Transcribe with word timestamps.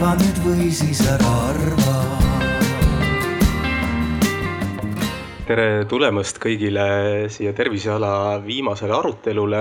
arva 0.00 0.14
nüüd 0.16 0.38
või 0.40 0.66
siis 0.72 1.00
ära 1.12 1.30
arva. 1.50 1.94
tere 5.44 5.84
tulemast 5.90 6.38
kõigile 6.40 6.86
siia 7.28 7.52
Terviseala 7.52 8.40
viimasele 8.40 8.96
arutelule. 8.96 9.60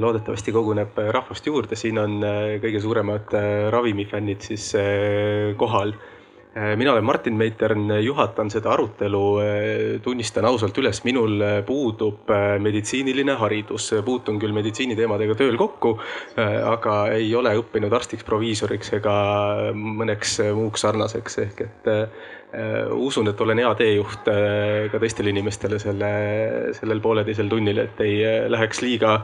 loodetavasti 0.00 0.52
koguneb 0.52 0.96
rahvast 1.12 1.44
juurde, 1.46 1.76
siin 1.76 1.98
on 1.98 2.24
kõige 2.62 2.80
suuremad 2.80 3.36
ravimifännid 3.68 4.40
siis 4.40 4.72
kohal 5.60 5.92
mina 6.76 6.92
olen 6.92 7.04
Martin 7.04 7.34
Meitern, 7.36 7.90
juhatan 8.00 8.48
seda 8.50 8.70
arutelu, 8.72 9.22
äh, 9.40 10.00
tunnistan 10.02 10.46
ausalt 10.48 10.78
üles, 10.80 11.02
minul 11.04 11.40
äh, 11.44 11.58
puudub 11.66 12.30
meditsiiniline 12.64 13.36
haridus, 13.36 13.90
puutun 14.04 14.40
küll 14.40 14.56
meditsiiniteemadega 14.56 15.36
tööl 15.36 15.58
kokku, 15.60 15.96
aga 16.36 16.96
ei 17.16 17.28
ole 17.36 17.52
õppinud 17.60 17.92
arstiks, 17.92 18.24
proviisoriks 18.24 18.94
ega 18.96 19.16
mõneks 19.76 20.38
muuks 20.56 20.86
sarnaseks, 20.86 21.38
ehk 21.44 21.62
et 21.66 21.90
usun, 22.96 23.28
et 23.28 23.40
olen 23.40 23.60
hea 23.60 23.72
teejuht 23.76 24.28
ka 24.92 25.00
teistele 25.02 25.32
inimestele 25.34 25.78
selle, 25.82 26.10
sellel 26.78 27.02
pooleteisel 27.04 27.50
tunnil, 27.52 27.84
et 27.84 28.00
ei 28.04 28.20
läheks 28.48 28.82
liiga 28.84 29.18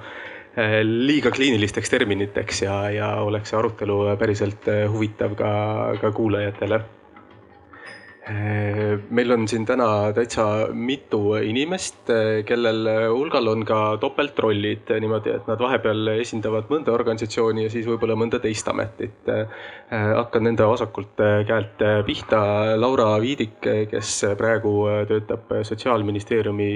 liiga 0.85 1.31
kliinilisteks 1.33 1.89
terminiteks 1.89 2.67
ja, 2.67 2.75
ja 2.93 3.13
oleks 3.25 3.53
see 3.53 3.57
arutelu 3.57 4.03
päriselt 4.21 4.69
huvitav 4.93 5.33
ka, 5.39 5.53
ka 6.01 6.11
kuulajatele. 6.13 6.83
Äh, 6.83 7.02
meil 9.11 9.35
on 9.35 9.49
siin 9.51 9.65
täna 9.67 10.13
täitsa 10.15 10.69
mitu 10.71 11.35
inimest, 11.43 12.07
kellel 12.47 12.87
hulgal 13.11 13.49
on 13.51 13.65
ka 13.67 13.97
topeltrollid 14.03 14.93
niimoodi, 15.03 15.33
et 15.41 15.49
nad 15.51 15.59
vahepeal 15.59 16.13
esindavad 16.15 16.71
mõnda 16.71 16.95
organisatsiooni 16.95 17.67
ja 17.67 17.73
siis 17.73 17.89
võib-olla 17.91 18.15
mõnda 18.19 18.39
teist 18.43 18.69
ametit. 18.71 19.27
Hakkan 19.91 20.47
nende 20.47 20.69
vasakult 20.71 21.19
käelt 21.49 21.83
pihta. 22.07 22.43
Laura 22.79 23.09
Viidik, 23.23 23.59
kes 23.91 24.15
praegu 24.39 24.77
töötab 25.11 25.51
Sotsiaalministeeriumi 25.67 26.71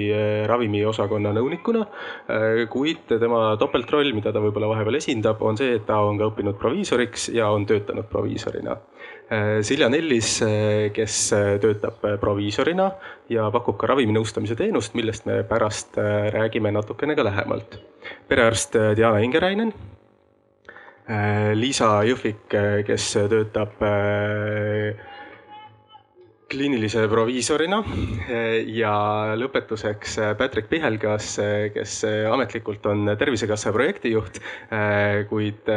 ravimiosakonna 0.51 1.31
nõunikuna, 1.39 1.85
kuid 2.75 3.07
tema 3.07 3.55
topeltroll, 3.59 4.11
mida 4.17 4.35
ta 4.35 4.43
võib-olla 4.43 4.73
vahepeal 4.73 4.99
esindab, 4.99 5.39
on 5.47 5.55
see, 5.59 5.79
et 5.79 5.87
ta 5.87 6.01
on 6.03 6.19
ka 6.19 6.27
õppinud 6.33 6.59
proviisoriks 6.59 7.31
ja 7.35 7.47
on 7.55 7.65
töötanud 7.69 8.11
proviisorina 8.11 8.75
Silja 9.61 9.89
Nellis, 9.91 10.37
äh, 10.41 10.87
kes 10.95 11.15
äh, 11.35 11.57
töötab 11.59 11.99
proviisorina 12.21 12.85
ja 13.27 13.49
pakub 13.51 13.75
ka 13.79 13.89
raviminõustamise 13.91 14.55
teenust, 14.55 14.95
millest 14.95 15.27
me 15.27 15.41
pärast 15.47 15.99
räägime 16.33 16.71
natukene 16.71 17.15
ka 17.15 17.25
lähemalt. 17.27 17.79
perearst 18.27 18.75
Diana 18.95 19.19
Ingerainen, 19.19 19.73
Liisa 21.55 21.89
Jõhvik, 22.03 22.47
kes 22.87 23.11
töötab 23.31 23.75
kliinilise 26.51 27.05
proviisorina 27.11 27.81
ja 28.71 28.93
lõpetuseks 29.39 30.17
Patrick 30.39 30.69
Pihelgas, 30.71 31.33
kes 31.73 31.97
ametlikult 32.31 32.85
on 32.91 33.11
Tervisekassa 33.19 33.73
projektijuht, 33.75 34.39
kuid 35.29 35.67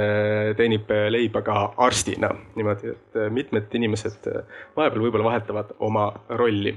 teenib 0.59 0.93
leiba 1.11 1.43
ka 1.47 1.57
arstina. 1.77 2.31
niimoodi, 2.55 2.95
et 2.95 3.19
mitmed 3.35 3.75
inimesed 3.81 4.31
vahepeal 4.77 5.07
võib-olla 5.07 5.33
vahetavad 5.33 5.75
oma 5.79 6.11
rolli 6.39 6.77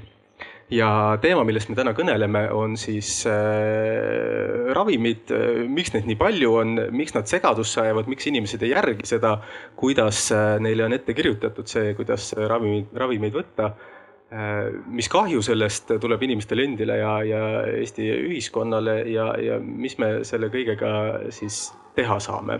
ja 0.74 0.88
teema, 1.22 1.44
millest 1.46 1.70
me 1.70 1.76
täna 1.78 1.92
kõneleme, 1.96 2.44
on 2.54 2.76
siis 2.80 3.22
äh, 3.30 4.70
ravimid, 4.74 5.30
miks 5.70 5.94
neid 5.94 6.08
nii 6.08 6.18
palju 6.20 6.54
on, 6.60 6.74
miks 6.94 7.14
nad 7.16 7.30
segadusse 7.30 7.82
ajavad, 7.84 8.08
miks 8.10 8.26
inimesed 8.30 8.62
ei 8.64 8.72
järgi 8.74 9.08
seda, 9.14 9.36
kuidas 9.78 10.26
äh, 10.34 10.56
neile 10.64 10.88
on 10.88 10.96
ette 10.96 11.14
kirjutatud 11.16 11.70
see, 11.70 11.94
kuidas 11.98 12.32
ravimeid, 12.38 12.90
ravimeid 13.04 13.36
võtta 13.36 13.70
äh,. 13.70 14.72
mis 14.90 15.08
kahju 15.12 15.42
sellest 15.44 15.92
tuleb 16.02 16.22
inimestele 16.26 16.64
endile 16.66 16.98
ja, 16.98 17.14
ja 17.22 17.40
Eesti 17.70 18.08
ühiskonnale 18.24 18.96
ja, 19.12 19.28
ja 19.38 19.60
mis 19.62 19.94
me 20.02 20.24
selle 20.26 20.48
kõigega 20.50 20.90
siis 21.34 21.68
teha 21.94 22.18
saame. 22.18 22.58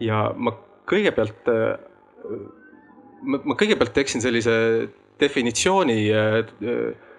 ja 0.00 0.30
ma 0.36 0.54
kõigepealt 0.88 1.52
äh,, 1.52 1.76
ma, 3.22 3.42
ma 3.44 3.58
kõigepealt 3.58 3.92
teeksin 3.98 4.24
sellise 4.24 4.54
definitsiooni 5.20 5.98
äh, 6.16 7.10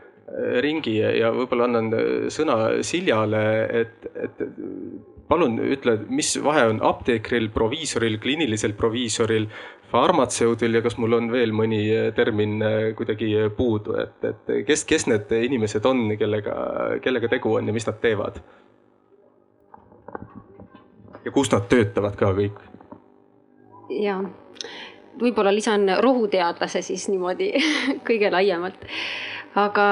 ringi 0.63 0.97
ja 1.01 1.31
võib-olla 1.35 1.67
annan 1.67 1.89
sõna 2.31 2.57
Siljale, 2.85 3.43
et, 3.81 4.05
et 4.15 4.43
palun 5.27 5.57
ütle, 5.59 5.97
mis 6.09 6.31
vahe 6.43 6.65
on 6.71 6.81
apteekril, 6.85 7.49
proviisoril, 7.53 8.17
kliinilisel 8.23 8.75
proviisoril, 8.79 9.49
farmatseudil 9.91 10.79
ja 10.79 10.81
kas 10.81 10.95
mul 10.97 11.19
on 11.19 11.29
veel 11.31 11.53
mõni 11.53 11.83
termin 12.17 12.63
kuidagi 12.97 13.33
puudu, 13.57 13.97
et, 14.01 14.17
et 14.25 14.53
kes, 14.67 14.85
kes 14.89 15.07
need 15.11 15.33
inimesed 15.43 15.85
on, 15.85 16.07
kellega, 16.19 16.55
kellega 17.03 17.29
tegu 17.35 17.57
on 17.59 17.69
ja 17.69 17.75
mis 17.75 17.89
nad 17.89 17.99
teevad? 18.01 18.41
ja 21.23 21.31
kus 21.31 21.51
nad 21.53 21.67
töötavad 21.71 22.17
ka 22.19 22.31
kõik? 22.35 22.57
ja 24.01 24.17
võib-olla 25.21 25.53
lisan 25.53 25.85
rohuteadlase 26.01 26.81
siis 26.81 27.05
niimoodi 27.11 27.51
kõige 28.07 28.31
laiemalt 28.33 28.87
aga 29.59 29.87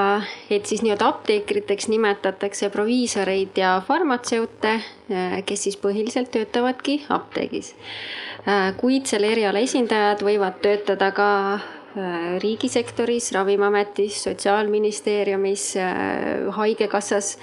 et 0.50 0.66
siis 0.66 0.82
nii-öelda 0.82 1.08
apteekriteks 1.12 1.88
nimetatakse 1.92 2.72
proviisoreid 2.74 3.58
ja 3.62 3.76
farmatseute, 3.88 4.74
äh, 5.12 5.36
kes 5.46 5.68
siis 5.68 5.78
põhiliselt 5.78 6.32
töötavadki 6.34 7.04
apteegis. 7.10 7.76
Äh, 8.48 8.72
kuid 8.78 9.06
selle 9.10 9.30
eriala 9.36 9.62
esindajad 9.62 10.24
võivad 10.26 10.58
töötada 10.64 11.12
ka 11.14 11.30
äh, 11.54 12.42
riigisektoris, 12.42 13.32
Ravimiametis, 13.38 14.24
Sotsiaalministeeriumis, 14.26 15.68
Haigekassas 16.58 17.36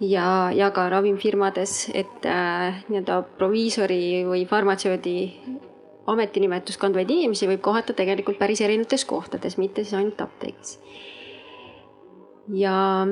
ja, 0.00 0.50
ja 0.56 0.70
ka 0.72 0.88
ravimifirmades, 0.92 1.90
et 1.94 2.24
äh, 2.28 2.82
nii-öelda 2.88 3.22
proviisori 3.36 4.24
või 4.28 4.46
farmatseudi 4.48 5.18
ametinimetust 6.06 6.80
kandvaid 6.80 7.10
inimesi 7.10 7.48
võib 7.50 7.60
kohata 7.64 7.92
tegelikult 7.96 8.38
päris 8.38 8.62
erinevates 8.62 9.04
kohtades, 9.04 9.58
mitte 9.58 9.84
siis 9.84 9.98
ainult 9.98 10.20
apteegis 10.22 10.78
ja 12.54 13.06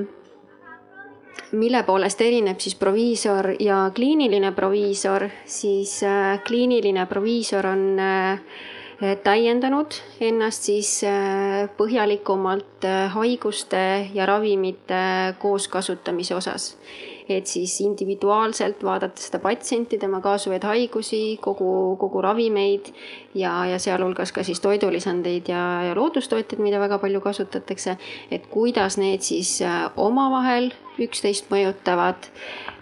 mille 1.52 1.82
poolest 1.82 2.20
erineb 2.20 2.60
siis 2.60 2.74
proviisor 2.74 3.54
ja 3.60 3.90
kliiniline 3.94 4.52
proviisor, 4.52 5.28
siis 5.46 6.02
äh, 6.02 6.38
kliiniline 6.46 7.06
proviisor 7.06 7.66
on 7.66 7.84
äh, 8.00 8.40
täiendanud 9.24 9.96
ennast 10.20 10.68
siis 10.70 11.02
äh, 11.04 11.66
põhjalikumalt 11.76 12.86
haiguste 13.14 14.10
ja 14.14 14.26
ravimite 14.26 15.34
kooskasutamise 15.38 16.34
osas 16.34 16.74
et 17.28 17.46
siis 17.48 17.78
individuaalselt 17.80 18.82
vaadata 18.84 19.20
seda 19.22 19.40
patsienti, 19.40 19.98
tema 19.98 20.20
kaasuvaid 20.24 20.64
haigusi, 20.68 21.38
kogu, 21.40 21.96
kogu 22.00 22.22
ravimeid 22.24 22.90
ja, 23.34 23.52
ja 23.70 23.78
sealhulgas 23.80 24.32
ka 24.32 24.44
siis 24.44 24.60
toidulisandeid 24.60 25.48
ja, 25.48 25.62
ja 25.88 25.94
loodustootjaid, 25.96 26.60
mida 26.62 26.80
väga 26.82 26.98
palju 27.02 27.20
kasutatakse. 27.24 27.96
et 28.30 28.46
kuidas 28.50 28.98
need 28.98 29.24
siis 29.24 29.60
äh, 29.62 29.90
omavahel 29.96 30.72
üksteist 31.00 31.48
mõjutavad, 31.50 32.28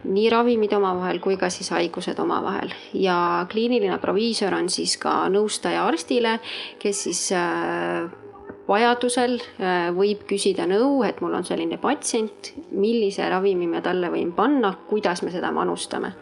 nii 0.05 0.29
ravimid 0.31 0.73
omavahel 0.77 1.21
kui 1.23 1.39
ka 1.41 1.49
siis 1.51 1.71
haigused 1.73 2.19
omavahel 2.21 2.75
ja 2.93 3.47
kliiniline 3.51 3.99
proviisor 4.03 4.55
on 4.55 4.69
siis 4.69 4.97
ka 5.01 5.29
nõustaja 5.33 5.87
arstile, 5.87 6.39
kes 6.83 7.07
siis 7.07 7.31
äh, 7.37 8.11
vajadusel 8.69 9.39
äh, 9.41 9.91
võib 9.95 10.25
küsida 10.29 10.67
nõu, 10.71 11.03
et 11.07 11.21
mul 11.25 11.35
on 11.39 11.47
selline 11.47 11.79
patsient, 11.83 12.53
millise 12.71 13.27
ravimi 13.31 13.69
ma 13.71 13.83
talle 13.85 14.11
võin 14.13 14.33
panna, 14.37 14.75
kuidas 14.89 15.23
me 15.23 15.33
seda 15.35 15.53
manustame. 15.55 16.15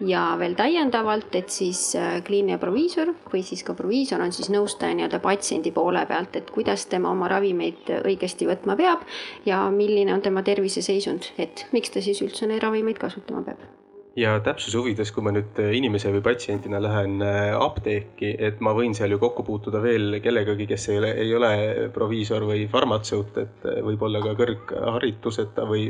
ja 0.00 0.34
veel 0.40 0.54
täiendavalt, 0.56 1.34
et 1.36 1.50
siis 1.52 1.94
äh, 1.94 2.22
kliiniline 2.24 2.58
proviisor 2.58 3.10
või 3.32 3.42
siis 3.44 3.62
ka 3.62 3.74
proviisor 3.76 4.22
on 4.24 4.32
siis 4.32 4.48
nõustaja 4.48 4.96
nii-öelda 4.96 5.20
patsiendi 5.20 5.72
poole 5.76 6.06
pealt, 6.08 6.36
et 6.36 6.50
kuidas 6.50 6.86
tema 6.86 7.10
oma 7.10 7.28
ravimeid 7.28 7.92
õigesti 8.00 8.48
võtma 8.48 8.76
peab 8.80 9.04
ja 9.44 9.66
milline 9.70 10.14
on 10.14 10.24
tema 10.24 10.42
terviseseisund, 10.42 11.34
et 11.38 11.66
miks 11.72 11.92
ta 11.92 12.00
siis 12.00 12.22
üldse 12.24 12.48
neid 12.48 12.64
ravimeid 12.64 12.98
kasutama 12.98 13.44
peab 13.44 13.79
ja 14.18 14.34
täpsuse 14.42 14.78
huvides, 14.78 15.12
kui 15.14 15.24
ma 15.24 15.32
nüüd 15.34 15.58
äh, 15.62 15.72
inimese 15.78 16.10
või 16.14 16.22
patsiendina 16.24 16.80
lähen 16.82 17.20
äh, 17.24 17.52
apteeki, 17.54 18.32
et 18.48 18.60
ma 18.64 18.72
võin 18.76 18.94
seal 18.96 19.14
ju 19.14 19.20
kokku 19.22 19.44
puutuda 19.46 19.82
veel 19.82 20.18
kellegagi, 20.24 20.66
kes 20.70 20.88
ei 20.90 20.98
ole, 20.98 21.12
ei 21.24 21.34
ole 21.36 21.52
proviisor 21.94 22.46
või 22.48 22.66
farmatseut, 22.70 23.38
et 23.44 23.68
äh, 23.68 23.80
võib-olla 23.86 24.22
ka 24.24 24.34
kõrghariduseta 24.40 25.68
või 25.68 25.88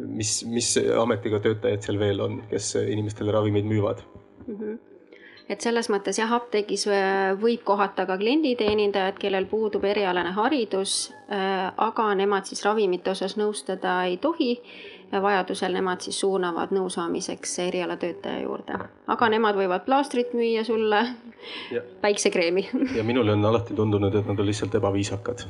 mis, 0.00 0.36
mis 0.46 0.74
ametiga 1.00 1.40
töötajad 1.42 1.88
seal 1.88 1.98
veel 1.98 2.22
on, 2.22 2.38
kes 2.50 2.74
inimestele 2.82 3.34
ravimeid 3.34 3.68
müüvad 3.68 4.04
mm? 4.46 4.54
-hmm 4.54 4.78
et 5.50 5.64
selles 5.66 5.88
mõttes 5.90 6.14
jah, 6.14 6.30
apteegis 6.30 6.84
võib 7.42 7.64
kohata 7.66 8.04
ka 8.06 8.14
klienditeenindajad, 8.20 9.16
kellel 9.18 9.48
puudub 9.50 9.82
erialane 9.82 10.30
haridus, 10.36 11.10
aga 11.26 12.04
nemad 12.14 12.46
siis 12.46 12.62
ravimite 12.62 13.10
osas 13.10 13.34
nõustada 13.34 13.96
ei 14.06 14.20
tohi 14.22 14.52
ja 15.12 15.22
vajadusel 15.22 15.74
nemad 15.74 16.00
siis 16.04 16.20
suunavad 16.20 16.72
nõusaamiseks 16.74 17.58
erialatöötaja 17.66 18.44
juurde. 18.44 18.78
aga 19.06 19.28
nemad 19.28 19.58
võivad 19.58 19.84
plaastrit 19.84 20.34
müüa 20.34 20.64
sulle, 20.64 21.04
päiksekreemi. 22.00 22.68
ja 22.96 23.04
minule 23.04 23.32
on 23.32 23.44
alati 23.44 23.74
tundunud, 23.74 24.14
et 24.14 24.26
nad 24.26 24.38
on 24.38 24.46
lihtsalt 24.46 24.74
ebaviisakad. 24.74 25.46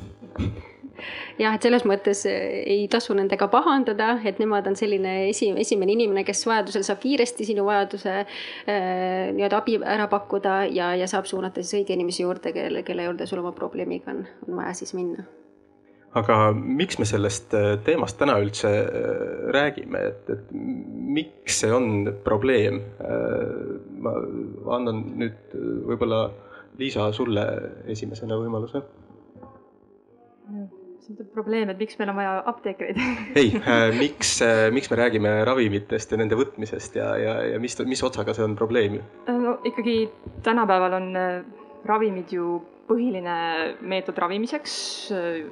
Jah, 1.39 1.55
et 1.55 1.63
selles 1.65 1.85
mõttes 1.87 2.19
ei 2.29 2.85
tasu 2.91 3.15
nendega 3.17 3.47
pahandada, 3.49 4.11
et 4.25 4.37
nemad 4.41 4.67
on 4.69 4.75
selline 4.77 5.15
esi, 5.29 5.49
esimene 5.57 5.95
inimene, 5.95 6.23
kes 6.27 6.45
vajadusel 6.45 6.85
saab 6.85 7.01
kiiresti 7.01 7.47
sinu 7.47 7.65
vajaduse 7.65 8.15
äh, 8.21 8.27
nii-öelda 9.33 9.61
abi 9.63 9.79
ära 9.81 10.07
pakkuda 10.11 10.61
ja, 10.69 10.93
ja 10.99 11.09
saab 11.09 11.29
suunata 11.29 11.63
siis 11.63 11.81
õige 11.81 11.97
inimese 11.97 12.25
juurde, 12.27 12.53
kelle, 12.53 12.85
kelle 12.85 13.09
juurde 13.09 13.29
sul 13.29 13.41
oma 13.41 13.55
probleemiga 13.57 14.13
on, 14.13 14.25
on 14.47 14.59
vaja 14.61 14.77
siis 14.83 14.93
minna 14.97 15.25
aga 16.19 16.37
miks 16.53 16.99
me 16.99 17.07
sellest 17.07 17.53
äh, 17.57 17.73
teemast 17.85 18.19
täna 18.19 18.37
üldse 18.43 18.71
räägime, 19.55 20.03
et, 20.11 20.29
et 20.29 20.51
miks 20.51 21.61
see 21.63 21.71
on 21.73 22.11
probleem? 22.25 22.81
ma 24.01 24.15
annan 24.75 25.03
nüüd 25.21 25.55
võib-olla 25.87 26.25
Liisa 26.79 27.09
sulle 27.13 27.43
esimesena 27.91 28.37
võimaluse 28.39 28.81
see 31.01 31.23
on 31.25 31.29
probleem, 31.33 31.69
et 31.71 31.79
miks 31.79 31.97
meil 31.99 32.11
on 32.11 32.19
vaja 32.19 32.33
apteekreid 32.51 32.99
ei 33.39 33.53
äh,, 33.57 33.89
miks 33.97 34.35
äh,, 34.45 34.69
miks 34.73 34.91
me 34.91 34.99
räägime 34.99 35.33
ravimitest 35.47 36.11
ja 36.11 36.19
nende 36.21 36.37
võtmisest 36.39 36.97
ja, 36.99 37.11
ja, 37.19 37.35
ja 37.53 37.61
mis, 37.61 37.77
mis 37.87 38.03
otsaga 38.05 38.35
see 38.37 38.45
on 38.45 38.55
probleem? 38.59 38.99
Äh, 39.25 39.39
no 39.41 39.57
ikkagi 39.67 39.97
tänapäeval 40.45 40.97
on 40.99 41.09
äh, 41.17 41.41
ravimid 41.87 42.33
ju 42.35 42.59
põhiline 42.89 43.35
meetod 43.81 44.19
ravimiseks 44.21 44.73
äh, 45.15 45.43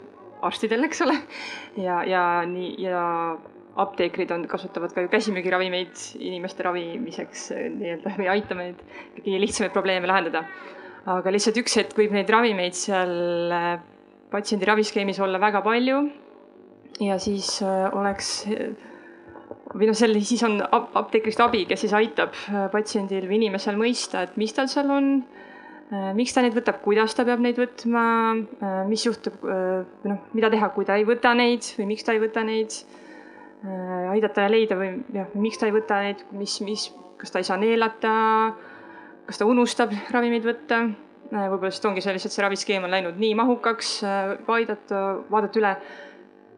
arstidel, 0.45 0.83
eks 0.87 1.01
ole. 1.05 1.15
ja, 1.77 2.01
ja 2.07 2.23
nii 2.47 2.75
ja 2.83 3.03
apteekrid 3.79 4.31
on, 4.35 4.45
kasutavad 4.49 4.93
ka 4.95 5.03
ju 5.05 5.11
käsimüügiravimeid 5.11 6.01
inimeste 6.19 6.65
ravimiseks 6.65 7.49
nii-öelda 7.53 8.15
või 8.17 8.29
aitama 8.33 8.67
neid 8.67 8.81
kõige 9.21 9.41
lihtsamaid 9.45 9.75
probleeme 9.75 10.09
lahendada. 10.09 10.43
aga 11.09 11.31
lihtsalt 11.31 11.57
üks 11.61 11.77
hetk 11.79 11.95
võib 11.97 12.13
neid 12.15 12.29
ravimeid 12.29 12.75
seal 12.77 13.13
patsiendi 14.31 14.67
raviskeemis 14.67 15.19
olla 15.23 15.39
väga 15.41 15.61
palju 15.65 16.01
ja 16.99 17.17
siis 17.21 17.61
äh, 17.63 17.87
oleks 17.95 18.43
või 19.73 19.89
noh, 19.89 19.97
selle, 19.97 20.21
siis 20.25 20.41
on 20.45 20.59
apteekrist 20.71 21.41
abi, 21.43 21.63
kes 21.69 21.85
siis 21.85 21.93
aitab 21.97 22.33
patsiendil 22.73 23.27
või 23.29 23.39
inimesel 23.43 23.77
mõista, 23.79 24.25
et 24.25 24.37
mis 24.41 24.53
tal 24.55 24.69
seal 24.71 24.89
on, 24.93 25.11
miks 25.89 26.35
ta 26.35 26.43
neid 26.45 26.53
võtab, 26.53 26.81
kuidas 26.83 27.15
ta 27.17 27.25
peab 27.25 27.41
neid 27.41 27.57
võtma, 27.57 28.03
mis 28.85 29.05
juhtub, 29.07 29.39
noh, 29.41 30.19
mida 30.37 30.51
teha, 30.53 30.69
kui 30.75 30.85
ta 30.85 30.99
ei 30.99 31.05
võta 31.07 31.31
neid 31.33 31.65
või 31.79 31.87
miks 31.95 32.05
ta 32.05 32.13
ei 32.13 32.21
võta 32.21 32.43
neid. 32.45 32.77
aidata 34.13 34.45
leida 34.47 34.77
või 34.77 34.91
jah, 35.13 35.33
miks 35.33 35.57
ta 35.57 35.65
ei 35.65 35.73
võta 35.73 35.97
neid, 36.05 36.21
mis, 36.37 36.59
mis, 36.61 36.85
kas 37.17 37.33
ta 37.33 37.41
ei 37.41 37.47
saa 37.47 37.57
neelata, 37.57 38.13
kas 39.25 39.41
ta 39.41 39.49
unustab 39.49 39.97
ravimeid 40.13 40.45
võtta? 40.45 40.83
Äh, 41.29 41.45
võib-olla 41.45 41.69
lihtsalt 41.69 41.91
ongi 41.91 42.01
see 42.01 42.13
lihtsalt 42.15 42.33
see 42.33 42.41
raviskeem 42.41 42.85
on 42.87 42.93
läinud 42.93 43.19
nii 43.21 43.35
mahukaks, 43.37 43.89
äh, 44.01 44.31
aidata, 44.49 45.01
vaadata 45.29 45.59
üle, 45.61 45.73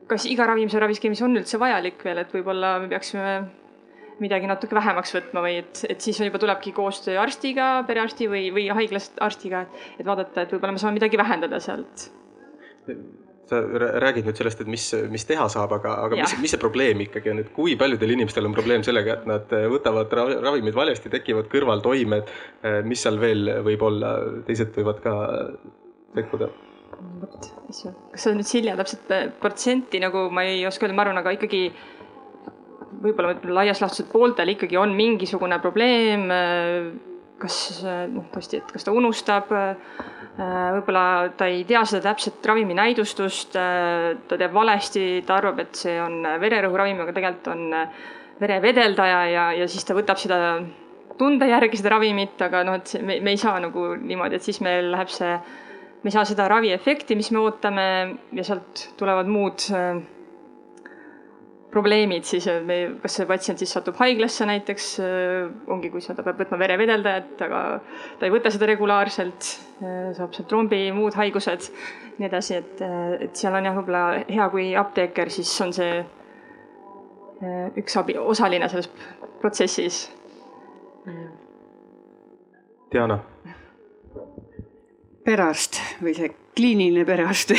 kas 0.07 0.23
iga 0.31 0.45
ravim 0.47 0.69
seal 0.71 0.85
raviskeemis 0.85 1.19
on 1.25 1.35
üldse 1.41 1.59
vajalik 1.59 1.99
veel, 2.07 2.21
et 2.23 2.31
võib-olla 2.31 2.77
me 2.79 2.87
peaksime 2.93 3.33
midagi 4.21 4.49
natuke 4.49 4.77
vähemaks 4.77 5.15
võtma 5.17 5.43
või 5.45 5.59
et, 5.63 5.85
et 5.89 6.03
siis 6.03 6.19
juba 6.21 6.41
tulebki 6.41 6.73
koostöö 6.77 7.19
arstiga, 7.21 7.71
perearsti 7.87 8.29
või, 8.31 8.45
või 8.53 8.67
haiglast 8.73 9.19
arstiga, 9.23 9.65
et 9.97 10.05
vaadata, 10.07 10.45
et 10.45 10.53
võib-olla 10.55 10.77
me 10.77 10.83
saame 10.83 10.99
midagi 10.99 11.19
vähendada 11.21 11.59
sealt 11.63 12.09
sa 13.51 13.59
räägid 13.99 14.27
nüüd 14.27 14.39
sellest, 14.39 14.61
et 14.63 14.69
mis, 14.71 14.85
mis 15.11 15.25
teha 15.27 15.45
saab, 15.51 15.73
aga, 15.75 15.97
aga 16.05 16.19
ja. 16.19 16.25
mis, 16.25 16.37
mis 16.45 16.53
see 16.53 16.61
probleem 16.61 17.03
ikkagi 17.03 17.33
on, 17.33 17.41
et 17.43 17.51
kui 17.55 17.75
paljudel 17.79 18.15
inimestel 18.15 18.47
on 18.47 18.55
probleem 18.55 18.85
sellega, 18.87 19.17
et 19.19 19.27
nad 19.29 19.55
võtavad 19.73 20.13
ravimid 20.15 20.77
valesti, 20.77 21.11
tekivad 21.11 21.49
kõrvaltoimed, 21.51 22.31
mis 22.87 23.03
seal 23.03 23.19
veel 23.21 23.57
võib 23.67 23.83
olla, 23.89 24.15
teised 24.47 24.71
võivad 24.77 25.01
ka 25.03 25.15
sekkuda? 26.15 26.51
vot, 27.21 27.47
kas 27.65 27.79
see 27.81 28.29
on 28.29 28.37
nüüd 28.37 28.49
Silja 28.49 28.75
täpselt 28.77 29.09
protsenti 29.41 29.99
nagu 30.03 30.27
ma 30.33 30.43
ei 30.45 30.61
oska 30.69 30.85
öelda, 30.85 30.97
ma 30.97 31.05
arvan, 31.07 31.21
aga 31.21 31.33
ikkagi 31.33 31.63
võib-olla 33.01 33.35
laias 33.61 33.81
laastus, 33.81 34.05
et 34.05 34.11
pooltel 34.11 34.53
ikkagi 34.55 34.77
on 34.77 34.95
mingisugune 34.97 35.59
probleem. 35.63 36.27
kas 37.41 37.55
noh, 38.11 38.27
tõesti, 38.29 38.59
et 38.61 38.71
kas 38.71 38.83
ta 38.85 38.91
unustab 38.93 39.49
Äh, 40.39 40.67
võib-olla 40.77 41.31
ta 41.35 41.49
ei 41.51 41.65
tea 41.67 41.81
seda 41.83 42.05
täpset 42.05 42.45
ravimi 42.47 42.75
näidustust, 42.77 43.57
äh, 43.59 44.13
ta 44.29 44.37
teeb 44.39 44.53
valesti, 44.55 45.03
ta 45.27 45.41
arvab, 45.41 45.59
et 45.59 45.75
see 45.75 45.97
on 45.99 46.23
vererõhuravim, 46.39 47.01
aga 47.03 47.15
tegelikult 47.17 47.49
on 47.51 47.65
äh, 47.75 47.97
verevedeldaja 48.39 49.17
ja, 49.27 49.43
ja 49.59 49.67
siis 49.69 49.83
ta 49.85 49.97
võtab 49.97 50.21
seda 50.21 50.37
tunde 51.19 51.49
järgi 51.51 51.81
seda 51.81 51.91
ravimit, 51.97 52.39
aga 52.47 52.63
noh, 52.63 52.79
et 52.79 52.95
me, 53.03 53.19
me 53.19 53.35
ei 53.35 53.41
saa 53.41 53.59
nagu 53.61 53.89
niimoodi, 53.99 54.39
et 54.39 54.47
siis 54.47 54.61
meil 54.63 54.87
läheb 54.95 55.11
see, 55.11 55.35
me 56.01 56.09
ei 56.09 56.15
saa 56.15 56.23
seda 56.31 56.47
raviefekti, 56.49 57.19
mis 57.19 57.33
me 57.35 57.43
ootame 57.43 57.85
ja 58.31 58.47
sealt 58.47 58.87
tulevad 59.01 59.27
muud 59.29 59.67
äh, 59.75 59.99
probleemid 61.71 62.27
siis, 62.27 62.45
me, 62.67 62.77
kas 63.01 63.15
see 63.19 63.27
patsient 63.29 63.61
siis 63.61 63.71
satub 63.73 63.97
haiglasse 64.01 64.45
näiteks, 64.47 64.87
äh, 65.03 65.49
ongi, 65.71 65.91
kui 65.93 66.03
ta 66.03 66.15
peab 66.19 66.39
võtma 66.43 66.59
verevedeldajat, 66.59 67.43
aga 67.47 67.61
ta 68.19 68.27
ei 68.27 68.33
võta 68.33 68.51
seda 68.51 68.67
regulaarselt, 68.69 69.51
äh, 69.79 70.11
saab 70.17 70.35
sealt 70.35 70.49
trombi, 70.51 70.83
muud 70.95 71.15
haigused, 71.19 71.69
nii 72.17 72.27
edasi, 72.27 72.59
et, 72.59 72.83
äh, 72.83 73.13
et 73.27 73.39
seal 73.39 73.55
on 73.55 73.69
jah, 73.69 73.77
võib-olla 73.77 74.03
hea, 74.27 74.49
kui 74.53 74.71
apteeker 74.79 75.31
siis 75.33 75.53
on 75.63 75.75
see 75.75 76.01
üks 77.81 77.95
abi, 77.97 78.13
osaline 78.21 78.67
selles 78.69 78.85
protsessis. 79.41 80.03
Diana. 82.91 83.15
perearst 85.25 85.79
või 86.03 86.13
see 86.17 86.29
kliiniline 86.53 87.05
perearst 87.05 87.55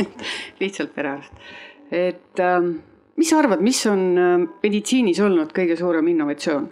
lihtsalt 0.62 0.94
perearst, 0.96 1.44
et 1.92 2.40
ähm, 2.40 2.78
mis 3.18 3.30
sa 3.30 3.38
arvad, 3.42 3.62
mis 3.64 3.80
on 3.90 4.02
äh, 4.18 4.34
meditsiinis 4.62 5.20
olnud 5.24 5.54
kõige 5.56 5.76
suurem 5.78 6.14
innovatsioon? 6.14 6.68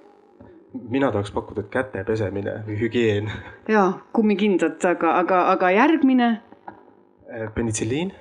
mina 0.93 1.09
tahaks 1.09 1.31
pakkuda 1.33 1.63
käte 1.73 2.03
pesemine 2.05 2.59
või 2.67 2.77
hügieen. 2.81 3.31
jaa, 3.75 3.89
kummikindad, 4.13 4.77
aga, 4.85 5.15
aga, 5.23 5.43
aga 5.55 5.71
järgmine? 5.73 6.31
Äh, 7.27 7.49
penitsilliin. 7.55 8.13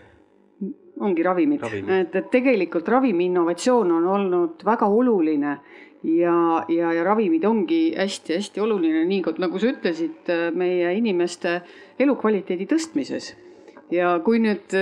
ongi 0.95 1.23
ravimid, 1.23 1.59
ravimid., 1.59 1.91
et, 1.91 2.13
et 2.15 2.29
tegelikult 2.31 2.87
ravimi 2.87 3.25
innovatsioon 3.27 3.89
on 3.91 4.05
olnud 4.07 4.61
väga 4.63 4.87
oluline 4.87 5.57
ja, 6.07 6.35
ja, 6.71 6.93
ja 6.95 7.03
ravimid 7.03 7.43
ongi 7.43 7.81
hästi-hästi 7.97 8.63
oluline, 8.63 9.03
nii 9.09 9.35
nagu 9.43 9.59
sa 9.59 9.73
ütlesid, 9.73 10.21
äh, 10.31 10.47
meie 10.55 10.93
inimeste 10.95 11.59
elukvaliteedi 11.99 12.69
tõstmises 12.71 13.33
ja 13.93 14.15
kui 14.25 14.39
nüüd 14.41 14.73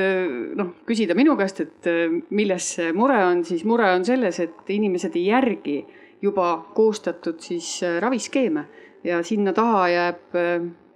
noh, 0.58 0.70
küsida 0.88 1.16
minu 1.18 1.36
käest, 1.40 1.60
et 1.64 1.90
milles 2.32 2.70
see 2.78 2.94
mure 2.96 3.20
on, 3.26 3.44
siis 3.48 3.66
mure 3.68 3.90
on 3.96 4.06
selles, 4.08 4.40
et 4.40 4.72
inimesed 4.76 5.18
ei 5.20 5.28
järgi 5.32 5.78
juba 6.24 6.56
koostatud 6.76 7.42
siis 7.44 7.82
raviskeeme. 8.00 8.66
Ja 9.04 9.20
sinna 9.28 9.52
taha 9.52 9.88
jääb, 9.92 10.36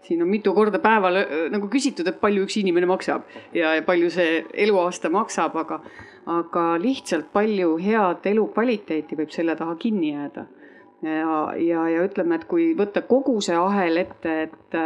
siin 0.08 0.22
on 0.24 0.30
mitu 0.32 0.54
korda 0.56 0.80
päeval 0.80 1.20
nagu 1.52 1.68
küsitud, 1.72 2.08
et 2.08 2.22
palju 2.22 2.46
üks 2.48 2.56
inimene 2.62 2.88
maksab 2.88 3.28
ja, 3.52 3.74
ja 3.76 3.84
palju 3.84 4.12
see 4.14 4.46
eluaasta 4.66 5.12
maksab, 5.12 5.58
aga, 5.60 5.82
aga 6.32 6.68
lihtsalt 6.80 7.28
palju 7.36 7.76
head 7.84 8.30
elukvaliteeti 8.32 9.20
võib 9.20 9.36
selle 9.36 9.58
taha 9.60 9.76
kinni 9.82 10.14
jääda 10.14 10.48
ja, 11.02 11.54
ja, 11.58 11.90
ja 11.90 12.06
ütleme, 12.06 12.38
et 12.40 12.46
kui 12.50 12.72
võtta 12.78 13.04
kogu 13.08 13.38
see 13.44 13.58
ahel 13.58 14.02
ette, 14.02 14.36
et, 14.48 14.78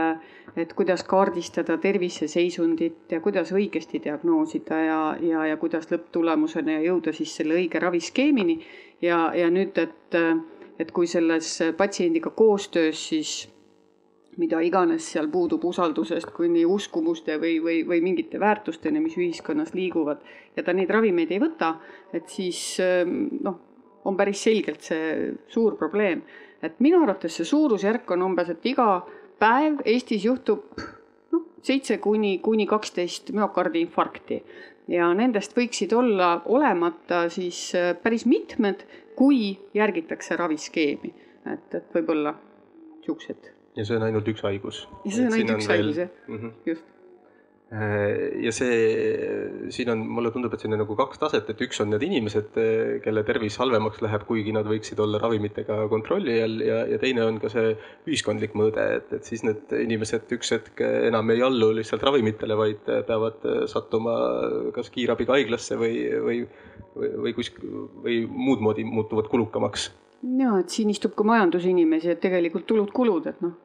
et 0.59 0.73
kuidas 0.75 1.03
kaardistada 1.07 1.77
terviseseisundit 1.81 3.15
ja 3.15 3.21
kuidas 3.23 3.53
õigesti 3.55 4.01
diagnoosida 4.03 4.81
ja, 4.85 4.99
ja, 5.23 5.45
ja 5.51 5.61
kuidas 5.61 5.87
lõpptulemusena 5.91 6.81
jõuda 6.83 7.15
siis 7.15 7.35
selle 7.39 7.55
õige 7.59 7.79
raviskeemini. 7.79 8.59
Ja, 9.01 9.31
ja 9.35 9.47
nüüd, 9.49 9.77
et, 9.81 10.19
et 10.79 10.91
kui 10.91 11.07
selles 11.09 11.55
patsiendiga 11.77 12.29
koostöös 12.35 13.07
siis 13.09 13.33
mida 14.39 14.61
iganes 14.63 15.09
seal 15.11 15.27
puudub 15.27 15.63
usaldusest 15.67 16.29
kuni 16.31 16.63
uskumuste 16.65 17.35
või, 17.41 17.57
või, 17.63 17.81
või 17.87 17.99
mingite 18.03 18.39
väärtusteni, 18.39 19.01
mis 19.03 19.17
ühiskonnas 19.19 19.73
liiguvad 19.75 20.21
ja 20.55 20.63
ta 20.63 20.73
neid 20.73 20.89
ravimeid 20.89 21.33
ei 21.35 21.41
võta, 21.41 21.73
et 22.15 22.31
siis 22.31 22.61
noh 22.79 23.59
on 24.05 24.17
päris 24.17 24.43
selgelt 24.43 24.81
see 24.85 25.33
suur 25.47 25.77
probleem. 25.77 26.23
et 26.61 26.79
minu 26.79 27.01
arvates 27.01 27.35
see 27.39 27.45
suurusjärk 27.45 28.11
on 28.11 28.21
umbes, 28.21 28.49
et 28.49 28.65
iga 28.65 29.01
päev 29.41 29.81
Eestis 29.85 30.25
juhtub 30.25 30.77
noh, 31.31 31.47
seitse 31.65 31.97
kuni, 31.97 32.37
kuni 32.39 32.67
kaksteist 32.69 33.31
müokardiinfarkti 33.33 34.41
ja 34.91 35.09
nendest 35.17 35.55
võiksid 35.57 35.93
olla 35.97 36.33
olemata 36.45 37.27
siis 37.33 37.71
äh, 37.77 37.95
päris 37.97 38.25
mitmed, 38.29 38.85
kui 39.15 39.57
järgitakse 39.77 40.37
raviskeemi, 40.39 41.13
et, 41.53 41.75
et 41.75 41.97
võib-olla 41.97 42.35
siuksed. 43.05 43.51
ja 43.75 43.85
see 43.85 43.97
on 43.97 44.07
ainult 44.09 44.27
üks 44.27 44.45
haigus. 44.45 44.85
ja 45.05 45.15
see 45.15 45.27
on 45.27 45.37
ainult 45.37 45.57
üks 45.57 45.71
haigus 45.73 46.01
jah 46.03 46.09
-hmm. 46.27 46.51
just 46.65 46.85
ja 47.71 48.51
see, 48.51 48.79
siin 49.71 49.89
on, 49.93 50.01
mulle 50.11 50.31
tundub, 50.33 50.51
et 50.51 50.63
siin 50.63 50.75
on 50.75 50.81
nagu 50.83 50.95
kaks 50.99 51.21
taset, 51.21 51.47
et 51.53 51.61
üks 51.63 51.79
on 51.79 51.87
need 51.93 52.03
inimesed, 52.03 52.57
kelle 53.05 53.23
tervis 53.27 53.55
halvemaks 53.61 54.01
läheb, 54.03 54.25
kuigi 54.27 54.51
nad 54.55 54.67
võiksid 54.67 54.99
olla 54.99 55.21
ravimitega 55.23 55.77
kontrolli 55.91 56.35
all 56.43 56.65
ja, 56.65 56.81
ja 56.91 56.99
teine 56.99 57.23
on 57.23 57.39
ka 57.39 57.51
see 57.53 57.71
ühiskondlik 58.09 58.57
mõõde, 58.59 58.89
et, 58.97 59.15
et 59.15 59.31
siis 59.31 59.45
need 59.47 59.71
inimesed 59.85 60.35
üks 60.35 60.51
hetk 60.57 60.83
enam 60.83 61.31
ei 61.31 61.45
allu 61.47 61.71
lihtsalt 61.79 62.03
ravimitele, 62.09 62.59
vaid 62.59 62.91
peavad 63.07 63.47
sattuma 63.71 64.17
kas 64.75 64.91
kiirabiga 64.91 65.37
haiglasse 65.39 65.79
või, 65.79 65.95
või, 66.27 66.43
või, 66.97 67.15
või 67.23 67.35
kusk- 67.39 67.63
või 67.63 68.21
muud 68.27 68.67
moodi 68.67 68.83
muutuvad 68.83 69.31
kulukamaks. 69.31 69.93
ja 70.43 70.59
et 70.59 70.75
siin 70.75 70.91
istub 70.91 71.15
ka 71.15 71.23
majandusinimesi, 71.23 72.11
et 72.11 72.25
tegelikult 72.27 72.67
tulud-kulud, 72.67 73.31
et 73.31 73.45
noh 73.47 73.55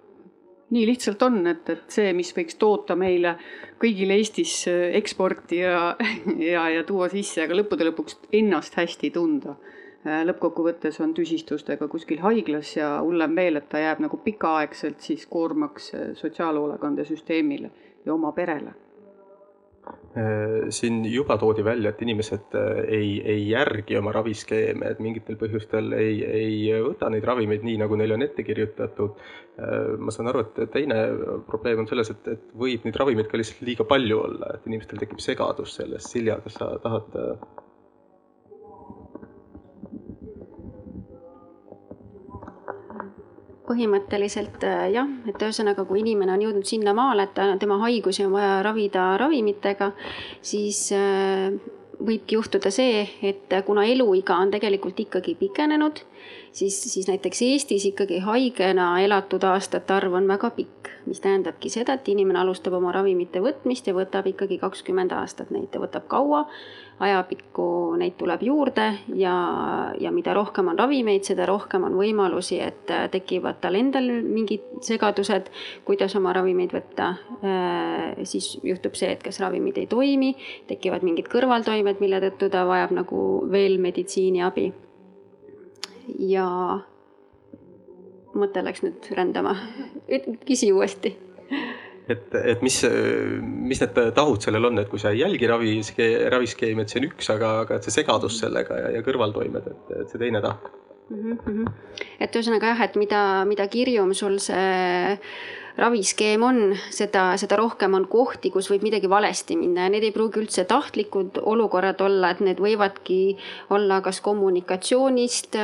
nii 0.71 0.87
lihtsalt 0.87 1.23
on, 1.23 1.41
et, 1.47 1.69
et 1.71 1.85
see, 1.93 2.13
mis 2.17 2.33
võiks 2.35 2.59
toota 2.59 2.97
meile 2.99 3.37
kõigile 3.83 4.17
Eestis 4.19 4.59
äh, 4.71 4.89
eksporti 4.99 5.61
ja, 5.63 5.95
ja, 6.53 6.69
ja 6.75 6.85
tuua 6.89 7.11
sisse, 7.13 7.45
aga 7.45 7.59
lõppude 7.61 7.91
lõpuks 7.91 8.21
ennast 8.35 8.79
hästi 8.79 9.13
tunda. 9.15 9.57
Äh, 10.07 10.23
lõppkokkuvõttes 10.27 10.99
on 11.05 11.15
tüsistustega 11.15 11.89
kuskil 11.93 12.23
haiglas 12.25 12.77
ja 12.79 12.97
hullem 13.03 13.37
veel, 13.39 13.61
et 13.61 13.69
ta 13.71 13.83
jääb 13.83 14.03
nagu 14.07 14.19
pikaaegselt 14.25 15.05
siis 15.05 15.29
koormaks 15.31 15.93
äh, 15.95 16.09
sotsiaalhoolekandesüsteemile 16.19 17.71
ja 18.07 18.15
oma 18.15 18.33
perele 18.35 18.75
siin 20.73 21.05
juba 21.05 21.37
toodi 21.39 21.65
välja, 21.65 21.91
et 21.93 22.03
inimesed 22.03 22.55
äh, 22.57 22.79
ei, 22.99 23.11
ei 23.35 23.43
järgi 23.51 23.99
oma 23.99 24.15
raviskeeme, 24.17 24.93
et 24.95 25.03
mingitel 25.05 25.37
põhjustel 25.41 25.93
ei, 25.97 26.23
ei 26.25 26.81
võta 26.85 27.11
neid 27.13 27.27
ravimeid 27.29 27.67
nii, 27.67 27.77
nagu 27.83 27.99
neile 28.01 28.17
on 28.17 28.25
ette 28.25 28.45
kirjutatud. 28.47 29.21
Äh, 29.61 29.93
ma 30.01 30.15
saan 30.15 30.31
aru, 30.33 30.47
et 30.47 30.73
teine 30.73 31.03
probleem 31.51 31.85
on 31.85 31.91
selles, 31.91 32.15
et, 32.15 32.33
et 32.33 32.49
võib 32.57 32.89
neid 32.89 32.97
ravimeid 33.03 33.29
ka 33.31 33.41
lihtsalt 33.41 33.67
liiga 33.69 33.85
palju 33.89 34.23
olla, 34.23 34.55
et 34.57 34.71
inimestel 34.71 35.03
tekib 35.03 35.21
segadus 35.23 35.77
sellest. 35.81 36.11
Silja, 36.17 36.41
kas 36.45 36.59
sa 36.63 36.73
tahad 36.83 37.21
põhimõtteliselt 43.67 44.65
äh, 44.67 44.89
jah, 44.95 45.09
et 45.29 45.43
ühesõnaga, 45.43 45.85
kui 45.89 46.03
inimene 46.03 46.35
on 46.37 46.45
jõudnud 46.47 46.69
sinnamaale, 46.69 47.29
et 47.29 47.41
tema 47.63 47.81
haigusi 47.83 48.27
on 48.27 48.35
vaja 48.37 48.61
ravida 48.67 49.09
ravimitega, 49.21 49.91
siis 50.45 50.87
äh, 50.97 51.51
võibki 51.97 52.37
juhtuda 52.37 52.71
see, 52.75 53.07
et 53.25 53.53
kuna 53.67 53.87
eluiga 53.89 54.37
on 54.43 54.53
tegelikult 54.53 55.01
ikkagi 55.07 55.37
pikenenud, 55.41 56.03
siis, 56.53 56.79
siis 56.93 57.09
näiteks 57.09 57.43
Eestis 57.43 57.85
ikkagi 57.91 58.19
haigena 58.25 58.95
elatud 59.05 59.45
aastate 59.45 59.95
arv 59.97 60.17
on 60.19 60.29
väga 60.29 60.51
pikk, 60.57 60.91
mis 61.07 61.21
tähendabki 61.25 61.71
seda, 61.73 61.99
et 61.99 62.09
inimene 62.09 62.43
alustab 62.43 62.79
oma 62.79 62.95
ravimite 62.97 63.43
võtmist 63.45 63.87
ja 63.87 63.95
võtab 63.97 64.29
ikkagi 64.33 64.59
kakskümmend 64.63 65.15
aastat 65.17 65.53
neid, 65.55 65.71
ta 65.73 65.83
võtab 65.83 66.09
kaua 66.11 66.47
ajapikku 67.01 67.97
neid 68.01 68.17
tuleb 68.17 68.43
juurde 68.47 68.87
ja, 69.21 69.35
ja 70.01 70.13
mida 70.13 70.33
rohkem 70.37 70.71
on 70.73 70.79
ravimeid, 70.79 71.27
seda 71.29 71.47
rohkem 71.49 71.85
on 71.89 71.97
võimalusi, 71.99 72.59
et 72.65 72.93
äh, 72.93 73.05
tekivad 73.13 73.61
tal 73.61 73.77
endal 73.77 74.09
mingid 74.25 74.65
segadused, 74.87 75.51
kuidas 75.85 76.17
oma 76.17 76.33
ravimeid 76.37 76.73
võtta. 76.77 77.13
Äh, 77.45 78.25
siis 78.25 78.55
juhtub 78.65 78.97
see, 78.97 79.13
et 79.13 79.25
kas 79.25 79.41
ravimid 79.45 79.83
ei 79.83 79.91
toimi, 79.91 80.33
tekivad 80.71 81.05
mingid 81.07 81.29
kõrvaltoimed, 81.33 82.01
mille 82.01 82.23
tõttu 82.25 82.51
ta 82.53 82.65
vajab 82.69 82.97
nagu 82.97 83.23
veel 83.53 83.77
meditsiiniabi. 83.83 84.71
Ja 86.19 86.47
mõte 88.37 88.63
läks 88.65 88.85
nüüd 88.85 89.11
rändama. 89.17 89.57
küsi 90.47 90.73
uuesti 90.73 91.17
et, 92.09 92.35
et 92.35 92.63
mis, 92.65 92.79
mis 93.43 93.81
need 93.83 94.01
tahud 94.15 94.43
sellel 94.45 94.71
on, 94.71 94.81
et 94.83 94.91
kui 94.91 95.01
sa 95.03 95.13
ei 95.15 95.23
jälgi 95.25 95.51
ravi, 95.51 95.77
raviskeemi, 96.33 96.85
et 96.85 96.93
see 96.93 97.03
on 97.03 97.09
üks, 97.11 97.31
aga, 97.35 97.53
aga 97.65 97.79
et 97.79 97.87
see 97.87 97.99
segadus 97.99 98.41
sellega 98.43 98.81
ja, 98.83 98.91
ja 98.99 99.05
kõrvaltoimed, 99.07 99.71
et, 99.73 99.95
et 100.03 100.13
see 100.13 100.23
teine 100.23 100.43
tahk 100.45 100.71
mm. 101.11 101.39
-hmm. 101.45 101.71
et 102.21 102.39
ühesõnaga 102.39 102.75
jah, 102.75 102.85
et 102.89 102.99
mida, 103.01 103.23
mida 103.49 103.69
kirjum 103.73 104.15
sul 104.15 104.39
see 104.43 105.17
raviskeem 105.77 106.43
on, 106.43 106.61
seda, 106.91 107.29
seda 107.41 107.57
rohkem 107.61 107.95
on 107.99 108.07
kohti, 108.09 108.51
kus 108.51 108.71
võib 108.73 108.87
midagi 108.87 109.11
valesti 109.11 109.57
minna 109.61 109.87
ja 109.87 109.93
need 109.93 110.07
ei 110.09 110.15
pruugi 110.15 110.41
üldse 110.41 110.65
tahtlikud 110.65 111.43
olukorrad 111.43 112.01
olla, 112.01 112.31
et 112.33 112.41
need 112.41 112.61
võivadki 112.63 113.37
olla 113.77 114.01
kas 114.05 114.23
kommunikatsioonist, 114.25 115.59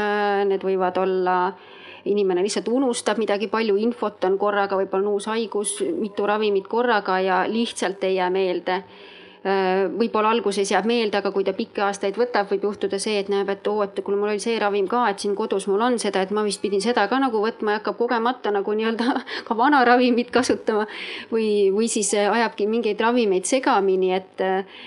need 0.49 0.66
võivad 0.66 1.00
olla 1.00 1.38
äh, 1.49 1.71
inimene 2.04 2.42
lihtsalt 2.42 2.69
unustab 2.69 3.21
midagi, 3.23 3.49
palju 3.50 3.76
infot 3.81 4.25
on 4.26 4.37
korraga, 4.40 4.78
võib-olla 4.78 5.07
on 5.07 5.16
uus 5.16 5.28
haigus, 5.31 5.76
mitu 5.99 6.26
ravimit 6.26 6.69
korraga 6.71 7.19
ja 7.23 7.42
lihtsalt 7.49 8.04
ei 8.09 8.16
jää 8.19 8.31
meelde. 8.31 8.83
Äh, 8.83 9.11
võib-olla 9.42 10.30
alguses 10.30 10.70
jääb 10.70 10.87
meelde, 10.87 11.18
aga 11.18 11.32
kui 11.34 11.42
ta 11.42 11.54
pikki 11.56 11.82
aastaid 11.82 12.18
võtab, 12.18 12.46
võib 12.52 12.66
juhtuda 12.68 12.99
see, 13.02 13.16
et 13.18 13.30
näeb, 13.32 13.49
et 13.50 13.66
oo, 13.66 13.80
et 13.82 13.99
kuule, 14.04 14.18
mul 14.20 14.30
oli 14.30 14.42
see 14.42 14.54
ravim 14.62 14.87
ka, 14.90 15.02
et 15.11 15.22
siin 15.25 15.34
kodus 15.38 15.66
mul 15.70 15.82
on 15.82 15.99
seda, 15.99 16.22
et 16.22 16.30
ma 16.30 16.44
vist 16.46 16.62
pidin 16.62 16.82
seda 16.84 17.08
ka 17.11 17.18
nagu 17.22 17.42
võtma 17.42 17.75
ja 17.75 17.80
hakkab 17.80 17.99
kogemata 17.99 18.52
nagu 18.54 18.76
nii-öelda 18.78 19.22
ka 19.49 19.56
vana 19.58 19.82
ravimit 19.88 20.30
kasutama. 20.34 20.87
või, 21.32 21.72
või 21.75 21.88
siis 21.90 22.12
ajabki 22.14 22.68
mingeid 22.70 23.00
ravimeid 23.02 23.49
segamini, 23.49 24.12
et, 24.14 24.44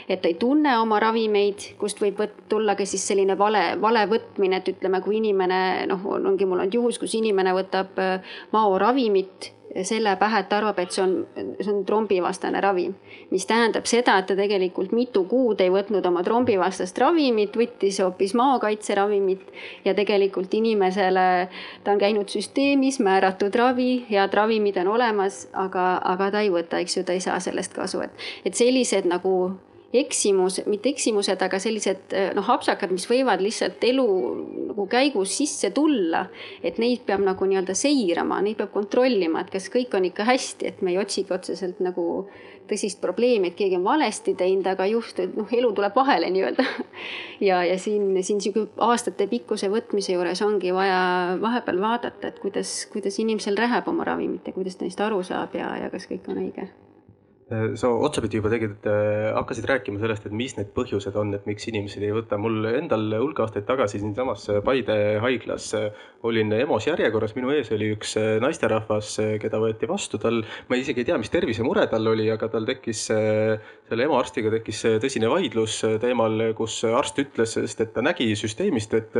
et 0.07 0.21
ta 0.21 0.31
ei 0.31 0.39
tunne 0.39 0.77
oma 0.79 1.01
ravimeid, 1.03 1.73
kust 1.81 1.99
võib 1.99 2.23
tulla 2.49 2.77
ka 2.79 2.87
siis 2.87 3.03
selline 3.07 3.35
vale, 3.37 3.65
vale 3.81 4.05
võtmine, 4.07 4.61
et 4.61 4.71
ütleme, 4.71 5.01
kui 5.03 5.19
inimene 5.19 5.85
noh, 5.91 6.07
ongi 6.15 6.47
mul 6.47 6.63
olnud 6.63 6.79
juhus, 6.79 6.99
kus 7.01 7.17
inimene 7.19 7.51
võtab 7.55 7.99
äh, 7.99 8.37
maoravimit 8.55 9.51
selle 9.83 10.15
pähe, 10.15 10.39
et 10.39 10.49
ta 10.49 10.59
arvab, 10.61 10.79
et 10.79 10.93
see 10.95 11.03
on, 11.03 11.15
see 11.35 11.71
on 11.73 11.83
trombivastane 11.85 12.61
ravim. 12.63 12.93
mis 13.31 13.45
tähendab 13.45 13.85
seda, 13.89 14.17
et 14.19 14.27
ta 14.29 14.35
tegelikult 14.37 14.93
mitu 14.95 15.25
kuud 15.27 15.61
ei 15.61 15.71
võtnud 15.73 16.05
oma 16.07 16.23
trombivastast 16.23 16.97
ravimit, 17.01 17.57
võttis 17.57 17.99
hoopis 18.03 18.35
maakaitseravimit 18.37 19.41
ja 19.85 19.93
tegelikult 19.97 20.53
inimesele, 20.53 21.27
ta 21.83 21.91
on 21.91 21.99
käinud 21.99 22.31
süsteemis, 22.31 22.99
määratud 23.03 23.55
ravi, 23.55 24.05
head 24.09 24.33
ravimid 24.33 24.77
on 24.83 24.93
olemas, 24.95 25.45
aga, 25.53 25.95
aga 26.15 26.31
ta 26.31 26.43
ei 26.45 26.51
võta, 26.53 26.79
eks 26.79 26.99
ju, 26.99 27.03
ta 27.03 27.17
ei 27.17 27.23
saa 27.23 27.39
sellest 27.43 27.73
kasu, 27.75 28.05
et, 28.05 28.27
et 28.45 28.53
sellised 28.55 29.09
nagu 29.09 29.35
eksimus, 29.99 30.61
mitte 30.69 30.89
eksimused, 30.91 31.41
aga 31.41 31.59
sellised 31.61 32.15
noh, 32.37 32.49
apsakad, 32.55 32.91
mis 32.93 33.07
võivad 33.09 33.43
lihtsalt 33.43 33.83
elu 33.87 34.07
nagu 34.69 34.87
käigus 34.91 35.37
sisse 35.37 35.71
tulla. 35.75 36.25
et 36.63 36.77
neid 36.81 37.05
peab 37.05 37.23
nagu 37.23 37.45
nii-öelda 37.45 37.75
seirama, 37.77 38.41
neid 38.41 38.57
peab 38.57 38.73
kontrollima, 38.73 39.41
et 39.41 39.53
kas 39.53 39.69
kõik 39.73 39.95
on 39.95 40.05
ikka 40.09 40.25
hästi, 40.27 40.67
et 40.67 40.81
me 40.81 40.91
ei 40.91 40.99
otsigi 41.01 41.33
otseselt 41.33 41.79
nagu 41.79 42.27
tõsist 42.69 43.01
probleemi, 43.01 43.51
et 43.51 43.57
keegi 43.57 43.77
on 43.77 43.83
valesti 43.85 44.33
teinud, 44.37 44.65
aga 44.67 44.87
just, 44.89 45.19
et 45.21 45.35
noh, 45.37 45.49
elu 45.53 45.71
tuleb 45.77 45.95
vahele 45.95 46.31
nii-öelda. 46.33 46.65
ja, 47.49 47.61
ja 47.63 47.77
siin, 47.81 48.09
siin 48.25 48.41
sihuke 48.41 48.81
aastatepikkuse 48.81 49.69
võtmise 49.73 50.15
juures 50.15 50.41
ongi 50.45 50.73
vaja 50.75 51.37
vahepeal 51.41 51.81
vaadata, 51.81 52.31
et 52.31 52.41
kuidas, 52.43 52.77
kuidas 52.93 53.19
inimesel 53.21 53.57
läheb 53.59 53.87
oma 53.91 54.07
ravimite, 54.07 54.55
kuidas 54.55 54.79
ta 54.79 54.87
neist 54.87 55.05
aru 55.05 55.21
saab 55.25 55.55
ja, 55.57 55.75
ja 55.85 55.93
kas 55.93 56.09
kõik 56.09 56.27
on 56.33 56.41
õige 56.47 56.69
sa 57.77 57.91
otsapidi 57.93 58.39
juba 58.39 58.49
tegelikult 58.49 58.87
äh, 58.89 59.27
hakkasid 59.35 59.67
rääkima 59.69 59.99
sellest, 60.01 60.23
et 60.25 60.33
mis 60.33 60.55
need 60.57 60.71
põhjused 60.73 61.13
on, 61.21 61.29
et 61.37 61.43
miks 61.45 61.67
inimesed 61.69 62.01
ei 62.01 62.13
võta. 62.15 62.39
mul 62.41 62.65
endal 62.71 63.05
hulk 63.19 63.43
aastaid 63.43 63.67
tagasi 63.67 63.99
siinsamas 64.01 64.47
Paide 64.65 64.95
haiglas 65.21 65.67
äh, 65.77 65.91
olin 66.25 66.49
EMO-s 66.57 66.87
järjekorras, 66.89 67.35
minu 67.37 67.53
ees 67.53 67.69
oli 67.75 67.91
üks 67.93 68.15
naisterahvas, 68.41 69.11
keda 69.43 69.59
võeti 69.61 69.85
vastu, 69.85 70.17
tal, 70.17 70.41
ma 70.71 70.79
isegi 70.79 71.03
ei 71.03 71.09
tea, 71.11 71.19
mis 71.21 71.29
tervisemure 71.29 71.85
tal 71.91 72.09
oli, 72.09 72.25
aga 72.33 72.49
tal 72.49 72.65
tekkis, 72.65 73.03
selle 73.11 74.07
EMO 74.07 74.17
arstiga 74.17 74.49
tekkis 74.55 74.81
tõsine 75.03 75.29
vaidlus 75.29 75.77
teemal, 76.01 76.47
kus 76.57 76.79
arst 76.89 77.21
ütles, 77.21 77.53
sest 77.59 77.85
et 77.85 77.93
ta 77.93 78.01
nägi 78.01 78.31
süsteemist, 78.33 78.97
et 78.97 79.13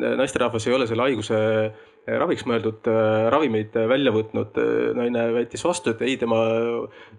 naisterahvas 0.00 0.70
ei 0.70 0.78
ole 0.78 0.88
selle 0.88 1.04
haiguse 1.04 1.42
raviks 2.20 2.44
mõeldud 2.48 2.88
äh, 2.90 3.26
ravimeid 3.32 3.74
välja 3.90 4.12
võtnud. 4.14 4.58
naine 4.98 5.24
väitis 5.34 5.64
vastu, 5.64 5.92
et 5.92 6.02
ei, 6.06 6.16
tema, 6.20 6.38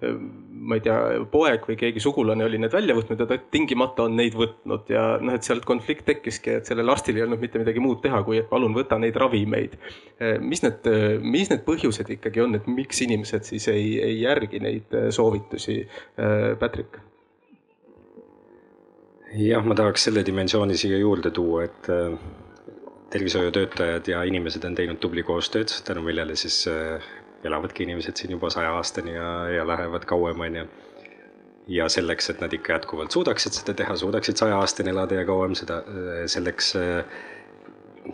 ma 0.02 0.78
ei 0.78 0.84
tea, 0.86 0.98
poeg 1.32 1.68
või 1.70 1.78
keegi 1.80 2.04
sugulane 2.04 2.46
oli 2.46 2.60
need 2.62 2.74
välja 2.74 2.96
võtnud 2.98 3.22
ja 3.22 3.28
ta 3.30 3.38
tingimata 3.52 4.08
on 4.08 4.18
neid 4.20 4.38
võtnud 4.40 4.90
ja 4.92 5.04
noh, 5.22 5.36
et 5.38 5.48
sealt 5.48 5.68
konflikt 5.68 6.08
tekkiski, 6.10 6.60
et 6.60 6.70
sellel 6.70 6.90
arstil 6.94 7.20
ei 7.20 7.26
olnud 7.28 7.42
mitte 7.44 7.62
midagi 7.62 7.84
muud 7.84 8.02
teha, 8.04 8.24
kui 8.28 8.42
et 8.42 8.50
palun 8.50 8.76
võta 8.76 9.00
neid 9.02 9.18
ravimeid. 9.20 9.78
Mis 10.44 10.64
need, 10.66 10.90
mis 11.24 11.52
need 11.52 11.64
põhjused 11.68 12.10
ikkagi 12.18 12.44
on, 12.44 12.58
et 12.60 12.68
miks 12.68 13.04
inimesed 13.06 13.48
siis 13.48 13.70
ei, 13.72 13.94
ei 14.04 14.20
järgi 14.24 14.60
neid 14.64 14.98
soovitusi? 15.16 15.80
Patrick 16.60 17.00
jah, 19.38 19.64
ma 19.66 19.76
tahaks 19.78 20.08
selle 20.08 20.24
dimensiooni 20.26 20.78
siia 20.80 21.00
juurde 21.00 21.32
tuua, 21.36 21.66
et 21.68 21.90
tervishoiutöötajad 23.10 24.08
ja 24.08 24.24
inimesed 24.24 24.64
on 24.64 24.76
teinud 24.76 25.00
tubli 25.02 25.24
koostööd, 25.24 25.74
tänu 25.86 26.04
millele 26.06 26.36
siis 26.38 26.62
äh, 26.70 27.10
elavadki 27.44 27.84
inimesed 27.84 28.20
siin 28.20 28.36
juba 28.36 28.50
saja 28.54 28.76
aastani 28.78 29.16
ja, 29.16 29.32
ja 29.50 29.68
lähevad 29.68 30.06
kauem, 30.06 30.40
on 30.40 30.56
ju. 30.56 30.68
ja 31.68 31.90
selleks, 31.90 32.30
et 32.30 32.40
nad 32.42 32.54
ikka 32.54 32.74
jätkuvalt 32.74 33.12
suudaksid 33.12 33.54
seda 33.54 33.74
teha, 33.74 33.96
suudaksid 33.96 34.38
saja 34.38 34.58
aastani 34.58 34.90
elada 34.90 35.22
ja 35.22 35.26
kauem 35.26 35.56
seda, 35.58 35.84
äh, 35.86 36.24
selleks 36.26 36.76
äh, 36.76 37.04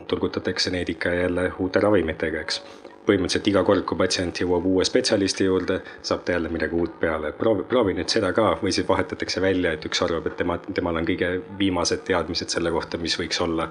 turgutatakse 0.07 0.71
neid 0.71 0.89
ikka 0.89 1.09
ja 1.09 1.21
jälle 1.21 1.51
uute 1.59 1.79
ravimitega, 1.79 2.41
eks. 2.41 2.61
põhimõtteliselt 3.05 3.47
iga 3.51 3.61
kord, 3.63 3.83
kui 3.85 3.97
patsient 3.99 4.39
jõuab 4.41 4.63
uue 4.65 4.85
spetsialisti 4.87 5.45
juurde, 5.45 5.75
saab 6.01 6.23
ta 6.25 6.33
jälle 6.33 6.49
midagi 6.49 6.73
uut 6.73 6.95
peale, 6.99 7.29
proovi, 7.37 7.63
proovi 7.69 7.93
nüüd 7.93 8.09
seda 8.09 8.31
ka 8.33 8.55
või 8.63 8.73
siis 8.73 8.87
vahetatakse 8.87 9.43
välja, 9.43 9.75
et 9.75 9.85
üks 9.85 10.01
arvab, 10.01 10.25
et 10.31 10.37
tema, 10.39 10.57
temal 10.73 10.97
on 10.97 11.05
kõige 11.05 11.29
viimased 11.59 12.01
teadmised 12.07 12.49
selle 12.49 12.73
kohta, 12.73 12.97
mis 12.97 13.17
võiks 13.19 13.41
olla. 13.45 13.69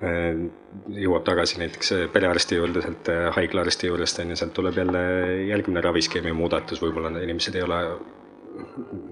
Jõuab 0.00 1.24
tagasi 1.26 1.58
näiteks 1.60 1.92
perearsti 2.12 2.56
juurde, 2.56 2.80
sealt 2.84 3.10
haiglaarsti 3.36 3.90
juurest 3.90 4.22
on 4.22 4.32
ju, 4.32 4.38
sealt 4.40 4.54
tuleb 4.56 4.78
jälle 4.80 5.02
järgmine 5.50 5.82
raviskeemi 5.84 6.32
muudatus, 6.36 6.80
võib-olla 6.80 7.12
inimesed 7.20 7.58
ei 7.58 7.66
ole, 7.66 7.80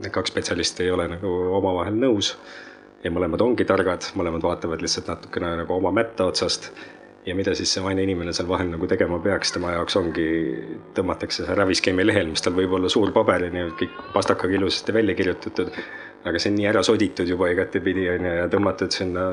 need 0.01 0.13
kaks 0.15 0.33
spetsialisti 0.33 0.87
ei 0.87 0.95
ole 0.95 1.09
nagu 1.13 1.35
omavahel 1.59 1.99
nõus 1.99 2.35
ja 3.05 3.13
mõlemad 3.15 3.43
ongi 3.45 3.67
targad, 3.69 4.09
mõlemad 4.19 4.43
vaatavad 4.49 4.83
lihtsalt 4.83 5.11
natukene 5.13 5.59
nagu 5.61 5.77
oma 5.77 5.93
mätta 5.95 6.31
otsast 6.33 6.73
ja 7.29 7.35
mida 7.37 7.55
siis 7.59 7.71
see 7.75 7.85
vaene 7.85 8.03
inimene 8.07 8.33
seal 8.37 8.49
vahel 8.49 8.71
nagu 8.73 8.89
tegema 8.91 9.19
peaks, 9.23 9.53
tema 9.55 9.75
jaoks 9.77 9.97
ongi, 10.01 10.29
tõmmatakse 10.97 11.45
see 11.45 11.57
raviskeemi 11.59 12.07
lehel, 12.07 12.31
mis 12.33 12.45
tal 12.45 12.57
võib 12.57 12.73
olla 12.79 12.91
suur 12.93 13.13
paber 13.15 13.49
on 13.51 13.59
ju, 13.61 13.73
kõik 13.83 13.99
pastakaga 14.15 14.57
ilusasti 14.57 14.95
välja 14.97 15.17
kirjutatud, 15.19 15.73
aga 16.29 16.41
see 16.41 16.53
on 16.53 16.59
nii 16.59 16.71
ära 16.71 16.85
soditud 16.87 17.29
juba 17.29 17.51
igatepidi 17.53 18.09
on 18.15 18.31
ju 18.31 18.37
ja 18.41 18.49
tõmmatud 18.53 18.95
sinna 18.95 19.27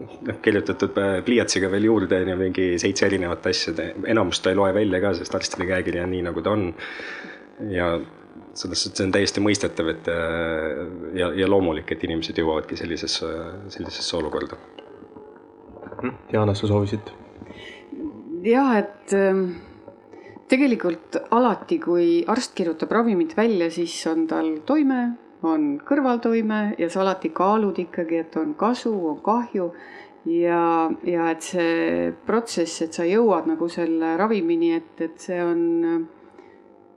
noh, 0.00 0.38
kirjutatud 0.42 0.96
pliiatsiga 1.26 1.70
veel 1.72 1.88
juurde 1.90 2.22
on 2.22 2.32
ju 2.32 2.38
mingi 2.40 2.66
seitse 2.82 3.06
erinevat 3.06 3.46
asja, 3.50 3.74
enamust 4.08 4.44
ta 4.44 4.54
ei 4.54 4.58
loe 4.58 4.72
välja 4.76 5.02
ka, 5.02 5.14
sest 5.18 5.36
arstide 5.38 5.68
käekiri 5.68 6.02
on 6.04 6.12
nii, 6.14 6.24
nagu 6.28 6.44
ta 6.44 6.56
on. 6.56 6.70
ja 7.70 7.92
selles 8.56 8.82
suhtes 8.82 9.04
on 9.04 9.12
täiesti 9.14 9.42
mõistetav, 9.44 9.92
et 9.92 10.08
ja, 11.14 11.30
ja 11.36 11.48
loomulik, 11.48 11.92
et 11.92 12.04
inimesed 12.08 12.38
jõuavadki 12.40 12.78
sellisesse, 12.80 13.28
sellisesse 13.70 14.16
olukorda 14.18 14.58
Hm? 16.00 16.14
Diana, 16.30 16.54
sa 16.54 16.68
soovisid? 16.68 17.12
jah, 18.40 18.70
et 18.80 19.12
ähm, 19.12 19.42
tegelikult 20.48 21.18
alati, 21.36 21.76
kui 21.82 22.22
arst 22.30 22.54
kirjutab 22.56 22.92
ravimit 22.96 23.34
välja, 23.36 23.68
siis 23.72 23.98
on 24.08 24.24
tal 24.30 24.48
toime, 24.66 25.00
on 25.46 25.78
kõrvaltoime 25.86 26.60
ja 26.78 26.88
sa 26.92 27.02
alati 27.04 27.30
kaalud 27.34 27.78
ikkagi, 27.80 28.20
et 28.24 28.36
on 28.40 28.54
kasu, 28.58 28.92
on 29.12 29.20
kahju. 29.24 29.70
ja, 30.28 30.90
ja 31.08 31.30
et 31.32 31.42
see 31.42 32.10
protsess, 32.26 32.82
et 32.84 32.92
sa 32.96 33.06
jõuad 33.08 33.48
nagu 33.48 33.68
selle 33.72 34.16
ravimini, 34.20 34.74
et, 34.76 34.92
et 35.00 35.16
see 35.20 35.40
on, 35.40 35.62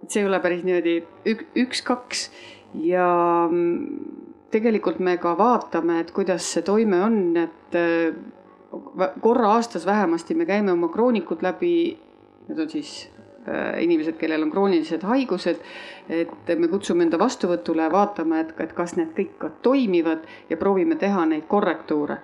et 0.03 0.11
see 0.11 0.21
ei 0.23 0.27
ole 0.27 0.41
päris 0.43 0.65
niimoodi 0.67 0.97
ük, 1.31 1.45
üks-kaks 1.63 2.27
ja 2.83 3.07
mm, 3.47 4.19
tegelikult 4.51 4.99
me 4.99 5.15
ka 5.21 5.37
vaatame, 5.39 6.01
et 6.03 6.11
kuidas 6.11 6.51
see 6.55 6.65
toime 6.67 6.99
on, 7.05 7.19
et 7.39 7.79
korra 9.21 9.55
aastas 9.55 9.85
vähemasti 9.85 10.35
me 10.35 10.45
käime 10.49 10.73
oma 10.73 10.89
kroonikud 10.91 11.43
läbi, 11.45 11.73
need 12.47 12.59
on 12.59 12.69
siis 12.69 12.93
äh, 13.07 13.12
inimesed, 13.79 14.15
kellel 14.17 14.45
on 14.45 14.51
kroonilised 14.51 15.03
haigused, 15.03 15.59
et 16.09 16.51
me 16.59 16.67
kutsume 16.71 17.03
enda 17.03 17.19
vastuvõtule 17.19 17.89
vaatame, 17.91 18.39
et, 18.43 18.53
et 18.63 18.73
kas 18.73 18.95
need 18.99 19.11
kõik 19.17 19.35
ka 19.41 19.49
toimivad 19.65 20.23
ja 20.49 20.57
proovime 20.57 20.95
teha 20.95 21.25
neid 21.25 21.47
korrektuure. 21.47 22.17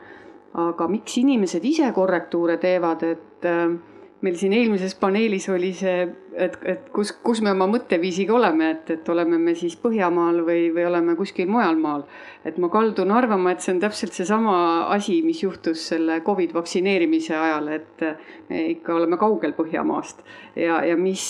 aga 0.59 0.87
miks 0.89 1.17
inimesed 1.17 1.65
ise 1.65 1.91
korrektuure 1.93 2.57
teevad, 2.57 3.03
et 3.03 3.45
äh, 3.45 3.75
meil 4.21 4.35
siin 4.39 4.53
eelmises 4.55 4.95
paneelis 4.99 5.47
oli 5.51 5.69
see, 5.75 6.03
et, 6.35 6.55
et 6.67 6.89
kus, 6.95 7.13
kus 7.23 7.39
me 7.45 7.53
oma 7.53 7.69
mõtteviisiga 7.71 8.35
oleme, 8.35 8.71
et, 8.75 8.91
et 8.97 9.11
oleme 9.11 9.39
me 9.39 9.55
siis 9.55 9.77
Põhjamaal 9.79 10.41
või, 10.47 10.67
või 10.75 10.85
oleme 10.89 11.15
kuskil 11.19 11.47
mujal 11.51 11.79
maal. 11.79 12.03
et 12.43 12.57
ma 12.59 12.69
kaldun 12.71 13.11
arvama, 13.15 13.53
et 13.53 13.63
see 13.63 13.73
on 13.75 13.81
täpselt 13.83 14.15
seesama 14.15 14.55
asi, 14.95 15.19
mis 15.23 15.43
juhtus 15.43 15.87
selle 15.93 16.19
Covid 16.25 16.53
vaktsineerimise 16.55 17.35
ajal, 17.35 17.67
et 17.79 18.07
me 18.49 18.63
ikka 18.75 18.95
oleme 18.95 19.19
kaugel 19.19 19.55
Põhjamaast 19.57 20.23
ja, 20.55 20.83
ja 20.83 20.97
mis, 20.99 21.23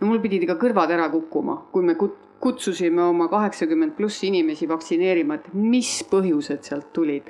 no 0.00 0.10
mul 0.10 0.20
pidid 0.20 0.44
ikka 0.44 0.60
kõrvad 0.60 0.92
ära 0.96 1.08
kukkuma, 1.12 1.62
kui 1.72 1.86
me 1.86 1.96
kut-, 2.00 2.28
kutsusime 2.40 3.02
oma 3.02 3.28
kaheksakümmend 3.28 3.92
pluss 3.96 4.24
inimesi 4.24 4.68
vaktsineerima, 4.68 5.36
et 5.36 5.50
mis 5.52 5.90
põhjused 6.10 6.64
sealt 6.64 6.88
tulid. 6.96 7.28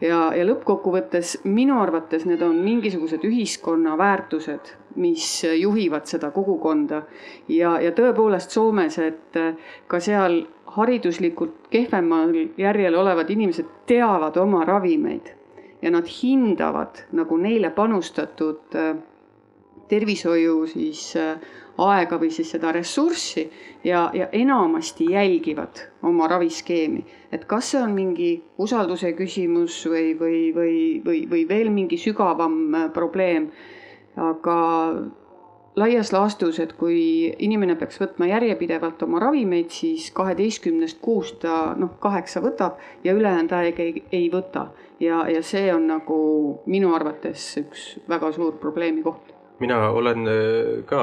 Ja, 0.00 0.20
ja 0.36 0.46
lõppkokkuvõttes 0.46 1.40
minu 1.44 1.80
arvates 1.80 2.24
need 2.28 2.42
on 2.42 2.56
mingisugused 2.64 3.24
ühiskonna 3.26 3.96
väärtused, 3.98 4.72
mis 4.96 5.26
juhivad 5.44 6.08
seda 6.10 6.30
kogukonda. 6.34 7.02
ja, 7.48 7.76
ja 7.80 7.92
tõepoolest 7.92 8.50
Soomes, 8.50 8.98
et 8.98 9.38
ka 9.86 10.00
seal 10.00 10.42
hariduslikult 10.76 11.68
kehvemal 11.70 12.34
järjel 12.58 12.94
olevad 12.94 13.30
inimesed 13.30 13.66
teavad 13.86 14.36
oma 14.36 14.64
ravimeid 14.64 15.34
ja 15.82 15.90
nad 15.90 16.06
hindavad 16.06 17.06
nagu 17.12 17.36
neile 17.36 17.70
panustatud 17.70 18.76
tervishoiu 19.90 20.66
siis 20.70 21.16
äh, 21.16 21.40
aega 21.78 22.18
või 22.20 22.30
siis 22.34 22.50
seda 22.50 22.72
ressurssi 22.72 23.46
ja, 23.84 24.10
ja 24.14 24.28
enamasti 24.32 25.10
jälgivad 25.12 25.84
oma 26.02 26.28
raviskeemi. 26.28 27.04
et 27.32 27.44
kas 27.44 27.70
see 27.70 27.82
on 27.82 27.94
mingi 27.94 28.42
usalduse 28.58 29.12
küsimus 29.12 29.86
või, 29.86 30.18
või, 30.18 30.40
või, 30.54 30.76
või, 31.04 31.24
või 31.30 31.48
veel 31.48 31.70
mingi 31.70 31.98
sügavam 31.98 32.74
äh, 32.74 32.92
probleem. 32.92 33.50
aga 34.16 34.58
laias 35.76 36.12
laastus, 36.12 36.58
et 36.60 36.72
kui 36.78 37.30
inimene 37.38 37.76
peaks 37.78 38.00
võtma 38.00 38.26
järjepidevalt 38.30 39.02
oma 39.06 39.20
ravimeid, 39.22 39.70
siis 39.70 40.10
kaheteistkümnest 40.14 40.98
kuust 41.02 41.40
ta 41.44 41.74
noh, 41.78 41.94
kaheksa 42.02 42.42
võtab 42.44 42.80
ja 43.04 43.14
ülejäänud 43.16 43.52
aeg 43.60 43.80
ei, 43.80 44.04
ei 44.12 44.30
võta. 44.32 44.68
ja, 45.00 45.24
ja 45.30 45.42
see 45.42 45.70
on 45.74 45.86
nagu 45.88 46.20
minu 46.66 46.94
arvates 46.94 47.52
üks 47.62 47.92
väga 48.08 48.32
suur 48.32 48.58
probleemi 48.60 49.02
koht 49.02 49.29
mina 49.60 49.78
olen 49.92 50.28
äh, 50.28 50.82
ka, 50.88 51.00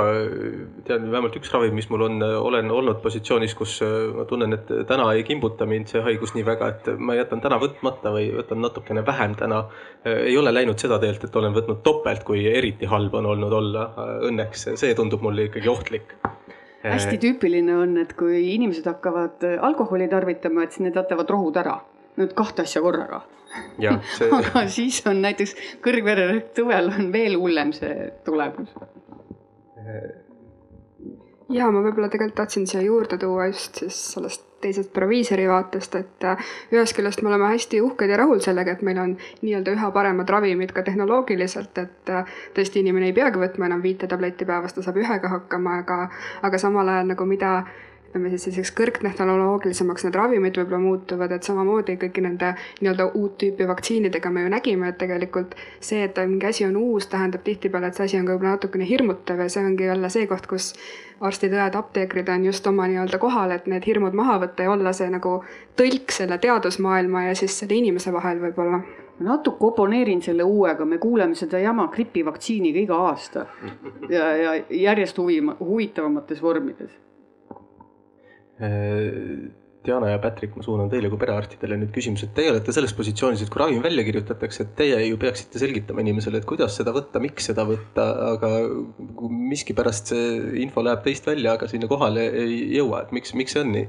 tean 0.87 1.07
vähemalt 1.11 1.35
üks 1.39 1.51
ravim, 1.53 1.75
mis 1.77 1.89
mul 1.91 2.05
on, 2.07 2.17
äh, 2.25 2.35
olen 2.41 2.71
olnud 2.73 3.01
positsioonis, 3.03 3.53
kus 3.57 3.77
äh, 3.85 4.09
ma 4.15 4.25
tunnen, 4.29 4.55
et 4.57 4.71
täna 4.89 5.07
ei 5.13 5.23
kimbuta 5.27 5.67
mind 5.69 5.91
see 5.91 6.01
haigus 6.05 6.33
nii 6.35 6.45
väga, 6.47 6.71
et 6.73 6.89
ma 6.97 7.17
jätan 7.17 7.43
täna 7.43 7.59
võtmata 7.61 8.13
või 8.15 8.31
võtan 8.35 8.61
natukene 8.65 9.05
vähem 9.05 9.35
täna. 9.37 9.65
ei 10.07 10.37
ole 10.37 10.53
läinud 10.53 10.79
seda 10.79 10.99
teelt, 10.99 11.23
et 11.23 11.35
olen 11.35 11.53
võtnud 11.55 11.81
topelt, 11.83 12.23
kui 12.23 12.45
eriti 12.47 12.87
halb 12.87 13.13
on 13.19 13.25
olnud 13.25 13.53
olla. 13.53 13.89
Õnneks 14.27 14.69
see 14.79 14.93
tundub 14.95 15.21
mulle 15.25 15.49
ikkagi 15.49 15.69
ohtlik 15.69 16.15
hästi 16.87 17.17
tüüpiline 17.19 17.73
on, 17.75 17.97
et 17.99 18.13
kui 18.15 18.39
inimesed 18.53 18.85
hakkavad 18.87 19.43
alkoholi 19.65 20.07
tarvitama, 20.07 20.63
et 20.63 20.75
siis 20.75 20.85
need 20.85 20.95
jätavad 20.95 21.29
rohud 21.33 21.59
ära. 21.59 21.79
Need 22.17 22.33
kahte 22.37 22.65
asja 22.65 22.81
korraga 22.81 23.21
see... 24.17 24.29
aga 24.31 24.65
siis 24.71 25.01
on 25.09 25.21
näiteks 25.23 25.55
kõrgvererõhk 25.85 26.53
tõvel 26.57 26.91
on 26.93 27.11
veel 27.13 27.37
hullem 27.39 27.73
see 27.75 28.09
tulemus. 28.25 28.73
ja 31.53 31.69
ma 31.71 31.81
võib-olla 31.85 32.09
tegelikult 32.11 32.41
tahtsin 32.41 32.67
siia 32.67 32.83
juurde 32.85 33.17
tuua 33.21 33.47
just 33.51 33.83
siis 33.83 34.01
sellest 34.13 34.47
teisest 34.61 34.93
proviisori 34.93 35.47
vaatest, 35.49 35.95
et 35.95 36.25
äh, 36.25 36.45
ühest 36.73 36.95
küljest 36.97 37.21
me 37.21 37.29
oleme 37.29 37.51
hästi 37.51 37.81
uhked 37.85 38.09
ja 38.09 38.17
rahul 38.17 38.39
sellega, 38.43 38.73
et 38.73 38.81
meil 38.85 38.97
on 39.01 39.11
nii-öelda 39.43 39.75
üha 39.77 39.89
paremad 39.93 40.29
ravimid 40.33 40.73
ka 40.73 40.83
tehnoloogiliselt, 40.87 41.77
et 41.77 42.11
äh, 42.13 42.37
tõesti 42.57 42.81
inimene 42.81 43.11
ei 43.11 43.15
peagi 43.17 43.41
võtma 43.41 43.69
enam 43.69 43.83
viite 43.85 44.09
tabletti 44.09 44.47
päevas, 44.49 44.73
ta 44.73 44.85
saab 44.85 44.97
ühega 45.03 45.29
hakkama, 45.35 45.77
aga, 45.83 45.99
aga 46.47 46.61
samal 46.61 46.89
ajal 46.89 47.13
nagu 47.13 47.29
mida 47.29 47.51
ütleme 48.17 48.31
siis 48.33 48.47
selliseks 48.47 48.71
kõrgtehnoloogilisemaks 48.77 50.05
need 50.07 50.15
ravimid 50.17 50.57
võib-olla 50.57 50.79
muutuvad, 50.81 51.31
et 51.35 51.45
samamoodi 51.45 51.97
kõigi 52.01 52.23
nende 52.25 52.53
nii-öelda 52.81 53.11
uut 53.13 53.37
tüüpi 53.37 53.67
vaktsiinidega 53.69 54.31
me 54.33 54.43
ju 54.45 54.49
nägime, 54.49 54.89
et 54.89 54.97
tegelikult 54.97 55.53
see, 55.79 56.01
et 56.07 56.17
mingi 56.25 56.49
asi 56.49 56.65
on 56.65 56.77
uus, 56.81 57.07
tähendab 57.11 57.45
tihtipeale, 57.45 57.91
et 57.91 57.99
see 57.99 58.07
asi 58.09 58.17
on 58.17 58.25
ka 58.25 58.33
võib-olla 58.33 58.55
natukene 58.57 58.89
hirmutav 58.89 59.43
ja 59.45 59.49
see 59.53 59.65
ongi 59.65 59.85
jälle 59.85 60.09
see 60.09 60.25
koht, 60.27 60.49
kus 60.49 60.73
arstid-õed, 61.21 61.77
apteekrid 61.77 62.29
on 62.33 62.49
just 62.49 62.67
oma 62.67 62.89
nii-öelda 62.89 63.21
kohal, 63.21 63.53
et 63.53 63.69
need 63.69 63.85
hirmud 63.85 64.17
maha 64.17 64.39
võtta 64.45 64.65
ja 64.65 64.73
olla 64.73 64.93
see 64.97 65.09
nagu 65.13 65.39
tõlk 65.77 66.13
selle 66.17 66.41
teadusmaailma 66.41 67.27
ja 67.29 67.37
siis 67.37 67.57
selle 67.59 67.77
inimese 67.77 68.13
vahel 68.13 68.41
võib-olla. 68.41 68.81
Natuke 69.17 69.65
oponeerin 69.65 70.19
selle 70.21 70.45
uuega, 70.45 70.85
me 70.85 70.99
kuuleme 71.01 71.33
seda 71.35 71.57
jama 71.57 71.87
gripivaktsiiniga 71.89 72.83
iga 72.83 72.99
aasta. 73.07 73.47
Ja, 74.13 74.29
ja 74.37 74.53
järjest 74.69 75.17
huvi, 75.17 75.41
huvitavamates 75.57 76.41
vormides 76.41 76.93
Diana 78.57 80.09
ja 80.11 80.19
Patrick, 80.19 80.55
ma 80.57 80.65
suunan 80.65 80.89
teile 80.91 81.07
kui 81.11 81.19
perearstidele 81.21 81.77
nüüd 81.79 81.93
küsimuse, 81.95 82.27
et 82.27 82.33
teie 82.35 82.49
olete 82.51 82.73
selles 82.75 82.91
positsioonis, 82.97 83.43
et 83.45 83.51
kui 83.53 83.61
ravim 83.61 83.83
välja 83.85 84.03
kirjutatakse, 84.07 84.65
et 84.65 84.73
teie 84.79 84.97
ju 85.05 85.19
peaksite 85.21 85.61
selgitama 85.61 86.03
inimesele, 86.03 86.41
et 86.41 86.47
kuidas 86.49 86.75
seda 86.79 86.91
võtta, 86.95 87.21
miks 87.23 87.47
seda 87.51 87.63
võtta, 87.67 88.07
aga 88.33 88.51
miskipärast 89.29 90.11
see 90.11 90.61
info 90.65 90.83
läheb 90.83 91.05
teist 91.05 91.29
välja, 91.29 91.55
aga 91.55 91.69
sinna 91.71 91.89
kohale 91.91 92.25
ei 92.43 92.59
jõua, 92.75 93.05
et 93.05 93.15
miks, 93.15 93.35
miks 93.37 93.55
see 93.55 93.63
on 93.63 93.73
nii? 93.77 93.87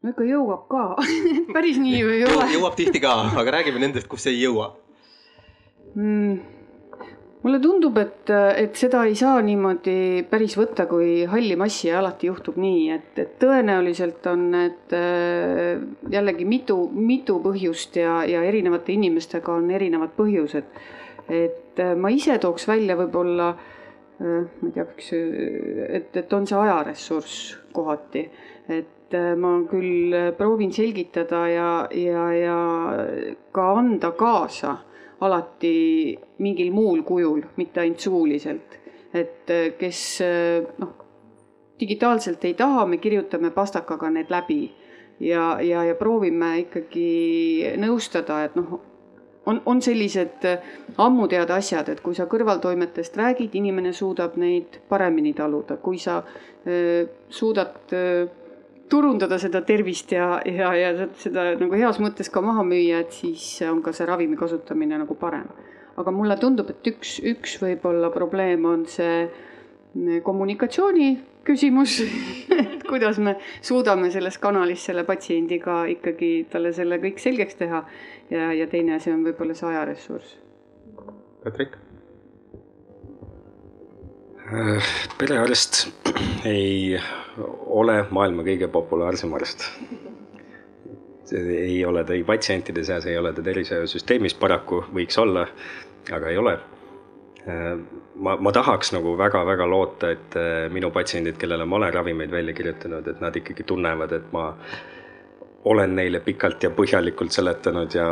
no 0.00 0.14
ikka 0.14 0.24
jõuab 0.24 0.62
ka 0.72 0.84
päris 1.54 1.76
nii 1.78 1.98
ju 1.98 2.14
ei 2.16 2.24
ole. 2.24 2.46
jõuab 2.56 2.78
tihti 2.78 3.04
ka, 3.04 3.18
aga 3.36 3.58
räägime 3.60 3.84
nendest, 3.84 4.08
kus 4.10 4.26
ei 4.32 4.40
jõua 4.40 4.72
mm 5.94 6.59
mulle 7.42 7.60
tundub, 7.62 7.96
et, 8.00 8.30
et 8.30 8.76
seda 8.76 9.04
ei 9.08 9.14
saa 9.16 9.40
niimoodi 9.44 10.24
päris 10.28 10.56
võtta 10.60 10.84
kui 10.90 11.24
halli 11.28 11.56
massi 11.60 11.88
ja 11.88 11.98
alati 12.00 12.28
juhtub 12.28 12.58
nii, 12.60 12.84
et, 12.92 13.10
et 13.22 13.34
tõenäoliselt 13.40 14.26
on 14.28 14.46
need 14.52 14.94
äh, 14.96 15.80
jällegi 16.12 16.44
mitu, 16.48 16.82
mitu 16.92 17.38
põhjust 17.44 17.96
ja, 18.02 18.20
ja 18.28 18.44
erinevate 18.44 18.92
inimestega 18.96 19.56
on 19.56 19.70
erinevad 19.72 20.12
põhjused. 20.18 20.80
et 21.30 21.80
äh, 21.80 21.94
ma 21.96 22.12
ise 22.12 22.38
tooks 22.42 22.68
välja 22.68 22.98
võib-olla 22.98 23.54
ma 24.20 24.68
ei 24.68 24.72
tea, 24.74 24.84
kas, 24.84 25.06
et, 25.16 26.16
et 26.20 26.32
on 26.36 26.44
see 26.44 26.58
ajaressurss 26.60 27.54
kohati, 27.72 28.26
et 28.68 29.16
ma 29.40 29.54
küll 29.70 30.12
proovin 30.36 30.74
selgitada 30.76 31.40
ja, 31.48 31.70
ja, 31.96 32.26
ja 32.36 32.58
ka 33.56 33.64
anda 33.80 34.12
kaasa 34.18 34.74
alati 35.20 36.18
mingil 36.38 36.72
muul 36.72 37.02
kujul, 37.02 37.42
mitte 37.56 37.80
ainult 37.80 38.00
suuliselt. 38.00 38.78
et 39.14 39.50
kes 39.78 40.00
noh, 40.78 40.90
digitaalselt 41.80 42.44
ei 42.44 42.54
taha, 42.54 42.84
me 42.86 43.00
kirjutame 43.02 43.50
pastakaga 43.50 44.10
need 44.10 44.30
läbi 44.30 44.60
ja, 45.20 45.58
ja, 45.60 45.84
ja 45.84 45.94
proovime 45.98 46.52
ikkagi 46.64 47.74
nõustada, 47.80 48.44
et 48.46 48.56
noh, 48.58 48.78
on, 49.50 49.60
on 49.66 49.82
sellised 49.82 50.46
ammu 51.00 51.28
teada 51.30 51.58
asjad, 51.60 51.88
et 51.92 52.02
kui 52.04 52.16
sa 52.16 52.28
kõrvaltoimetest 52.30 53.16
räägid, 53.20 53.56
inimene 53.58 53.92
suudab 53.96 54.36
neid 54.40 54.80
paremini 54.88 55.32
taluda, 55.36 55.80
kui 55.82 55.98
sa 55.98 56.20
öö, 56.66 57.06
suudad 57.28 57.92
öö, 57.92 58.26
turundada 58.90 59.38
seda 59.38 59.62
tervist 59.66 60.12
ja, 60.12 60.40
ja, 60.46 60.72
ja 60.76 61.08
seda 61.20 61.50
nagu 61.60 61.78
heas 61.78 62.00
mõttes 62.02 62.30
ka 62.32 62.42
maha 62.44 62.64
müüa, 62.66 63.04
et 63.04 63.14
siis 63.14 63.44
on 63.68 63.82
ka 63.84 63.94
see 63.96 64.08
ravimi 64.08 64.38
kasutamine 64.38 64.98
nagu 65.00 65.16
parem. 65.18 65.48
aga 66.00 66.12
mulle 66.14 66.36
tundub, 66.40 66.70
et 66.70 66.86
üks, 66.86 67.18
üks 67.26 67.58
võib-olla 67.60 68.10
probleem 68.14 68.64
on 68.64 68.86
see 68.88 69.28
kommunikatsiooni 70.24 71.08
küsimus 71.44 71.98
et 72.62 72.86
kuidas 72.88 73.18
me 73.18 73.36
suudame 73.60 74.10
selles 74.14 74.38
kanalis 74.38 74.86
selle 74.86 75.04
patsiendiga 75.08 75.82
ikkagi 75.96 76.32
talle 76.52 76.72
selle 76.76 77.00
kõik 77.02 77.20
selgeks 77.22 77.58
teha. 77.60 77.84
ja, 78.30 78.50
ja 78.54 78.66
teine 78.70 78.96
asi 78.96 79.12
on 79.12 79.24
võib-olla 79.26 79.56
see 79.58 79.70
ajaressurss. 79.72 80.36
Patrik? 81.44 81.78
Äh, 84.50 84.90
perearst 85.18 85.86
ei 86.44 86.98
ole 87.66 88.00
maailma 88.10 88.42
kõige 88.46 88.68
populaarsem 88.68 89.34
arst. 89.38 89.70
ei 91.30 91.84
ole 91.86 92.02
ta 92.04 92.12
ei 92.12 92.24
patsientide 92.26 92.82
seas, 92.84 93.06
ei 93.06 93.18
ole 93.18 93.32
ta 93.32 93.42
tervishoiusüsteemis 93.46 94.34
paraku, 94.34 94.82
võiks 94.94 95.18
olla, 95.22 95.46
aga 96.10 96.32
ei 96.32 96.38
ole 96.40 96.56
Äh, 97.48 97.78
ma, 98.20 98.36
ma 98.36 98.52
tahaks 98.52 98.92
nagu 98.92 99.14
väga-väga 99.16 99.66
loota, 99.68 100.10
et 100.12 100.36
äh, 100.36 100.66
minu 100.72 100.90
patsiendid, 100.92 101.38
kellele 101.40 101.64
ma 101.64 101.78
olen 101.78 101.94
ravimeid 101.94 102.32
välja 102.32 102.52
kirjutanud, 102.56 103.06
et 103.08 103.20
nad 103.24 103.36
ikkagi 103.36 103.64
tunnevad, 103.64 104.12
et 104.12 104.26
ma 104.34 104.50
olen 105.64 105.96
neile 105.96 106.20
pikalt 106.24 106.62
ja 106.62 106.70
põhjalikult 106.72 107.34
seletanud 107.36 107.94
ja, 107.94 108.06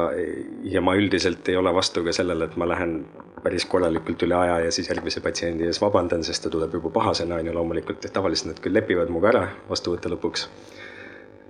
ja 0.69 0.81
ma 0.85 0.95
üldiselt 0.99 1.49
ei 1.49 1.57
ole 1.57 1.73
vastu 1.75 2.03
ka 2.05 2.13
sellele, 2.13 2.45
et 2.45 2.57
ma 2.61 2.69
lähen 2.69 2.99
päris 3.43 3.65
korralikult 3.71 4.23
üle 4.27 4.37
aja 4.37 4.59
ja 4.67 4.73
siis 4.75 4.91
järgmise 4.91 5.23
patsiendi 5.25 5.65
ees 5.69 5.81
vabandan, 5.81 6.25
sest 6.27 6.45
ta 6.45 6.53
tuleb 6.53 6.75
juba 6.77 6.93
pahasena, 6.99 7.39
on 7.39 7.49
ju, 7.49 7.55
loomulikult, 7.57 8.05
tavaliselt 8.13 8.53
nad 8.53 8.61
küll 8.65 8.77
lepivad 8.77 9.09
minuga 9.13 9.33
ära 9.33 9.47
vastuvõtte 9.71 10.13
lõpuks. 10.13 10.49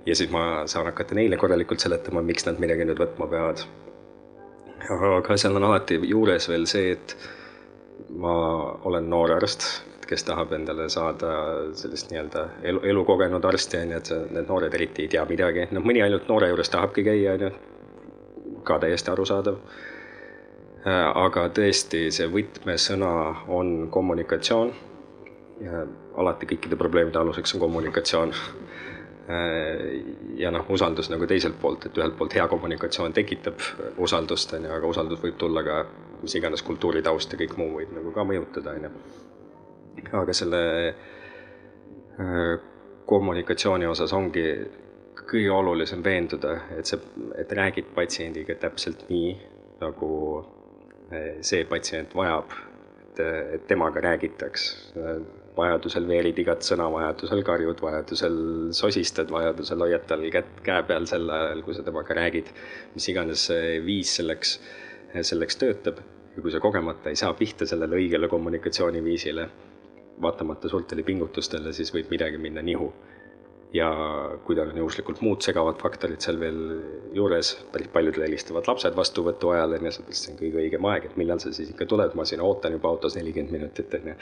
ja 0.05 0.15
siis 0.15 0.31
ma 0.31 0.63
saan 0.71 0.87
hakata 0.87 1.15
neile 1.15 1.37
korralikult 1.37 1.83
seletama, 1.83 2.23
miks 2.23 2.47
nad 2.47 2.59
midagi 2.63 2.87
nüüd 2.87 3.01
võtma 3.03 3.27
peavad. 3.27 3.65
aga 4.89 5.37
seal 5.37 5.59
on 5.59 5.67
alati 5.67 5.99
juures 6.13 6.47
veel 6.49 6.65
see, 6.67 6.95
et 6.95 7.17
ma 8.15 8.33
olen 8.87 9.09
noor 9.09 9.35
arst, 9.35 9.67
kes 10.09 10.23
tahab 10.25 10.53
endale 10.57 10.89
saada 10.89 11.31
sellist 11.77 12.09
nii-öelda 12.09 12.45
elu, 12.65 12.81
elukogenud 12.93 13.45
arsti, 13.45 13.83
on 13.83 13.93
ju, 13.93 13.99
et 14.01 14.33
need 14.33 14.49
noored 14.49 14.73
eriti 14.73 15.05
ei 15.05 15.11
tea 15.13 15.25
midagi, 15.29 15.67
noh, 15.75 15.85
mõni 15.85 16.01
ainult 16.05 16.27
noore 16.31 16.49
juures 16.49 16.73
tahabki 16.73 17.05
käia, 17.05 17.35
on 17.37 17.45
ju, 17.45 17.51
ka 18.65 18.79
täiesti 18.81 19.13
arusaadav. 19.13 19.61
aga 20.89 21.49
tõesti, 21.53 22.07
see 22.15 22.27
võtmesõna 22.31 23.11
on 23.47 23.89
kommunikatsioon. 23.91 24.73
alati 26.17 26.45
kõikide 26.45 26.75
probleemide 26.79 27.19
aluseks 27.19 27.53
on 27.55 27.59
kommunikatsioon 27.59 28.31
ja 30.39 30.51
noh, 30.51 30.65
usaldus 30.69 31.09
nagu 31.09 31.27
teiselt 31.27 31.59
poolt, 31.61 31.85
et 31.85 31.97
ühelt 31.97 32.15
poolt 32.17 32.33
hea 32.33 32.47
kommunikatsioon 32.47 33.13
tekitab 33.13 33.59
usaldust, 33.97 34.53
on 34.53 34.65
ju, 34.65 34.71
aga 34.73 34.87
usaldus 34.87 35.21
võib 35.21 35.37
tulla 35.37 35.63
ka 35.63 35.83
mis 36.21 36.35
iganes 36.35 36.63
kultuuritaust 36.65 37.33
ja 37.33 37.39
kõik 37.39 37.57
muu 37.59 37.69
võib 37.77 37.91
nagu 37.95 38.13
ka 38.15 38.25
mõjutada, 38.27 38.75
on 38.75 38.87
ju. 38.87 38.93
Aga 40.21 40.35
selle 40.35 40.61
äh, 40.89 42.53
kommunikatsiooni 43.09 43.89
osas 43.89 44.13
ongi 44.13 44.45
kõige 45.29 45.51
olulisem 45.53 46.01
veenduda, 46.03 46.55
et 46.77 46.89
see, 46.89 46.99
et 47.37 47.51
räägid 47.53 47.91
patsiendiga 47.95 48.55
täpselt 48.61 49.05
nii, 49.11 49.35
nagu 49.83 50.11
äh, 51.13 51.39
see 51.45 51.65
patsient 51.69 52.15
vajab, 52.17 52.55
et, 53.03 53.23
et 53.59 53.67
temaga 53.67 54.03
räägitaks. 54.09 54.69
vajadusel 55.59 56.05
veerid 56.07 56.37
igat 56.39 56.63
sõna, 56.63 56.85
vajadusel 56.93 57.41
karjud, 57.43 57.81
vajadusel 57.83 58.37
sosistad, 58.71 59.27
vajadusel 59.33 59.81
hoiad 59.83 60.05
tal 60.07 60.21
kätt 60.31 60.61
käe 60.63 60.85
peal 60.87 61.07
sel 61.09 61.27
ajal, 61.35 61.63
kui 61.65 61.75
sa 61.75 61.83
temaga 61.83 62.15
räägid. 62.15 62.53
mis 62.93 63.09
iganes 63.11 63.49
viis 63.83 64.13
selleks 64.15 64.53
selleks 65.25 65.57
töötab 65.59 65.99
ja 66.35 66.41
kui 66.41 66.51
sa 66.53 66.61
kogemata 66.63 67.11
ei 67.11 67.19
saa 67.19 67.33
pihta 67.33 67.65
sellele 67.67 67.97
õigele 67.99 68.29
kommunikatsiooniviisile, 68.31 69.47
vaatamata 70.21 70.69
suurtele 70.69 71.03
pingutustele, 71.07 71.73
siis 71.73 71.93
võib 71.95 72.11
midagi 72.13 72.37
minna 72.41 72.61
nihu 72.65 72.91
ja 73.73 73.89
kui 74.45 74.57
tal 74.57 74.71
on 74.71 74.79
juhuslikult 74.81 75.21
muud 75.21 75.45
segavad 75.45 75.77
faktorid 75.81 76.23
seal 76.23 76.39
veel 76.41 76.59
juures, 77.13 77.51
päris 77.73 77.91
paljudel 77.93 78.25
helistavad 78.25 78.67
lapsed 78.69 78.95
vastuvõtu 78.97 79.53
ajal, 79.53 79.75
on 79.77 79.85
ju, 79.85 79.93
sellepärast 79.93 80.25
see 80.25 80.33
on 80.33 80.39
kõige 80.39 80.63
õigem 80.63 80.87
aeg, 80.89 81.05
et 81.05 81.19
millal 81.21 81.41
sa 81.43 81.53
siis 81.53 81.69
ikka 81.73 81.85
tuled, 81.89 82.15
ma 82.17 82.25
siin 82.25 82.41
ootan 82.45 82.73
juba 82.77 82.89
autos 82.89 83.17
nelikümmend 83.19 83.53
minutit, 83.59 83.93
on 83.99 84.13
ju. 84.13 84.17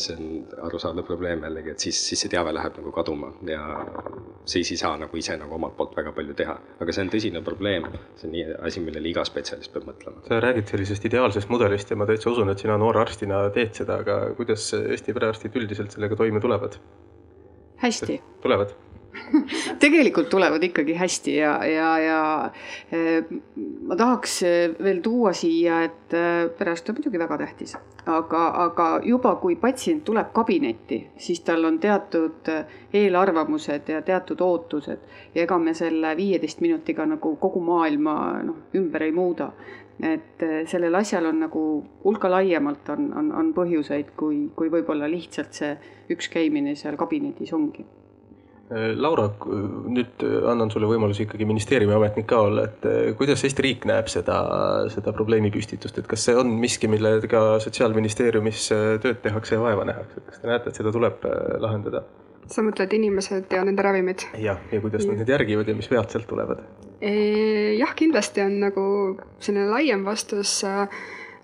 See 0.00 0.16
on 0.16 0.66
arusaadav 0.66 1.06
probleem 1.06 1.44
jällegi, 1.46 1.74
et 1.74 1.84
siis, 1.86 2.00
siis 2.10 2.24
see 2.24 2.32
teave 2.32 2.52
läheb 2.54 2.78
nagu 2.80 2.92
kaduma 2.94 3.32
ja 3.48 3.62
siis 4.48 4.70
ei 4.74 4.80
saa 4.80 4.94
nagu 5.00 5.20
ise 5.20 5.36
nagu 5.40 5.56
omalt 5.58 5.76
poolt 5.76 5.96
väga 5.96 6.12
palju 6.16 6.36
teha. 6.38 6.56
aga 6.80 6.96
see 6.96 7.04
on 7.06 7.12
tõsine 7.12 7.42
probleem, 7.46 7.88
see 8.16 8.28
on 8.28 8.34
nii 8.36 8.46
asi, 8.70 8.84
millele 8.84 9.12
iga 9.12 9.24
spetsialist 9.28 9.74
peab 9.74 9.88
mõtlema. 9.90 10.24
sa 10.28 10.40
räägid 10.44 10.72
sellisest 10.72 11.10
ideaalsest 11.10 11.52
mudelist 11.52 11.90
ja 11.90 12.00
ma 12.00 12.08
täitsa 12.08 12.30
usun, 12.32 12.50
et 12.52 12.62
sina 12.62 12.78
noore 12.80 13.02
arstina 13.04 13.44
teed 13.54 13.74
seda, 13.82 14.00
aga 14.04 14.20
kuidas 14.38 14.70
Eesti 14.76 15.14
perearstid 15.16 15.56
üldiselt 15.60 15.96
sellega 15.96 16.18
toime 16.18 16.40
tulevad? 16.40 16.80
hästi. 17.82 18.20
tulevad 18.42 18.74
tegelikult 19.82 20.28
tulevad 20.28 20.62
ikkagi 20.62 20.94
hästi 20.94 21.36
ja, 21.36 21.52
ja, 21.64 21.98
ja 21.98 22.50
eh, 22.92 23.24
ma 23.86 23.96
tahaks 23.96 24.42
eh, 24.42 24.74
veel 24.82 25.00
tuua 25.04 25.32
siia, 25.36 25.82
et 25.86 26.14
eh, 26.16 26.48
perearst 26.58 26.90
on 26.90 26.98
muidugi 26.98 27.20
väga 27.20 27.38
tähtis, 27.42 27.76
aga, 28.06 28.42
aga 28.66 28.88
juba 29.04 29.34
kui 29.42 29.56
patsient 29.60 30.04
tuleb 30.06 30.32
kabinetti, 30.36 31.00
siis 31.18 31.42
tal 31.46 31.64
on 31.68 31.80
teatud 31.82 32.52
eelarvamused 32.92 33.90
ja 33.92 34.02
teatud 34.02 34.44
ootused 34.44 35.34
ja 35.34 35.42
ega 35.46 35.58
me 35.58 35.74
selle 35.74 36.14
viieteist 36.16 36.62
minutiga 36.64 37.06
nagu 37.06 37.36
kogu 37.40 37.62
maailma 37.64 38.16
noh, 38.46 38.62
ümber 38.76 39.08
ei 39.08 39.12
muuda. 39.16 39.52
Et 40.04 40.42
sellel 40.68 40.92
asjal 40.98 41.24
on 41.24 41.38
nagu 41.46 41.60
hulka 42.02 42.28
laiemalt 42.28 42.90
on, 42.92 43.06
on, 43.16 43.30
on 43.32 43.54
põhjuseid, 43.56 44.12
kui, 44.12 44.42
kui 44.52 44.68
võib-olla 44.68 45.08
lihtsalt 45.08 45.56
see 45.56 45.70
üks 46.12 46.28
käimine 46.28 46.76
seal 46.76 47.00
kabinetis 47.00 47.54
ongi 47.56 47.86
Laura, 48.74 49.28
nüüd 49.86 50.22
annan 50.50 50.72
sulle 50.74 50.88
võimaluse 50.90 51.22
ikkagi 51.22 51.46
ministeeriumi 51.46 51.94
ametnik 51.94 52.26
ka 52.26 52.40
olla, 52.48 52.64
et 52.66 52.86
äh, 52.88 53.12
kuidas 53.18 53.44
Eesti 53.46 53.62
riik 53.62 53.84
näeb 53.86 54.10
seda, 54.10 54.40
seda 54.90 55.12
probleemipüstitust, 55.14 56.00
et 56.00 56.08
kas 56.10 56.24
see 56.26 56.34
on 56.34 56.50
miski, 56.58 56.90
millega 56.90 57.44
Sotsiaalministeeriumis 57.62 58.64
äh, 58.74 58.86
tööd 59.02 59.20
tehakse 59.22 59.54
ja 59.54 59.62
vaeva 59.62 59.86
nähakse, 59.86 60.24
kas 60.26 60.42
te 60.42 60.50
näete, 60.50 60.72
et 60.72 60.80
seda 60.82 60.94
tuleb 60.94 61.28
lahendada? 61.62 62.02
sa 62.46 62.62
mõtled 62.62 62.92
inimesed 62.94 63.54
ja 63.54 63.62
nende 63.66 63.82
ravimid? 63.82 64.26
jah, 64.38 64.58
ja 64.70 64.82
kuidas 64.82 65.06
nad 65.06 65.18
neid 65.20 65.30
järgivad 65.30 65.70
ja 65.70 65.74
mis 65.78 65.90
vead 65.90 66.10
sealt 66.10 66.26
tulevad? 66.30 66.66
jah, 67.02 67.94
kindlasti 67.98 68.42
on 68.42 68.58
nagu 68.66 68.88
selline 69.38 69.70
laiem 69.70 70.02
vastus 70.06 70.60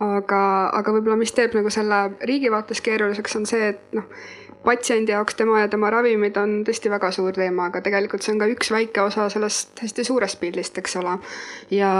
aga, 0.02 0.42
aga 0.74 0.94
võib-olla, 0.94 1.18
mis 1.20 1.35
teeb 1.35 1.54
nagu 1.56 1.70
selle 1.72 2.04
riigi 2.26 2.50
vaates 2.52 2.82
keeruliseks, 2.85 3.37
on 3.38 3.46
see, 3.48 3.72
et 3.74 3.96
noh, 3.96 4.06
patsiendi 4.64 5.12
jaoks 5.12 5.37
tema 5.38 5.61
ja 5.61 5.68
tema 5.70 5.90
ravimid 5.90 6.37
on 6.40 6.61
tõesti 6.66 6.90
väga 6.92 7.11
suur 7.14 7.35
teema, 7.37 7.68
aga 7.70 7.83
tegelikult 7.85 8.22
see 8.25 8.35
on 8.35 8.42
ka 8.42 8.48
üks 8.53 8.72
väike 8.75 9.03
osa 9.03 9.29
sellest 9.33 9.83
hästi 9.83 10.05
suurest 10.07 10.40
pildist, 10.40 10.79
eks 10.79 10.96
ole. 11.01 11.16
ja, 11.75 11.92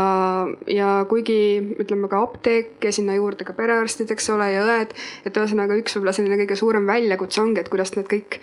ja 0.71 0.91
kuigi 1.11 1.39
ütleme 1.83 2.11
ka 2.13 2.23
apteek 2.23 2.85
ja 2.85 2.93
sinna 2.95 3.17
juurde 3.19 3.47
ka 3.49 3.57
perearstid, 3.59 4.11
eks 4.15 4.31
ole, 4.35 4.53
ja 4.55 4.67
õed, 4.67 4.95
et 5.27 5.43
ühesõnaga 5.43 5.79
üks 5.81 5.97
võib-olla 5.97 6.15
selline 6.17 6.39
kõige 6.45 6.59
suurem 6.61 6.87
väljakutse 6.87 7.43
ongi, 7.43 7.63
et 7.65 7.73
kuidas 7.73 7.97
need 7.97 8.11
kõik 8.11 8.41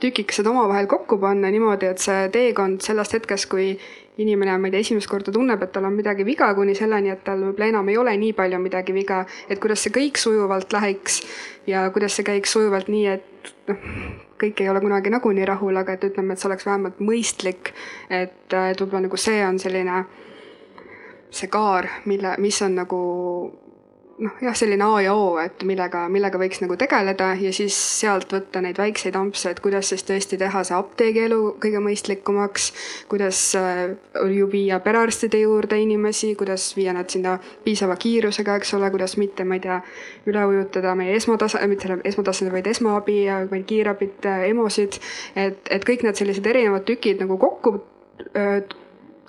tükikesed 0.00 0.46
omavahel 0.48 0.86
kokku 0.88 1.18
panna 1.20 1.50
niimoodi, 1.52 1.90
et 1.92 2.00
see 2.00 2.28
teekond 2.32 2.80
sellest 2.84 3.18
hetkest, 3.18 3.50
kui 3.52 3.74
inimene, 4.20 4.56
ma 4.58 4.68
ei 4.68 4.74
tea, 4.74 4.84
esimest 4.84 5.08
korda 5.10 5.32
tunneb, 5.32 5.62
et 5.64 5.72
tal 5.72 5.86
on 5.88 5.96
midagi 5.96 6.24
viga, 6.28 6.50
kuni 6.56 6.74
selleni, 6.76 7.12
et 7.12 7.22
tal 7.24 7.42
võib-olla 7.44 7.68
enam 7.72 7.88
ei 7.92 7.98
ole 8.00 8.14
nii 8.20 8.32
palju 8.36 8.60
midagi 8.62 8.96
viga, 8.96 9.22
et 9.48 9.60
kuidas 9.62 9.84
see 9.84 9.94
kõik 9.94 10.20
sujuvalt 10.20 10.72
läheks 10.76 11.20
ja 11.70 11.86
kuidas 11.94 12.16
see 12.16 12.26
käiks 12.26 12.56
sujuvalt 12.56 12.90
nii, 12.92 13.06
et 13.16 13.29
noh, 13.70 13.88
kõik 14.40 14.62
ei 14.62 14.70
ole 14.72 14.80
kunagi 14.80 15.12
nagunii 15.12 15.46
rahul, 15.48 15.76
aga 15.76 15.96
et 15.96 16.04
ütleme, 16.10 16.34
et 16.34 16.42
see 16.42 16.48
oleks 16.50 16.66
vähemalt 16.66 17.00
mõistlik. 17.04 17.72
et, 18.08 18.36
et 18.52 18.80
võib-olla 18.80 19.06
nagu 19.06 19.20
see 19.20 19.40
on 19.46 19.58
selline, 19.62 20.04
see 21.30 21.50
kaar, 21.52 21.88
mille, 22.10 22.34
mis 22.38 22.62
on 22.62 22.78
nagu 22.82 23.00
noh, 24.20 24.36
jah, 24.42 24.54
selline 24.56 24.84
A 24.84 25.00
ja 25.04 25.14
O, 25.16 25.34
et 25.42 25.62
millega, 25.66 26.04
millega 26.12 26.38
võiks 26.40 26.60
nagu 26.62 26.76
tegeleda 26.80 27.30
ja 27.40 27.52
siis 27.54 27.76
sealt 28.00 28.32
võtta 28.32 28.62
neid 28.64 28.78
väikseid 28.80 29.16
ampse, 29.18 29.52
et 29.52 29.60
kuidas 29.64 29.90
siis 29.92 30.04
tõesti 30.06 30.38
teha 30.40 30.62
see 30.66 30.76
apteegi 30.76 31.24
elu 31.26 31.38
kõige 31.62 31.82
mõistlikumaks, 31.84 32.70
kuidas 33.10 33.40
äh, 33.58 33.82
ju 34.36 34.48
viia 34.52 34.80
perearstide 34.84 35.40
juurde 35.42 35.80
inimesi, 35.80 36.34
kuidas 36.38 36.70
viia 36.76 36.94
nad 36.96 37.10
sinna 37.12 37.38
piisava 37.64 37.96
kiirusega, 38.00 38.58
eks 38.60 38.74
ole, 38.78 38.90
kuidas 38.92 39.16
mitte, 39.20 39.46
ma 39.48 39.58
ei 39.58 39.64
tea, 39.64 39.80
üle 40.30 40.44
ujutada 40.52 40.94
meie 40.98 41.16
esmatase, 41.18 41.62
mitte 41.70 41.88
selle 41.88 42.00
esmatasandil, 42.12 42.54
vaid 42.58 42.70
esmaabi 42.74 43.22
ja 43.24 43.40
vaid 43.50 43.66
kiirabit, 43.68 44.28
EMO-sid, 44.50 45.00
et, 45.38 45.64
et 45.70 45.86
kõik 45.86 46.04
need 46.06 46.20
sellised 46.20 46.46
erinevad 46.46 46.86
tükid 46.88 47.24
nagu 47.24 47.40
kokku 47.40 47.78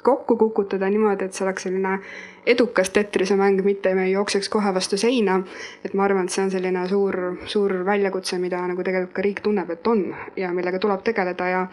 kokku 0.03 0.37
kukutada 0.37 0.89
niimoodi, 0.89 1.25
et 1.25 1.33
see 1.33 1.45
oleks 1.45 1.67
selline 1.67 1.97
edukas 2.45 2.89
Tetrise 2.89 3.35
mäng, 3.39 3.61
mitte 3.65 3.93
me 3.95 4.05
ei 4.05 4.11
jookseks 4.11 4.49
kohe 4.49 4.73
vastu 4.73 4.97
seina. 4.97 5.41
et 5.85 5.93
ma 5.93 6.03
arvan, 6.03 6.25
et 6.25 6.35
see 6.35 6.43
on 6.43 6.51
selline 6.51 6.87
suur, 6.89 7.17
suur 7.45 7.73
väljakutse, 7.85 8.37
mida 8.39 8.61
nagu 8.67 8.83
tegelikult 8.83 9.15
ka 9.15 9.21
riik 9.21 9.41
tunneb, 9.41 9.69
et 9.69 9.87
on 9.87 10.05
ja 10.35 10.53
millega 10.53 10.79
tuleb 10.79 11.03
tegeleda 11.03 11.49
ja 11.49 11.67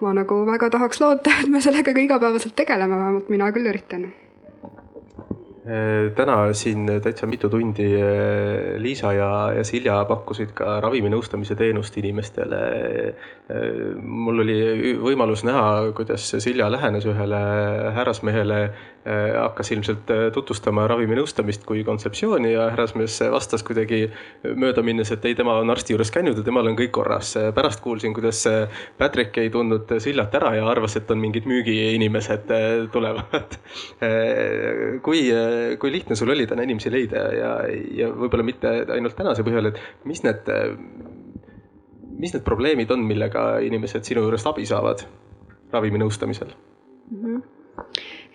ma 0.00 0.14
nagu 0.14 0.44
väga 0.46 0.70
tahaks 0.70 1.00
loota, 1.00 1.30
et 1.42 1.50
me 1.50 1.60
sellega 1.60 1.94
ka 1.94 2.00
igapäevaselt 2.00 2.56
tegeleme, 2.56 2.96
vähemalt 2.96 3.28
mina 3.28 3.52
küll 3.52 3.70
üritan 3.70 4.10
täna 6.16 6.52
siin 6.56 6.86
täitsa 7.02 7.26
mitu 7.26 7.48
tundi 7.52 7.86
äh, 8.00 8.76
Liisa 8.80 9.12
ja, 9.12 9.28
ja 9.52 9.64
Silja 9.64 9.98
pakkusid 10.08 10.54
ka 10.56 10.78
raviminõustamise 10.80 11.56
teenust 11.58 11.96
inimestele. 12.00 12.60
Äh, 13.52 13.66
mul 14.00 14.44
oli 14.44 14.58
võimalus 15.02 15.44
näha, 15.44 15.90
kuidas 15.96 16.30
Silja 16.40 16.70
lähenes 16.72 17.04
ühele 17.08 17.42
härrasmehele, 17.96 18.62
hakkas 19.06 19.70
ilmselt 19.72 20.10
tutvustama 20.34 20.86
raviminõustamist 20.90 21.62
kui 21.68 21.84
kontseptsiooni 21.86 22.50
ja 22.52 22.66
härrasmees 22.72 23.20
vastas 23.32 23.62
kuidagi 23.64 24.08
möödaminnes, 24.44 25.12
et 25.14 25.24
ei, 25.24 25.36
tema 25.38 25.54
on 25.62 25.70
arsti 25.72 25.94
juures 25.94 26.10
käinud 26.12 26.36
ja 26.36 26.44
temal 26.44 26.66
on 26.68 26.76
kõik 26.76 26.92
korras. 26.92 27.34
pärast 27.54 27.80
kuulsin, 27.80 28.14
kuidas 28.14 28.42
Patrick 28.98 29.38
ei 29.38 29.50
tundnud 29.50 29.94
Siljat 30.02 30.34
ära 30.34 30.54
ja 30.58 30.66
arvas, 30.68 30.96
et 31.00 31.10
on 31.10 31.22
mingid 31.22 31.48
müügiinimesed 31.48 32.52
tulevad. 32.92 33.56
kui 35.06 35.22
kui 35.78 35.92
lihtne 35.92 36.16
sul 36.16 36.30
oli 36.34 36.46
täna 36.46 36.64
inimesi 36.66 36.92
leida 36.92 37.24
ja, 37.34 37.52
ja 38.02 38.10
võib-olla 38.12 38.46
mitte 38.46 38.72
ainult 38.94 39.16
tänase 39.18 39.44
põhjal, 39.46 39.72
et 39.72 40.08
mis 40.08 40.22
need, 40.26 40.50
mis 42.18 42.34
need 42.34 42.44
probleemid 42.46 42.90
on, 42.94 43.06
millega 43.08 43.50
inimesed 43.64 44.08
sinu 44.08 44.26
juurest 44.26 44.50
abi 44.50 44.66
saavad 44.68 45.06
raviminõustamisel 45.72 46.52
mm? 46.52 47.22
-hmm 47.22 47.57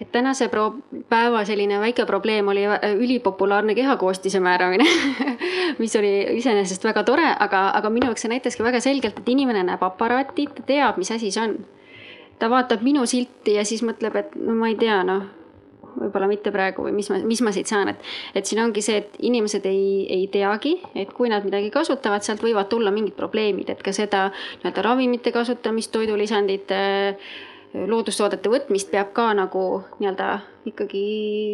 et 0.03 0.11
tänase 0.11 0.49
pro-, 0.51 0.73
päeva 1.09 1.45
selline 1.47 1.79
väike 1.79 2.05
probleem 2.09 2.51
oli 2.51 2.65
ülipopulaarne 2.99 3.75
kehakoostise 3.75 4.43
määramine 4.43 4.87
mis 5.81 5.95
oli 5.95 6.37
iseenesest 6.37 6.83
väga 6.83 7.03
tore, 7.07 7.27
aga, 7.39 7.67
aga 7.77 7.91
minu 7.93 8.09
jaoks 8.11 8.25
see 8.25 8.33
näitaski 8.33 8.65
väga 8.65 8.81
selgelt, 8.83 9.19
et 9.19 9.29
inimene 9.29 9.63
näeb 9.67 9.83
aparaati, 9.85 10.49
ta 10.57 10.65
teab, 10.67 10.99
mis 11.01 11.11
asi 11.15 11.31
see 11.31 11.43
on. 11.43 11.55
ta 12.39 12.49
vaatab 12.51 12.81
minu 12.83 13.05
silti 13.07 13.55
ja 13.55 13.63
siis 13.65 13.83
mõtleb, 13.85 14.17
et 14.19 14.35
no 14.35 14.55
ma 14.57 14.71
ei 14.71 14.77
tea, 14.79 14.99
noh 15.07 15.23
võib-olla 15.93 16.25
mitte 16.25 16.49
praegu 16.49 16.87
või 16.87 16.93
mis 16.95 17.09
ma, 17.11 17.19
mis 17.21 17.41
ma 17.45 17.51
siit 17.53 17.69
saan, 17.69 17.91
et, 17.91 18.07
et 18.33 18.49
siin 18.49 18.63
ongi 18.63 18.81
see, 18.81 18.97
et 19.03 19.17
inimesed 19.29 19.65
ei, 19.69 20.07
ei 20.09 20.23
teagi, 20.33 20.71
et 20.97 21.11
kui 21.13 21.29
nad 21.29 21.45
midagi 21.45 21.69
kasutavad, 21.73 22.25
sealt 22.25 22.41
võivad 22.41 22.65
tulla 22.71 22.91
mingid 22.91 23.13
probleemid, 23.17 23.69
et 23.69 23.83
ka 23.85 23.93
seda 23.93 24.23
nii-öelda 24.33 24.85
ravimite 24.87 25.33
kasutamist, 25.35 25.91
toidulisandite, 25.93 26.79
loodustoodete 27.73 28.51
võtmist 28.53 28.91
peab 28.93 29.13
ka 29.17 29.31
nagu 29.37 29.83
nii-öelda 29.99 30.29
ikkagi 30.69 31.05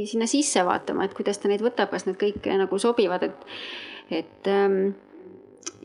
sinna 0.09 0.27
sisse 0.29 0.63
vaatama, 0.67 1.05
et 1.05 1.15
kuidas 1.17 1.39
ta 1.39 1.51
neid 1.51 1.63
võtab, 1.63 1.91
kas 1.93 2.05
need 2.07 2.19
kõik 2.19 2.49
nagu 2.59 2.79
sobivad, 2.81 3.23
et, 3.29 3.45
et 4.21 4.51
ähm, 4.51 4.91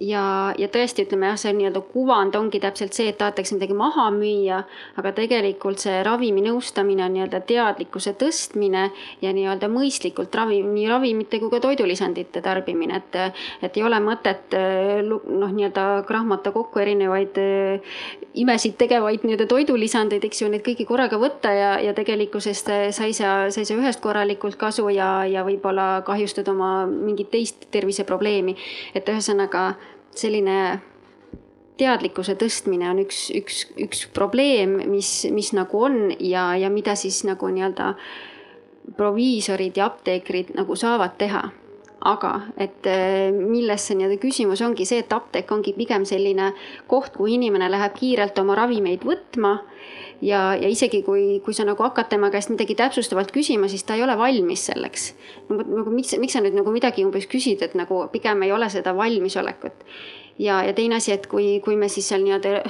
ja, 0.00 0.54
ja 0.58 0.68
tõesti, 0.72 1.04
ütleme 1.06 1.28
jah, 1.30 1.38
see 1.38 1.52
nii-öelda 1.54 1.80
kuvand 1.92 2.34
ongi 2.38 2.60
täpselt 2.62 2.96
see, 2.96 3.08
et 3.10 3.18
tahetakse 3.20 3.54
midagi 3.56 3.76
maha 3.78 4.08
müüa, 4.14 4.60
aga 5.00 5.12
tegelikult 5.16 5.82
see 5.82 6.00
raviminõustamine 6.06 7.04
on 7.04 7.14
nii-öelda 7.14 7.40
teadlikkuse 7.48 8.14
tõstmine 8.20 8.88
ja 9.22 9.32
nii-öelda 9.36 9.70
mõistlikult 9.72 10.34
ravi, 10.34 10.60
nii 10.66 10.88
ravimite 10.90 11.40
kui 11.42 11.52
ka 11.52 11.62
toidulisandite 11.64 12.42
tarbimine, 12.44 13.00
et, 13.02 13.38
et 13.62 13.78
ei 13.78 13.86
ole 13.86 14.00
mõtet 14.04 14.56
noh, 15.06 15.50
nii-öelda 15.50 16.04
krahmata 16.08 16.52
kokku 16.54 16.82
erinevaid 16.82 17.38
imesid 18.34 18.76
tegevaid 18.80 19.22
nii-öelda 19.22 19.46
toidulisandeid, 19.50 20.24
eks 20.26 20.42
ju, 20.42 20.50
neid 20.50 20.64
kõiki 20.66 20.86
korraga 20.88 21.18
võtta 21.22 21.54
ja, 21.54 21.70
ja 21.82 21.94
tegelikkuses 21.96 22.64
sai 22.64 23.12
sa, 23.16 23.36
sai 23.54 23.66
sa 23.66 23.78
ühest 23.78 24.02
korralikult 24.02 24.58
kasu 24.58 24.88
ja, 24.94 25.22
ja 25.30 25.46
võib-olla 25.46 26.02
kahjustad 26.06 26.48
oma 26.50 26.84
mingit 26.90 27.30
teist 27.30 27.68
terviseprobleemi. 27.74 28.56
et 28.94 29.08
ühesõnaga 29.08 29.73
selline 30.18 30.80
teadlikkuse 31.80 32.36
tõstmine 32.38 32.86
on 32.90 33.02
üks, 33.02 33.26
üks, 33.34 33.64
üks 33.80 34.04
probleem, 34.14 34.76
mis, 34.90 35.24
mis 35.34 35.50
nagu 35.56 35.82
on 35.88 35.98
ja, 36.22 36.52
ja 36.58 36.70
mida 36.70 36.94
siis 36.98 37.24
nagu 37.26 37.50
nii-öelda 37.50 37.94
proviisorid 38.96 39.76
ja 39.80 39.88
apteekrid 39.90 40.54
nagu 40.54 40.76
saavad 40.78 41.16
teha. 41.18 41.48
Aga 42.04 42.32
et 42.60 42.86
eh, 42.90 43.32
milles 43.32 43.86
see 43.86 43.96
nii-öelda 43.96 44.20
küsimus 44.20 44.62
ongi 44.64 44.86
see, 44.88 45.00
et 45.04 45.12
apteek 45.12 45.50
ongi 45.54 45.72
pigem 45.76 46.04
selline 46.08 46.52
koht, 46.90 47.14
kuhu 47.16 47.30
inimene 47.38 47.70
läheb 47.72 47.96
kiirelt 47.96 48.38
oma 48.42 48.56
ravimeid 48.58 49.06
võtma 49.08 49.54
ja, 50.20 50.52
ja 50.60 50.68
isegi 50.68 51.00
kui, 51.06 51.40
kui 51.44 51.56
sa 51.56 51.64
nagu 51.64 51.82
hakkad 51.86 52.10
tema 52.12 52.30
käest 52.34 52.52
midagi 52.52 52.76
täpsustavalt 52.78 53.32
küsima, 53.34 53.70
siis 53.72 53.86
ta 53.88 53.96
ei 53.96 54.04
ole 54.04 54.18
valmis 54.20 54.66
selleks. 54.68 55.14
nagu 55.48 55.94
miks, 55.94 56.12
miks 56.20 56.36
sa 56.36 56.44
nüüd 56.44 56.58
nagu 56.60 56.74
midagi 56.74 57.06
umbes 57.06 57.28
küsid, 57.30 57.64
et 57.64 57.78
nagu 57.78 58.04
pigem 58.12 58.44
ei 58.44 58.52
ole 58.52 58.68
seda 58.72 58.96
valmisolekut 58.96 59.88
ja, 60.38 60.62
ja 60.62 60.72
teine 60.72 60.96
asi, 60.96 61.12
et 61.12 61.26
kui, 61.26 61.60
kui 61.64 61.76
me 61.76 61.88
siis 61.88 62.08
seal 62.08 62.24
nii-öelda 62.24 62.62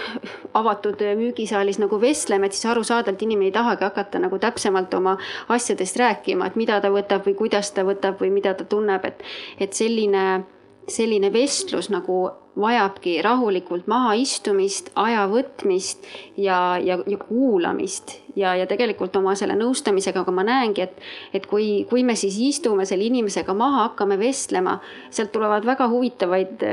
avatud 0.59 1.01
müügisaalis 1.19 1.81
nagu 1.83 2.01
vestleme, 2.01 2.47
et 2.47 2.57
siis 2.57 2.69
arusaadavalt 2.71 3.23
inimene 3.27 3.51
ei 3.51 3.55
tahagi 3.55 3.87
hakata 3.87 4.21
nagu 4.23 4.39
täpsemalt 4.39 4.95
oma 4.95 5.17
asjadest 5.49 5.97
rääkima, 6.01 6.51
et 6.51 6.59
mida 6.61 6.81
ta 6.81 6.93
võtab 6.95 7.27
või 7.29 7.37
kuidas 7.39 7.73
ta 7.75 7.87
võtab 7.87 8.21
või 8.21 8.33
mida 8.35 8.55
ta 8.55 8.67
tunneb, 8.69 9.05
et, 9.09 9.25
et 9.59 9.73
selline, 9.73 10.45
selline 10.89 11.31
vestlus 11.33 11.91
nagu 11.93 12.29
vajabki 12.61 13.17
rahulikult 13.25 13.89
mahaistumist, 13.91 14.93
aja 15.01 15.25
võtmist 15.31 16.05
ja, 16.39 16.77
ja, 16.79 16.99
ja 17.07 17.19
kuulamist. 17.19 18.21
ja, 18.37 18.55
ja 18.59 18.67
tegelikult 18.71 19.17
oma 19.17 19.35
selle 19.39 19.57
nõustamisega, 19.59 20.23
aga 20.23 20.35
ma 20.35 20.45
näengi, 20.47 20.87
et, 20.87 21.03
et 21.35 21.47
kui, 21.51 21.85
kui 21.91 22.05
me 22.07 22.15
siis 22.19 22.39
istume 22.39 22.87
selle 22.87 23.07
inimesega 23.09 23.55
maha, 23.55 23.89
hakkame 23.89 24.19
vestlema, 24.19 24.79
sealt 25.11 25.33
tulevad 25.35 25.67
väga 25.67 25.89
huvitavaid 25.91 26.65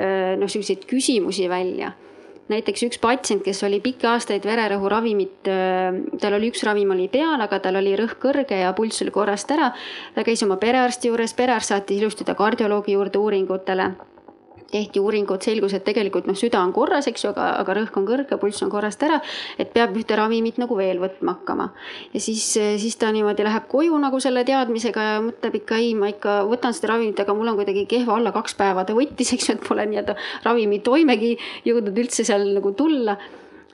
noh, 0.41 0.49
selliseid 0.49 0.85
küsimusi 0.89 1.49
välja 1.49 1.93
näiteks 2.51 2.85
üks 2.87 3.01
patsient, 3.01 3.43
kes 3.45 3.63
oli 3.67 3.79
pikki 3.83 4.07
aastaid 4.11 4.45
vererõhuravimit, 4.47 5.49
tal 6.21 6.37
oli 6.37 6.51
üks 6.51 6.63
ravim 6.67 6.93
oli 6.95 7.07
peal, 7.11 7.39
aga 7.41 7.61
tal 7.63 7.79
oli 7.81 7.95
rõhk 7.99 8.19
kõrge 8.21 8.61
ja 8.61 8.73
pulss 8.77 9.03
oli 9.05 9.13
korrast 9.15 9.51
ära. 9.51 9.71
ta 10.15 10.23
käis 10.27 10.43
oma 10.43 10.59
perearsti 10.61 11.11
juures, 11.11 11.33
perearst 11.33 11.73
saatis 11.73 12.01
ilusti 12.01 12.27
ta 12.27 12.35
kardioloogi 12.35 12.97
juurde 12.97 13.19
uuringutele 13.19 13.91
tehti 14.71 15.01
uuringud, 15.01 15.41
selgus, 15.43 15.75
et 15.77 15.85
tegelikult 15.87 16.27
noh, 16.29 16.37
süda 16.37 16.61
on 16.63 16.73
korras, 16.75 17.07
eks 17.11 17.25
ju, 17.25 17.31
aga, 17.33 17.51
aga 17.61 17.75
rõhk 17.79 17.99
on 17.99 18.07
kõrge, 18.07 18.37
pulss 18.41 18.63
on 18.65 18.71
korrast 18.73 19.03
ära, 19.05 19.19
et 19.61 19.73
peab 19.75 19.95
ühte 19.97 20.17
ravimit 20.17 20.59
nagu 20.61 20.77
veel 20.77 21.01
võtma 21.01 21.37
hakkama. 21.39 21.69
ja 22.13 22.23
siis, 22.23 22.45
siis 22.55 22.97
ta 23.01 23.11
niimoodi 23.11 23.45
läheb 23.47 23.67
koju 23.71 23.99
nagu 24.01 24.19
selle 24.23 24.45
teadmisega 24.47 25.07
ja 25.07 25.19
mõtleb 25.25 25.59
ikka 25.61 25.81
ei, 25.81 25.93
ma 25.97 26.11
ikka 26.13 26.41
võtan 26.49 26.75
seda 26.77 26.93
ravimit, 26.93 27.19
aga 27.19 27.35
mul 27.37 27.51
on 27.51 27.59
kuidagi 27.59 27.85
kehva 27.89 28.17
olla 28.19 28.33
kaks 28.35 28.57
päeva 28.59 28.85
ta 28.87 28.95
võttis, 28.97 29.33
eks 29.35 29.49
ju, 29.49 29.57
et 29.57 29.67
pole 29.67 29.85
nii-öelda 29.91 30.17
ravimi 30.45 30.81
toimegi 30.85 31.35
jõudnud 31.67 32.03
üldse 32.05 32.25
seal 32.27 32.47
nagu 32.55 32.73
tulla 32.77 33.17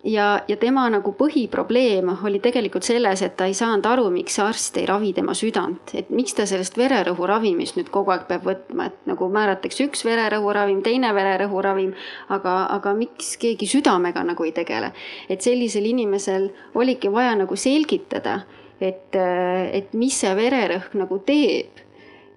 ja, 0.03 0.41
ja 0.47 0.57
tema 0.57 0.85
nagu 0.91 1.11
põhiprobleem 1.17 2.09
oli 2.25 2.39
tegelikult 2.43 2.85
selles, 2.87 3.21
et 3.25 3.35
ta 3.39 3.47
ei 3.49 3.55
saanud 3.57 3.85
aru, 3.89 4.07
miks 4.13 4.37
arst 4.43 4.77
ei 4.77 4.85
ravi 4.89 5.13
tema 5.17 5.35
südant, 5.37 5.93
et 5.97 6.11
miks 6.13 6.35
ta 6.37 6.45
sellest 6.49 6.77
vererõhuravimist 6.79 7.79
nüüd 7.79 7.89
kogu 7.93 8.13
aeg 8.13 8.27
peab 8.29 8.45
võtma, 8.47 8.89
et 8.91 9.09
nagu 9.09 9.29
määratakse 9.33 9.87
üks 9.87 10.05
vererõhuravim, 10.07 10.83
teine 10.85 11.11
vererõhuravim, 11.17 11.93
aga, 12.33 12.59
aga 12.77 12.93
miks 12.97 13.35
keegi 13.41 13.69
südamega 13.69 14.23
nagu 14.27 14.47
ei 14.47 14.53
tegele. 14.55 14.93
et 15.29 15.41
sellisel 15.41 15.85
inimesel 15.85 16.51
oligi 16.75 17.11
vaja 17.11 17.35
nagu 17.35 17.55
selgitada, 17.55 18.41
et, 18.79 19.15
et 19.15 19.93
mis 19.93 20.13
see 20.13 20.33
vererõhk 20.35 20.95
nagu 20.97 21.19
teeb. 21.25 21.83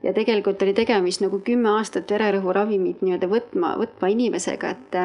Ja 0.01 0.15
tegelikult 0.17 0.63
oli 0.65 0.73
tegemist 0.73 1.21
nagu 1.21 1.43
kümme 1.45 1.75
aastat 1.77 2.09
vererõhuravimit 2.09 3.03
nii-öelda 3.05 3.29
võtma, 3.29 3.75
võtva 3.77 4.09
inimesega, 4.09 4.71
et 4.73 4.97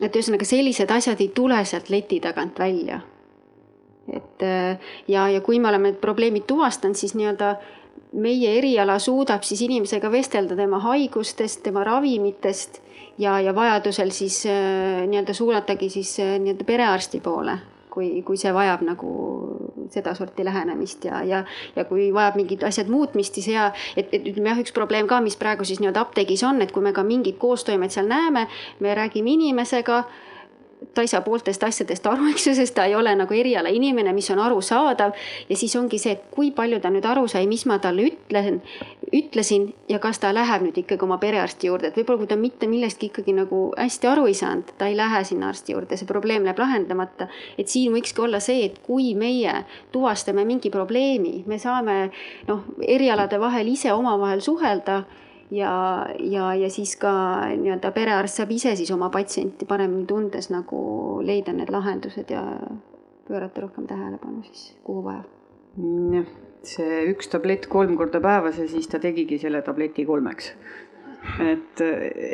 et 0.00 0.16
ühesõnaga 0.16 0.46
sellised 0.46 0.90
asjad 0.94 1.20
ei 1.20 1.30
tule 1.34 1.58
sealt 1.66 1.90
leti 1.90 2.20
tagant 2.20 2.58
välja. 2.58 3.00
et 4.08 4.42
äh, 4.42 4.78
ja, 5.08 5.28
ja 5.28 5.40
kui 5.44 5.58
me 5.60 5.68
oleme 5.68 5.90
need 5.90 6.00
probleemid 6.00 6.46
tuvastanud, 6.48 6.96
siis 6.96 7.12
nii-öelda 7.14 7.56
meie 8.16 8.54
eriala 8.56 8.98
suudab 8.98 9.42
siis 9.44 9.60
inimesega 9.66 10.08
vestelda 10.12 10.56
tema 10.56 10.78
haigustest, 10.80 11.60
tema 11.62 11.84
ravimitest 11.84 12.80
ja, 13.18 13.36
ja 13.40 13.52
vajadusel 13.54 14.10
siis 14.16 14.46
äh, 14.48 15.04
nii-öelda 15.08 15.34
suunatagi 15.34 15.90
siis 15.92 16.14
äh, 16.24 16.38
nii-öelda 16.40 16.64
perearsti 16.64 17.20
poole, 17.20 17.58
kui, 17.98 18.22
kui 18.22 18.38
see 18.38 18.52
vajab 18.54 18.84
nagu 18.86 19.10
sedasorti 19.90 20.46
lähenemist 20.46 21.04
ja, 21.08 21.22
ja, 21.26 21.42
ja 21.76 21.84
kui 21.88 22.08
vajab 22.14 22.38
mingid 22.38 22.62
asjad 22.68 22.90
muutmist, 22.92 23.34
siis 23.34 23.50
hea, 23.50 23.68
et, 23.96 24.12
et 24.14 24.22
ütleme 24.30 24.52
jah, 24.52 24.62
üks 24.62 24.74
probleem 24.76 25.10
ka, 25.10 25.18
mis 25.24 25.38
praegu 25.40 25.66
siis 25.66 25.82
nii-öelda 25.82 26.06
apteegis 26.06 26.44
on, 26.46 26.62
et 26.62 26.74
kui 26.74 26.84
me 26.84 26.94
ka 26.94 27.02
mingit 27.06 27.40
koostoimet 27.42 27.94
seal 27.94 28.10
näeme, 28.10 28.46
me 28.84 28.94
räägime 28.94 29.34
inimesega 29.34 30.04
ta 30.94 31.00
ei 31.00 31.08
saa 31.08 31.20
pooltest 31.20 31.62
asjadest 31.64 32.06
aru, 32.06 32.28
eks 32.32 32.46
ju, 32.46 32.54
sest 32.54 32.74
ta 32.74 32.84
ei 32.88 32.94
ole 32.96 33.14
nagu 33.18 33.34
erialainimene, 33.34 34.12
mis 34.12 34.30
on 34.30 34.38
arusaadav. 34.42 35.12
ja 35.48 35.56
siis 35.56 35.76
ongi 35.76 35.98
see, 35.98 36.12
et 36.16 36.24
kui 36.34 36.50
palju 36.54 36.80
ta 36.80 36.90
nüüd 36.90 37.06
aru 37.06 37.28
sai, 37.28 37.46
mis 37.46 37.66
ma 37.66 37.78
talle 37.82 38.08
ütlen, 38.10 38.60
ütlesin 39.14 39.68
ja 39.88 39.98
kas 39.98 40.18
ta 40.18 40.32
läheb 40.34 40.64
nüüd 40.66 40.80
ikkagi 40.82 41.04
oma 41.04 41.18
perearsti 41.18 41.70
juurde, 41.70 41.90
et 41.90 41.98
võib-olla 41.98 42.22
kui 42.22 42.30
ta 42.30 42.36
mitte 42.40 42.70
millestki 42.70 43.10
ikkagi 43.12 43.34
nagu 43.36 43.62
hästi 43.78 44.10
aru 44.10 44.26
ei 44.30 44.36
saanud, 44.38 44.74
ta 44.78 44.88
ei 44.90 44.96
lähe 44.98 45.22
sinna 45.24 45.52
arsti 45.52 45.74
juurde, 45.74 45.96
see 45.96 46.08
probleem 46.08 46.46
läheb 46.46 46.58
lahendamata. 46.58 47.28
et 47.58 47.68
siin 47.68 47.92
võikski 47.94 48.24
olla 48.24 48.40
see, 48.40 48.64
et 48.66 48.82
kui 48.82 49.14
meie 49.14 49.64
tuvastame 49.92 50.44
mingi 50.44 50.70
probleemi, 50.70 51.42
me 51.46 51.58
saame 51.58 52.10
noh, 52.48 52.66
erialade 52.82 53.40
vahel 53.40 53.74
ise 53.74 53.92
omavahel 53.92 54.40
suhelda 54.44 55.02
ja, 55.50 56.06
ja, 56.18 56.54
ja 56.54 56.70
siis 56.70 56.96
ka 57.00 57.12
nii-öelda 57.56 57.92
perearst 57.96 58.40
saab 58.40 58.52
ise 58.54 58.74
siis 58.76 58.90
oma 58.94 59.10
patsienti 59.14 59.68
paremini 59.68 60.06
tundes 60.08 60.50
nagu 60.52 60.80
leida 61.24 61.54
need 61.56 61.72
lahendused 61.72 62.30
ja 62.32 62.42
pöörata 63.28 63.64
rohkem 63.64 63.86
tähelepanu 63.86 64.42
siis, 64.42 64.74
kuhu 64.84 65.04
vaja. 65.04 65.24
jah, 66.12 66.28
see 66.66 67.00
üks 67.12 67.30
tablett 67.32 67.68
kolm 67.70 67.96
korda 67.96 68.20
päevas 68.24 68.58
ja 68.58 68.68
siis 68.68 68.88
ta 68.88 69.00
tegigi 69.00 69.38
selle 69.38 69.62
tableti 69.62 70.04
kolmeks. 70.08 70.52
et 71.44 71.80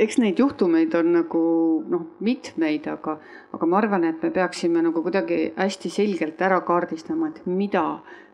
eks 0.05 0.19
neid 0.23 0.39
juhtumeid 0.39 0.95
on 0.95 1.13
nagu 1.15 1.45
noh, 1.91 2.05
mitmeid, 2.21 2.87
aga, 2.91 3.17
aga 3.57 3.67
ma 3.67 3.79
arvan, 3.81 4.05
et 4.05 4.23
me 4.23 4.31
peaksime 4.31 4.83
nagu 4.85 5.03
kuidagi 5.03 5.55
hästi 5.57 5.91
selgelt 5.91 6.43
ära 6.43 6.61
kaardistama, 6.67 7.31
et 7.33 7.47
mida 7.47 7.85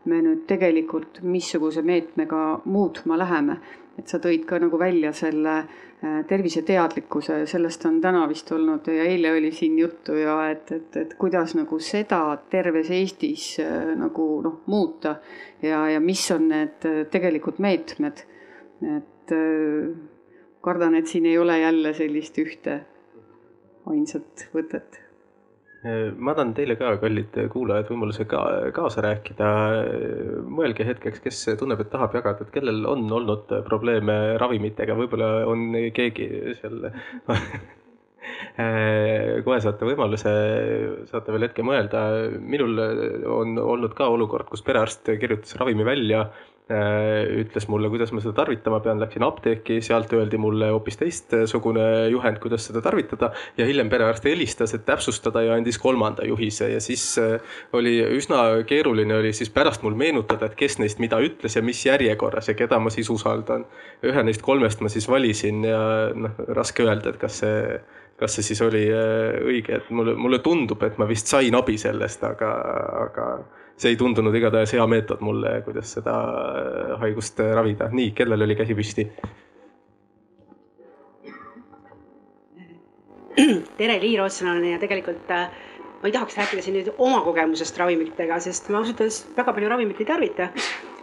me 0.05 0.19
nüüd 0.25 0.43
tegelikult, 0.49 1.21
missuguse 1.21 1.81
meetmega 1.85 2.61
muutma 2.65 3.17
läheme 3.21 3.59
et 4.01 4.09
sa 4.09 4.17
tõid 4.21 4.45
ka 4.49 4.57
nagu 4.61 4.79
välja 4.81 5.11
selle 5.15 5.55
äh, 5.61 6.21
terviseteadlikkuse, 6.29 7.43
sellest 7.49 7.85
on 7.89 7.99
täna 8.03 8.23
vist 8.29 8.49
olnud 8.53 8.87
ja 8.89 9.05
eile 9.05 9.35
oli 9.37 9.51
siin 9.55 9.77
juttu 9.79 10.17
ja 10.17 10.37
et, 10.51 10.71
et, 10.73 10.97
et 10.97 11.13
kuidas 11.21 11.53
nagu 11.57 11.79
seda 11.83 12.23
terves 12.51 12.89
Eestis 12.97 13.53
äh, 13.61 13.93
nagu 13.99 14.27
noh, 14.45 14.61
muuta 14.71 15.19
ja, 15.61 15.85
ja 15.93 16.01
mis 16.01 16.25
on 16.33 16.49
need 16.51 16.89
äh, 16.89 17.03
tegelikult 17.13 17.61
meetmed. 17.61 18.25
et 18.81 19.31
kardan, 20.65 20.95
et 20.97 21.07
siin 21.07 21.27
ei 21.29 21.37
ole 21.37 21.59
jälle 21.59 21.93
sellist 21.93 22.37
ühte 22.41 22.79
ainsat 23.85 24.47
võtet 24.55 24.97
ma 25.81 26.33
annan 26.35 26.53
teile 26.53 26.75
ka, 26.77 26.93
kallid 27.01 27.37
kuulajad, 27.49 27.87
võimaluse 27.89 28.27
ka 28.29 28.41
kaasa 28.75 29.01
rääkida. 29.05 29.49
mõelge 30.45 30.85
hetkeks, 30.85 31.23
kes 31.25 31.43
tunneb, 31.59 31.81
et 31.81 31.89
tahab 31.93 32.13
jagada, 32.17 32.45
et 32.45 32.53
kellel 32.53 32.85
on 32.85 33.07
olnud 33.09 33.49
probleeme 33.65 34.37
ravimitega, 34.41 34.97
võib-olla 34.99 35.45
on 35.49 35.71
keegi 35.95 36.29
seal 36.59 36.85
kohe 39.47 39.59
saate 39.63 39.87
võimaluse, 39.89 40.31
saate 41.09 41.33
veel 41.33 41.47
hetke 41.47 41.65
mõelda. 41.65 42.05
minul 42.37 42.77
on 43.25 43.57
olnud 43.57 43.97
ka 43.97 44.11
olukord, 44.13 44.49
kus 44.53 44.61
perearst 44.61 45.09
kirjutas 45.17 45.57
ravimi 45.57 45.87
välja 45.87 46.27
Äh, 46.27 46.50
ütles 47.41 47.67
mulle, 47.67 47.89
kuidas 47.91 48.11
ma 48.15 48.21
seda 48.23 48.33
tarvitama 48.41 48.79
pean, 48.83 48.99
läksin 49.01 49.23
apteeki, 49.25 49.79
sealt 49.85 50.13
öeldi 50.15 50.39
mulle 50.41 50.69
hoopis 50.71 50.99
teistsugune 50.99 51.85
juhend, 52.13 52.39
kuidas 52.43 52.67
seda 52.69 52.81
tarvitada. 52.81 53.31
ja 53.57 53.65
hiljem 53.65 53.89
perearst 53.89 54.25
helistas, 54.25 54.73
et 54.73 54.85
täpsustada 54.85 55.41
ja 55.45 55.55
andis 55.59 55.77
kolmanda 55.81 56.25
juhise 56.27 56.69
ja 56.71 56.81
siis 56.81 57.05
äh, 57.21 57.39
oli 57.73 57.97
üsna 58.17 58.63
keeruline 58.67 59.15
oli 59.17 59.33
siis 59.33 59.49
pärast 59.49 59.83
mul 59.83 59.95
meenutada, 59.95 60.45
et 60.45 60.55
kes 60.55 60.79
neist 60.79 60.99
mida 60.99 61.19
ütles 61.19 61.55
ja 61.55 61.61
mis 61.61 61.85
järjekorras 61.85 62.51
ja 62.51 62.57
keda 62.57 62.79
ma 62.79 62.89
siis 62.89 63.09
usaldan. 63.09 63.65
ühe 64.03 64.23
neist 64.23 64.41
kolmest 64.41 64.81
ma 64.81 64.89
siis 64.89 65.09
valisin 65.09 65.63
ja 65.65 65.81
noh, 66.15 66.37
raske 66.47 66.83
öelda, 66.83 67.09
et 67.09 67.19
kas 67.21 67.41
see 67.43 67.81
kas 68.21 68.35
see 68.37 68.51
siis 68.51 68.61
oli 68.61 68.83
äh, 68.93 69.39
õige, 69.41 69.79
et 69.81 69.89
mulle, 69.89 70.13
mulle 70.15 70.39
tundub, 70.45 70.83
et 70.85 70.97
ma 71.01 71.07
vist 71.09 71.31
sain 71.31 71.55
abi 71.57 71.77
sellest, 71.81 72.23
aga, 72.23 72.51
aga 73.07 73.27
see 73.81 73.95
ei 73.95 73.97
tundunud 73.97 74.35
igatahes 74.37 74.75
hea 74.75 74.83
meetod 74.89 75.23
mulle, 75.25 75.55
kuidas 75.65 75.95
seda 75.97 76.13
äh, 76.29 76.91
haigust 77.01 77.39
äh, 77.41 77.53
ravida. 77.57 77.89
nii, 77.91 78.11
kellel 78.17 78.45
oli 78.45 78.57
käsi 78.59 78.77
püsti? 78.77 79.07
tere, 83.79 83.97
Liir 84.03 84.21
Otsal 84.21 84.51
on 84.53 84.65
ja 84.69 84.77
tegelikult 84.81 85.33
äh, 85.33 85.49
ma 86.01 86.09
ei 86.09 86.13
tahaks 86.13 86.37
rääkida 86.37 86.65
siin 86.65 86.77
nüüd 86.77 86.93
oma 86.97 87.23
kogemusest 87.25 87.77
ravimitega, 87.81 88.37
sest 88.43 88.69
ma 88.69 88.81
ausalt 88.81 89.01
öeldes 89.01 89.21
väga 89.37 89.55
palju 89.57 89.73
ravimit 89.73 90.01
ei 90.03 90.09
tarvita. 90.13 90.51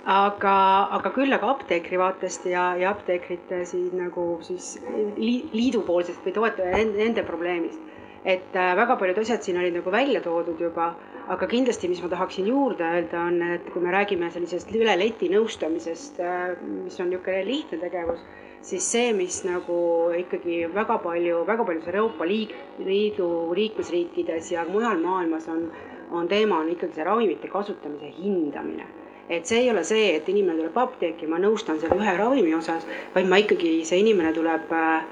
aga, 0.08 0.54
aga 0.96 1.10
küll 1.12 1.34
aga 1.34 1.50
apteekri 1.52 1.98
vaatest 2.00 2.46
ja, 2.48 2.70
ja 2.80 2.94
apteekrite 2.94 3.64
siin 3.68 3.90
nagu 3.98 4.30
siis 4.46 4.76
liidu 5.18 5.82
poolsest 5.84 6.24
või 6.24 6.36
toetaja 6.38 6.84
nende 6.94 7.26
probleemist 7.26 7.97
et 8.24 8.56
äh, 8.56 8.72
väga 8.76 8.96
paljud 8.98 9.18
asjad 9.22 9.44
siin 9.44 9.58
olid 9.60 9.76
nagu 9.78 9.92
välja 9.94 10.20
toodud 10.24 10.60
juba, 10.60 10.88
aga 11.28 11.46
kindlasti, 11.46 11.88
mis 11.88 12.02
ma 12.02 12.10
tahaksin 12.12 12.48
juurde 12.50 12.84
öelda, 12.84 13.20
on, 13.30 13.40
et 13.54 13.70
kui 13.72 13.82
me 13.84 13.92
räägime 13.94 14.30
sellisest 14.34 14.72
üle 14.74 14.96
leti 14.98 15.30
nõustamisest, 15.32 16.20
äh, 16.20 16.56
mis 16.84 16.98
on 17.00 17.12
niisugune 17.12 17.44
lihtne 17.46 17.78
tegevus, 17.84 18.22
siis 18.68 18.86
see, 18.92 19.12
mis 19.14 19.42
nagu 19.46 19.78
ikkagi 20.18 20.64
väga 20.74 20.98
palju, 21.04 21.44
väga 21.46 21.66
paljudes 21.68 21.92
Euroopa 21.92 22.26
Liidu 22.28 23.28
liikmesriikides 23.54 24.52
ja 24.52 24.64
mujal 24.68 24.98
maailmas 25.04 25.46
on, 25.48 25.68
on 26.10 26.28
teema, 26.28 26.62
on 26.64 26.72
ikkagi 26.74 26.98
see 26.98 27.06
ravimite 27.06 27.50
kasutamise 27.52 28.10
hindamine. 28.18 28.88
Et 29.28 29.44
see 29.46 29.60
ei 29.60 29.70
ole 29.70 29.82
see, 29.84 30.14
et 30.16 30.28
inimene 30.32 30.56
tuleb 30.62 30.76
apteeki, 30.80 31.26
ma 31.28 31.36
nõustan 31.38 31.76
selle 31.80 31.98
ühe 32.00 32.14
ravimi 32.16 32.54
osas, 32.56 32.86
vaid 33.14 33.28
ma 33.28 33.36
ikkagi, 33.42 33.74
see 33.84 34.00
inimene 34.00 34.32
tuleb 34.32 34.72
äh, 34.72 35.02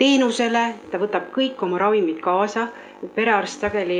teenusele, 0.00 0.64
ta 0.90 0.98
võtab 1.02 1.28
kõik 1.34 1.62
oma 1.66 1.78
ravimid 1.82 2.20
kaasa. 2.24 2.68
perearst 3.14 3.60
sageli 3.60 3.96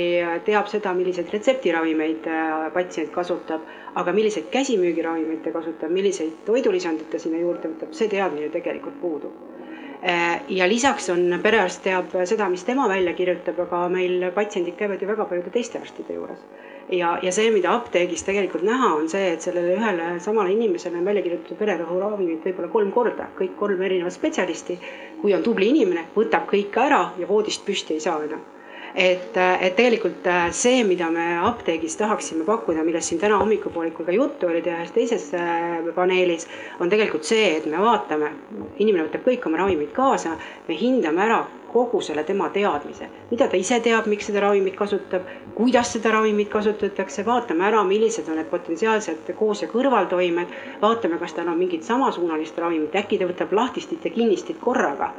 teab 0.47 0.69
seda, 0.73 0.95
milliseid 0.97 1.29
retseptiravimeid 1.33 2.25
äh, 2.27 2.71
patsient 2.73 3.11
kasutab, 3.13 3.67
aga 4.01 4.13
milliseid 4.17 4.47
käsimüügiravimeid 4.55 5.43
ta 5.45 5.53
kasutab, 5.53 5.91
milliseid 5.93 6.39
toidulisandeid 6.47 7.11
ta 7.13 7.19
sinna 7.21 7.43
juurde 7.43 7.69
võtab, 7.75 7.93
see 7.93 8.09
teadmine 8.09 8.49
tegelikult 8.55 8.97
puudub. 9.03 9.54
Äh, 10.05 10.43
ja 10.53 10.69
lisaks 10.69 11.09
on, 11.09 11.23
perearst 11.43 11.81
teab 11.87 12.13
seda, 12.29 12.49
mis 12.53 12.65
tema 12.69 12.85
välja 12.91 13.15
kirjutab, 13.17 13.61
aga 13.65 13.87
meil 13.89 14.27
patsiendid 14.37 14.77
käivad 14.77 15.01
ju 15.01 15.09
väga 15.09 15.25
paljude 15.31 15.53
teiste 15.55 15.81
arstide 15.81 16.19
juures 16.19 16.43
ja, 16.93 17.15
ja 17.23 17.33
see, 17.33 17.49
mida 17.55 17.73
apteegis 17.73 18.25
tegelikult 18.27 18.67
näha, 18.69 18.91
on 18.99 19.09
see, 19.09 19.31
et 19.33 19.45
sellele 19.47 19.79
ühele 19.79 20.09
samale 20.21 20.53
inimesele 20.53 21.01
on 21.01 21.09
välja 21.09 21.25
kirjutatud 21.25 21.61
vererõhuravimit 21.65 22.45
võib-olla 22.45 22.73
kolm 22.75 22.91
korda, 22.93 23.31
kõik 23.39 23.57
kolm 23.61 23.81
erinevat 23.83 24.13
spetsialisti. 24.13 24.79
kui 25.23 25.33
on 25.33 25.43
tubli 25.43 25.71
inimene, 25.73 26.05
võtab 26.17 26.45
kõik 26.51 26.77
ära 26.77 27.01
ja 27.19 27.29
voodist 27.29 27.65
püsti 27.65 27.97
ei 27.97 28.05
saa 28.05 28.21
enam 28.25 28.45
et, 28.95 29.37
et 29.37 29.75
tegelikult 29.77 30.27
äh, 30.31 30.47
see, 30.55 30.85
mida 30.87 31.09
me 31.11 31.25
apteegis 31.49 31.97
tahaksime 31.99 32.45
pakkuda, 32.47 32.85
millest 32.87 33.11
siin 33.11 33.21
täna 33.21 33.41
hommikupoolikul 33.41 34.07
ka 34.07 34.15
juttu 34.15 34.47
oli 34.47 34.63
ühes 34.63 34.93
teises 34.95 35.27
äh, 35.35 35.83
paneelis, 35.97 36.47
on 36.81 36.93
tegelikult 36.93 37.27
see, 37.27 37.57
et 37.57 37.67
me 37.67 37.81
vaatame, 37.83 38.31
inimene 38.79 39.09
võtab 39.09 39.27
kõik 39.27 39.51
oma 39.51 39.65
ravimid 39.65 39.91
kaasa, 39.97 40.37
me 40.69 40.79
hindame 40.79 41.27
ära 41.27 41.43
kogu 41.75 41.99
selle 42.07 42.23
tema 42.23 42.47
teadmise, 42.55 43.09
mida 43.33 43.49
ta 43.51 43.59
ise 43.59 43.81
teab, 43.83 44.07
miks 44.07 44.31
seda 44.31 44.45
ravimit 44.45 44.79
kasutab, 44.79 45.27
kuidas 45.59 45.91
seda 45.97 46.15
ravimit 46.15 46.53
kasutatakse, 46.53 47.27
vaatame 47.27 47.67
ära, 47.67 47.83
millised 47.89 48.31
on 48.31 48.39
need 48.39 48.51
potentsiaalsed 48.53 49.35
koos- 49.41 49.67
ja 49.67 49.73
kõrvaltoimed, 49.75 50.55
vaatame, 50.87 51.19
kas 51.19 51.35
tal 51.35 51.51
on 51.51 51.59
mingit 51.59 51.83
samasuunalist 51.83 52.63
ravimit, 52.63 52.95
äkki 53.03 53.19
ta 53.19 53.27
võtab 53.27 53.59
lahtistit 53.59 54.07
ja 54.07 54.15
kinnistit 54.15 54.63
korraga 54.63 55.11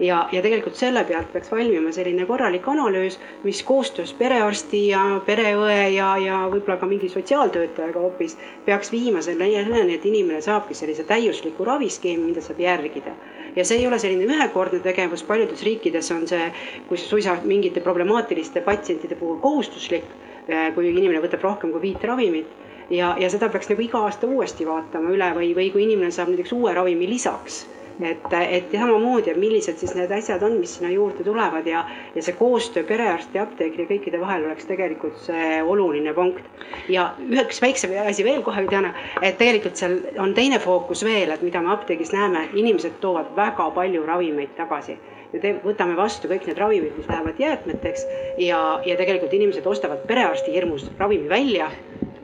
ja, 0.00 0.28
ja 0.32 0.42
tegelikult 0.42 0.78
selle 0.78 1.02
pealt 1.04 1.32
peaks 1.32 1.50
valmima 1.52 1.92
selline 1.92 2.24
korralik 2.26 2.66
analüüs, 2.68 3.18
mis 3.44 3.62
koostöös 3.66 4.12
perearsti 4.18 4.86
ja 4.88 5.02
pereõe 5.26 5.90
ja, 5.94 6.14
ja 6.20 6.40
võib-olla 6.52 6.78
ka 6.80 6.88
mingi 6.90 7.10
sotsiaaltöötajaga 7.12 8.00
hoopis 8.00 8.36
peaks 8.64 8.92
viima 8.92 9.22
selleni, 9.24 9.94
et 9.94 10.06
inimene 10.08 10.40
saabki 10.44 10.74
sellise 10.74 11.04
täiusliku 11.08 11.66
raviskeemi, 11.68 12.30
mida 12.30 12.44
saab 12.44 12.62
järgida. 12.64 13.14
Ja 13.56 13.64
see 13.66 13.80
ei 13.82 13.86
ole 13.86 13.98
selline 13.98 14.28
ühekordne 14.30 14.80
tegevus, 14.84 15.24
paljudes 15.26 15.62
riikides 15.66 16.10
on 16.14 16.26
see, 16.30 16.48
kui 16.88 16.98
suisa 16.98 17.36
mingite 17.44 17.82
problemaatiliste 17.84 18.62
patsientide 18.66 19.18
puhul 19.18 19.40
kohustuslik, 19.42 20.06
eh, 20.48 20.70
kui 20.74 20.88
inimene 20.92 21.22
võtab 21.24 21.42
rohkem 21.48 21.74
kui 21.74 21.82
viit 21.90 22.04
ravimit. 22.04 22.48
Ja, 22.90 23.12
ja 23.18 23.28
seda 23.30 23.48
peaks 23.48 23.68
nagu 23.70 23.82
iga 23.82 24.00
aasta 24.06 24.26
uuesti 24.26 24.66
vaatama 24.66 25.12
üle 25.14 25.28
või, 25.36 25.52
või 25.54 25.68
kui 25.70 25.84
inimene 25.86 26.10
saab 26.10 26.32
näiteks 26.32 26.56
uue 26.56 26.72
ravimi 26.74 27.06
lisaks 27.06 27.66
et, 28.06 28.26
et 28.40 28.72
samamoodi, 28.72 29.30
et 29.32 29.40
millised 29.40 29.78
siis 29.80 29.94
need 29.96 30.12
asjad 30.14 30.42
on, 30.46 30.56
mis 30.60 30.76
sinna 30.76 30.90
juurde 30.92 31.24
tulevad 31.26 31.66
ja, 31.66 31.84
ja 32.14 32.22
see 32.22 32.36
koostöö 32.38 32.84
perearsti, 32.88 33.38
apteekri 33.42 33.86
kõikide 33.90 34.20
vahel 34.22 34.46
oleks 34.48 34.68
tegelikult 34.68 35.20
see 35.26 35.60
oluline 35.62 36.14
punkt. 36.16 36.44
ja 36.88 37.10
üheks 37.28 37.62
väikse 37.62 37.90
asi 38.06 38.24
veel 38.24 38.42
kohe, 38.46 38.66
Diana, 38.70 38.94
et 39.22 39.38
tegelikult 39.38 39.76
seal 39.80 39.98
on 40.18 40.34
teine 40.34 40.58
fookus 40.58 41.04
veel, 41.04 41.30
et 41.30 41.42
mida 41.42 41.62
me 41.62 41.72
apteegis 41.74 42.12
näeme, 42.16 42.48
inimesed 42.54 43.00
toovad 43.00 43.34
väga 43.36 43.70
palju 43.76 44.06
ravimeid 44.06 44.56
tagasi 44.56 44.98
me 45.32 45.42
te-, 45.42 45.56
võtame 45.64 45.96
vastu 45.98 46.30
kõik 46.30 46.48
need 46.48 46.58
ravimid, 46.58 46.96
mis 46.98 47.08
lähevad 47.10 47.40
jäätmeteks 47.40 48.06
ja, 48.42 48.60
ja 48.86 48.98
tegelikult 49.00 49.34
inimesed 49.36 49.66
ostavad 49.66 50.04
perearsti 50.08 50.54
hirmus 50.54 50.90
ravimi 50.98 51.28
välja 51.30 51.70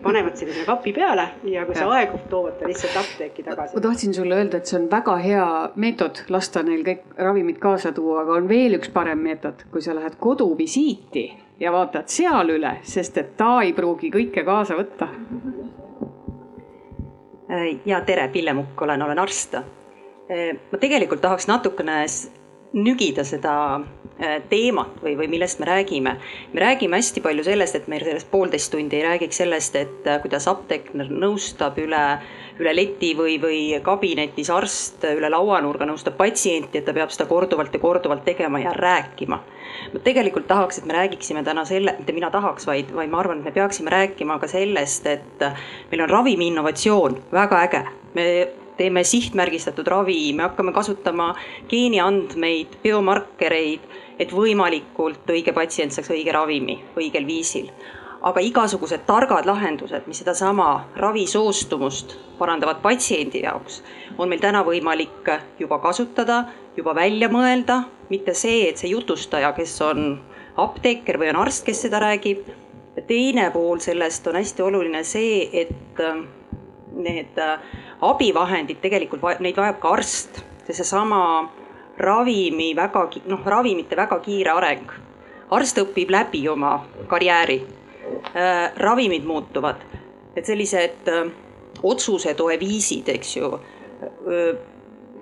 panevad 0.07 0.36
selle 0.36 0.52
sinna 0.52 0.66
kapi 0.66 0.92
peale 0.92 1.24
ja 1.50 1.64
kui 1.66 1.74
see 1.74 1.86
aegub, 1.98 2.26
toovad 2.30 2.59
ta 2.61 2.68
lihtsalt 2.70 2.98
apteeki 3.00 3.42
tagasi. 3.46 3.74
ma 3.74 3.82
tahtsin 3.88 4.14
sulle 4.14 4.38
öelda, 4.38 4.61
et 4.61 4.70
see 4.70 4.78
on 4.78 4.86
väga 4.90 5.16
hea 5.22 5.46
meetod 5.82 6.22
lasta 6.30 6.62
neil 6.66 6.84
kõik 6.86 7.16
ravimid 7.28 7.59
kaasa 7.62 7.92
tuua, 7.96 8.22
aga 8.22 8.36
on 8.40 8.48
veel 8.48 8.78
üks 8.78 8.92
parem 8.94 9.24
meetod, 9.26 9.66
kui 9.72 9.82
sa 9.82 9.96
lähed 9.96 10.18
koduvisiiti 10.22 11.26
ja 11.61 11.72
vaatad 11.74 12.12
seal 12.12 12.54
üle, 12.54 12.76
sest 12.86 13.18
et 13.22 13.34
ta 13.40 13.57
ei 13.64 13.74
pruugi 13.76 14.12
kõike 14.14 14.44
kaasa 14.46 14.78
võtta. 14.78 15.09
ja 17.86 18.00
tere, 18.07 18.28
Pille 18.32 18.52
Mukk 18.54 18.82
olen, 18.82 19.02
olen 19.02 19.18
arst. 19.18 19.59
ma 20.72 20.78
tegelikult 20.80 21.20
tahaks 21.22 21.48
natukene 21.48 22.02
nügida 22.73 23.25
seda 23.25 23.53
äh, 24.21 24.41
teemat 24.51 24.99
või, 25.03 25.14
või 25.19 25.29
millest 25.31 25.61
me 25.61 25.67
räägime. 25.67 26.17
me 26.53 26.61
räägime 26.61 26.97
hästi 26.97 27.21
palju 27.21 27.45
sellest, 27.45 27.75
et 27.75 27.89
me 27.89 28.01
sellest 28.01 28.31
poolteist 28.31 28.73
tundi 28.73 28.97
ei 28.97 29.05
räägiks 29.05 29.37
sellest, 29.43 29.77
et 29.77 30.07
äh, 30.07 30.21
kuidas 30.23 30.49
apteeker 30.49 31.11
nõustab 31.11 31.79
üle, 31.79 32.03
üle 32.61 32.75
leti 32.77 33.14
või, 33.17 33.39
või 33.43 33.61
kabinetis 33.83 34.51
arst 34.51 35.05
üle 35.09 35.31
lauanurga 35.31 35.87
nõustab 35.87 36.19
patsienti, 36.19 36.79
et 36.79 36.89
ta 36.89 36.95
peab 36.97 37.14
seda 37.14 37.29
korduvalt 37.31 37.75
ja 37.75 37.81
korduvalt 37.81 38.25
tegema 38.25 38.61
ja 38.61 38.75
rääkima. 38.77 39.41
ma 39.93 40.01
tegelikult 40.05 40.47
tahaks, 40.47 40.79
et 40.79 40.85
me 40.85 40.95
räägiksime 40.95 41.45
täna 41.45 41.64
selle, 41.64 41.95
mitte 41.99 42.12
mina 42.12 42.31
tahaks, 42.31 42.67
vaid, 42.67 42.93
vaid 42.95 43.11
ma 43.11 43.21
arvan, 43.21 43.39
et 43.39 43.45
me 43.45 43.53
peaksime 43.53 43.91
rääkima 43.91 44.39
ka 44.39 44.49
sellest, 44.49 45.07
et 45.07 45.43
äh, 45.43 45.67
meil 45.91 46.03
on 46.03 46.11
ravimi 46.11 46.49
innovatsioon, 46.53 47.23
väga 47.33 47.62
äge. 47.62 47.85
me 48.14 48.49
teeme 48.77 49.05
sihtmärgistatud 49.05 49.87
ravi, 49.89 50.33
me 50.33 50.47
hakkame 50.47 50.72
kasutama 50.72 51.35
geeniandmeid, 51.68 52.79
biomarkereid, 52.83 53.87
et 54.18 54.33
võimalikult 54.33 55.29
õige 55.33 55.53
patsient 55.57 55.93
saaks 55.93 56.11
õige 56.12 56.33
ravimi 56.33 56.81
õigel 56.97 57.27
viisil. 57.29 57.70
aga 58.27 58.41
igasugused 58.43 59.05
targad 59.07 59.47
lahendused, 59.47 60.07
mis 60.09 60.18
sedasama 60.18 60.89
ravisoostumust 60.97 62.16
parandavad 62.39 62.81
patsiendi 62.83 63.43
jaoks, 63.45 63.83
on 64.18 64.29
meil 64.29 64.41
täna 64.41 64.64
võimalik 64.66 65.29
juba 65.61 65.79
kasutada, 65.79 66.47
juba 66.77 66.95
välja 66.95 67.29
mõelda, 67.29 67.83
mitte 68.11 68.35
see, 68.35 68.68
et 68.68 68.81
see 68.81 68.91
jutustaja, 68.91 69.53
kes 69.53 69.77
on 69.85 70.18
apteeker 70.57 71.20
või 71.20 71.31
on 71.31 71.43
arst, 71.45 71.64
kes 71.66 71.85
seda 71.87 72.01
räägib. 72.03 72.49
teine 73.07 73.51
pool 73.53 73.79
sellest 73.79 74.27
on 74.27 74.41
hästi 74.41 74.62
oluline 74.62 75.05
see, 75.05 75.49
et 75.53 76.01
need 76.97 77.39
abivahendid 78.01 78.80
tegelikult, 78.82 79.24
neid 79.40 79.57
vajab 79.57 79.80
ka 79.80 79.94
arst, 79.97 80.42
seesama 80.66 81.49
ravimi 81.99 82.74
väga, 82.76 83.07
noh, 83.26 83.42
ravimite 83.44 83.97
väga 83.97 84.18
kiire 84.20 84.53
areng. 84.53 84.90
arst 85.51 85.78
õpib 85.78 86.11
läbi 86.11 86.49
oma 86.49 86.84
karjääri. 87.07 87.61
Äh,, 88.36 88.72
ravimid 88.76 89.24
muutuvad, 89.24 89.82
et 90.36 90.47
sellised 90.47 91.09
äh, 91.09 91.30
otsusetoe 91.82 92.59
viisid, 92.61 93.09
eks 93.09 93.36
ju 93.36 93.55
äh,, 93.55 94.59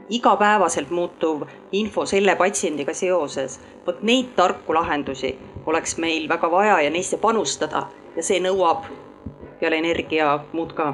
igapäevaselt 0.08 0.90
muutuv 0.90 1.46
info 1.72 2.06
selle 2.06 2.36
patsiendiga 2.36 2.94
seoses, 2.94 3.60
vot 3.86 4.02
neid 4.02 4.34
tarku 4.36 4.74
lahendusi 4.74 5.32
oleks 5.66 5.96
meil 5.98 6.28
väga 6.28 6.50
vaja 6.50 6.80
ja 6.80 6.90
neisse 6.90 7.16
panustada. 7.16 7.86
Ja 8.16 8.22
see 8.22 8.40
nõuab 8.40 8.84
peale 9.60 9.80
energia 9.80 10.38
muud 10.52 10.74
ka 10.76 10.92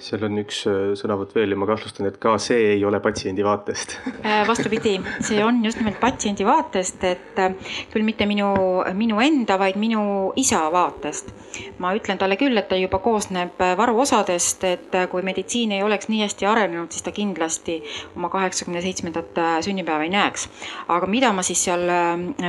seal 0.00 0.24
on 0.26 0.40
üks 0.42 0.62
äh, 0.68 0.78
sõnavõtt 0.98 1.34
veel 1.36 1.54
ja 1.54 1.58
ma 1.58 1.68
kahtlustan, 1.68 2.08
et 2.10 2.18
ka 2.22 2.36
see 2.42 2.74
ei 2.74 2.84
ole 2.86 3.00
patsiendi 3.02 3.44
vaatest 3.46 3.96
äh, 4.24 4.42
vastupidi, 4.48 4.96
see 5.24 5.42
on 5.44 5.60
just 5.64 5.80
nimelt 5.80 6.00
patsiendi 6.02 6.46
vaatest, 6.46 7.04
et 7.06 7.40
äh, 7.40 7.74
küll 7.92 8.06
mitte 8.06 8.26
minu, 8.30 8.50
minu 8.96 9.20
enda, 9.22 9.58
vaid 9.60 9.78
minu 9.80 10.32
isa 10.40 10.62
vaatest. 10.72 11.34
ma 11.82 11.92
ütlen 11.96 12.18
talle 12.18 12.38
küll, 12.40 12.56
et 12.58 12.68
ta 12.70 12.78
juba 12.78 13.00
koosneb 13.02 13.58
varuosadest, 13.78 14.64
et 14.68 14.98
kui 15.10 15.22
meditsiin 15.26 15.72
ei 15.76 15.82
oleks 15.82 16.08
nii 16.10 16.22
hästi 16.22 16.46
arenenud, 16.46 16.90
siis 16.92 17.04
ta 17.06 17.12
kindlasti 17.14 17.80
oma 18.16 18.30
kaheksakümne 18.30 18.82
seitsmendat 18.84 19.38
sünnipäeva 19.66 20.06
ei 20.06 20.12
näeks. 20.14 20.48
aga 20.88 21.06
mida 21.10 21.32
ma 21.34 21.42
siis 21.46 21.64
seal 21.64 21.86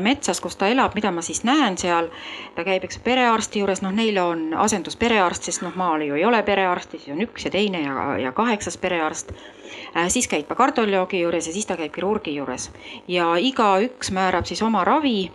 metsas, 0.02 0.42
kus 0.42 0.56
ta 0.56 0.70
elab, 0.72 0.96
mida 0.96 1.12
ma 1.12 1.24
siis 1.26 1.44
näen 1.48 1.78
seal, 1.82 2.12
ta 2.56 2.66
käib, 2.68 2.86
eks 2.86 3.02
perearsti 3.04 3.62
juures, 3.64 3.82
noh, 3.82 3.94
neil 3.96 4.18
on 4.22 4.52
asendusperearst, 4.66 5.50
sest 5.50 5.66
noh, 5.66 5.76
maal 5.76 6.06
ju 6.06 6.18
ei 6.20 6.26
ole 6.26 6.44
perearsti, 6.46 7.02
siis 7.12 7.20
on 7.20 7.28
üks 7.28 7.46
ja 7.46 7.52
teine 7.52 7.82
ja, 7.84 8.18
ja 8.18 8.32
kaheksas 8.32 8.78
perearst. 8.78 9.32
Äh, 9.96 10.08
siis 10.08 10.28
käib 10.28 10.48
ta 10.48 10.56
kardioloogi 10.56 11.22
juures 11.22 11.48
ja 11.48 11.54
siis 11.54 11.66
ta 11.66 11.78
käib 11.78 11.92
kirurgi 11.92 12.36
juures 12.36 12.72
ja 13.08 13.36
igaüks 13.38 14.12
määrab 14.12 14.46
siis 14.46 14.62
oma 14.62 14.84
ravi 14.84 15.32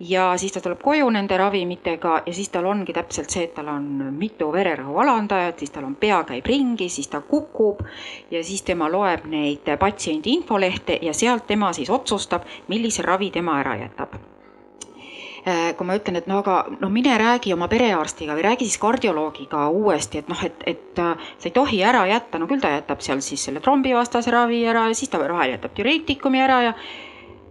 ja 0.00 0.36
siis 0.36 0.52
ta 0.52 0.60
tuleb 0.60 0.80
koju 0.82 1.10
nende 1.10 1.36
ravimitega 1.36 2.22
ja 2.26 2.32
siis 2.32 2.48
tal 2.48 2.66
ongi 2.66 2.92
täpselt 2.92 3.30
see, 3.30 3.44
et 3.44 3.54
tal 3.54 3.68
on 3.68 4.12
mitu 4.14 4.52
vererõhu 4.52 4.98
alandajat, 5.02 5.58
siis 5.58 5.74
tal 5.74 5.84
on 5.84 5.96
pea 5.96 6.22
käib 6.24 6.46
ringi, 6.46 6.88
siis 6.88 7.08
ta 7.08 7.20
kukub 7.20 7.82
ja 8.30 8.44
siis 8.44 8.62
tema 8.62 8.88
loeb 8.92 9.26
neid 9.26 9.68
patsiendi 9.78 10.36
infolehte 10.38 10.98
ja 11.02 11.12
sealt 11.12 11.46
tema 11.46 11.72
siis 11.72 11.90
otsustab, 11.90 12.46
millise 12.68 13.02
ravi 13.02 13.30
tema 13.30 13.60
ära 13.60 13.76
jätab 13.82 14.16
kui 15.78 15.86
ma 15.86 15.96
ütlen, 15.98 16.18
et 16.20 16.26
no 16.30 16.40
aga 16.42 16.58
no 16.80 16.90
mine 16.92 17.14
räägi 17.20 17.52
oma 17.54 17.68
perearstiga 17.70 18.34
või 18.36 18.44
räägi 18.46 18.66
siis 18.68 18.80
kardioloogiga 18.82 19.68
uuesti, 19.70 20.22
et 20.22 20.28
noh, 20.32 20.42
et, 20.44 20.64
et 20.66 21.02
äh, 21.02 21.28
sa 21.38 21.48
ei 21.48 21.54
tohi 21.54 21.82
ära 21.86 22.04
jätta, 22.10 22.40
no 22.40 22.48
küll 22.50 22.62
ta 22.62 22.72
jätab 22.74 23.04
seal 23.04 23.22
siis 23.24 23.44
selle 23.48 23.62
trombivastase 23.64 24.34
ravi 24.34 24.64
ära 24.68 24.88
ja 24.90 24.98
siis 24.98 25.12
ta 25.12 25.20
vahel 25.22 25.54
jätab 25.56 25.76
diureetikumi 25.78 26.42
ära 26.42 26.60
ja 26.68 26.74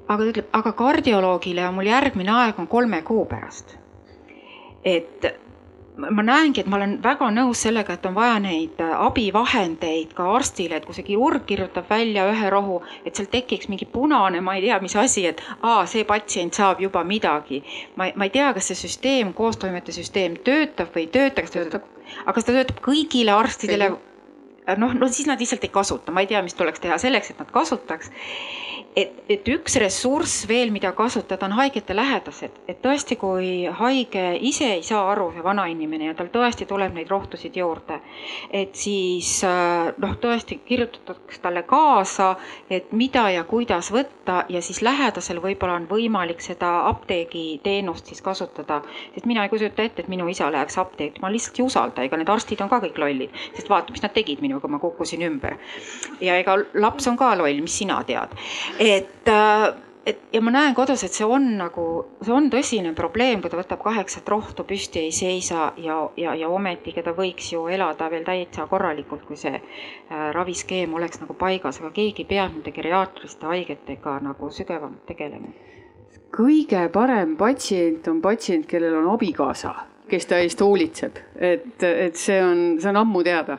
aga 0.08 0.22
ta 0.22 0.30
ütleb, 0.32 0.52
aga 0.60 0.74
kardioloogile 0.78 1.66
on 1.68 1.78
mul 1.80 1.90
järgmine 1.90 2.34
aeg 2.36 2.60
on 2.60 2.68
kolme 2.72 3.02
kuu 3.08 3.26
pärast. 3.26 3.78
et 4.84 5.26
ma 5.98 6.24
näengi, 6.24 6.62
et 6.62 6.70
ma 6.70 6.78
olen 6.78 6.98
väga 7.04 7.30
nõus 7.34 7.62
sellega, 7.66 7.96
et 7.98 8.06
on 8.06 8.16
vaja 8.16 8.38
neid 8.42 8.82
äh, 8.84 8.94
abivahendeid 9.08 10.14
ka 10.18 10.28
arstile, 10.38 10.78
et 10.78 10.86
kui 10.86 10.96
see 10.98 11.06
kirurg 11.08 11.46
kirjutab 11.50 11.90
välja 11.90 12.28
ühe 12.32 12.52
rohu, 12.54 12.80
et 13.06 13.18
seal 13.18 13.30
tekiks 13.32 13.70
mingi 13.72 13.88
punane, 13.90 14.42
ma 14.46 14.58
ei 14.58 14.66
tea, 14.68 14.80
mis 14.84 14.96
asi, 15.00 15.26
et 15.32 15.42
aa, 15.62 15.86
see 15.90 16.06
patsient 16.08 16.58
saab 16.58 16.82
juba 16.84 17.04
midagi. 17.08 17.64
ma, 17.96 18.12
ma 18.16 18.30
ei 18.30 18.34
tea, 18.34 18.52
kas 18.54 18.70
see 18.72 18.82
süsteem, 18.86 19.34
koostoimete 19.38 19.96
süsteem 19.96 20.38
töötab 20.46 20.94
või 20.94 21.08
ei 21.08 21.14
tööta, 21.18 21.42
kas 21.42 21.56
ta 21.56 21.64
töötab, 21.64 21.90
aga 22.24 22.38
kas 22.38 22.48
ta 22.48 22.58
töötab 22.60 22.84
kõigile 22.86 23.34
arstidele? 23.34 23.96
noh, 24.78 24.94
no 24.94 25.08
siis 25.08 25.28
nad 25.30 25.40
lihtsalt 25.40 25.64
ei 25.64 25.72
kasuta, 25.74 26.12
ma 26.12 26.22
ei 26.22 26.30
tea, 26.30 26.42
mis 26.44 26.58
tuleks 26.58 26.84
teha 26.84 26.98
selleks, 27.02 27.32
et 27.32 27.42
nad 27.42 27.52
kasutaks 27.56 28.12
et, 28.98 29.14
et 29.30 29.50
üks 29.54 29.78
ressurss 29.82 30.46
veel, 30.50 30.72
mida 30.74 30.90
kasutada, 30.98 31.46
on 31.46 31.56
haigete 31.60 31.96
lähedased, 31.96 32.56
et 32.70 32.80
tõesti, 32.82 33.18
kui 33.20 33.50
haige 33.80 34.24
ise 34.50 34.72
ei 34.78 34.84
saa 34.86 35.04
aru, 35.12 35.30
see 35.36 35.44
vanainimene 35.46 36.10
ja 36.10 36.16
tal 36.18 36.32
tõesti 36.34 36.66
tuleb 36.70 36.96
neid 36.98 37.12
rohtusid 37.12 37.58
juurde, 37.60 38.00
et 38.50 38.74
siis 38.78 39.30
äh, 39.46 39.92
noh, 40.02 40.16
tõesti 40.24 40.60
kirjutatakse 40.66 41.42
talle 41.44 41.64
kaasa, 41.70 42.32
et 42.74 42.90
mida 42.98 43.28
ja 43.36 43.44
kuidas 43.48 43.92
võtta 43.94 44.40
ja 44.50 44.64
siis 44.66 44.82
lähedasel 44.86 45.42
võib-olla 45.44 45.78
on 45.78 45.86
võimalik 45.92 46.42
seda 46.42 46.72
apteegiteenust 46.90 48.10
siis 48.10 48.24
kasutada, 48.26 48.82
sest 49.14 49.30
mina 49.30 49.46
ei 49.46 49.54
kujuta 49.54 49.86
ette, 49.86 50.06
et 50.08 50.12
minu 50.12 50.26
isa 50.32 50.50
läheks 50.54 50.80
apteeki, 50.82 51.22
ma 51.22 51.32
lihtsalt 51.34 51.62
ei 51.62 51.68
usalda, 51.68 52.08
ega 52.08 52.18
need 52.18 52.34
arstid 52.34 52.66
on 52.66 52.74
ka 52.74 52.82
kõik 52.88 52.98
lollid, 53.04 53.38
sest 53.54 53.70
vaata, 53.70 53.94
mis 53.94 54.02
nad 54.02 54.16
tegid 54.18 54.42
minuga, 54.42 54.68
ma 54.72 54.82
kukkusin 54.82 55.22
ümber. 55.30 55.58
ja 56.22 56.40
ega 56.42 56.58
laps 56.74 57.06
on 57.08 57.18
ka 57.18 57.36
loll, 57.38 57.62
mis 57.62 57.78
sina 57.78 58.02
tead 58.08 58.34
et, 58.90 59.28
äh, 59.28 59.74
et 60.06 60.20
ja 60.34 60.42
ma 60.42 60.52
näen 60.52 60.76
kodus, 60.76 61.04
et 61.04 61.16
see 61.16 61.26
on 61.26 61.46
nagu, 61.60 61.84
see 62.22 62.34
on 62.34 62.50
tõsine 62.54 62.94
probleem, 62.96 63.42
kui 63.42 63.52
ta 63.52 63.60
võtab 63.60 63.82
kaheksat 63.84 64.30
rohtu 64.32 64.66
püsti, 64.68 65.04
ei 65.08 65.12
seisa 65.16 65.72
ja, 65.84 65.98
ja, 66.18 66.36
ja 66.38 66.50
ometigi 66.54 67.04
ta 67.04 67.14
võiks 67.18 67.52
ju 67.54 67.66
elada 67.72 68.10
veel 68.14 68.26
täitsa 68.28 68.68
korralikult, 68.72 69.26
kui 69.28 69.40
see 69.40 69.56
äh, 69.58 70.30
raviskeem 70.36 70.94
oleks 70.94 71.22
nagu 71.24 71.36
paigas, 71.40 71.82
aga 71.82 71.92
keegi 71.96 72.26
ei 72.26 72.32
pea 72.32 72.48
nende 72.52 72.74
geriaatriliste 72.76 73.50
haigetega 73.52 74.20
nagu 74.26 74.52
sügavamalt 74.52 75.06
tegelema. 75.10 75.54
kõige 76.38 76.88
parem 76.94 77.38
patsient 77.38 78.08
on 78.08 78.22
patsient, 78.22 78.68
kellel 78.68 79.00
on 79.00 79.14
abikaasa, 79.14 79.74
kes 80.08 80.26
ta 80.28 80.40
eest 80.44 80.62
hoolitseb, 80.62 81.18
et, 81.36 81.84
et 81.84 82.16
see 82.16 82.38
on, 82.44 82.78
see 82.80 82.90
on 82.92 83.04
ammu 83.04 83.24
teada 83.24 83.58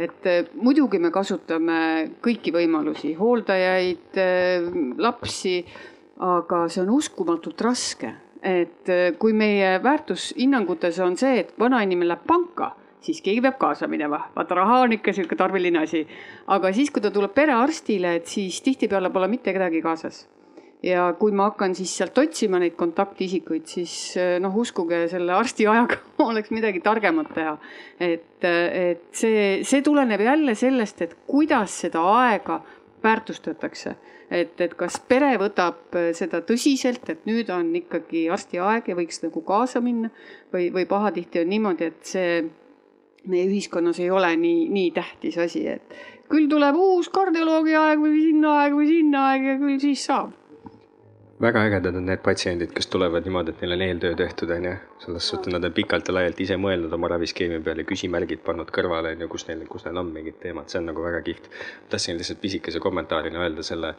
et 0.00 0.26
eh, 0.26 0.48
muidugi 0.56 1.00
me 1.02 1.10
kasutame 1.12 1.78
kõiki 2.24 2.52
võimalusi, 2.54 3.12
hooldajaid, 3.18 4.18
eh, 4.20 4.68
lapsi, 5.00 5.60
aga 6.24 6.64
see 6.68 6.84
on 6.84 6.96
uskumatult 6.96 7.60
raske. 7.68 8.16
et 8.40 8.88
eh, 8.88 9.12
kui 9.20 9.34
meie 9.36 9.74
väärtushinnangutes 9.84 10.98
on 11.04 11.16
see, 11.20 11.42
et 11.42 11.50
vanainimene 11.60 12.08
läheb 12.08 12.22
panka, 12.24 12.70
siis 13.04 13.20
keegi 13.20 13.42
peab 13.44 13.58
kaasa 13.60 13.84
minema, 13.86 14.22
vaata 14.32 14.56
raha 14.56 14.78
on 14.86 14.94
ikka 14.96 15.12
sihuke 15.12 15.36
tarviline 15.36 15.82
asi. 15.82 16.06
aga 16.48 16.72
siis, 16.72 16.90
kui 16.90 17.04
ta 17.04 17.10
tuleb 17.10 17.34
perearstile, 17.36 18.14
et 18.16 18.26
siis 18.26 18.62
tihtipeale 18.64 19.12
pole 19.12 19.28
mitte 19.28 19.52
kedagi 19.52 19.82
kaasas 19.84 20.24
ja 20.82 21.10
kui 21.18 21.32
ma 21.36 21.50
hakkan 21.50 21.74
siis 21.76 21.92
sealt 21.98 22.18
otsima 22.18 22.60
neid 22.60 22.76
kontaktisikuid, 22.78 23.66
siis 23.68 23.94
eh, 24.20 24.36
noh, 24.42 24.54
uskuge, 24.62 25.04
selle 25.12 25.34
arsti 25.36 25.68
ajaga 25.68 26.00
oleks 26.30 26.52
midagi 26.54 26.82
targemat 26.84 27.32
teha. 27.36 27.56
et, 28.00 28.44
et 28.44 29.08
see, 29.12 29.60
see 29.66 29.82
tuleneb 29.86 30.24
jälle 30.24 30.54
sellest, 30.58 31.02
et 31.04 31.18
kuidas 31.28 31.80
seda 31.84 32.04
aega 32.22 32.62
väärtustatakse. 33.04 33.96
et, 34.30 34.60
et 34.60 34.74
kas 34.78 35.00
pere 35.08 35.34
võtab 35.40 35.96
seda 36.14 36.40
tõsiselt, 36.46 37.08
et 37.10 37.24
nüüd 37.26 37.50
on 37.50 37.72
ikkagi 37.76 38.28
arsti 38.30 38.60
aeg 38.62 38.88
ja 38.88 38.96
võiks 38.96 39.24
nagu 39.24 39.42
kaasa 39.42 39.82
minna 39.84 40.12
või, 40.52 40.70
või 40.72 40.86
pahatihti 40.88 41.42
on 41.42 41.50
niimoodi, 41.50 41.90
et 41.90 42.04
see 42.06 42.40
meie 43.28 43.48
ühiskonnas 43.50 43.98
ei 44.00 44.10
ole 44.10 44.30
nii, 44.38 44.68
nii 44.72 44.90
tähtis 44.96 45.36
asi, 45.42 45.66
et 45.68 45.96
küll 46.30 46.48
tuleb 46.48 46.78
uus 46.78 47.10
kardioloogi 47.12 47.74
aeg 47.76 48.00
või 48.00 48.20
sinna 48.22 48.60
aeg 48.62 48.76
või 48.78 48.86
sinna 48.88 49.24
aeg 49.32 49.48
ja 49.50 49.56
küll 49.60 49.80
siis 49.82 50.04
saab 50.06 50.39
väga 51.40 51.62
ägedad 51.64 51.96
on 51.96 52.06
need 52.06 52.20
patsiendid, 52.24 52.72
kes 52.76 52.90
tulevad 52.92 53.24
niimoodi, 53.24 53.54
et 53.54 53.62
neil 53.64 53.76
on 53.76 53.84
eeltöö 53.86 54.16
tehtud, 54.16 54.50
on 54.56 54.64
ju. 54.68 54.74
selles 55.04 55.28
suhtes 55.32 55.52
nad 55.52 55.64
on 55.64 55.72
pikalt 55.72 56.08
ja 56.08 56.14
laialt 56.14 56.40
ise 56.44 56.58
mõelnud 56.60 56.92
oma 56.92 57.08
raviskeemi 57.14 57.62
peale, 57.64 57.86
küsimärgid 57.88 58.44
pannud 58.44 58.68
kõrvale, 58.76 59.14
on 59.16 59.24
ju, 59.24 59.28
kus 59.32 59.46
neil, 59.48 59.64
kus 59.68 59.86
neil 59.86 60.02
on 60.02 60.12
mingid 60.12 60.36
teemad, 60.42 60.68
see 60.68 60.82
on 60.82 60.90
nagu 60.92 61.04
väga 61.04 61.22
kihvt. 61.30 61.48
tahtsin 61.88 62.20
lihtsalt 62.20 62.40
pisikese 62.40 62.80
kommentaarina 62.80 63.40
öelda 63.46 63.64
selle 63.64 63.94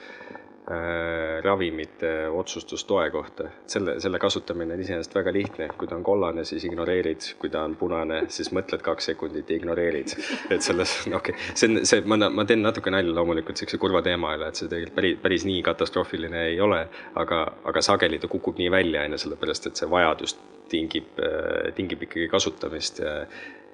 Äh, 0.61 1.43
ravimite 1.43 2.29
otsustustoe 2.29 3.09
kohta. 3.09 3.43
selle, 3.65 3.99
selle 3.99 4.19
kasutamine 4.19 4.73
on 4.73 4.81
iseenesest 4.83 5.15
väga 5.15 5.31
lihtne, 5.33 5.67
kui 5.77 5.87
ta 5.89 5.95
on 5.97 6.03
kollane, 6.05 6.43
siis 6.45 6.67
ignoreerid, 6.67 7.25
kui 7.41 7.49
ta 7.49 7.63
on 7.65 7.73
punane, 7.79 8.19
siis 8.29 8.51
mõtled 8.53 8.83
kaks 8.85 9.09
sekundit 9.09 9.49
ja 9.49 9.57
ignoreerid. 9.57 10.13
et 10.53 10.61
selles, 10.61 10.93
okei 11.07 11.33
okay., 11.33 11.55
see 11.57 11.71
on 11.71 11.81
see, 11.89 12.03
ma, 12.05 12.29
ma 12.29 12.45
teen 12.45 12.61
natuke 12.61 12.93
nalja 12.93 13.15
loomulikult 13.17 13.57
siukse 13.57 13.81
kurva 13.81 14.03
teema 14.05 14.35
üle, 14.37 14.51
et 14.53 14.61
see 14.61 14.69
tegelikult 14.69 14.99
päris, 14.99 15.17
päris 15.23 15.49
nii 15.49 15.63
katastroofiline 15.65 16.45
ei 16.51 16.61
ole, 16.61 16.83
aga, 17.25 17.39
aga 17.71 17.83
sageli 17.89 18.21
ta 18.21 18.29
kukub 18.29 18.61
nii 18.61 18.69
välja, 18.71 19.01
on 19.09 19.17
ju, 19.17 19.23
sellepärast 19.25 19.65
et 19.71 19.81
see 19.81 19.89
vajadus 19.89 20.37
tingib, 20.69 21.09
äh, 21.25 21.71
tingib 21.73 22.05
ikkagi 22.05 22.29
kasutamist 22.29 23.01
ja, 23.01 23.15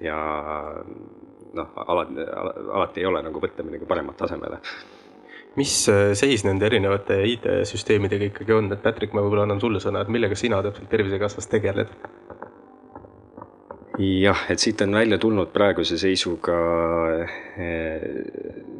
ja 0.08 0.22
noh, 1.52 1.82
alati, 1.84 2.30
alati 2.80 3.04
ei 3.04 3.12
ole 3.12 3.28
nagu 3.28 3.44
võtta 3.44 3.68
midagi 3.68 3.92
paremat 3.92 4.24
tasemele 4.24 4.64
mis 5.56 5.74
äh, 5.88 6.12
seis 6.18 6.44
nende 6.46 6.68
erinevate 6.68 7.22
IT-süsteemidega 7.32 8.30
ikkagi 8.32 8.56
on, 8.56 8.72
et 8.74 8.82
Patrick, 8.84 9.14
ma 9.16 9.24
võib-olla 9.24 9.48
annan 9.48 9.62
sulle 9.62 9.80
sõna, 9.82 10.04
et 10.04 10.12
millega 10.12 10.38
sina 10.38 10.62
täpselt 10.64 10.90
Tervisekassas 10.92 11.50
tegeled? 11.50 11.94
jah, 13.98 14.44
et 14.50 14.62
siit 14.62 14.80
on 14.84 14.94
välja 14.94 15.18
tulnud 15.18 15.50
praeguse 15.50 15.96
seisuga, 15.98 16.56
eh, 17.58 18.04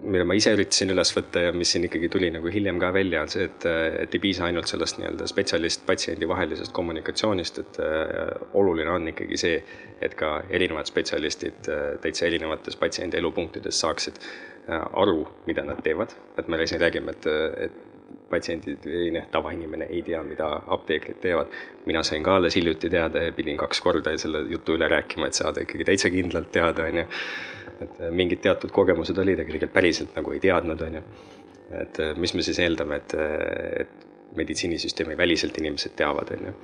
mille 0.02 0.24
ma 0.24 0.36
ise 0.38 0.52
üritasin 0.54 0.92
üles 0.94 1.10
võtta 1.16 1.42
ja 1.48 1.54
mis 1.56 1.72
siin 1.74 1.88
ikkagi 1.88 2.10
tuli 2.12 2.30
nagu 2.30 2.50
hiljem 2.54 2.78
ka 2.78 2.92
välja, 2.94 3.24
on 3.26 3.32
see, 3.32 3.48
et, 3.48 3.66
et 4.04 4.14
ei 4.14 4.22
piisa 4.22 4.46
ainult 4.46 4.70
sellest 4.70 5.00
nii-öelda 5.00 5.26
spetsialist-patsiendi 5.26 6.28
vahelisest 6.30 6.72
kommunikatsioonist, 6.76 7.58
et 7.64 7.80
äh, 7.82 8.30
oluline 8.54 8.94
on 8.94 9.10
ikkagi 9.10 9.40
see, 9.40 9.58
et 10.00 10.14
ka 10.18 10.36
erinevad 10.54 10.86
spetsialistid 10.86 11.72
äh, 11.72 11.90
täitsa 12.04 12.28
erinevates 12.30 12.78
patsiendi 12.78 13.18
elupunktides 13.18 13.82
saaksid 13.82 14.22
Äh, 14.22 14.57
aru, 14.68 15.22
mida 15.46 15.64
nad 15.64 15.80
teevad, 15.82 16.12
et 16.38 16.48
me 16.48 16.66
siin 16.66 16.80
räägime, 16.80 17.14
et, 17.16 17.26
et 17.66 17.78
patsiendid 18.28 18.84
või 18.84 19.12
noh, 19.14 19.26
tavainimene 19.32 19.88
ei 19.92 20.02
tea, 20.04 20.20
mida 20.24 20.48
apteekrid 20.76 21.20
teevad. 21.22 21.52
mina 21.86 22.02
sain 22.04 22.22
ka 22.22 22.36
alles 22.36 22.56
hiljuti 22.56 22.90
teada 22.92 23.22
ja 23.24 23.32
pidin 23.32 23.56
kaks 23.56 23.80
korda 23.80 24.16
selle 24.20 24.44
jutu 24.50 24.76
üle 24.76 24.88
rääkima, 24.88 25.28
et 25.28 25.38
saada 25.38 25.64
ikkagi 25.64 25.86
täitsa 25.88 26.10
kindlalt 26.12 26.52
teada, 26.52 26.84
on 26.84 27.00
ju. 27.02 27.06
et 27.78 28.00
äh, 28.00 28.10
mingid 28.10 28.42
teatud 28.44 28.72
kogemused 28.74 29.18
olid, 29.18 29.40
aga 29.40 29.48
tegelikult 29.48 29.72
päriselt 29.72 30.16
nagu 30.16 30.36
ei 30.36 30.42
teadnud, 30.44 30.84
on 30.88 31.00
ju. 31.00 31.02
et 31.80 32.00
äh, 32.04 32.12
mis 32.16 32.34
me 32.34 32.44
siis 32.44 32.60
eeldame, 32.64 33.00
et, 33.00 33.16
et 33.86 34.36
meditsiinisüsteemi 34.36 35.16
väliselt 35.16 35.58
inimesed 35.58 35.96
teavad, 35.96 36.36
on 36.36 36.50
ju 36.50 36.54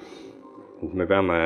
me 0.92 1.06
peame 1.08 1.36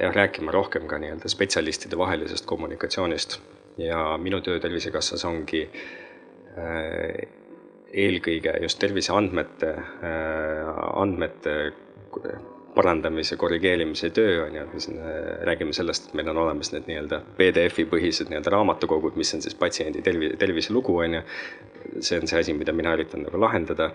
jah, 0.00 0.14
rääkima 0.14 0.52
rohkem 0.54 0.86
ka 0.88 0.96
nii-öelda 1.02 1.28
spetsialistide 1.28 1.98
vahelisest 1.98 2.46
kommunikatsioonist 2.48 3.36
ja 3.78 4.18
minu 4.18 4.40
töö 4.44 4.60
Tervisekassas 4.60 5.24
ongi 5.28 5.64
äh, 6.58 7.28
eelkõige 7.88 8.58
just 8.62 8.78
terviseandmete, 8.82 9.72
äh, 10.04 10.70
andmete 11.00 11.56
parandamise, 12.74 13.36
korrigeerimise 13.36 14.10
töö 14.14 14.44
on 14.44 14.54
ju, 14.54 14.66
me 14.72 14.82
siin 14.82 15.00
äh, 15.00 15.16
räägime 15.48 15.74
sellest, 15.74 16.08
et 16.08 16.18
meil 16.18 16.30
on 16.30 16.42
olemas 16.44 16.70
need 16.74 16.86
nii-öelda 16.90 17.22
PDF-i 17.38 17.88
põhised 17.90 18.30
nii-öelda 18.30 18.52
raamatukogud, 18.54 19.18
mis 19.18 19.34
on 19.34 19.42
siis 19.44 19.56
patsiendi 19.58 20.02
tervi-, 20.04 20.34
terviselugu 20.38 20.98
on 21.04 21.18
ju. 21.18 21.24
see 22.00 22.18
on 22.20 22.28
see 22.28 22.40
asi, 22.40 22.54
mida 22.54 22.72
mina 22.72 22.92
üritan 22.94 23.24
nagu 23.26 23.40
lahendada. 23.40 23.90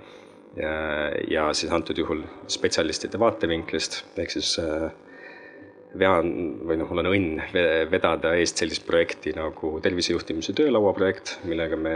ja 1.31 1.47
siis 1.57 1.71
antud 1.73 1.97
juhul 1.97 2.19
spetsialistide 2.47 3.17
vaatevinklist 3.19 4.03
ehk 4.21 4.29
siis 4.35 4.51
äh, 4.61 4.91
vean 5.99 6.29
või 6.65 6.77
noh, 6.79 6.89
mul 6.89 7.03
on 7.03 7.11
õnn 7.11 7.41
vedada 7.91 8.33
eest 8.39 8.61
sellist 8.61 8.85
projekti 8.87 9.33
nagu 9.37 9.75
tervisejuhtimise 9.83 10.55
töölaua 10.57 10.93
projekt, 10.97 11.37
millega 11.45 11.77
me 11.77 11.95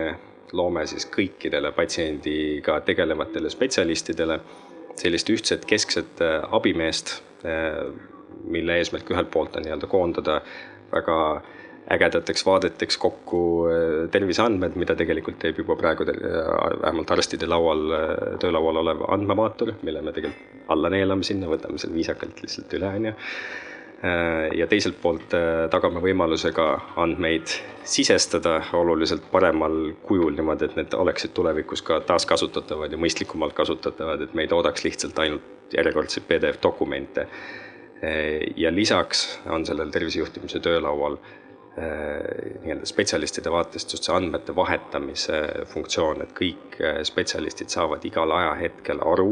loome 0.56 0.86
siis 0.88 1.08
kõikidele 1.12 1.74
patsiendiga 1.76 2.80
tegelevatele 2.88 3.50
spetsialistidele 3.52 4.40
sellist 4.98 5.30
ühtset 5.30 5.68
keskset 5.70 6.24
äh, 6.24 6.42
abimeest, 6.56 7.20
äh, 7.46 7.86
mille 8.48 8.80
eesmärk 8.80 9.10
ühelt 9.14 9.32
poolt 9.34 9.58
on 9.58 9.66
nii-öelda 9.66 9.90
koondada 9.92 10.42
väga 10.92 11.18
ägedateks 11.94 12.44
vaadeteks 12.48 12.98
kokku 13.02 13.42
äh, 13.70 13.86
terviseandmed, 14.14 14.78
mida 14.80 14.96
tegelikult 15.00 15.40
teeb 15.44 15.62
juba 15.64 15.78
praegu 15.80 16.08
vähemalt 16.08 17.14
arstide 17.16 17.50
laual, 17.50 17.86
töölaual 18.42 18.82
olev 18.84 19.06
andmemaator, 19.14 19.76
mille 19.84 20.02
me 20.02 20.16
tegelikult 20.16 20.72
alla 20.74 20.92
neelame 20.92 21.24
sinna, 21.24 21.50
võtame 21.52 21.80
selle 21.82 21.96
viisakalt 21.96 22.42
lihtsalt 22.44 22.78
üle, 22.80 22.92
on 23.00 23.12
ju 23.12 23.16
ja 24.58 24.68
teiselt 24.68 25.00
poolt 25.02 25.34
äh, 25.34 25.66
tagame 25.74 26.02
võimaluse 26.04 26.52
ka 26.54 26.68
andmeid 27.02 27.50
sisestada 27.88 28.60
oluliselt 28.78 29.26
paremal 29.32 29.94
kujul 30.06 30.36
niimoodi, 30.38 30.68
et 30.68 30.76
need 30.78 30.94
oleksid 30.94 31.34
tulevikus 31.34 31.82
ka 31.82 32.00
taaskasutatavad 32.06 32.94
ja 32.94 33.00
mõistlikumalt 33.02 33.58
kasutatavad, 33.58 34.22
et 34.22 34.36
me 34.38 34.46
ei 34.46 34.52
toodaks 34.52 34.86
lihtsalt 34.86 35.18
ainult 35.24 35.74
järjekordseid 35.74 36.28
PDF 36.30 36.62
dokumente. 36.64 37.26
Äh, 38.04 38.46
ja 38.56 38.74
lisaks 38.74 39.40
on 39.50 39.66
sellel 39.66 39.92
tervisejuhtimise 39.92 40.60
töölaual 40.60 41.20
nii-öelda 41.78 42.88
spetsialistide 42.90 43.52
vaatest 43.54 43.92
just 43.94 44.08
see 44.08 44.14
andmete 44.16 44.56
vahetamise 44.58 45.44
funktsioon, 45.70 46.24
et 46.24 46.32
kõik 46.34 46.80
spetsialistid 47.06 47.70
saavad 47.70 48.06
igal 48.10 48.34
ajahetkel 48.34 49.04
aru 49.06 49.28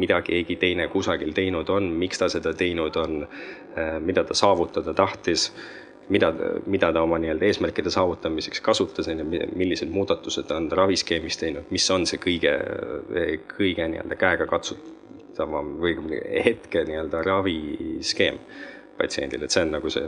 mida 0.00 0.20
keegi 0.24 0.56
teine 0.60 0.88
kusagil 0.92 1.32
teinud 1.36 1.70
on, 1.72 1.88
miks 2.00 2.20
ta 2.20 2.28
seda 2.32 2.52
teinud 2.56 2.96
on, 3.00 3.22
äh, 3.24 3.28
mida 4.00 4.24
ta 4.24 4.34
saavutada 4.34 4.94
tahtis, 4.94 5.50
mida, 6.08 6.32
mida 6.66 6.92
ta 6.92 7.02
oma 7.02 7.18
nii-öelda 7.18 7.44
eesmärkide 7.44 7.90
saavutamiseks 7.90 8.60
kasutas, 8.60 9.08
on 9.08 9.18
ju, 9.18 9.26
millised 9.56 9.90
muudatused 9.92 10.50
on 10.50 10.68
ta 10.68 10.78
raviskeemis 10.82 11.38
teinud, 11.40 11.66
mis 11.70 11.90
on 11.90 12.06
see 12.06 12.20
kõige, 12.22 12.54
kõige 13.56 13.88
nii-öelda 13.92 14.18
käegakatsutavam 14.20 15.74
või 15.82 16.22
hetke 16.44 16.84
nii-öelda 16.88 17.22
raviskeem 17.26 18.40
patsiendil, 18.96 19.44
et 19.44 19.52
see 19.52 19.66
on 19.66 19.74
nagu 19.76 19.92
see 19.92 20.06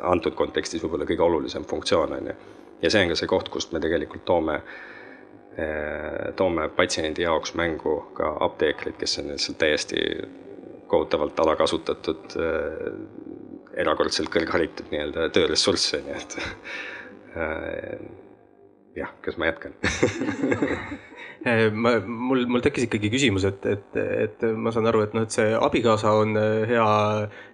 antud 0.00 0.34
kontekstis 0.38 0.82
võib-olla 0.82 1.06
kõige 1.06 1.22
olulisem 1.26 1.66
funktsioon, 1.68 2.16
on 2.18 2.32
ju. 2.32 2.40
ja 2.82 2.90
see 2.90 3.04
on 3.04 3.12
ka 3.12 3.20
see 3.20 3.30
koht, 3.30 3.52
kust 3.52 3.72
me 3.72 3.80
tegelikult 3.80 4.24
toome 4.26 4.58
äh, 4.58 6.32
toome 6.36 6.68
patsiendi 6.68 7.22
jaoks 7.22 7.54
mängu 7.54 8.00
ka 8.16 8.36
apteekrid, 8.40 8.96
kes 8.98 9.18
on 9.20 9.34
lihtsalt 9.34 9.58
täiesti 9.58 10.00
kohutavalt 10.92 11.40
alakasutatud, 11.40 12.36
eh, 12.36 12.90
erakordselt 13.82 14.28
kõrgharitud 14.32 14.92
nii-öelda 14.92 15.30
tööressurss, 15.32 15.94
on 15.96 16.10
ju, 16.10 16.18
et 16.20 16.36
eh, 17.40 18.02
jah, 19.00 19.14
kas 19.24 19.38
ma 19.40 19.48
jätkan 19.48 19.76
ma, 21.84 21.96
mul, 22.06 22.46
mul 22.50 22.64
tekkis 22.64 22.88
ikkagi 22.88 23.12
küsimus, 23.12 23.46
et, 23.48 23.66
et, 23.66 24.00
et 24.26 24.46
ma 24.56 24.74
saan 24.74 24.88
aru, 24.90 25.04
et 25.06 25.16
noh, 25.16 25.26
et 25.26 25.34
see 25.34 25.52
abikaasa 25.56 26.12
on 26.22 26.36
hea 26.68 26.88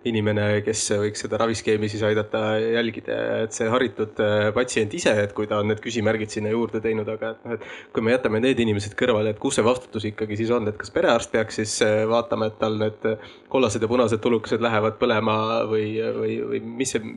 inimene, 0.09 0.49
kes 0.67 0.85
võiks 1.03 1.25
seda 1.25 1.41
raviskeemi 1.41 1.89
siis 1.91 2.05
aidata 2.07 2.43
jälgida 2.63 3.19
et 3.45 3.57
see 3.57 3.69
haritud 3.71 4.21
eh, 4.23 4.49
patsient 4.55 4.95
ise, 4.97 5.13
et 5.23 5.33
kui 5.37 5.49
ta 5.51 5.61
on 5.63 5.71
need 5.71 5.81
küsimärgid 5.85 6.33
sinna 6.33 6.53
juurde 6.53 6.81
teinud, 6.85 7.09
aga 7.13 7.33
et 7.35 7.47
noh, 7.47 7.57
et 7.57 7.95
kui 7.95 8.05
me 8.05 8.15
jätame 8.15 8.41
need 8.45 8.61
inimesed 8.65 8.97
kõrvale, 8.99 9.33
et 9.35 9.41
kus 9.43 9.59
see 9.59 9.67
vastutus 9.67 10.09
ikkagi 10.11 10.39
siis 10.41 10.53
on, 10.55 10.69
et 10.71 10.79
kas 10.81 10.93
perearst 10.95 11.33
peaks 11.35 11.61
siis 11.61 11.79
vaatama, 12.11 12.51
et 12.51 12.59
tal 12.61 12.79
need 12.81 13.07
kollased 13.53 13.85
ja 13.85 13.91
punased 13.91 14.23
tulukesed 14.25 14.65
lähevad 14.65 14.99
põlema 15.01 15.39
või, 15.71 15.87
või, 16.19 16.35
või 16.53 16.63
mis 16.83 16.95
see, 16.95 17.15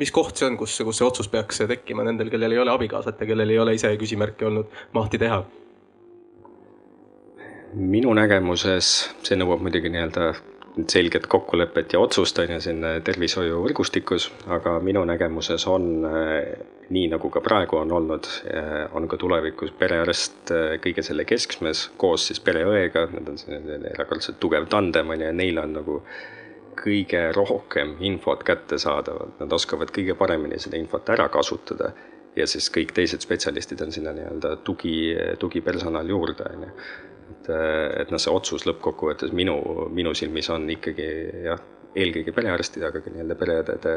mis 0.00 0.14
koht 0.14 0.40
see 0.40 0.50
on, 0.50 0.58
kus, 0.60 0.76
kus 0.86 1.00
see 1.00 1.08
otsus 1.08 1.30
peaks 1.32 1.64
tekkima 1.70 2.06
nendel, 2.06 2.32
kellel 2.32 2.56
ei 2.56 2.62
ole 2.62 2.74
abikaasat 2.74 3.20
ja 3.20 3.32
kellel 3.32 3.54
ei 3.54 3.62
ole 3.62 3.76
ise 3.78 3.92
küsimärki 4.00 4.48
olnud 4.48 4.80
mahti 4.96 5.20
teha 5.20 5.42
minu 7.74 8.14
nägemuses, 8.16 8.88
see 9.26 9.36
nõuab 9.38 9.62
muidugi 9.64 9.90
nii-öelda 9.92 10.32
selget 10.90 11.26
kokkulepet 11.30 11.92
ja 11.92 12.00
otsust, 12.00 12.38
on 12.38 12.54
ju, 12.54 12.60
siin 12.62 12.84
tervishoiuvõrgustikus, 13.04 14.28
aga 14.54 14.76
minu 14.84 15.02
nägemuses 15.08 15.66
on 15.70 15.88
nii, 16.00 17.06
nagu 17.12 17.30
ka 17.30 17.42
praegu 17.44 17.80
on 17.80 17.92
olnud, 17.98 18.28
on 18.96 19.08
ka 19.10 19.18
tulevikus 19.20 19.74
perearst 19.78 20.52
kõige 20.82 21.04
selle 21.06 21.26
keskmes 21.28 21.88
koos 22.00 22.28
siis 22.30 22.42
pereõega, 22.42 23.06
nad 23.12 23.28
on 23.30 23.38
selline 23.38 23.94
erakordselt 23.94 24.40
tugev 24.42 24.70
tandem, 24.70 25.10
on 25.10 25.20
ju, 25.20 25.26
ja 25.30 25.36
neil 25.36 25.60
on 25.62 25.74
nagu 25.80 26.00
kõige 26.80 27.26
rohkem 27.36 27.96
infot 28.06 28.42
kättesaadavat, 28.46 29.36
nad 29.42 29.52
oskavad 29.52 29.90
kõige 29.92 30.16
paremini 30.16 30.58
seda 30.62 30.78
infot 30.80 31.10
ära 31.12 31.28
kasutada 31.28 31.92
ja 32.38 32.46
siis 32.48 32.70
kõik 32.72 32.94
teised 32.96 33.26
spetsialistid 33.26 33.82
on 33.84 33.92
sinna 33.92 34.14
nii-öelda 34.16 34.56
tugi, 34.64 35.12
tugipersonal 35.42 36.08
juurde, 36.08 36.46
on 36.54 36.68
ju 36.68 36.74
et, 37.30 37.50
et 38.02 38.10
noh, 38.12 38.20
see 38.22 38.32
otsus 38.34 38.66
lõppkokkuvõttes 38.68 39.34
minu, 39.36 39.56
minu 39.94 40.14
silmis 40.18 40.50
on 40.52 40.68
ikkagi 40.76 41.10
jah, 41.46 41.62
eelkõige 41.96 42.34
perearstide, 42.34 42.86
aga 42.86 43.02
ka 43.02 43.12
nii-öelda 43.12 43.36
pereõdede, 43.38 43.94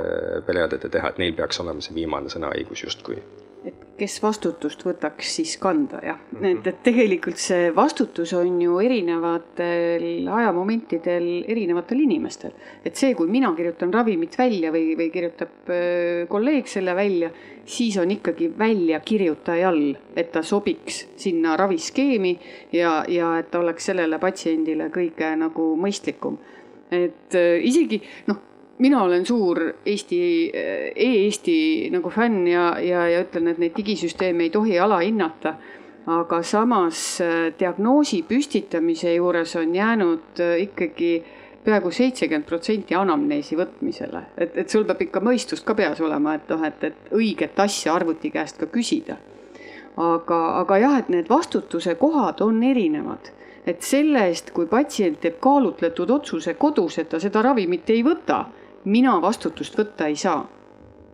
pereõdede 0.47 0.89
teha, 0.93 1.11
et 1.13 1.19
neil 1.21 1.35
peaks 1.37 1.61
olema 1.61 1.83
see 1.83 1.95
viimane 1.97 2.31
sõnaõigus 2.33 2.87
justkui 2.87 3.19
et 3.63 3.83
kes 3.97 4.15
vastutust 4.23 4.81
võtaks 4.83 5.29
siis 5.37 5.53
kanda, 5.61 5.99
jah 6.03 6.17
mm. 6.17 6.39
-hmm. 6.39 6.59
et, 6.59 6.67
et 6.67 6.79
tegelikult 6.83 7.39
see 7.39 7.69
vastutus 7.75 8.33
on 8.37 8.61
ju 8.61 8.79
erinevatel 8.83 10.27
ajamomentidel 10.37 11.27
erinevatel 11.47 12.03
inimestel. 12.03 12.51
et 12.85 12.95
see, 12.95 13.13
kui 13.15 13.27
mina 13.27 13.53
kirjutan 13.55 13.93
ravimit 13.93 14.37
välja 14.37 14.71
või, 14.71 14.95
või 14.99 15.09
kirjutab 15.13 15.73
kolleeg 16.27 16.67
selle 16.67 16.95
välja, 16.95 17.31
siis 17.65 17.97
on 17.97 18.11
ikkagi 18.11 18.51
väljakirjutajal, 18.59 19.81
et 20.15 20.31
ta 20.31 20.43
sobiks 20.43 21.07
sinna 21.15 21.57
raviskeemi 21.57 22.39
ja, 22.71 23.03
ja 23.07 23.37
et 23.39 23.51
ta 23.51 23.59
oleks 23.59 23.85
sellele 23.85 24.19
patsiendile 24.19 24.89
kõige 24.89 25.35
nagu 25.37 25.75
mõistlikum. 25.79 26.37
et 26.91 27.35
isegi 27.63 28.01
noh 28.27 28.52
mina 28.83 29.03
olen 29.03 29.25
suur 29.25 29.59
Eesti 29.85 30.19
e, 30.53 30.91
e-Eesti 30.95 31.89
nagu 31.93 32.11
fänn 32.11 32.47
ja, 32.47 32.73
ja, 32.83 33.07
ja 33.07 33.21
ütlen, 33.23 33.47
et 33.51 33.61
neid 33.61 33.77
digisüsteeme 33.77 34.47
ei 34.47 34.51
tohi 34.53 34.79
alahinnata. 34.79 35.55
aga 36.03 36.41
samas 36.43 37.21
e, 37.23 37.27
diagnoosi 37.59 38.25
püstitamise 38.27 39.13
juures 39.13 39.55
on 39.55 39.75
jäänud 39.75 40.39
e, 40.39 40.47
ikkagi 40.65 41.11
peaaegu 41.63 41.91
seitsekümmend 41.95 42.43
protsenti 42.43 42.95
anamneesi 42.99 43.55
võtmisele, 43.55 44.25
et, 44.37 44.57
et 44.57 44.69
sul 44.69 44.83
peab 44.83 44.99
ikka 45.05 45.21
mõistust 45.23 45.63
ka 45.63 45.75
peas 45.79 46.01
olema, 46.03 46.33
et 46.35 46.51
noh, 46.51 46.65
et, 46.67 46.83
et 46.83 47.13
õiget 47.15 47.61
asja 47.63 47.93
arvuti 47.95 48.33
käest 48.33 48.59
ka 48.59 48.67
küsida. 48.67 49.15
aga, 49.95 50.41
aga 50.59 50.77
jah, 50.77 50.97
et 50.99 51.09
need 51.09 51.29
vastutuse 51.31 51.95
kohad 51.95 52.41
on 52.41 52.59
erinevad 52.63 53.31
et 53.65 53.81
selle 53.81 54.25
eest, 54.27 54.51
kui 54.51 54.67
patsient 54.67 55.21
teeb 55.23 55.39
kaalutletud 55.39 56.09
otsuse 56.11 56.57
kodus, 56.59 56.97
et 56.99 57.09
ta 57.09 57.19
seda 57.19 57.41
ravimit 57.47 57.89
ei 57.95 58.03
võta 58.03 58.41
mina 58.85 59.21
vastutust 59.21 59.77
võtta 59.77 60.07
ei 60.07 60.15
saa. 60.15 60.43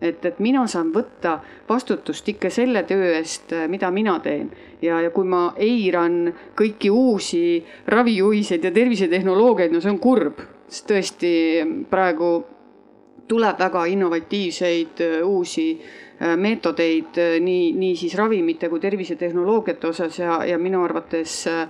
et, 0.00 0.24
et 0.24 0.38
mina 0.40 0.62
saan 0.66 0.94
võtta 0.94 1.34
vastutust 1.68 2.28
ikka 2.28 2.48
selle 2.50 2.82
töö 2.88 3.10
eest, 3.18 3.52
mida 3.68 3.90
mina 3.90 4.14
teen 4.24 4.48
ja, 4.82 5.00
ja 5.04 5.10
kui 5.12 5.26
ma 5.28 5.52
eiran 5.60 6.32
kõiki 6.56 6.88
uusi 6.90 7.60
ravijuhiseid 7.86 8.64
ja 8.64 8.72
tervisetehnoloogiaid, 8.72 9.72
no 9.72 9.80
see 9.84 9.92
on 9.92 9.98
kurb, 10.00 10.40
sest 10.68 10.88
tõesti 10.88 11.32
praegu 11.90 12.30
tuleb 13.28 13.60
väga 13.60 13.84
innovatiivseid 13.92 15.04
uusi 15.28 15.66
äh, 15.76 16.00
meetodeid 16.36 17.20
nii, 17.40 17.72
nii 17.76 17.96
siis 17.96 18.16
ravimite 18.18 18.68
kui 18.68 18.80
tervisetehnoloogiate 18.80 19.88
osas 19.88 20.18
ja, 20.18 20.40
ja 20.44 20.58
minu 20.58 20.82
arvates 20.84 21.42
äh, 21.48 21.68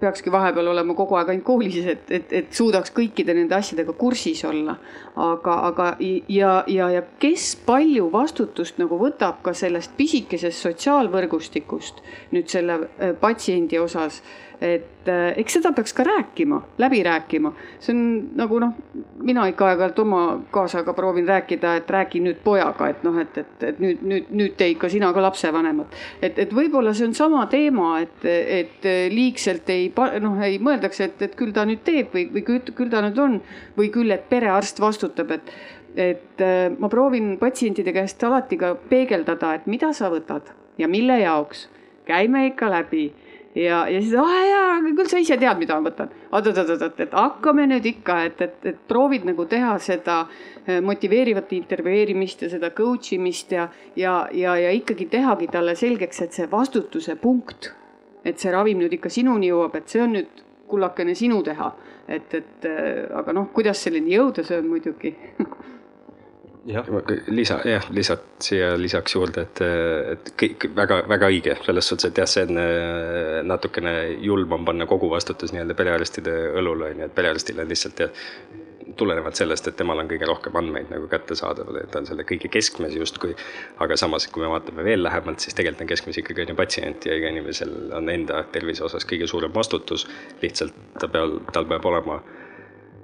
peakski 0.00 0.32
vahepeal 0.32 0.70
olema 0.72 0.94
kogu 0.96 1.16
aeg 1.18 1.28
ainult 1.28 1.44
koolis, 1.44 1.76
et, 1.84 2.10
et, 2.10 2.30
et 2.32 2.52
suudaks 2.56 2.92
kõikide 2.96 3.34
nende 3.36 3.52
asjadega 3.52 3.92
kursis 3.92 4.40
olla. 4.48 4.78
aga, 5.16 5.54
aga 5.68 5.88
ja, 6.28 6.64
ja, 6.66 6.88
ja 6.90 7.02
kes 7.20 7.50
palju 7.66 8.08
vastutust 8.12 8.78
nagu 8.80 8.96
võtab 9.00 9.42
ka 9.44 9.52
sellest 9.52 9.92
pisikesest 9.96 10.64
sotsiaalvõrgustikust 10.64 12.00
nüüd 12.32 12.48
selle 12.48 12.80
äh, 12.80 13.12
patsiendi 13.20 13.78
osas 13.78 14.22
et 14.60 15.08
äh, 15.08 15.34
eks 15.40 15.58
seda 15.58 15.72
peaks 15.76 15.92
ka 15.92 16.04
rääkima, 16.06 16.62
läbi 16.78 17.02
rääkima. 17.02 17.52
see 17.80 17.92
on 17.92 18.00
nagu 18.38 18.58
noh, 18.60 18.72
mina 19.20 19.46
ikka 19.50 19.68
aeg-ajalt 19.70 19.98
oma 19.98 20.22
kaasaga 20.50 20.94
proovin 20.96 21.28
rääkida, 21.28 21.76
et 21.76 21.90
räägi 21.90 22.22
nüüd 22.24 22.40
pojaga, 22.44 22.88
et 22.88 23.04
noh, 23.04 23.18
et, 23.20 23.38
et, 23.38 23.62
et 23.70 23.80
nüüd, 23.82 24.02
nüüd, 24.02 24.32
nüüd 24.32 24.56
tee 24.56 24.72
ikka 24.72 24.88
sina 24.92 25.12
ka 25.12 25.22
lapsevanemad. 25.22 25.94
et, 26.22 26.38
et 26.38 26.54
võib-olla 26.56 26.94
see 26.96 27.08
on 27.10 27.14
sama 27.14 27.46
teema, 27.52 28.00
et, 28.00 28.24
et 28.24 28.90
liigselt 29.12 29.68
ei, 29.70 29.92
noh, 30.22 30.40
ei 30.42 30.58
mõeldakse, 30.58 31.10
et, 31.10 31.22
et 31.28 31.36
küll 31.36 31.52
ta 31.52 31.66
nüüd 31.68 31.84
teeb 31.84 32.14
või, 32.14 32.28
või 32.32 32.46
küll, 32.46 32.76
küll 32.76 32.92
ta 32.92 33.04
nüüd 33.04 33.18
on 33.20 33.40
või 33.76 33.90
küll, 33.92 34.10
et 34.14 34.28
perearst 34.30 34.80
vastutab, 34.80 35.36
et 35.36 35.56
et 35.96 36.40
äh, 36.44 36.68
ma 36.78 36.90
proovin 36.92 37.38
patsientide 37.40 37.92
käest 37.96 38.20
alati 38.24 38.58
ka 38.60 38.74
peegeldada, 38.90 39.54
et 39.56 39.66
mida 39.66 39.94
sa 39.96 40.10
võtad 40.12 40.52
ja 40.78 40.88
mille 40.88 41.18
jaoks. 41.22 41.68
käime 42.06 42.46
ikka 42.46 42.68
läbi 42.70 43.12
ja, 43.56 43.88
ja 43.88 44.00
siis, 44.02 44.14
ah 44.20 44.34
jaa, 44.46 44.80
küll 44.84 45.08
sa 45.10 45.20
ise 45.22 45.38
tead, 45.40 45.58
mida 45.60 45.78
ma 45.78 45.88
võtan. 45.88 46.12
oot-oot-oot, 46.30 47.00
et 47.00 47.16
hakkame 47.16 47.66
nüüd 47.70 47.88
ikka, 47.92 48.18
et, 48.28 48.42
et, 48.44 48.58
et 48.72 48.80
proovid 48.88 49.26
nagu 49.28 49.46
teha 49.48 49.76
seda 49.82 50.18
eh, 50.66 50.80
motiveerivat 50.84 51.52
intervjueerimist 51.56 52.44
ja 52.44 52.52
seda 52.52 52.70
coach 52.76 53.14
imist 53.16 53.52
ja, 53.56 53.68
ja, 53.96 54.18
ja, 54.32 54.56
ja 54.60 54.72
ikkagi 54.76 55.08
tehagi 55.12 55.48
talle 55.52 55.76
selgeks, 55.78 56.22
et 56.26 56.36
see 56.36 56.50
vastutuse 56.52 57.16
punkt, 57.20 57.72
et 58.26 58.38
see 58.42 58.52
ravim 58.52 58.82
nüüd 58.82 58.98
ikka 58.98 59.12
sinuni 59.12 59.52
jõuab, 59.52 59.78
et 59.80 59.88
see 59.88 60.04
on 60.04 60.16
nüüd 60.18 60.44
kullakene 60.66 61.14
sinu 61.14 61.42
teha. 61.46 61.72
et, 62.06 62.34
et 62.34 62.66
eh, 62.68 63.06
aga 63.18 63.32
noh, 63.34 63.48
kuidas 63.54 63.80
selleni 63.82 64.12
jõuda, 64.14 64.44
see 64.46 64.60
on 64.60 64.68
muidugi 64.70 65.10
lisa, 67.28 67.60
jah, 67.64 67.86
lisad 67.94 68.24
siia 68.42 68.72
lisaks 68.78 69.14
juurde, 69.14 69.46
et, 69.46 69.62
et 70.12 70.30
kõik 70.40 70.68
väga, 70.76 71.00
väga 71.08 71.30
õige 71.32 71.56
selles 71.64 71.88
suhtes, 71.88 72.10
et 72.10 72.20
jah, 72.22 72.28
see 72.30 72.46
on 72.48 72.60
äh, 72.60 73.40
natukene 73.46 73.96
julm 74.24 74.52
on 74.58 74.66
panna 74.66 74.86
kogu 74.90 75.10
vastutus 75.12 75.54
nii-öelda 75.54 75.76
perearstide 75.78 76.36
õlule, 76.58 76.92
on 76.92 77.02
ju, 77.02 77.10
et 77.10 77.14
perearstil 77.16 77.60
on 77.62 77.70
lihtsalt 77.70 78.02
jah, 78.02 78.24
tulenevalt 78.96 79.36
sellest, 79.36 79.68
et 79.68 79.76
temal 79.76 80.00
on 80.00 80.08
kõige 80.10 80.28
rohkem 80.28 80.56
andmeid 80.58 80.90
nagu 80.92 81.08
kättesaadaval, 81.10 81.80
et 81.82 81.90
ta 81.92 82.00
on 82.00 82.08
selle 82.08 82.24
kõige 82.28 82.48
keskmes 82.52 82.94
justkui. 82.96 83.34
aga 83.82 83.96
samas, 83.96 84.26
kui 84.32 84.42
me 84.42 84.50
vaatame 84.50 84.84
veel 84.86 85.02
lähemalt, 85.02 85.42
siis 85.42 85.54
tegelikult 85.54 85.84
on 85.84 85.92
keskmes 85.92 86.18
ikkagi 86.22 86.44
on 86.46 86.54
ju 86.54 86.58
patsient 86.58 87.06
ja 87.06 87.16
iga 87.18 87.30
inimesel 87.34 87.92
on 87.96 88.08
enda 88.10 88.42
tervise 88.52 88.84
osas 88.84 89.06
kõige 89.06 89.26
suurem 89.26 89.54
vastutus. 89.54 90.06
lihtsalt 90.42 90.74
ta 91.00 91.08
peab, 91.08 91.38
tal 91.52 91.68
peab 91.68 91.84
olema 91.92 92.20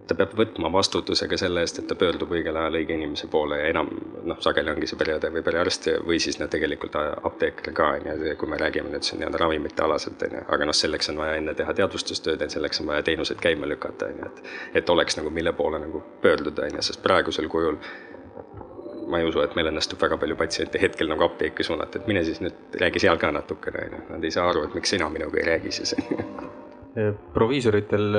ta 0.06 0.16
peab 0.18 0.32
võtma 0.36 0.70
vastutuse 0.72 1.28
ka 1.30 1.36
selle 1.38 1.62
eest, 1.62 1.78
et 1.78 1.86
ta 1.88 1.94
pöördub 1.98 2.32
õigel 2.34 2.56
ajal 2.58 2.78
õige 2.80 2.96
inimese 2.96 3.28
poole 3.30 3.60
ja 3.60 3.68
enam 3.70 3.90
noh, 4.26 4.38
sageli 4.42 4.72
ongi 4.72 4.88
see 4.90 4.98
pereõde 4.98 5.30
või 5.34 5.44
perearst 5.46 5.88
või 6.06 6.18
siis 6.22 6.40
noh, 6.40 6.50
tegelikult 6.52 6.96
apteeker 6.98 7.74
ka 7.76 7.88
on 7.96 8.08
ju, 8.10 8.36
kui 8.38 8.50
me 8.50 8.58
räägime 8.60 8.90
nüüd 8.92 9.06
siin 9.06 9.22
nii-öelda 9.22 9.42
ravimite 9.44 9.84
alaselt 9.86 10.22
on 10.26 10.38
ju, 10.38 10.44
aga 10.56 10.68
noh, 10.68 10.76
selleks 10.76 11.12
on 11.12 11.20
vaja 11.22 11.36
enne 11.40 11.54
teha 11.58 11.74
teadvustustööd 11.80 12.42
ja 12.42 12.48
selleks 12.52 12.82
on 12.82 12.90
vaja 12.90 13.06
teenuseid 13.08 13.42
käima 13.42 13.68
lükata 13.70 14.10
on 14.10 14.24
ju, 14.24 14.30
et. 14.32 14.56
et 14.82 14.96
oleks 14.96 15.18
nagu 15.20 15.30
mille 15.30 15.52
poole 15.58 15.80
nagu 15.82 16.02
pöörduda 16.24 16.66
on 16.66 16.80
ju, 16.80 16.86
sest 16.88 17.02
praegusel 17.04 17.48
kujul 17.52 17.78
ma 19.12 19.20
ei 19.20 19.28
usu, 19.28 19.42
et 19.44 19.54
meil 19.58 19.68
õnnestub 19.70 20.00
väga 20.02 20.16
palju 20.18 20.38
patsiente 20.40 20.80
hetkel 20.82 21.10
nagu 21.10 21.26
apteeki 21.26 21.66
suunata, 21.66 22.00
et 22.00 22.10
mine 22.10 22.24
siis 22.26 22.40
nüüd 22.42 22.78
räägi 22.80 23.04
seal 23.06 23.20
ka 23.22 23.30
natukene 23.34 23.86
on 23.86 23.96
ju, 23.98 24.02
nad 24.16 24.26
ei 24.26 24.34
saa 24.34 24.48
aru, 24.50 24.66
et 24.66 24.76
miks 24.78 24.94
sina 24.96 25.10
minuga 25.12 25.40
ei 25.42 25.48
räägi 25.52 25.78
siis 25.78 25.94
proviisoritel, 27.32 28.16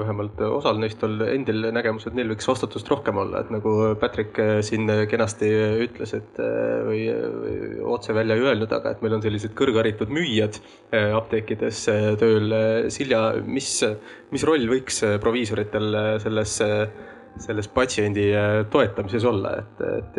vähemalt 0.00 0.38
osal 0.46 0.78
neist 0.80 1.02
on 1.04 1.18
endil 1.26 1.66
nägemus, 1.76 2.06
et 2.08 2.16
neil 2.16 2.30
võiks 2.32 2.48
vastutust 2.48 2.88
rohkem 2.88 3.18
olla, 3.20 3.42
et 3.44 3.50
nagu 3.52 3.74
Patrick 4.00 4.40
siin 4.64 4.88
kenasti 5.10 5.50
ütles, 5.84 6.14
et 6.16 6.40
või 6.88 7.02
otse 7.94 8.16
välja 8.16 8.38
ei 8.38 8.46
öelnud, 8.48 8.72
aga 8.72 8.94
et 8.94 9.04
meil 9.04 9.18
on 9.18 9.24
sellised 9.24 9.52
kõrgharitud 9.58 10.12
müüjad 10.14 10.56
apteekides 11.20 11.84
tööl. 12.20 12.56
Silja, 12.94 13.26
mis, 13.44 13.76
mis 14.32 14.48
roll 14.48 14.72
võiks 14.72 15.02
proviisoritel 15.24 16.00
selles 16.24 16.60
selles 17.44 17.66
patsiendi 17.66 18.28
toetamises 18.70 19.24
olla, 19.26 19.56
et, 19.58 19.80
et 19.98 20.18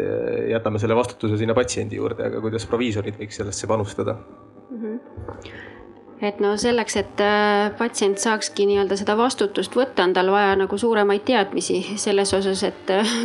jätame 0.51 0.81
selle 0.83 0.97
vastutuse 0.99 1.37
sinna 1.39 1.55
patsiendi 1.55 1.95
juurde, 1.95 2.27
aga 2.27 2.41
kuidas 2.43 2.67
proviisorid 2.67 3.15
võiks 3.21 3.39
sellesse 3.39 3.69
panustada 3.71 4.17
mm? 4.19 4.81
-hmm 4.81 5.73
et 6.21 6.39
no 6.39 6.53
selleks, 6.57 6.95
et 6.99 7.21
äh, 7.23 7.71
patsient 7.77 8.19
saakski 8.21 8.65
nii-öelda 8.69 8.97
seda 8.99 9.17
vastutust 9.19 9.75
võtta, 9.75 10.05
on 10.07 10.13
tal 10.15 10.31
vaja 10.31 10.53
nagu 10.59 10.77
suuremaid 10.79 11.25
teadmisi 11.27 11.81
selles 11.99 12.31
osas, 12.37 12.63
et 12.67 12.93
äh, 12.93 13.15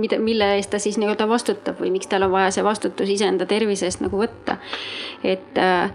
mida, 0.00 0.18
mille 0.20 0.54
eest 0.58 0.72
ta 0.74 0.80
siis 0.82 0.98
nii-öelda 1.00 1.28
vastutab 1.30 1.80
või 1.80 1.94
miks 1.94 2.10
tal 2.10 2.26
on 2.26 2.34
vaja 2.34 2.52
see 2.54 2.66
vastutus 2.66 3.14
iseenda 3.16 3.48
tervise 3.48 3.88
eest 3.88 4.04
nagu 4.04 4.20
võtta. 4.20 4.58
et 5.24 5.58
äh, 5.60 5.88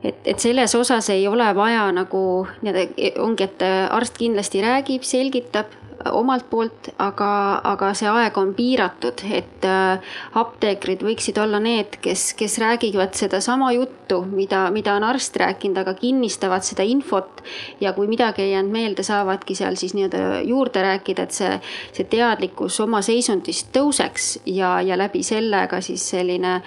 et, 0.00 0.16
et 0.24 0.38
selles 0.40 0.74
osas 0.74 1.10
ei 1.12 1.26
ole 1.28 1.50
vaja 1.54 1.84
nagu 1.92 2.46
nii-öelda 2.62 3.20
ongi, 3.20 3.44
et 3.44 3.64
arst 3.92 4.16
kindlasti 4.16 4.64
räägib, 4.64 5.04
selgitab, 5.04 5.76
omalt 6.08 6.46
poolt, 6.50 6.90
aga, 7.02 7.30
aga 7.72 7.90
see 7.98 8.08
aeg 8.08 8.36
on 8.40 8.52
piiratud, 8.56 9.22
et 9.36 9.66
äh, 9.68 10.14
apteekrid 10.40 11.02
võiksid 11.04 11.38
olla 11.42 11.60
need, 11.62 11.98
kes, 12.04 12.30
kes 12.38 12.58
räägivad 12.62 13.14
sedasama 13.18 13.72
juttu, 13.76 14.22
mida, 14.30 14.62
mida 14.74 14.94
on 14.96 15.04
arst 15.10 15.36
rääkinud, 15.40 15.82
aga 15.82 15.94
kinnistavad 15.98 16.64
seda 16.66 16.86
infot. 16.86 17.42
ja 17.80 17.92
kui 17.92 18.08
midagi 18.08 18.42
ei 18.42 18.52
jäänud 18.52 18.72
meelde, 18.72 19.02
saavadki 19.02 19.54
seal 19.54 19.76
siis 19.76 19.94
nii-öelda 19.96 20.40
juurde 20.48 20.82
rääkida, 20.82 21.28
et 21.28 21.36
see, 21.36 21.52
see 21.92 22.08
teadlikkus 22.10 22.80
oma 22.80 23.02
seisundist 23.04 23.70
tõuseks 23.76 24.32
ja, 24.46 24.78
ja 24.80 24.98
läbi 24.98 25.22
selle 25.26 25.66
ka 25.70 25.80
siis 25.84 26.04
selline 26.14 26.60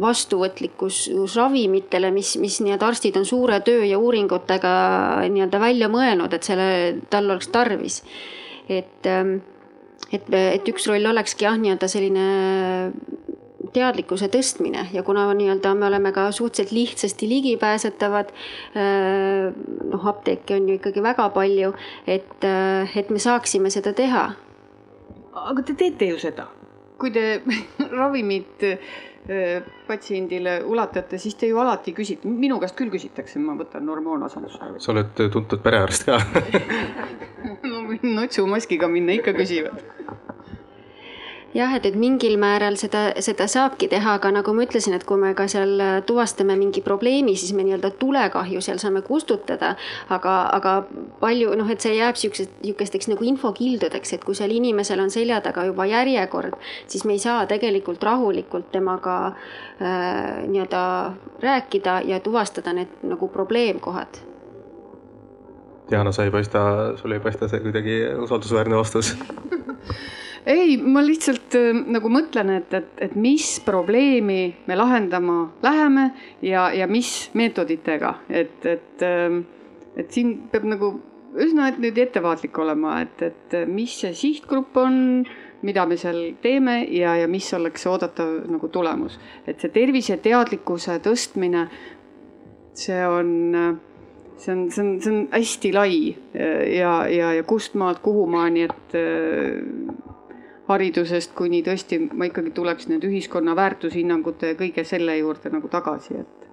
vastuvõtlikkus 0.00 1.06
ravimitele, 1.36 2.10
mis, 2.14 2.34
mis 2.40 2.60
nii-öelda 2.64 2.90
arstid 2.90 3.16
on 3.20 3.26
suure 3.28 3.60
töö 3.66 3.84
ja 3.84 3.98
uuringutega 3.98 4.74
nii-öelda 5.28 5.60
välja 5.60 5.88
mõelnud, 5.92 6.34
et 6.34 6.46
selle, 6.46 6.68
tal 7.10 7.30
oleks 7.30 7.50
tarvis 7.52 8.00
et, 8.70 9.06
ähm, 9.06 9.40
et, 10.12 10.26
et 10.30 10.70
üks 10.70 10.86
roll 10.90 11.10
olekski 11.10 11.46
jah, 11.46 11.58
nii-öelda 11.60 11.88
selline 11.90 12.26
teadlikkuse 13.74 14.30
tõstmine 14.32 14.88
ja 14.94 15.02
kuna 15.06 15.28
nii-öelda 15.36 15.74
me 15.78 15.86
oleme 15.90 16.10
ka 16.14 16.28
suhteliselt 16.34 16.72
lihtsasti 16.74 17.28
ligipääsetavad, 17.30 18.32
noh, 18.74 20.06
apteeke 20.10 20.56
on 20.56 20.66
ju 20.66 20.78
ikkagi 20.80 21.04
väga 21.04 21.28
palju, 21.36 21.70
et, 22.02 22.46
et 22.98 23.12
me 23.14 23.22
saaksime 23.22 23.70
seda 23.70 23.92
teha. 23.94 24.24
aga 25.30 25.62
te 25.62 25.76
teete 25.78 26.10
ju 26.10 26.18
seda, 26.18 26.48
kui 26.98 27.14
te 27.14 27.42
ravimit 28.00 28.66
patsiendile 29.86 30.56
ulatate, 30.66 31.18
siis 31.22 31.36
te 31.38 31.50
ju 31.50 31.60
alati 31.62 31.94
küsite, 31.94 32.28
minu 32.28 32.58
käest 32.62 32.76
küll 32.78 32.90
küsitakse, 32.90 33.38
ma 33.42 33.54
võtan 33.58 33.86
hormoonasendusravimit. 33.90 34.82
sa 34.82 34.92
oled 34.94 35.12
tuntud 35.32 35.62
perearst 35.62 36.08
ka. 36.08 36.20
No 37.40 37.86
võin 37.88 38.12
notsumaskiga 38.16 38.88
minna, 38.90 39.14
ikka 39.16 39.32
küsivad 39.36 39.80
jah, 41.54 41.74
et, 41.76 41.86
et 41.86 41.96
mingil 41.98 42.36
määral 42.40 42.76
seda, 42.80 43.10
seda 43.22 43.46
saabki 43.50 43.88
teha, 43.90 44.14
aga 44.18 44.30
nagu 44.34 44.54
ma 44.54 44.64
ütlesin, 44.66 44.94
et 44.96 45.04
kui 45.08 45.18
me 45.20 45.32
ka 45.38 45.46
seal 45.50 46.02
tuvastame 46.06 46.56
mingi 46.58 46.82
probleemi, 46.84 47.34
siis 47.38 47.54
me 47.56 47.64
nii-öelda 47.66 47.92
tulekahju 48.00 48.62
seal 48.64 48.80
saame 48.82 49.02
kustutada. 49.06 49.74
aga, 50.10 50.34
aga 50.56 50.74
palju 51.20 51.54
noh, 51.58 51.70
et 51.70 51.82
see 51.82 51.96
jääb 51.96 52.18
siuksest, 52.18 52.54
sihukesteks 52.62 53.10
nagu 53.12 53.26
infokildudeks, 53.32 54.14
et 54.16 54.24
kui 54.24 54.38
seal 54.38 54.54
inimesel 54.54 55.02
on 55.02 55.10
selja 55.10 55.40
taga 55.44 55.66
juba 55.68 55.86
järjekord, 55.90 56.56
siis 56.86 57.04
me 57.04 57.16
ei 57.18 57.22
saa 57.22 57.46
tegelikult 57.50 58.02
rahulikult 58.02 58.70
temaga 58.72 59.18
äh, 59.26 60.42
nii-öelda 60.46 60.82
rääkida 61.42 62.00
ja 62.06 62.20
tuvastada 62.20 62.74
need 62.76 63.00
nagu 63.02 63.28
probleemkohad 63.28 64.26
Diana, 65.90 66.12
sa 66.12 66.24
ei 66.24 66.30
paista, 66.30 66.60
sul 66.96 67.12
ei 67.12 67.20
paista 67.20 67.48
see 67.50 67.60
kuidagi 67.64 67.96
usaldusväärne 68.22 68.76
vastus 68.78 69.14
ei, 70.46 70.76
ma 70.80 71.02
lihtsalt 71.04 71.56
äh, 71.58 71.82
nagu 71.96 72.10
mõtlen, 72.12 72.54
et, 72.60 72.74
et, 72.74 72.90
et 73.08 73.16
mis 73.16 73.52
probleemi 73.64 74.54
me 74.66 74.78
lahendama 74.78 75.42
läheme 75.64 76.10
ja, 76.42 76.70
ja 76.72 76.88
mis 76.90 77.30
meetoditega, 77.36 78.14
et, 78.28 78.58
et, 78.64 79.04
ähm, 79.04 79.44
et 79.96 80.12
siin 80.12 80.36
peab 80.52 80.68
nagu 80.70 80.94
üsna 81.38 81.68
et 81.70 81.78
nüüd 81.82 81.98
ettevaatlik 82.00 82.58
olema, 82.58 83.00
et, 83.04 83.22
et 83.22 83.54
mis 83.70 83.92
see 84.02 84.14
sihtgrupp 84.16 84.76
on, 84.80 85.22
mida 85.66 85.84
me 85.86 85.98
seal 86.00 86.18
teeme 86.42 86.80
ja, 86.94 87.14
ja 87.20 87.28
mis 87.30 87.46
oleks 87.54 87.86
oodatav 87.86 88.48
nagu 88.50 88.70
tulemus. 88.72 89.18
et 89.46 89.60
see 89.60 89.70
terviseteadlikkuse 89.74 90.98
tõstmine, 91.04 91.66
see 92.74 93.00
on, 93.06 93.30
see 94.40 94.54
on, 94.54 94.64
see 94.72 94.84
on, 94.84 94.94
see 95.02 95.12
on 95.12 95.20
hästi 95.34 95.72
lai 95.76 95.98
ja, 96.74 96.94
ja, 97.06 97.34
ja 97.36 97.44
kust 97.46 97.76
maalt 97.78 98.00
kuhumaani, 98.02 98.66
et 98.66 98.96
haridusest 100.70 101.34
kuni 101.38 101.62
tõesti 101.66 101.98
ma 102.12 102.28
ikkagi 102.30 102.54
tuleks 102.56 102.88
need 102.90 103.06
ühiskonna 103.06 103.56
väärtushinnangute 103.58 104.52
ja 104.54 104.58
kõige 104.58 104.84
selle 104.86 105.16
juurde 105.18 105.52
nagu 105.52 105.68
tagasi, 105.68 106.20
et. 106.22 106.46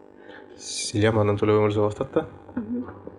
Silja, 0.58 1.12
ma 1.14 1.22
annan 1.22 1.38
sulle 1.38 1.54
võimaluse 1.54 1.84
vastata 1.84 2.26
mm. 2.26 2.64
-hmm 2.64 3.17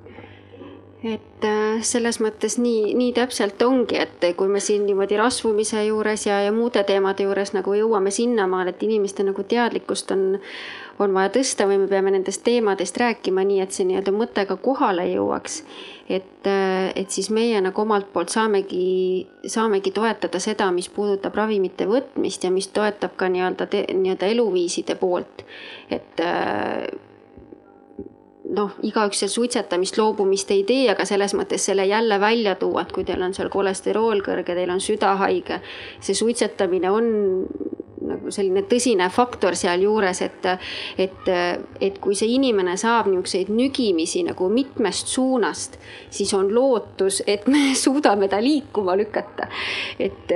et 1.05 1.45
äh, 1.47 1.79
selles 1.87 2.19
mõttes 2.19 2.57
nii, 2.59 2.91
nii 2.99 3.13
täpselt 3.15 3.63
ongi, 3.63 4.01
et 4.03 4.25
kui 4.37 4.51
me 4.51 4.59
siin 4.63 4.83
niimoodi 4.87 5.19
rasvumise 5.21 5.85
juures 5.87 6.27
ja, 6.27 6.41
ja 6.43 6.55
muude 6.55 6.83
teemade 6.87 7.23
juures 7.23 7.55
nagu 7.55 7.75
jõuame 7.77 8.11
sinnamaale, 8.15 8.75
et 8.75 8.83
inimeste 8.83 9.23
nagu 9.27 9.45
teadlikkust 9.47 10.11
on, 10.11 10.25
on 10.99 11.15
vaja 11.15 11.31
tõsta 11.39 11.69
või 11.71 11.79
me 11.85 11.87
peame 11.91 12.11
nendest 12.17 12.43
teemadest 12.47 12.99
rääkima 12.99 13.47
nii, 13.47 13.61
et 13.63 13.77
see 13.77 13.87
nii-öelda 13.87 14.15
mõte 14.17 14.43
ka 14.51 14.59
kohale 14.59 15.07
jõuaks. 15.13 15.63
et, 16.09 16.47
et 16.97 17.11
siis 17.15 17.31
meie 17.31 17.61
nagu 17.63 17.83
omalt 17.83 18.11
poolt 18.13 18.35
saamegi, 18.35 19.29
saamegi 19.47 19.93
toetada 19.95 20.41
seda, 20.43 20.73
mis 20.75 20.89
puudutab 20.91 21.37
ravimite 21.39 21.87
võtmist 21.87 22.43
ja 22.43 22.51
mis 22.51 22.73
toetab 22.75 23.15
ka 23.17 23.29
nii-öelda, 23.31 23.71
nii-öelda 23.71 24.35
eluviiside 24.35 24.99
poolt. 24.99 25.47
et 25.91 26.27
noh, 28.55 28.77
igaüks 28.87 29.23
seal 29.23 29.33
suitsetamist, 29.33 29.99
loobumist 30.01 30.51
ei 30.55 30.65
tee, 30.69 30.87
aga 30.93 31.05
selles 31.09 31.35
mõttes 31.37 31.65
selle 31.69 31.85
jälle 31.89 32.21
välja 32.21 32.55
tuua, 32.61 32.87
et 32.87 32.95
kui 32.95 33.05
teil 33.09 33.23
on 33.25 33.35
seal 33.37 33.51
kolesterool 33.53 34.23
kõrge, 34.25 34.57
teil 34.57 34.73
on 34.73 34.81
süda 34.83 35.15
haige, 35.21 35.61
see 36.01 36.17
suitsetamine 36.17 36.93
on 36.93 37.11
nagu 38.09 38.31
selline 38.33 38.63
tõsine 38.71 39.09
faktor 39.13 39.57
sealjuures, 39.59 40.23
et, 40.25 40.47
et, 41.03 41.31
et 41.85 41.99
kui 42.01 42.17
see 42.17 42.31
inimene 42.39 42.77
saab 42.81 43.11
niisuguseid 43.11 43.51
nügimisi 43.53 44.23
nagu 44.25 44.49
mitmest 44.53 45.13
suunast, 45.13 45.77
siis 46.15 46.33
on 46.39 46.49
lootus, 46.55 47.21
et 47.27 47.47
me 47.51 47.73
suudame 47.85 48.31
ta 48.33 48.41
liikuma 48.41 48.97
lükata. 48.97 49.51
et 49.99 50.33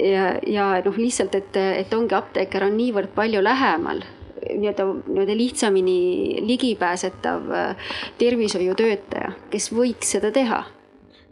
ja, 0.00 0.34
ja 0.46 0.68
noh, 0.84 0.96
lihtsalt, 0.98 1.34
et, 1.36 1.56
et 1.84 1.94
ongi 1.94 2.16
apteeker 2.16 2.70
on 2.70 2.78
niivõrd 2.78 3.12
palju 3.14 3.42
lähemal 3.44 4.04
nii-öelda, 4.52 4.86
nii-öelda 5.08 5.36
lihtsamini 5.38 5.98
ligipääsetav 6.46 7.50
tervishoiutöötaja, 8.20 9.34
kes 9.50 9.70
võiks 9.74 10.16
seda 10.16 10.32
teha 10.34 10.64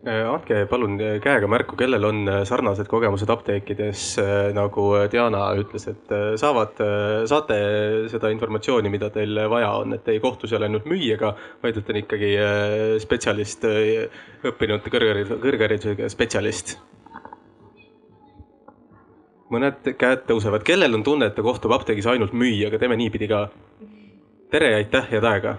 Äh, 0.03 0.25
andke 0.27 0.65
palun 0.67 0.97
äh, 0.99 1.21
käega 1.23 1.47
märku, 1.47 1.77
kellel 1.79 2.03
on 2.09 2.25
äh, 2.27 2.41
sarnased 2.43 2.89
kogemused 2.91 3.31
apteekides, 3.31 4.17
nagu 4.57 4.87
Diana 5.13 5.45
ütles, 5.55 5.85
et 5.93 6.11
saavad, 6.43 6.81
saate 7.31 7.59
seda 8.11 8.33
informatsiooni, 8.35 8.91
mida 8.91 9.13
teil 9.15 9.39
vaja 9.53 9.69
on, 9.79 9.95
et 9.95 10.11
ei 10.11 10.19
kohtu 10.25 10.51
seal 10.51 10.67
ainult 10.67 10.89
müüjaga, 10.91 11.37
vaid 11.63 11.79
et 11.79 11.93
on 11.95 12.01
ikkagi 12.03 12.33
spetsialist, 13.05 13.69
õppinud 14.51 14.91
kõrgharidus, 14.91 15.39
kõrgharidusega 15.45 16.11
spetsialist. 16.11 16.75
Mõned 19.53 19.93
käed 19.99 20.25
tõusevad, 20.29 20.65
kellel 20.67 20.97
on 20.97 21.05
tunne, 21.07 21.29
et 21.29 21.37
ta 21.37 21.45
kohtub 21.45 21.75
apteegis 21.77 22.09
ainult 22.09 22.33
müüjaga, 22.37 22.81
teeme 22.81 22.97
niipidi 23.01 23.29
ka. 23.31 23.49
tere 24.53 24.71
ja 24.71 24.81
aitäh 24.83 25.07
head 25.11 25.25
aega 25.25 25.57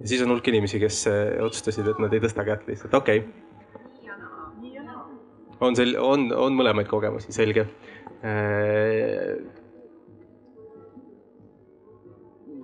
ja 0.00 0.08
siis 0.08 0.22
on 0.24 0.32
hulk 0.34 0.48
inimesi, 0.50 0.80
kes 0.82 1.06
eh, 1.10 1.42
otsustasid, 1.44 1.88
et 1.90 2.00
nad 2.02 2.12
ei 2.14 2.22
tõsta 2.22 2.44
kätt 2.46 2.66
lihtsalt, 2.68 2.94
okei 2.98 3.24
okay.. 3.24 3.28
on 5.64 5.76
sel-, 5.78 5.98
on, 6.00 6.28
on 6.36 6.56
mõlemaid 6.58 6.88
kogemusi, 6.90 7.32
selge. 7.34 7.66
Eh, 8.24 9.36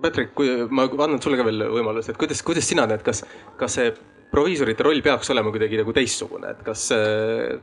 Patrick, 0.01 0.33
kui 0.37 0.65
ma 0.73 0.87
annan 0.89 1.21
sulle 1.21 1.37
ka 1.37 1.45
veel 1.45 1.67
võimaluse, 1.69 2.13
et 2.13 2.19
kuidas, 2.19 2.41
kuidas 2.45 2.65
sina 2.67 2.87
näed, 2.89 3.03
kas, 3.05 3.21
kas 3.59 3.77
see 3.77 3.91
proviisorite 4.31 4.85
roll 4.85 5.03
peaks 5.05 5.29
olema 5.33 5.51
kuidagi 5.53 5.77
nagu 5.81 5.93
teistsugune, 5.93 6.55
et 6.55 6.63
kas 6.65 6.87
äh, 6.95 7.59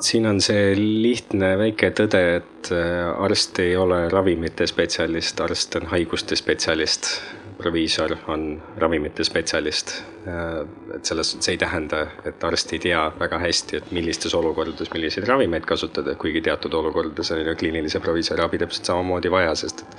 siin 0.00 0.26
on 0.26 0.40
see 0.42 0.74
lihtne 0.76 1.54
väike 1.60 1.90
tõde, 1.96 2.22
et 2.40 2.70
äh, 2.74 3.08
arst 3.24 3.58
ei 3.62 3.76
ole 3.78 4.06
ravimite 4.12 4.66
spetsialist, 4.68 5.40
arst 5.40 5.76
on 5.80 5.90
haiguste 5.92 6.36
spetsialist. 6.36 7.16
proviisor 7.56 8.12
on 8.28 8.60
ravimite 8.76 9.24
spetsialist. 9.24 9.94
Äh, 10.28 10.66
et 10.94 11.04
selles, 11.08 11.30
see 11.40 11.54
ei 11.54 11.58
tähenda, 11.58 12.02
et 12.28 12.44
arst 12.44 12.72
ei 12.76 12.78
tea 12.78 13.06
väga 13.18 13.38
hästi, 13.40 13.76
et 13.76 13.92
millistes 13.96 14.34
olukordades 14.36 14.92
milliseid 14.92 15.24
ravimeid 15.28 15.64
kasutada, 15.64 16.14
kuigi 16.20 16.42
teatud 16.44 16.74
olukordades 16.74 17.32
on 17.32 17.40
ju 17.40 17.56
kliinilise 17.56 18.00
proviisori 18.04 18.44
abi 18.44 18.60
täpselt 18.60 18.92
samamoodi 18.92 19.32
vaja, 19.32 19.54
sest 19.56 19.86
et 19.86 19.96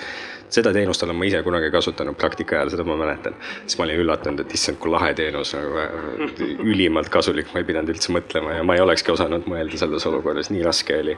seda 0.50 0.72
teenust 0.74 1.04
olen 1.04 1.18
ma 1.20 1.28
ise 1.28 1.42
kunagi 1.46 1.70
kasutanud 1.74 2.18
praktika 2.20 2.58
ajal, 2.58 2.72
seda 2.74 2.86
ma 2.88 2.98
mäletan. 3.00 3.36
siis 3.66 3.78
ma 3.80 3.86
olin 3.88 4.02
üllatunud, 4.04 4.44
et 4.44 4.56
issand, 4.58 4.80
kui 4.82 4.92
lahe 4.92 5.14
teenus, 5.18 5.54
nagu 5.58 5.82
äh, 5.84 6.42
ülimalt 6.64 7.12
kasulik, 7.14 7.52
ma 7.54 7.64
ei 7.64 7.68
pidanud 7.68 7.94
üldse 7.96 8.14
mõtlema 8.16 8.58
ja 8.60 8.66
ma 8.68 8.78
ei 8.78 8.84
olekski 8.84 9.14
osanud 9.14 9.48
mõelda 9.50 9.80
selles 9.80 10.08
olukorras, 10.10 10.52
nii 10.54 10.64
raske 10.66 11.00
oli. 11.04 11.18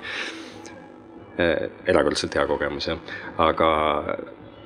Äh, 1.40 1.70
erakordselt 1.88 2.36
hea 2.36 2.46
kogemus 2.50 2.90
jah, 2.90 3.02
aga 3.40 3.70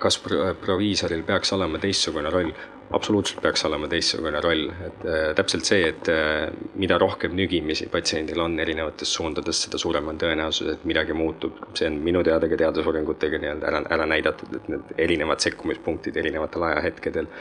kas 0.04 0.18
proviisoril 0.20 1.24
peaks 1.28 1.54
olema 1.56 1.80
teistsugune 1.80 2.32
roll? 2.34 2.56
Absoluutselt 2.92 3.42
peaks 3.42 3.66
olema 3.66 3.88
teistsugune 3.90 4.42
roll, 4.44 4.68
et 4.86 5.06
äh, 5.08 5.28
täpselt 5.38 5.68
see, 5.68 5.88
et 5.90 6.10
äh, 6.12 6.50
mida 6.80 6.98
rohkem 7.02 7.36
nügimisi 7.38 7.88
patsiendil 7.92 8.42
on 8.44 8.60
erinevates 8.60 9.14
suundades, 9.18 9.64
seda 9.66 9.80
suurem 9.82 10.12
on 10.12 10.20
tõenäosus, 10.22 10.74
et 10.74 10.84
midagi 10.90 11.16
muutub. 11.18 11.62
see 11.78 11.88
on 11.90 12.02
minu 12.06 12.24
teada 12.24 12.50
ka 12.50 12.60
teadusuuringutega 12.60 13.40
nii-öelda 13.42 13.72
ära, 13.72 13.82
ära 13.98 14.10
näidatud, 14.10 14.54
et 14.58 14.70
need 14.72 14.94
erinevad 15.08 15.42
sekkumispunktid 15.46 16.18
erinevatel 16.18 16.68
ajahetkedel. 16.70 17.32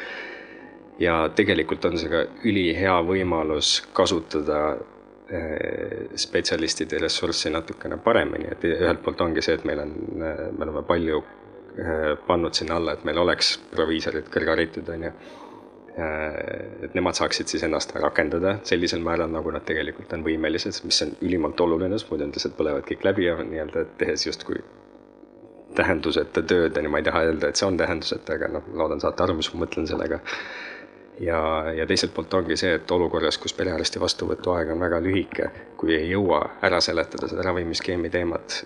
ja 1.00 1.28
tegelikult 1.34 1.84
on 1.84 1.98
see 1.98 2.10
ka 2.12 2.24
ülihea 2.44 2.96
võimalus 3.08 3.74
kasutada 3.92 4.62
äh, 4.72 6.08
spetsialistide 6.16 7.00
ressurssi 7.02 7.50
natukene 7.50 7.98
paremini, 7.98 8.52
et 8.52 8.64
ühelt 8.64 9.02
poolt 9.02 9.20
ongi 9.20 9.42
see, 9.42 9.58
et 9.58 9.64
meil 9.64 9.84
on, 9.84 9.94
me 10.16 10.34
oleme 10.66 10.84
palju 10.86 11.22
pannud 12.26 12.52
sinna 12.54 12.76
alla, 12.76 12.92
et 12.92 13.04
meil 13.08 13.18
oleks 13.22 13.54
proviisorid 13.72 14.26
kõrgharitud, 14.32 14.90
on 14.92 15.06
ju 15.08 15.12
Äh, 15.98 16.84
et 16.86 16.94
nemad 16.96 17.18
saaksid 17.18 17.50
siis 17.52 17.62
ennast 17.66 17.90
rakendada 18.00 18.54
sellisel 18.64 19.02
määral, 19.04 19.28
nagu 19.28 19.50
nad 19.52 19.64
tegelikult 19.68 20.14
on 20.16 20.22
võimelised, 20.24 20.78
mis 20.88 21.02
on 21.04 21.10
ülimalt 21.20 21.60
oluline, 21.60 21.98
sest 22.00 22.08
muidu 22.08 22.24
nad 22.24 22.38
lihtsalt 22.38 22.54
põlevad 22.56 22.86
kõik 22.88 23.04
läbi 23.04 23.26
ja 23.26 23.34
nii-öelda 23.36 23.82
tehes 24.00 24.24
justkui 24.24 24.62
tähenduseta 25.76 26.40
tööd, 26.48 26.78
on 26.80 26.88
ju, 26.88 26.92
ma 26.94 27.02
ei 27.02 27.04
taha 27.04 27.26
öelda, 27.28 27.50
et 27.52 27.60
see 27.60 27.68
on 27.68 27.76
tähenduseta, 27.76 28.38
aga 28.38 28.48
noh, 28.54 28.72
loodan 28.80 29.04
saate 29.04 29.24
aru, 29.26 29.36
mis 29.36 29.52
ma 29.52 29.66
mõtlen 29.66 29.88
sellega. 29.90 30.22
Ja, 31.20 31.72
ja 31.76 31.86
teiselt 31.86 32.14
poolt 32.14 32.34
ongi 32.34 32.56
see, 32.56 32.74
et 32.78 32.90
olukorras, 32.90 33.38
kus 33.40 33.54
perearsti 33.56 34.00
vastuvõtu 34.00 34.52
aeg 34.54 34.72
on 34.74 34.80
väga 34.82 35.00
lühike, 35.04 35.48
kui 35.80 35.94
ei 35.96 36.08
jõua 36.10 36.40
ära 36.64 36.80
seletada 36.84 37.28
seda 37.30 37.44
ravimiskeemi 37.46 38.10
teemat 38.10 38.58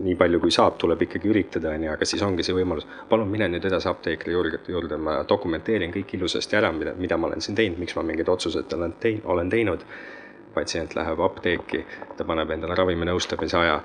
nii 0.00 0.16
palju, 0.20 0.40
kui 0.42 0.54
saab, 0.54 0.78
tuleb 0.80 1.04
ikkagi 1.06 1.30
üritada, 1.30 1.74
on 1.74 1.86
ju, 1.86 1.92
aga 1.94 2.08
siis 2.08 2.22
ongi 2.26 2.46
see 2.46 2.56
võimalus, 2.56 2.88
palun 3.10 3.30
mine 3.30 3.50
nüüd 3.52 3.66
edasi 3.70 3.90
apteekri 3.90 4.34
juurde, 4.36 4.62
juurde, 4.68 5.00
ma 5.00 5.20
dokumenteerin 5.28 5.92
kõik 5.94 6.16
ilusasti 6.18 6.58
ära, 6.60 6.72
mida, 6.76 6.94
mida 6.98 7.18
ma 7.20 7.30
olen 7.30 7.44
siin 7.44 7.58
teinud, 7.58 7.80
miks 7.82 7.96
ma 7.98 8.06
mingeid 8.06 8.32
otsuseid 8.32 8.78
olen 8.78 8.96
teinud, 9.00 9.26
olen 9.36 9.52
teinud. 9.52 9.86
patsient 10.50 10.96
läheb 10.98 11.20
apteeki, 11.22 11.84
ta 12.18 12.24
paneb 12.26 12.50
endale 12.50 12.74
raviminõustamise 12.74 13.54
aja 13.54 13.76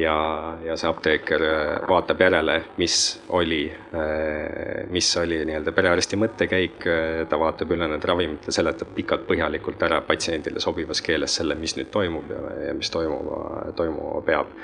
ja, 0.00 0.58
ja 0.64 0.76
see 0.78 0.88
apteeker 0.88 1.42
äh, 1.44 1.88
vaatab 1.88 2.20
järele, 2.22 2.58
mis 2.80 2.96
oli, 3.34 3.62
äh, 3.70 4.84
mis 4.92 5.08
oli 5.20 5.40
nii-öelda 5.48 5.72
perearsti 5.74 6.18
mõttekäik, 6.20 6.84
äh, 6.86 7.22
ta 7.28 7.38
vaatab 7.40 7.72
üle 7.74 7.88
need 7.90 8.04
ravimid 8.10 8.48
ja 8.48 8.54
seletab 8.58 8.92
pikalt 8.96 9.26
põhjalikult 9.28 9.82
ära 9.86 10.00
patsiendile 10.06 10.62
sobivas 10.62 11.02
keeles 11.04 11.38
selle, 11.40 11.58
mis 11.58 11.76
nüüd 11.78 11.90
toimub 11.94 12.30
ja, 12.32 12.44
ja 12.68 12.76
mis 12.78 12.92
toimuma, 12.94 13.72
toimuma 13.78 14.22
peab. 14.26 14.54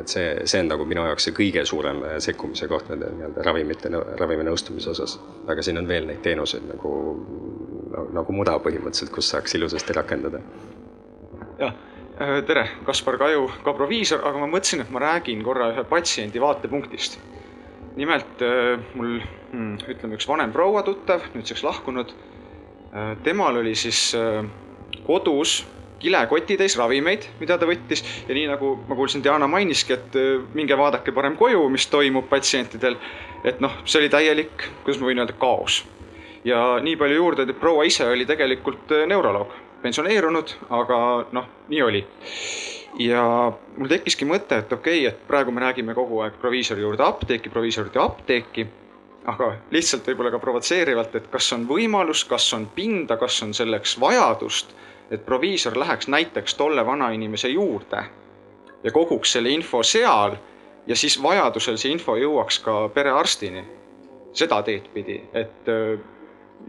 et 0.00 0.08
see, 0.08 0.28
see 0.48 0.60
on 0.62 0.70
nagu 0.70 0.84
minu 0.88 1.02
jaoks 1.04 1.26
see 1.26 1.34
kõige 1.36 1.64
suurem 1.68 1.98
sekkumise 2.22 2.68
koht 2.70 2.88
nende 2.88 3.10
nii-öelda 3.16 3.42
ravimite, 3.44 3.90
raviminõustamise 4.20 4.94
osas. 4.94 5.18
aga 5.50 5.62
siin 5.66 5.82
on 5.82 5.88
veel 5.88 6.06
neid 6.08 6.22
teenuseid 6.24 6.64
nagu, 6.70 6.92
nagu 8.16 8.32
muda 8.32 8.56
põhimõtteliselt, 8.64 9.12
kus 9.12 9.28
saaks 9.34 9.58
ilusasti 9.58 9.98
rakendada. 9.98 10.40
jah 11.58 11.74
tere, 12.20 12.66
Kaspar 12.84 13.16
Kaju, 13.16 13.46
ka 13.64 13.72
proviisor, 13.72 14.20
aga 14.28 14.42
ma 14.42 14.48
mõtlesin, 14.50 14.82
et 14.84 14.90
ma 14.92 15.00
räägin 15.00 15.40
korra 15.44 15.70
ühe 15.72 15.84
patsiendi 15.88 16.40
vaatepunktist. 16.42 17.18
nimelt 17.96 18.42
äh, 18.44 18.78
mul 18.94 19.18
hmm, 19.50 19.78
ütleme, 19.90 20.14
üks 20.14 20.28
vanem 20.28 20.52
proua 20.52 20.82
tuttav, 20.86 21.24
nüüdseks 21.34 21.64
lahkunud. 21.64 22.12
Äh, 22.92 23.16
temal 23.24 23.56
oli 23.60 23.74
siis 23.74 24.14
kodus 25.06 25.64
kilekotitäis 26.00 26.76
ravimeid, 26.78 27.26
mida 27.40 27.58
ta 27.58 27.66
võttis 27.68 28.04
ja 28.28 28.36
nii 28.36 28.46
nagu 28.52 28.74
ma 28.88 28.96
kuulsin, 28.96 29.24
Diana 29.24 29.48
mainiski, 29.50 29.96
et 29.96 30.20
minge 30.54 30.76
vaadake 30.76 31.12
parem 31.12 31.36
koju, 31.40 31.66
mis 31.68 31.88
toimub 31.92 32.28
patsientidel. 32.28 32.96
et 33.44 33.60
noh, 33.60 33.80
see 33.84 34.00
oli 34.00 34.12
täielik, 34.12 34.68
kuidas 34.84 35.00
ma 35.00 35.08
võin 35.08 35.24
öelda, 35.24 35.36
kaos. 35.40 35.82
ja 36.44 36.78
nii 36.84 36.96
palju 36.96 37.16
juurde, 37.16 37.48
et 37.48 37.60
proua 37.60 37.84
ise 37.88 38.06
oli 38.06 38.28
tegelikult 38.28 38.92
neuroloog 39.08 39.69
pensioneerunud, 39.82 40.52
aga 40.70 40.98
noh, 41.32 41.48
nii 41.68 41.82
oli. 41.82 42.04
ja 42.98 43.22
mul 43.76 43.88
tekkiski 43.88 44.26
mõte, 44.26 44.60
et 44.60 44.72
okei 44.72 45.06
okay,, 45.06 45.08
et 45.12 45.26
praegu 45.28 45.54
me 45.54 45.62
räägime 45.62 45.94
kogu 45.94 46.20
aeg 46.24 46.36
proviisori 46.42 46.82
juurde 46.82 47.04
apteeki, 47.06 47.52
proviisorit 47.52 47.94
ja 47.94 48.04
apteeki, 48.04 48.66
aga 49.30 49.52
lihtsalt 49.70 50.06
võib-olla 50.10 50.32
ka 50.34 50.40
provotseerivalt, 50.42 51.14
et 51.14 51.28
kas 51.30 51.52
on 51.56 51.66
võimalus, 51.68 52.24
kas 52.28 52.48
on 52.56 52.66
pinda, 52.74 53.16
kas 53.20 53.42
on 53.46 53.54
selleks 53.54 53.96
vajadust, 54.00 54.74
et 55.10 55.24
proviisor 55.26 55.76
läheks 55.78 56.08
näiteks 56.08 56.54
tolle 56.54 56.86
vanainimese 56.86 57.48
juurde 57.48 58.04
ja 58.84 58.92
koguks 58.92 59.32
selle 59.32 59.50
info 59.50 59.82
seal 59.82 60.36
ja 60.86 60.96
siis 60.96 61.18
vajadusel 61.22 61.78
see 61.78 61.92
info 61.94 62.16
jõuaks 62.18 62.60
ka 62.64 62.76
perearstini. 62.94 63.64
seda 64.32 64.60
teed 64.62 64.84
pidi, 64.94 65.16
et 65.34 65.66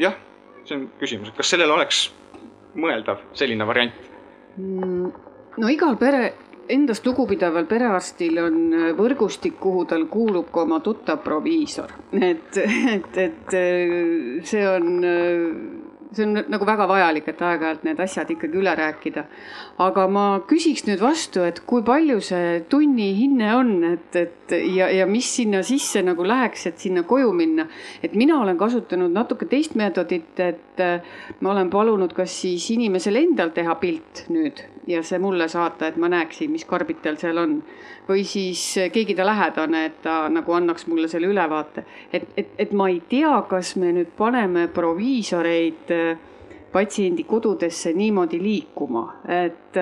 jah, 0.01 0.15
see 0.65 0.75
on 0.79 0.87
küsimus, 0.99 1.29
et 1.29 1.37
kas 1.37 1.51
sellel 1.53 1.69
oleks 1.71 2.07
mõeldav 2.75 3.25
selline 3.37 3.67
variant? 3.67 3.93
Mm, 4.57 5.11
no 5.57 5.71
igal 5.71 5.97
pere, 5.99 6.33
endast 6.71 7.05
lugupidaval 7.07 7.67
perearstil 7.69 8.39
on 8.43 8.59
äh, 8.73 8.89
võrgustik, 8.97 9.57
kuhu 9.61 9.85
tal 9.89 10.07
kuulub 10.11 10.51
ka 10.53 10.65
oma 10.65 10.81
tuttav 10.83 11.21
proviisor, 11.25 11.93
et, 12.15 12.57
et, 12.95 13.17
et 13.25 13.55
äh, 13.57 14.43
see 14.47 14.67
on 14.67 14.91
äh, 15.03 15.90
see 16.11 16.25
on 16.25 16.33
nagu 16.51 16.65
väga 16.67 16.87
vajalik, 16.89 17.27
et 17.31 17.41
aeg-ajalt 17.47 17.85
need 17.87 17.99
asjad 18.03 18.31
ikkagi 18.33 18.59
üle 18.59 18.73
rääkida. 18.75 19.23
aga 19.81 20.07
ma 20.07 20.25
küsiks 20.47 20.83
nüüd 20.87 20.99
vastu, 21.01 21.45
et 21.47 21.61
kui 21.65 21.83
palju 21.87 22.19
see 22.21 22.59
tunnihinne 22.69 23.53
on, 23.55 23.71
et, 23.93 24.15
et 24.15 24.55
ja, 24.75 24.89
ja 24.91 25.05
mis 25.07 25.29
sinna 25.35 25.63
sisse 25.63 26.03
nagu 26.03 26.25
läheks, 26.27 26.67
et 26.67 26.79
sinna 26.79 27.03
koju 27.07 27.31
minna. 27.33 27.67
et 28.03 28.13
mina 28.13 28.41
olen 28.41 28.57
kasutanud 28.57 29.11
natuke 29.11 29.47
teist 29.47 29.75
meetodit, 29.75 30.39
et 30.39 30.83
ma 31.39 31.53
olen 31.55 31.69
palunud, 31.69 32.13
kas 32.13 32.41
siis 32.43 32.69
inimesel 32.75 33.15
endal 33.15 33.55
teha 33.55 33.75
pilt 33.79 34.25
nüüd 34.29 34.65
ja 34.87 35.03
see 35.03 35.19
mulle 35.19 35.47
saata, 35.47 35.87
et 35.87 35.97
ma 35.97 36.09
näeksin, 36.11 36.51
mis 36.51 36.65
karbid 36.65 37.01
tal 37.03 37.17
seal 37.21 37.37
on. 37.37 37.61
või 38.09 38.23
siis 38.27 38.61
keegi 38.91 39.15
ta 39.15 39.25
lähedane, 39.25 39.85
et 39.85 40.01
ta 40.01 40.25
nagu 40.29 40.53
annaks 40.53 40.87
mulle 40.87 41.07
selle 41.07 41.27
ülevaate. 41.27 41.83
et, 42.13 42.27
et, 42.37 42.49
et 42.57 42.71
ma 42.73 42.89
ei 42.89 43.01
tea, 43.09 43.41
kas 43.49 43.75
me 43.75 43.91
nüüd 43.93 44.11
paneme 44.17 44.67
proviisoreid 44.67 45.91
äh, 45.91 46.17
patsiendi 46.71 47.23
kodudesse 47.23 47.93
niimoodi 47.93 48.39
liikuma, 48.41 49.03
et 49.27 49.77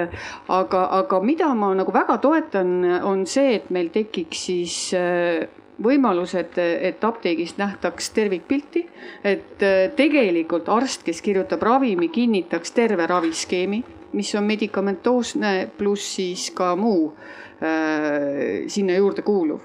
aga, 0.49 0.87
aga 0.99 1.19
mida 1.21 1.53
ma 1.53 1.73
nagu 1.77 1.93
väga 1.93 2.17
toetan, 2.17 2.83
on 3.05 3.25
see, 3.29 3.55
et 3.55 3.69
meil 3.69 3.91
tekiks 3.93 4.45
siis 4.49 4.77
äh, 4.97 5.45
võimalus, 5.83 6.33
et, 6.35 6.57
apteegist 7.05 7.57
nähtaks 7.61 8.09
tervikpilti, 8.09 8.83
et 9.23 9.63
tegelikult 9.95 10.67
arst, 10.69 11.05
kes 11.07 11.21
kirjutab 11.23 11.63
ravimi, 11.63 12.09
kinnitaks 12.11 12.73
terve 12.75 13.07
raviskeemi 13.07 13.83
mis 14.13 14.35
on 14.35 14.43
medikamentoosne 14.43 15.69
pluss 15.77 16.15
siis 16.15 16.49
ka 16.55 16.75
muu 16.75 17.11
äh, 17.13 18.65
sinna 18.67 18.93
juurde 18.93 19.21
kuuluv. 19.21 19.59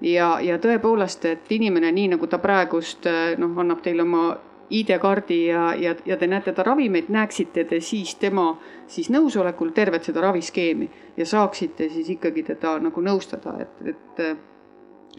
ja, 0.00 0.38
ja 0.40 0.58
tõepoolest, 0.58 1.24
et 1.24 1.52
inimene, 1.52 1.92
nii 1.92 2.08
nagu 2.16 2.26
ta 2.26 2.38
praegust 2.38 3.06
äh, 3.06 3.36
noh, 3.38 3.54
annab 3.60 3.82
teile 3.82 4.02
oma 4.02 4.32
ID-kaardi 4.70 5.46
ja, 5.46 5.74
ja, 5.78 5.94
ja 6.06 6.16
te 6.16 6.26
näete 6.26 6.52
ta 6.52 6.64
ravimeid, 6.66 7.08
näeksite 7.12 7.64
te 7.68 7.80
siis 7.80 8.14
tema 8.20 8.54
siis 8.86 9.10
nõusolekul 9.12 9.70
tervet 9.76 10.04
seda 10.04 10.24
raviskeemi 10.24 10.90
ja 11.16 11.26
saaksite 11.26 11.88
siis 11.92 12.10
ikkagi 12.16 12.42
teda 12.48 12.78
nagu 12.82 13.04
nõustada, 13.04 13.54
et, 13.60 13.94
et 13.94 14.26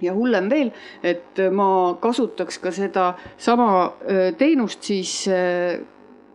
ja 0.01 0.13
hullem 0.13 0.49
veel, 0.49 0.71
et 1.03 1.39
ma 1.55 1.67
kasutaks 2.01 2.59
ka 2.63 2.71
seda 2.75 3.11
sama 3.37 3.69
äh, 3.85 4.31
teenust 4.37 4.83
siis 4.83 5.13
äh, 5.31 5.79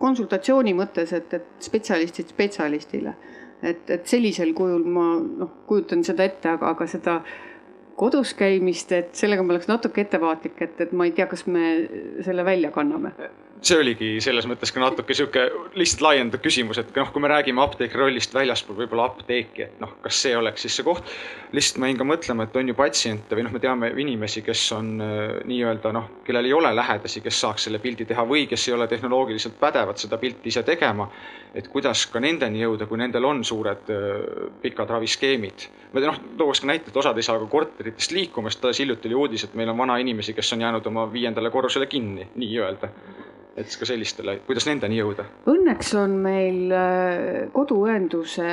konsultatsiooni 0.00 0.74
mõttes, 0.76 1.12
et, 1.16 1.34
et 1.36 1.66
spetsialistid 1.68 2.32
spetsialistile. 2.32 3.14
et, 3.62 3.90
et 3.90 4.06
sellisel 4.08 4.54
kujul 4.56 4.86
ma 4.88 5.06
noh, 5.20 5.50
kujutan 5.68 6.04
seda 6.04 6.24
ette, 6.24 6.48
aga, 6.48 6.72
aga 6.72 6.86
seda 6.88 7.18
kodus 8.00 8.32
käimist, 8.34 8.92
et 8.96 9.12
sellega 9.12 9.44
ma 9.44 9.52
oleks 9.52 9.68
natuke 9.68 10.00
ettevaatlik, 10.00 10.56
et, 10.64 10.80
et 10.80 10.92
ma 10.96 11.04
ei 11.04 11.12
tea, 11.12 11.26
kas 11.28 11.44
me 11.46 11.74
selle 12.24 12.44
välja 12.48 12.72
kanname 12.72 13.12
see 13.60 13.76
oligi 13.76 14.08
selles 14.24 14.46
mõttes 14.48 14.72
ka 14.72 14.80
natuke 14.80 15.14
sihuke 15.16 15.42
lihtsalt 15.76 16.04
laiendav 16.04 16.40
küsimus, 16.40 16.78
et 16.80 16.94
noh, 16.96 17.10
kui 17.12 17.20
me 17.20 17.28
räägime 17.28 17.60
apteekri 17.60 18.00
rollist 18.00 18.32
väljaspool 18.34 18.78
võib-olla 18.78 19.10
apteeki, 19.10 19.66
et 19.66 19.82
noh, 19.82 19.92
kas 20.00 20.20
see 20.24 20.32
oleks 20.36 20.64
siis 20.64 20.78
see 20.78 20.86
koht. 20.86 21.04
lihtsalt 21.52 21.80
ma 21.82 21.90
jäin 21.90 21.98
ka 22.00 22.06
mõtlema, 22.08 22.46
et 22.46 22.56
on 22.56 22.70
ju 22.72 22.76
patsiente 22.78 23.36
või 23.36 23.44
noh, 23.44 23.52
me 23.52 23.60
teame 23.60 23.90
inimesi, 24.00 24.42
kes 24.46 24.64
on 24.76 24.94
äh, 25.04 25.20
nii-öelda 25.50 25.92
noh, 25.92 26.08
kellel 26.24 26.48
ei 26.48 26.56
ole 26.56 26.72
lähedasi, 26.76 27.20
kes 27.20 27.40
saaks 27.44 27.68
selle 27.68 27.82
pildi 27.82 28.08
teha 28.08 28.24
või 28.24 28.46
kes 28.48 28.68
ei 28.68 28.76
ole 28.78 28.88
tehnoloogiliselt 28.88 29.58
pädevad 29.60 30.00
seda 30.00 30.18
pilti 30.18 30.48
ise 30.48 30.62
tegema. 30.64 31.10
et 31.54 31.66
kuidas 31.68 32.04
ka 32.06 32.20
nendeni 32.22 32.60
jõuda, 32.62 32.86
kui 32.86 32.98
nendel 32.98 33.24
on 33.26 33.44
suured 33.44 33.90
äh, 33.92 34.52
pikad 34.62 34.88
raviskeemid. 34.88 35.68
ma 35.92 36.00
noh, 36.06 36.20
tooks 36.38 36.64
ka 36.64 36.70
näite, 36.72 36.88
et 36.88 36.96
osad 36.96 37.18
ei 37.18 37.26
saa 37.26 37.38
ka 37.38 37.46
korteritest 37.50 38.16
liikuma, 38.16 38.50
sest 38.50 38.64
alles 38.64 38.80
hiljuti 38.80 39.10
oli 39.10 39.20
uudis, 39.24 39.44
et 39.44 39.54
meil 39.54 39.68
on 39.68 39.78
vanainimesi, 39.78 40.32
kes 40.32 40.52
on 40.56 40.64
jäänud 40.64 40.86
oma 40.86 41.10
viiendale 41.12 41.50
korrusele 41.50 41.86
kinni, 41.90 42.30
nii-öelda 42.40 42.88
et 43.60 43.76
ka 43.78 43.86
sellistele, 43.88 44.36
kuidas 44.46 44.66
nendeni 44.68 44.98
jõuda? 44.98 45.24
Õnneks 45.50 45.92
on 46.00 46.16
meil 46.24 46.72
äh, 46.74 47.48
koduõenduse 47.54 48.46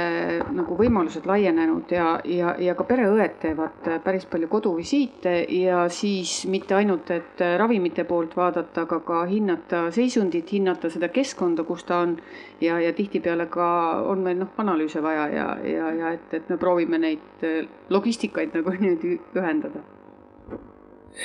nagu 0.55 0.77
võimalused 0.79 1.27
laienenud 1.29 1.91
ja, 1.95 2.17
ja, 2.27 2.53
ja 2.61 2.75
ka 2.77 2.85
pereõed 2.87 3.37
teevad 3.41 3.89
äh, 3.89 3.99
päris 4.03 4.27
palju 4.29 4.49
koduvisiite 4.51 5.35
ja 5.57 5.85
siis 5.93 6.39
mitte 6.51 6.77
ainult, 6.77 7.11
et 7.15 7.43
äh, 7.43 7.55
ravimite 7.59 8.07
poolt 8.09 8.37
vaadata, 8.37 8.85
aga 8.87 9.01
ka 9.07 9.23
hinnata 9.29 9.87
seisundit, 9.95 10.51
hinnata 10.53 10.91
seda 10.93 11.11
keskkonda, 11.13 11.65
kus 11.67 11.87
ta 11.87 12.03
on. 12.05 12.17
ja, 12.61 12.79
ja 12.81 12.93
tihtipeale 12.93 13.45
ka 13.53 13.67
on 14.09 14.23
meil 14.25 14.39
noh, 14.39 14.53
analüüse 14.57 15.03
vaja 15.03 15.27
ja, 15.33 15.51
ja, 15.63 15.91
ja 15.93 16.15
et, 16.15 16.33
et 16.33 16.49
me 16.49 16.57
proovime 16.57 16.97
neid 17.01 17.45
logistikaid 17.89 18.55
nagu 18.57 18.73
niimoodi 18.77 19.19
ühendada 19.37 19.85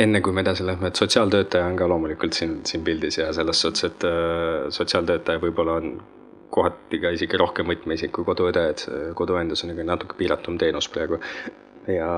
enne 0.01 0.20
kui 0.24 0.32
me 0.32 0.40
edasi 0.40 0.64
lähme, 0.66 0.88
et 0.88 0.97
sotsiaaltöötaja 0.97 1.66
on 1.66 1.76
ka 1.76 1.88
loomulikult 1.88 2.32
siin, 2.32 2.61
siin 2.66 2.84
pildis 2.84 3.18
ja 3.18 3.32
selles 3.32 3.61
suhtes, 3.61 3.84
et 3.90 4.05
äh, 4.09 4.68
sotsiaaltöötaja 4.72 5.43
võib-olla 5.43 5.78
on 5.82 5.95
kohati 6.53 7.01
ka 7.01 7.12
isegi 7.16 7.40
rohkem 7.40 7.68
võtmeisik 7.72 8.12
kui 8.12 8.26
koduõde, 8.28 8.66
et 8.74 8.84
koduõendus 9.16 9.64
on 9.64 9.72
ikka 9.72 9.88
natuke 9.88 10.18
piiratum 10.18 10.59
teenus 10.61 10.88
praegu. 10.93 11.20
ja 11.88 12.09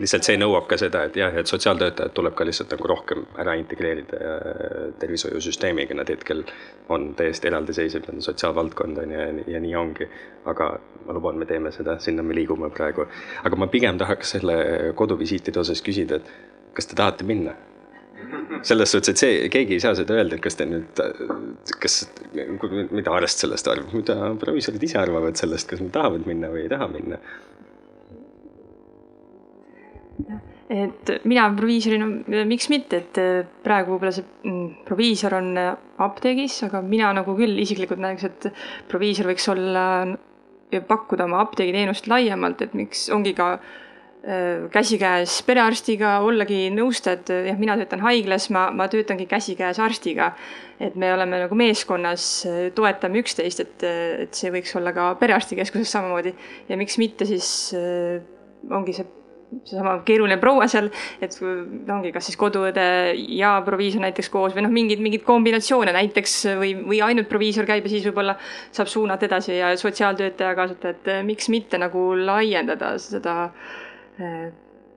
lihtsalt 0.00 0.26
see 0.26 0.38
nõuab 0.38 0.64
ka 0.70 0.78
seda, 0.80 1.04
et 1.06 1.16
jah, 1.18 1.34
et 1.38 1.50
sotsiaaltöötajad 1.50 2.14
tuleb 2.16 2.34
ka 2.38 2.46
lihtsalt 2.46 2.72
nagu 2.74 2.88
rohkem 2.90 3.20
ära 3.42 3.54
integreerida 3.58 4.32
tervishoiusüsteemiga, 5.02 5.94
nad 5.98 6.10
hetkel 6.10 6.42
on 6.94 7.12
täiesti 7.18 7.50
eraldiseisev, 7.50 8.08
nende 8.08 8.24
sotsiaalvaldkond 8.26 8.98
on 9.04 9.14
ja, 9.14 9.28
ja 9.54 9.60
nii 9.62 9.76
ongi. 9.78 10.08
aga 10.50 10.72
ma 11.06 11.14
luban, 11.16 11.38
me 11.38 11.46
teeme 11.46 11.72
seda, 11.72 11.98
sinna 12.00 12.22
me 12.22 12.34
liigume 12.34 12.70
praegu. 12.74 13.06
aga 13.44 13.60
ma 13.60 13.70
pigem 13.70 13.98
tahaks 13.98 14.34
selle 14.36 14.58
koduvisiitide 14.96 15.60
osas 15.60 15.82
küsida, 15.84 16.18
et 16.18 16.53
kas 16.74 16.90
te 16.90 16.98
tahate 16.98 17.26
minna? 17.28 17.54
selles 18.64 18.92
suhtes, 18.94 19.12
et 19.12 19.20
see, 19.20 19.48
keegi 19.52 19.76
ei 19.76 19.82
saa 19.82 19.94
seda 19.98 20.14
öelda, 20.16 20.36
et 20.36 20.44
kas 20.44 20.56
te 20.58 20.66
nüüd, 20.68 21.00
kas, 21.82 21.96
mida 22.94 23.12
arst 23.12 23.42
sellest 23.44 23.68
arvab, 23.70 23.92
mida 23.96 24.16
proviisorid 24.40 24.86
ise 24.86 24.98
arvavad 25.00 25.36
sellest, 25.38 25.68
kas 25.70 25.82
nad 25.84 25.92
tahavad 25.94 26.24
minna 26.28 26.48
või 26.52 26.64
ei 26.64 26.70
taha 26.72 26.88
minna. 26.92 27.20
et 30.74 31.10
mina 31.28 31.44
proviisorina, 31.58 32.06
miks 32.48 32.70
mitte, 32.72 33.02
et 33.02 33.18
praegu 33.66 33.94
võib-olla 33.94 34.14
see 34.16 34.24
mm, 34.46 34.84
proviisor 34.88 35.36
on 35.36 35.50
apteegis, 36.06 36.56
aga 36.68 36.80
mina 36.82 37.10
nagu 37.18 37.34
küll 37.36 37.58
isiklikult 37.60 38.00
näeks, 38.00 38.24
et 38.30 38.48
proviisor 38.88 39.28
võiks 39.28 39.50
olla 39.52 39.84
ja 40.72 40.80
pakkuda 40.88 41.28
oma 41.28 41.42
apteegiteenust 41.44 42.08
laiemalt, 42.10 42.64
et 42.64 42.74
miks 42.78 43.08
ongi 43.14 43.34
ka 43.36 43.58
käsikäes 44.72 45.40
perearstiga, 45.44 46.18
ollagi 46.24 46.70
nõustajad, 46.72 47.28
jah, 47.50 47.58
mina 47.60 47.76
töötan 47.76 48.00
haiglas, 48.04 48.48
ma, 48.54 48.68
ma 48.72 48.86
töötangi 48.88 49.26
käsikäes 49.28 49.80
arstiga. 49.82 50.32
et 50.80 50.96
me 50.98 51.12
oleme 51.14 51.38
nagu 51.38 51.54
meeskonnas, 51.54 52.46
toetame 52.74 53.20
üksteist, 53.22 53.60
et, 53.60 53.84
et 54.24 54.34
see 54.34 54.50
võiks 54.50 54.72
olla 54.76 54.92
ka 54.96 55.12
perearstikeskuses 55.20 55.92
samamoodi. 55.92 56.34
ja 56.68 56.76
miks 56.76 56.98
mitte 56.98 57.28
siis 57.28 57.74
äh, 57.76 58.24
ongi 58.70 58.96
see 58.96 59.06
seesama 59.62 60.00
keeruline 60.08 60.40
proua 60.42 60.66
seal, 60.66 60.88
et 61.22 61.36
ongi 61.44 62.10
kas 62.10 62.26
siis 62.26 62.38
koduõde 62.40 63.14
ja 63.36 63.52
proviisor 63.62 64.02
näiteks 64.02 64.32
koos 64.32 64.56
või 64.56 64.64
noh, 64.64 64.72
mingeid, 64.72 65.04
mingeid 65.04 65.22
kombinatsioone 65.28 65.92
näiteks 65.94 66.38
või, 66.58 66.72
või 66.80 66.98
ainult 67.04 67.28
proviisor 67.30 67.68
käib 67.68 67.86
ja 67.86 67.92
siis 67.92 68.08
võib-olla 68.08 68.34
saab 68.74 68.90
suunata 68.90 69.28
edasi 69.28 69.60
ja 69.60 69.70
sotsiaaltöötaja 69.78 70.56
kaasata, 70.58 70.94
et 70.96 71.12
miks 71.28 71.52
mitte 71.54 71.78
nagu 71.78 72.08
laiendada 72.18 72.96
seda 72.98 73.36
äh, 73.44 73.82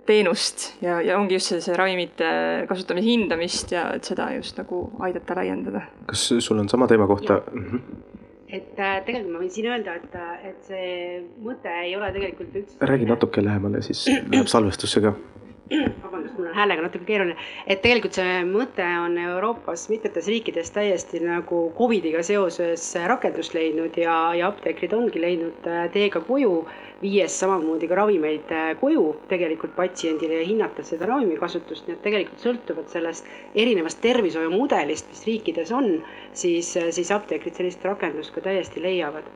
teenust 0.07 0.67
ja, 0.81 0.99
ja 1.03 1.17
ongi 1.19 1.37
just 1.37 1.51
see, 1.51 1.61
see 1.63 1.77
ravimite 1.77 2.27
kasutamise 2.69 3.07
hindamist 3.07 3.73
ja 3.75 3.87
et 3.97 4.07
seda 4.07 4.29
just 4.37 4.59
nagu 4.59 4.83
aidata 5.03 5.35
laiendada. 5.39 5.83
kas 6.07 6.27
sul 6.39 6.61
on 6.61 6.69
sama 6.69 6.87
teema 6.87 7.07
kohta? 7.09 7.41
Et 8.47 8.77
äh, 8.79 9.01
tegelikult 9.03 9.33
ma 9.33 9.41
võin 9.41 9.51
siin 9.51 9.65
öelda, 9.67 9.97
et, 9.99 10.13
et 10.47 10.69
see 10.69 10.91
mõte 11.43 11.73
ei 11.83 11.97
ole 11.97 12.13
tegelikult 12.15 12.55
üldse. 12.55 12.77
räägi 12.93 13.09
natuke 13.09 13.43
lähemale, 13.43 13.81
siis 13.83 14.05
läheb 14.07 14.47
salvestusse 14.47 15.03
ka 15.03 15.11
vabandust, 15.69 16.37
mul 16.37 16.47
on 16.47 16.55
häälega 16.55 16.83
natuke 16.85 17.05
keeruline, 17.07 17.35
et 17.67 17.81
tegelikult 17.83 18.17
see 18.17 18.35
mõte 18.47 18.85
on 19.01 19.17
Euroopas 19.19 19.87
mitmetes 19.91 20.29
riikides 20.31 20.71
täiesti 20.75 21.19
nagu 21.23 21.61
Covidiga 21.77 22.23
seoses 22.23 22.85
rakendust 23.11 23.55
leidnud 23.57 23.97
ja, 23.99 24.15
ja 24.37 24.51
apteekrid 24.51 24.95
ongi 24.95 25.21
leidnud 25.23 25.67
äh, 25.67 25.87
teega 25.93 26.21
koju, 26.27 26.53
viies 27.01 27.35
samamoodi 27.41 27.89
ka 27.91 27.99
ravimeid 27.99 28.53
äh, 28.55 28.69
koju 28.81 29.03
tegelikult 29.31 29.75
patsiendile 29.77 30.41
ja 30.41 30.47
hinnates 30.47 30.93
seda 30.93 31.09
ravimikasutust, 31.11 31.87
nii 31.87 31.97
et 31.97 32.05
tegelikult 32.05 32.45
sõltuvalt 32.47 32.93
sellest 32.93 33.27
erinevast 33.55 34.01
tervishoiumudelist, 34.05 35.11
mis 35.11 35.27
riikides 35.31 35.73
on, 35.75 35.91
siis, 36.31 36.71
äh, 36.79 36.91
siis 36.95 37.11
apteekrid 37.11 37.59
sellist 37.59 37.83
rakendust 37.85 38.35
ka 38.35 38.45
täiesti 38.47 38.83
leiavad 38.83 39.27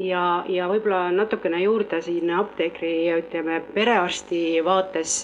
ja, 0.00 0.44
ja 0.48 0.66
võib-olla 0.70 1.10
natukene 1.14 1.60
juurde 1.62 2.00
siin 2.02 2.30
apteekri, 2.34 2.92
ütleme 3.18 3.60
perearsti 3.74 4.40
vaates 4.64 5.20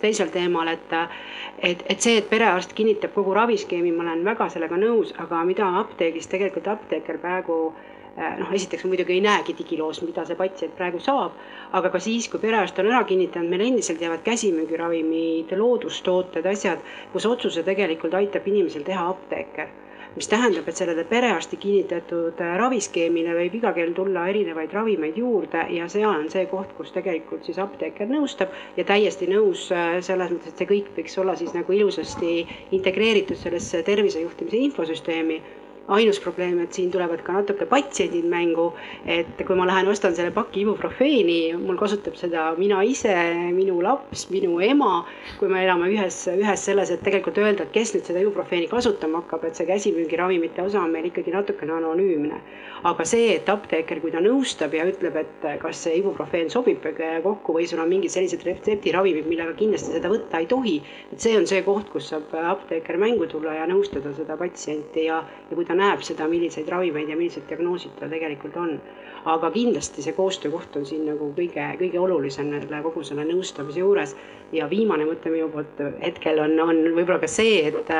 teisel 0.00 0.32
teemal, 0.34 0.68
et 0.72 0.92
et, 0.94 1.82
et 1.88 2.00
see, 2.00 2.18
et 2.20 2.28
perearst 2.28 2.74
kinnitab 2.76 3.14
kogu 3.14 3.34
raviskeemi, 3.34 3.92
ma 3.92 4.04
olen 4.04 4.24
väga 4.26 4.48
sellega 4.52 4.76
nõus, 4.80 5.14
aga 5.24 5.42
mida 5.48 5.68
apteegis 5.80 6.28
tegelikult 6.28 6.68
apteeker 6.68 7.18
praegu 7.22 7.58
eh, 7.70 8.34
noh, 8.40 8.50
esiteks 8.52 8.84
ma 8.84 8.92
muidugi 8.92 9.16
ei 9.16 9.22
näegi 9.24 9.54
digiloos, 9.56 10.02
mida 10.04 10.26
see 10.28 10.36
patsient 10.36 10.76
praegu 10.76 11.00
saab, 11.00 11.38
aga 11.72 11.92
ka 11.94 12.02
siis, 12.02 12.28
kui 12.28 12.42
perearst 12.42 12.78
on 12.82 12.90
ära 12.92 13.04
kinnitanud, 13.08 13.48
meil 13.50 13.68
endiselt 13.70 14.02
jäävad 14.04 14.26
käsimüügiravimid, 14.26 15.56
loodustooted, 15.56 16.46
asjad, 16.52 16.84
kus 17.14 17.30
otsuse 17.30 17.64
tegelikult 17.64 18.20
aitab 18.20 18.52
inimesel 18.52 18.84
teha 18.84 19.08
apteeker 19.14 19.72
mis 20.16 20.28
tähendab, 20.30 20.68
et 20.70 20.78
sellele 20.78 21.04
perearsti 21.10 21.58
kinnitatud 21.62 22.38
äh, 22.44 22.52
raviskeemile 22.60 23.34
võib 23.38 23.56
iga 23.58 23.72
kell 23.76 23.94
tulla 23.96 24.28
erinevaid 24.30 24.74
ravimeid 24.76 25.18
juurde 25.18 25.64
ja 25.74 25.88
seal 25.90 26.10
on 26.12 26.28
see 26.30 26.46
koht, 26.50 26.70
kus 26.78 26.94
tegelikult 26.94 27.48
siis 27.48 27.58
apteeker 27.62 28.10
nõustab 28.10 28.54
ja 28.78 28.86
täiesti 28.86 29.26
nõus 29.30 29.66
äh, 29.74 29.98
selles 30.06 30.30
mõttes, 30.30 30.54
et 30.54 30.62
see 30.62 30.70
kõik 30.70 30.92
võiks 30.98 31.18
olla 31.22 31.34
siis 31.40 31.54
nagu 31.56 31.74
ilusasti 31.74 32.36
integreeritud 32.78 33.40
sellesse 33.40 33.82
tervisejuhtimise 33.90 34.62
infosüsteemi 34.68 35.40
ainus 35.88 36.18
probleem, 36.20 36.60
et 36.62 36.72
siin 36.72 36.90
tulevad 36.90 37.20
ka 37.22 37.32
natuke 37.36 37.66
patsiendid 37.68 38.24
mängu. 38.24 38.72
et 39.06 39.44
kui 39.46 39.56
ma 39.56 39.66
lähen 39.66 39.88
ostan 39.88 40.14
selle 40.16 40.30
paki 40.32 40.62
ibuprofeeni, 40.62 41.52
mul 41.60 41.76
kasutab 41.76 42.16
seda 42.16 42.54
mina 42.56 42.82
ise, 42.82 43.12
minu 43.52 43.82
laps, 43.82 44.30
minu 44.30 44.60
ema. 44.60 45.04
kui 45.38 45.48
me 45.48 45.64
elame 45.64 45.90
ühes, 45.92 46.24
ühes 46.32 46.64
selles, 46.64 46.90
et 46.90 47.02
tegelikult 47.04 47.38
öelda, 47.38 47.64
et 47.64 47.72
kes 47.72 47.94
nüüd 47.94 48.08
seda 48.08 48.22
ibuprofeeni 48.24 48.68
kasutama 48.68 49.20
hakkab, 49.22 49.44
et 49.44 49.56
see 49.56 49.66
käsimüügiravimite 49.68 50.62
osa 50.62 50.80
on 50.80 50.90
meil 50.90 51.10
ikkagi 51.10 51.34
natukene 51.34 51.76
anonüümne. 51.76 52.40
aga 52.84 53.04
see, 53.04 53.34
et 53.36 53.48
apteeker, 53.48 54.00
kui 54.00 54.12
ta 54.12 54.20
nõustab 54.24 54.72
ja 54.76 54.88
ütleb, 54.88 55.16
et 55.20 55.46
kas 55.60 55.84
see 55.84 55.98
ibuprofeen 56.00 56.50
sobib 56.50 56.80
kokku 57.24 57.54
või 57.56 57.68
sul 57.68 57.80
on 57.80 57.88
mingid 57.88 58.12
sellised 58.12 58.44
retseptiravimid, 58.44 59.28
millega 59.28 59.52
kindlasti 59.56 59.92
seda 59.92 60.08
võtta 60.08 60.40
ei 60.40 60.46
tohi. 60.46 60.80
et 61.12 61.20
see 61.20 61.36
on 61.36 61.46
see 61.46 61.62
koht, 61.62 61.90
kus 61.92 62.08
saab 62.08 62.32
apteeker 62.32 62.96
mängu 62.96 63.28
tulla 63.28 63.54
ja 63.54 63.68
nõustada 63.68 64.14
seda 64.16 64.36
patsienti 64.36 65.06
ja, 65.08 65.22
ja 65.50 65.56
kui 65.56 65.64
ta 65.64 65.73
ta 65.74 65.80
näeb 65.80 66.02
seda, 66.06 66.28
milliseid 66.30 66.68
ravimeid 66.70 67.10
ja 67.10 67.16
millised 67.18 67.48
diagnoosid 67.50 67.96
tal 67.98 68.12
tegelikult 68.12 68.56
on. 68.56 68.78
aga 69.24 69.48
kindlasti 69.50 70.02
see 70.04 70.12
koostöökoht 70.12 70.74
on 70.76 70.82
siin 70.86 71.06
nagu 71.08 71.30
kõige, 71.36 71.64
kõige 71.80 72.00
olulisem 72.00 72.50
selle 72.52 72.80
kogu 72.84 73.02
selle 73.02 73.24
nõustamise 73.24 73.80
juures. 73.80 74.16
ja 74.52 74.68
viimane 74.70 75.06
mõte 75.08 75.32
minu 75.32 75.48
poolt 75.50 75.80
hetkel 76.02 76.38
on, 76.38 76.58
on 76.60 76.82
võib-olla 76.94 77.18
ka 77.22 77.30
see, 77.30 77.64
et, 77.66 77.90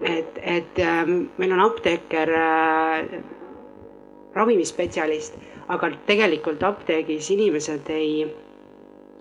et, 0.00 0.38
et 0.58 0.80
ähm, 0.80 1.26
meil 1.38 1.52
on 1.52 1.64
apteeker 1.66 2.32
äh, 2.38 3.18
ravimspetsialist, 4.34 5.36
aga 5.68 5.90
tegelikult 6.06 6.62
apteegis 6.62 7.30
inimesed 7.34 7.90
ei, 7.90 8.24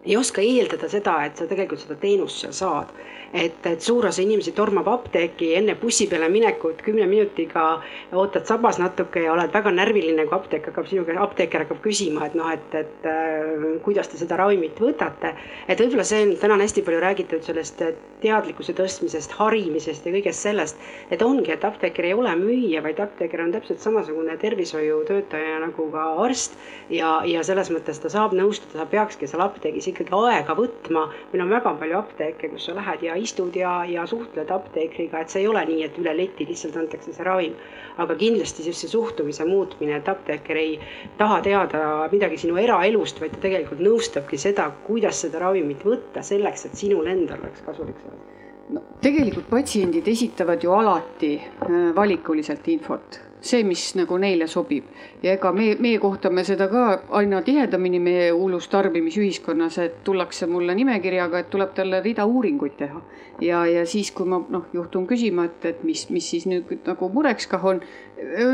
ei 0.05 0.17
oska 0.17 0.41
eeldada 0.41 0.89
seda, 0.89 1.17
et 1.25 1.37
sa 1.37 1.49
tegelikult 1.49 1.83
seda 1.83 1.99
teenust 1.99 2.45
seal 2.45 2.55
saad 2.61 2.95
et, 3.33 3.65
et 3.65 3.81
suur 3.81 4.05
osa 4.05 4.21
inimesi 4.21 4.53
tormab 4.53 4.87
apteeki 4.91 5.53
enne 5.57 5.75
bussi 5.81 6.07
peale 6.11 6.29
minekut 6.29 6.83
kümne 6.85 7.07
minutiga, 7.09 7.65
ootad 8.13 8.45
sabas 8.49 8.79
natuke 8.81 9.25
ja 9.25 9.33
oled 9.33 9.53
väga 9.53 9.73
närviline, 9.73 10.27
kui 10.29 10.37
apteek 10.37 10.69
hakkab 10.69 10.89
sinu 10.89 11.05
käest, 11.07 11.21
apteeker 11.23 11.65
hakkab 11.65 11.81
küsima, 11.83 12.27
et 12.27 12.37
noh, 12.37 12.51
et, 12.53 12.77
et 12.77 13.07
äh, 13.09 13.65
kuidas 13.85 14.11
te 14.11 14.21
seda 14.21 14.37
ravimit 14.39 14.79
võtate. 14.81 15.33
et 15.67 15.79
võib-olla 15.79 16.05
see 16.07 16.21
on, 16.27 16.35
täna 16.41 16.57
on 16.57 16.65
hästi 16.65 16.85
palju 16.85 17.01
räägitud 17.03 17.45
sellest 17.45 17.81
teadlikkuse 18.23 18.75
tõstmisest, 18.77 19.33
harimisest 19.39 20.05
ja 20.07 20.13
kõigest 20.13 20.45
sellest, 20.45 20.79
et 21.11 21.21
ongi, 21.25 21.51
et 21.51 21.65
apteeker 21.67 22.07
ei 22.07 22.13
ole 22.15 22.31
müüja, 22.39 22.83
vaid 22.85 23.01
apteeker 23.03 23.41
on 23.43 23.51
täpselt 23.55 23.81
samasugune 23.83 24.37
tervishoiutöötaja 24.39 25.59
nagu 25.63 25.89
ka 25.91 26.05
arst 26.23 26.55
ja, 26.93 27.17
ja 27.27 27.43
selles 27.43 27.71
mõttes 27.73 27.99
ta 27.99 28.11
saab 28.13 28.35
nõustada, 28.37 28.79
sa 28.79 28.87
peakski 28.89 29.27
seal 29.29 29.43
apteegis 29.43 29.89
ikkagi 29.91 30.13
aega 30.13 30.55
võtma. 30.57 31.09
meil 31.33 31.45
on 31.45 31.51
väga 31.57 31.75
palju 31.81 31.99
apteeke, 31.99 32.53
kus 32.53 32.69
sa 32.69 32.77
lähed 32.77 33.03
ja 33.03 33.17
istud 33.23 33.55
ja, 33.55 33.73
ja 33.89 34.05
suhtled 34.09 34.51
apteekriga, 34.51 35.23
et 35.23 35.33
see 35.33 35.43
ei 35.43 35.49
ole 35.51 35.63
nii, 35.69 35.81
et 35.87 35.97
üle 36.01 36.13
leti 36.17 36.47
lihtsalt 36.49 36.77
antakse 36.83 37.15
see 37.15 37.27
ravim. 37.27 37.55
aga 38.03 38.15
kindlasti 38.17 38.63
siis 38.65 38.79
see 38.81 38.89
suhtumise 38.89 39.45
muutmine, 39.45 39.97
et 39.99 40.07
apteeker 40.09 40.57
ei 40.57 40.77
taha 41.17 41.41
teada 41.45 41.81
midagi 42.11 42.39
sinu 42.41 42.57
eraelust, 42.57 43.19
vaid 43.21 43.35
ta 43.35 43.43
tegelikult 43.47 43.83
nõustabki 43.85 44.39
seda, 44.41 44.69
kuidas 44.87 45.21
seda 45.25 45.43
ravimit 45.43 45.85
võtta 45.85 46.25
selleks, 46.25 46.65
et 46.69 46.79
sinul 46.85 47.09
endal 47.11 47.43
oleks 47.43 47.65
kasulik 47.65 47.99
saada 48.01 48.33
no 48.73 48.81
tegelikult 49.03 49.49
patsiendid 49.51 50.07
esitavad 50.07 50.63
ju 50.63 50.71
alati 50.73 51.35
äh, 51.37 51.91
valikuliselt 51.95 52.67
infot 52.73 53.19
see, 53.43 53.63
mis 53.67 53.83
nagu 53.99 54.17
neile 54.21 54.47
sobib. 54.47 54.85
ja 55.23 55.33
ega 55.37 55.51
me, 55.55 55.73
meie 55.79 55.99
kohtame 55.99 56.43
seda 56.47 56.67
ka 56.71 56.83
aina 57.19 57.41
tihedamini 57.43 57.99
meie 58.03 58.29
hullus 58.31 58.67
tarbimisühiskonnas, 58.71 59.77
et 59.83 59.99
tullakse 60.03 60.47
mulle 60.47 60.75
nimekirjaga, 60.75 61.43
et 61.43 61.49
tuleb 61.51 61.73
talle 61.75 62.01
rida 62.03 62.25
uuringuid 62.25 62.77
teha. 62.79 63.01
ja, 63.41 63.65
ja 63.67 63.85
siis, 63.89 64.11
kui 64.11 64.29
ma 64.29 64.39
noh, 64.49 64.67
juhtun 64.73 65.07
küsima, 65.07 65.47
et, 65.49 65.65
et 65.65 65.83
mis, 65.83 66.05
mis 66.09 66.29
siis 66.35 66.47
nüüd 66.49 66.71
nagu 66.87 67.09
mureks 67.13 67.47
kah 67.51 67.65
on, 67.73 67.81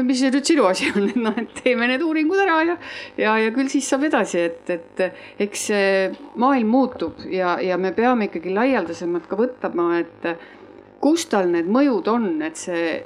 mis 0.05 0.21
see 0.21 0.31
nüüd 0.33 0.47
sinu 0.49 0.65
asi 0.69 0.89
on, 0.95 1.09
et 1.09 1.19
noh, 1.19 1.37
et 1.37 1.53
teeme 1.63 1.89
need 1.89 2.05
uuringud 2.05 2.41
ära 2.45 2.61
ja, 2.71 2.77
ja, 3.17 3.35
ja 3.45 3.51
küll 3.55 3.69
siis 3.69 3.89
saab 3.89 4.07
edasi, 4.09 4.47
et, 4.49 4.73
et 4.73 5.43
eks 5.45 5.67
maailm 6.39 6.73
muutub 6.73 7.21
ja, 7.29 7.57
ja 7.61 7.77
me 7.77 7.93
peame 7.93 8.29
ikkagi 8.29 8.55
laialdasemalt 8.55 9.29
ka 9.29 9.37
võtma, 9.39 9.91
et 10.01 10.31
kus 11.03 11.27
tal 11.31 11.51
need 11.53 11.69
mõjud 11.71 12.09
on, 12.11 12.31
et 12.45 12.59
see 12.59 12.99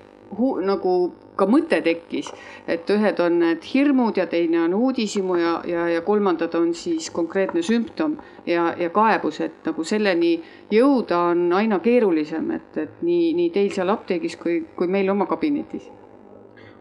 nagu 0.66 0.94
ka 1.36 1.48
mõte 1.50 1.80
tekkis, 1.86 2.30
et 2.70 2.90
ühed 2.94 3.20
on 3.24 3.40
need 3.42 3.66
hirmud 3.66 4.18
ja 4.18 4.28
teine 4.30 4.62
on 4.66 4.76
uudishimu 4.78 5.38
ja, 5.40 5.54
ja, 5.68 5.88
ja 5.96 6.04
kolmandad 6.06 6.54
on 6.60 6.74
siis 6.78 7.10
konkreetne 7.14 7.64
sümptom 7.66 8.18
ja, 8.46 8.70
ja 8.80 8.90
kaebus, 8.94 9.42
et 9.46 9.66
nagu 9.66 9.86
selleni 9.88 10.36
jõuda 10.72 11.24
on 11.32 11.50
aina 11.58 11.80
keerulisem, 11.84 12.52
et, 12.60 12.78
et 12.78 13.02
nii, 13.02 13.34
nii 13.40 13.50
teil 13.56 13.74
seal 13.74 13.94
apteegis 13.94 14.38
kui, 14.42 14.62
kui 14.78 14.88
meil 14.88 15.10
oma 15.14 15.28
kabinetis. 15.30 15.90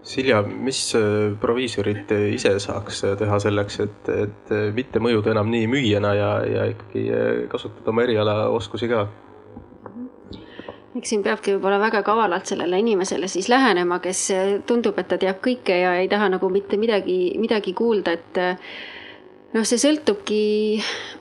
Silja, 0.03 0.41
mis 0.43 0.81
äh, 0.99 1.31
proviisorid 1.41 2.11
ise 2.35 2.57
saaks 2.61 3.05
teha 3.21 3.37
selleks, 3.43 3.77
et, 3.85 4.09
et 4.11 4.55
mitte 4.75 4.99
mõjuda 4.99 5.31
enam 5.31 5.53
nii 5.53 5.69
müüjana 5.71 6.15
ja, 6.19 6.31
ja 6.43 6.65
ikkagi 6.73 7.05
äh, 7.09 7.29
kasutada 7.53 7.95
oma 7.95 8.03
erialaoskusi 8.09 8.91
ka? 8.91 9.07
Eks 10.99 11.13
siin 11.13 11.23
peabki 11.25 11.57
võib-olla 11.57 11.79
väga 11.81 12.03
kavalalt 12.05 12.51
sellele 12.51 12.79
inimesele 12.83 13.29
siis 13.31 13.49
lähenema, 13.49 13.99
kes 14.05 14.27
tundub, 14.69 14.99
et 15.01 15.09
ta 15.09 15.19
teab 15.21 15.41
kõike 15.45 15.79
ja 15.83 15.95
ei 16.01 16.11
taha 16.13 16.29
nagu 16.35 16.51
mitte 16.53 16.77
midagi, 16.81 17.33
midagi 17.41 17.73
kuulda, 17.77 18.13
et 18.19 18.41
noh, 19.55 19.65
see 19.69 19.81
sõltubki 19.81 20.43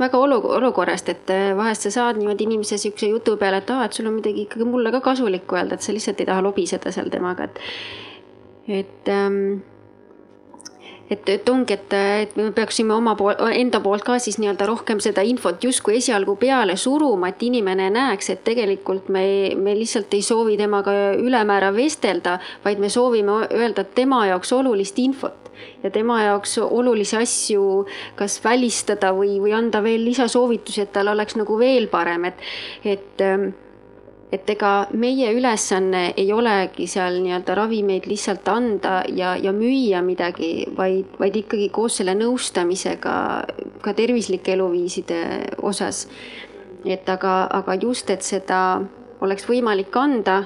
väga 0.01 0.19
olu-, 0.19 0.43
olukorrast, 0.57 1.11
et 1.13 1.33
vahest 1.57 1.87
sa 1.87 1.93
saad 1.97 2.19
niimoodi 2.19 2.49
inimese 2.49 2.75
niisuguse 2.75 3.11
jutu 3.13 3.37
peale, 3.39 3.63
et 3.63 3.71
aa, 3.71 3.87
et 3.87 3.95
sul 3.95 4.11
on 4.11 4.17
midagi 4.19 4.45
ikkagi 4.47 4.67
mulle 4.67 4.91
ka 4.95 5.03
kasulikku 5.11 5.59
öelda, 5.59 5.79
et 5.79 5.87
sa 5.87 5.95
lihtsalt 5.95 6.19
ei 6.19 6.29
taha 6.29 6.43
lobiseda 6.43 6.91
seal 6.91 7.11
temaga, 7.13 7.47
et 7.47 7.61
et 8.71 9.09
ähm, 9.09 9.61
et, 11.11 11.29
et 11.29 11.49
ongi, 11.49 11.75
et, 11.75 11.93
et 12.23 12.35
me 12.39 12.49
peaksime 12.55 12.93
oma 12.95 13.15
pool, 13.19 13.35
enda 13.51 13.81
poolt 13.83 14.05
ka 14.07 14.17
siis 14.23 14.39
nii-öelda 14.41 14.67
rohkem 14.69 15.01
seda 15.03 15.23
infot 15.27 15.63
justkui 15.63 15.97
esialgu 15.99 16.37
peale 16.39 16.77
suruma, 16.79 17.31
et 17.31 17.43
inimene 17.43 17.89
näeks, 17.93 18.31
et 18.33 18.43
tegelikult 18.47 19.11
me, 19.13 19.23
me 19.59 19.75
lihtsalt 19.77 20.13
ei 20.15 20.23
soovi 20.25 20.57
temaga 20.59 20.95
ülemäära 21.19 21.73
vestelda, 21.75 22.37
vaid 22.65 22.79
me 22.79 22.89
soovime 22.89 23.41
öelda 23.51 23.83
tema 23.83 24.25
jaoks 24.31 24.53
olulist 24.55 24.99
infot. 25.03 25.37
Ja 25.83 25.91
tema 25.93 26.15
jaoks 26.23 26.55
olulisi 26.63 27.17
asju 27.19 27.63
kas 28.17 28.39
välistada 28.41 29.11
või, 29.13 29.35
või 29.43 29.51
anda 29.53 29.81
veel 29.83 30.07
lisasoovitusi, 30.07 30.85
et 30.85 30.93
tal 30.95 31.11
oleks 31.11 31.37
nagu 31.37 31.57
veel 31.59 31.85
parem, 31.91 32.25
et, 32.31 32.41
et 32.95 33.21
ähm, 33.25 33.51
et 34.31 34.49
ega 34.49 34.71
meie 34.95 35.31
ülesanne 35.35 36.13
ei 36.17 36.29
olegi 36.31 36.87
seal 36.87 37.19
nii-öelda 37.19 37.55
ravimeid 37.57 38.07
lihtsalt 38.07 38.47
anda 38.47 39.01
ja, 39.11 39.33
ja 39.35 39.51
müüa 39.51 39.99
midagi, 40.05 40.69
vaid, 40.77 41.17
vaid 41.19 41.35
ikkagi 41.43 41.67
koos 41.75 41.99
selle 41.99 42.15
nõustamisega 42.15 43.15
ka 43.83 43.93
tervislike 43.97 44.55
eluviiside 44.55 45.21
osas. 45.61 46.07
et 46.85 47.09
aga, 47.09 47.45
aga 47.51 47.75
just, 47.77 48.09
et 48.09 48.23
seda 48.25 48.81
oleks 49.21 49.45
võimalik 49.45 49.95
anda 49.99 50.45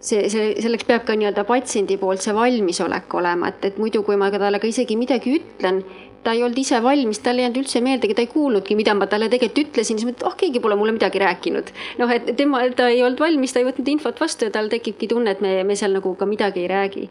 see, 0.00 0.28
see, 0.32 0.54
selleks 0.62 0.86
peab 0.88 1.04
ka 1.04 1.16
nii-öelda 1.18 1.44
patsiendi 1.48 1.98
poolt 2.00 2.22
see 2.24 2.34
valmisolek 2.36 3.14
olema, 3.14 3.50
et, 3.50 3.64
et 3.64 3.78
muidu, 3.78 4.02
kui 4.06 4.16
ma 4.16 4.30
talle 4.32 4.60
ka 4.62 4.70
isegi 4.70 4.96
midagi 4.96 5.34
ütlen, 5.40 5.82
ta 6.24 6.34
ei 6.36 6.42
olnud 6.44 6.58
ise 6.60 6.82
valmis, 6.84 7.22
tal 7.24 7.38
ei 7.38 7.46
jäänud 7.46 7.62
üldse 7.62 7.80
meeldegi, 7.84 8.16
ta 8.16 8.24
ei 8.24 8.30
kuulnudki, 8.30 8.76
mida 8.78 8.94
ma 8.96 9.08
talle 9.10 9.30
tegelikult 9.32 9.70
ütlesin, 9.70 10.00
siis 10.00 10.08
mõtlesin, 10.08 10.20
et 10.20 10.26
oh, 10.28 10.36
keegi 10.42 10.60
pole 10.60 10.76
mulle 10.76 10.94
midagi 10.96 11.22
rääkinud. 11.22 11.72
noh, 12.02 12.12
et 12.12 12.28
tema, 12.36 12.62
ta 12.76 12.90
ei 12.92 13.02
olnud 13.06 13.22
valmis, 13.22 13.54
ta 13.54 13.62
ei 13.62 13.68
võtnud 13.70 13.88
infot 13.94 14.20
vastu 14.20 14.48
ja 14.48 14.54
tal 14.54 14.68
tekibki 14.72 15.08
tunne, 15.10 15.36
et 15.36 15.40
me, 15.44 15.56
me 15.64 15.78
seal 15.78 15.96
nagu 15.96 16.14
ka 16.18 16.28
midagi 16.28 16.66
ei 16.66 16.70
räägi. 16.70 17.08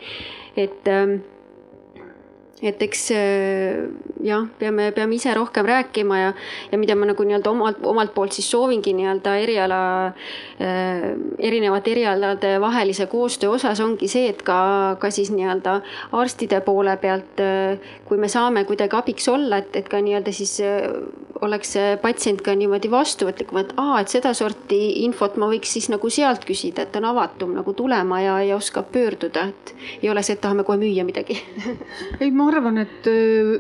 et 0.58 0.88
ähm, 0.88 1.20
et 2.62 2.82
eks 2.84 3.06
äh, 3.16 3.88
jah, 4.26 4.44
peame, 4.60 4.90
peame 4.96 5.16
ise 5.16 5.32
rohkem 5.36 5.68
rääkima 5.68 6.18
ja, 6.20 6.32
ja 6.72 6.80
mida 6.82 6.96
ma 7.00 7.08
nagu 7.08 7.24
nii-öelda 7.24 7.52
omalt, 7.54 7.80
omalt 7.88 8.12
poolt 8.16 8.36
siis 8.36 8.50
soovingi 8.52 8.94
nii-öelda 8.98 9.36
eriala 9.40 9.82
äh,, 10.08 11.06
erinevate 11.40 11.94
erialade 11.96 12.58
vahelise 12.62 13.08
koostöö 13.12 13.56
osas 13.56 13.80
ongi 13.84 14.10
see, 14.12 14.28
et 14.34 14.44
ka, 14.44 14.98
ka 15.00 15.12
siis 15.14 15.32
nii-öelda 15.32 15.80
arstide 16.20 16.60
poole 16.66 16.98
pealt 17.00 17.40
äh,, 17.44 17.80
kui 18.10 18.20
me 18.20 18.28
saame 18.32 18.66
kuidagi 18.68 19.00
abiks 19.00 19.30
olla, 19.32 19.64
et, 19.64 19.72
et 19.80 19.88
ka 19.88 20.04
nii-öelda 20.04 20.36
siis 20.36 20.58
äh, 20.66 20.84
oleks 21.42 21.78
patsient 22.02 22.42
ka 22.44 22.52
niimoodi 22.60 22.92
vastuvõtlikum, 22.92 23.62
et 23.62 23.74
aa, 23.80 24.02
et 24.02 24.12
sedasorti 24.12 24.80
infot 25.06 25.38
ma 25.40 25.48
võiks 25.52 25.72
siis 25.78 25.88
nagu 25.92 26.12
sealt 26.12 26.44
küsida, 26.48 26.84
et 26.84 27.00
on 27.00 27.08
avatum 27.14 27.56
nagu 27.56 27.74
tulema 27.78 28.20
ja, 28.20 28.36
ja 28.44 28.60
oskab 28.60 28.92
pöörduda, 28.92 29.48
et 29.54 29.74
ei 30.02 30.12
ole 30.12 30.24
see, 30.26 30.36
et 30.36 30.44
tahame 30.44 30.66
kohe 30.68 30.80
müüa 30.82 31.06
midagi. 31.08 31.40
Ei, 32.20 32.32
ma 32.32 32.49
arvan, 32.50 32.78
et 32.82 33.08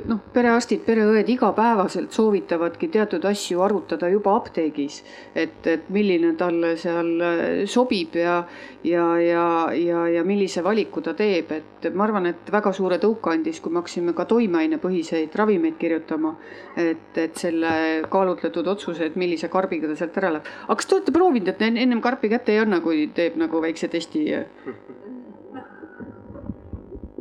noh, 0.09 0.19
perearstid, 0.33 0.81
pereõed 0.85 1.29
igapäevaselt 1.29 2.15
soovitavadki 2.15 2.89
teatud 2.93 3.25
asju 3.29 3.61
arutada 3.65 4.09
juba 4.11 4.35
apteegis. 4.37 5.03
et, 5.35 5.65
et 5.67 5.89
milline 5.89 6.33
talle 6.37 6.75
seal 6.77 7.65
sobib 7.69 8.15
ja, 8.19 8.43
ja, 8.83 9.05
ja, 9.19 9.45
ja, 9.75 10.07
ja 10.07 10.23
millise 10.23 10.63
valiku 10.63 11.01
ta 11.01 11.13
teeb, 11.13 11.51
et 11.51 11.89
ma 11.93 12.05
arvan, 12.07 12.29
et 12.31 12.51
väga 12.51 12.73
suure 12.75 12.99
tõuke 13.01 13.33
andis, 13.33 13.59
kui 13.59 13.73
me 13.73 13.81
hakkasime 13.81 14.13
ka 14.17 14.25
toimeainepõhiseid 14.29 15.35
ravimeid 15.35 15.77
kirjutama. 15.79 16.35
et, 16.79 17.17
et 17.17 17.35
selle 17.37 17.71
kaalutletud 18.09 18.67
otsuse, 18.67 19.09
et 19.09 19.15
millise 19.19 19.49
karbiga 19.51 19.87
ta 19.89 19.95
sealt 19.99 20.17
ära 20.17 20.33
läheb. 20.37 20.49
aga 20.67 20.75
kas 20.75 20.89
te 20.89 20.95
olete 20.95 21.15
proovinud, 21.15 21.47
et 21.53 21.61
ennem 21.69 22.01
karpi 22.01 22.29
kätte 22.29 22.55
ei 22.55 22.63
anna, 22.63 22.81
kui 22.81 23.07
teeb 23.15 23.37
nagu 23.39 23.61
väikse 23.61 23.87
testi? 23.91 24.27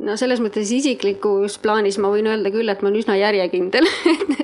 no 0.05 0.15
selles 0.19 0.41
mõttes 0.43 0.69
isiklikus 0.73 1.57
plaanis 1.63 1.99
ma 2.01 2.11
võin 2.13 2.29
öelda 2.29 2.51
küll, 2.53 2.69
et 2.71 2.81
ma 2.83 2.89
olen 2.89 3.01
üsna 3.01 3.17
järjekindel 3.19 3.87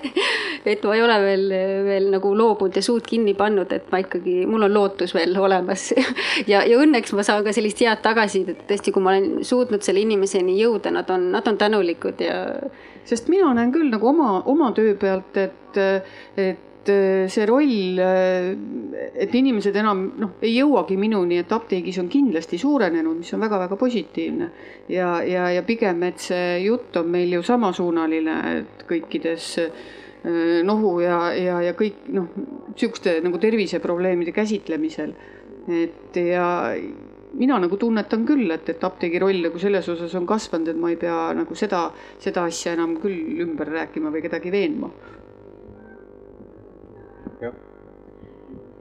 et 0.72 0.84
ma 0.84 0.96
ei 0.98 1.04
ole 1.06 1.16
veel, 1.22 1.46
veel 1.86 2.10
nagu 2.14 2.32
loobunud 2.38 2.76
ja 2.76 2.84
suud 2.86 3.06
kinni 3.08 3.36
pannud, 3.38 3.72
et 3.76 3.88
ma 3.94 4.02
ikkagi, 4.04 4.38
mul 4.50 4.68
on 4.68 4.74
lootus 4.74 5.16
veel 5.16 5.36
olemas 5.38 5.88
ja, 6.52 6.64
ja 6.66 6.80
õnneks 6.82 7.16
ma 7.18 7.26
saan 7.28 7.46
ka 7.46 7.54
sellist 7.56 7.82
head 7.86 8.04
tagasisidet, 8.06 8.66
tõesti, 8.70 8.94
kui 8.96 9.06
ma 9.06 9.16
olen 9.16 9.46
suutnud 9.46 9.86
selle 9.86 10.04
inimeseni 10.04 10.58
jõuda, 10.60 10.94
nad 10.96 11.10
on, 11.14 11.30
nad 11.36 11.48
on 11.52 11.60
tänulikud 11.62 12.24
ja. 12.26 12.40
sest 13.08 13.30
mina 13.32 13.54
näen 13.58 13.74
küll 13.76 13.92
nagu 13.94 14.12
oma, 14.12 14.40
oma 14.50 14.72
töö 14.76 14.96
pealt, 15.00 15.38
et, 15.38 15.84
et 16.42 16.72
et 16.86 16.90
äh, 16.90 17.30
see 17.30 17.46
roll, 17.46 17.98
äh, 18.00 18.56
et 19.16 19.34
inimesed 19.34 19.76
enam 19.76 20.06
noh, 20.22 20.36
ei 20.46 20.54
jõuagi 20.60 20.98
minuni, 21.00 21.40
et 21.42 21.52
apteegis 21.52 21.98
on 22.02 22.10
kindlasti 22.12 22.60
suurenenud, 22.62 23.18
mis 23.18 23.34
on 23.34 23.42
väga-väga 23.42 23.78
positiivne. 23.80 24.50
ja, 24.90 25.22
ja, 25.24 25.50
ja 25.50 25.64
pigem, 25.64 26.04
et 26.04 26.20
see 26.22 26.62
jutt 26.66 26.96
on 26.98 27.10
meil 27.10 27.34
ju 27.34 27.44
samasuunaline, 27.44 28.38
et 28.60 28.86
kõikides 28.90 29.50
äh, 29.64 29.90
nohu 30.66 31.00
ja, 31.02 31.34
ja, 31.34 31.60
ja 31.62 31.74
kõik 31.74 32.06
noh, 32.14 32.30
sihukeste 32.76 33.20
nagu 33.26 33.42
terviseprobleemide 33.42 34.32
käsitlemisel. 34.32 35.14
et 35.66 36.16
ja 36.16 36.76
mina 37.34 37.58
nagu 37.60 37.78
tunnetan 37.78 38.26
küll, 38.26 38.50
et, 38.54 38.70
et 38.70 38.84
apteegi 38.84 39.20
roll 39.20 39.42
nagu 39.42 39.60
selles 39.60 39.90
osas 39.90 40.14
on 40.16 40.26
kasvanud, 40.30 40.70
et 40.70 40.78
ma 40.78 40.94
ei 40.94 41.02
pea 41.02 41.34
nagu 41.34 41.56
seda, 41.58 41.90
seda 42.22 42.46
asja 42.46 42.78
enam 42.78 42.98
küll 43.02 43.42
ümber 43.42 43.74
rääkima 43.74 44.14
või 44.14 44.22
kedagi 44.22 44.54
veenma 44.54 44.92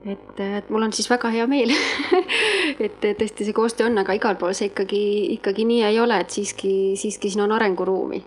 et, 0.05 0.39
et 0.39 0.69
mul 0.69 0.85
on 0.85 0.93
siis 0.93 1.09
väga 1.09 1.31
hea 1.33 1.47
meel. 1.49 1.73
Et 2.85 2.97
tõesti 3.01 3.45
see 3.45 3.55
koostöö 3.55 3.87
on, 3.87 3.97
aga 4.01 4.15
igal 4.17 4.35
pool 4.39 4.53
see 4.57 4.67
ikkagi, 4.71 5.01
ikkagi 5.37 5.63
nii 5.69 5.83
ei 5.87 5.99
ole, 6.01 6.17
et 6.19 6.33
siiski, 6.33 6.71
siiski 6.99 7.29
siin 7.31 7.45
on 7.45 7.53
arenguruumi 7.55 8.19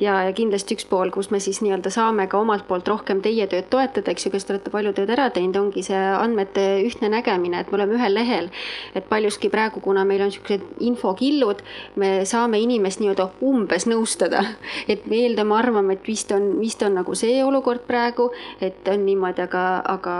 ja, 0.00 0.18
ja 0.26 0.32
kindlasti 0.36 0.76
üks 0.76 0.86
pool, 0.88 1.10
kus 1.14 1.30
me 1.32 1.40
siis 1.42 1.60
nii-öelda 1.64 1.90
saame 1.92 2.26
ka 2.30 2.40
omalt 2.40 2.66
poolt 2.68 2.88
rohkem 2.88 3.22
teie 3.24 3.46
tööd 3.50 3.68
toetada, 3.72 4.12
eks 4.12 4.26
ju, 4.26 4.32
kes 4.34 4.46
te 4.46 4.54
olete 4.54 4.72
palju 4.74 4.92
tööd 4.96 5.12
ära 5.14 5.28
teinud, 5.34 5.58
ongi 5.60 5.84
see 5.86 5.98
andmete 5.98 6.64
ühtne 6.86 7.10
nägemine, 7.12 7.62
et 7.62 7.72
me 7.72 7.80
oleme 7.80 7.98
ühel 7.98 8.16
lehel. 8.16 8.50
et 8.94 9.08
paljuski 9.08 9.50
praegu, 9.52 9.80
kuna 9.80 10.04
meil 10.04 10.22
on 10.24 10.30
niisugused 10.30 10.82
infokillud, 10.86 11.62
me 11.96 12.10
saame 12.28 12.60
inimest 12.62 13.00
nii-öelda 13.02 13.28
umbes 13.44 13.86
nõustada. 13.90 14.44
et 14.88 15.06
me 15.06 15.22
eeldame, 15.24 15.54
arvame, 15.56 15.96
et 15.96 16.06
vist 16.06 16.32
on, 16.32 16.56
vist 16.60 16.82
on 16.82 16.98
nagu 17.00 17.14
see 17.14 17.42
olukord 17.44 17.86
praegu, 17.86 18.30
et 18.60 18.88
on 18.88 19.06
niimoodi, 19.06 19.46
aga, 19.46 19.64
aga, 19.96 20.16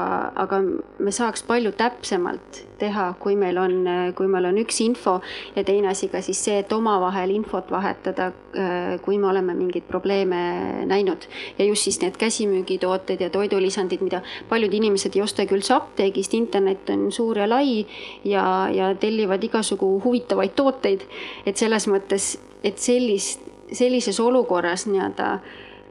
aga 0.47 0.63
me 0.99 1.13
saaks 1.13 1.45
palju 1.47 1.73
täpsemalt 1.77 2.65
teha, 2.79 3.15
kui 3.21 3.37
meil 3.37 3.59
on, 3.61 3.77
kui 4.17 4.29
meil 4.31 4.49
on 4.51 4.59
üks 4.61 4.81
info 4.85 5.19
ja 5.57 5.65
teine 5.67 5.91
asi 5.93 6.09
ka 6.13 6.21
siis 6.25 6.41
see, 6.45 6.61
et 6.63 6.73
omavahel 6.73 7.33
infot 7.35 7.71
vahetada, 7.73 8.31
kui 9.05 9.19
me 9.19 9.31
oleme 9.31 9.46
mingeid 9.55 9.85
probleeme 9.89 10.37
näinud. 10.87 11.29
ja 11.59 11.65
just 11.65 11.83
siis 11.83 12.01
need 12.01 12.17
käsimüügitooted 12.17 13.21
ja 13.21 13.31
toidulisandid, 13.31 14.01
mida 14.01 14.23
paljud 14.49 14.75
inimesed 14.75 15.17
ei 15.17 15.23
ostagi 15.23 15.55
üldse 15.55 15.75
apteegist, 15.75 16.35
internet 16.35 16.91
on 16.91 17.13
suur 17.13 17.39
ja 17.39 17.49
lai 17.49 17.87
ja, 18.25 18.69
ja 18.73 18.95
tellivad 18.95 19.45
igasugu 19.45 20.01
huvitavaid 20.05 20.57
tooteid. 20.57 21.07
et 21.47 21.57
selles 21.57 21.89
mõttes, 21.89 22.39
et 22.65 22.79
sellist, 22.79 23.41
sellises 23.73 24.21
olukorras 24.21 24.87
nii-öelda 24.87 25.39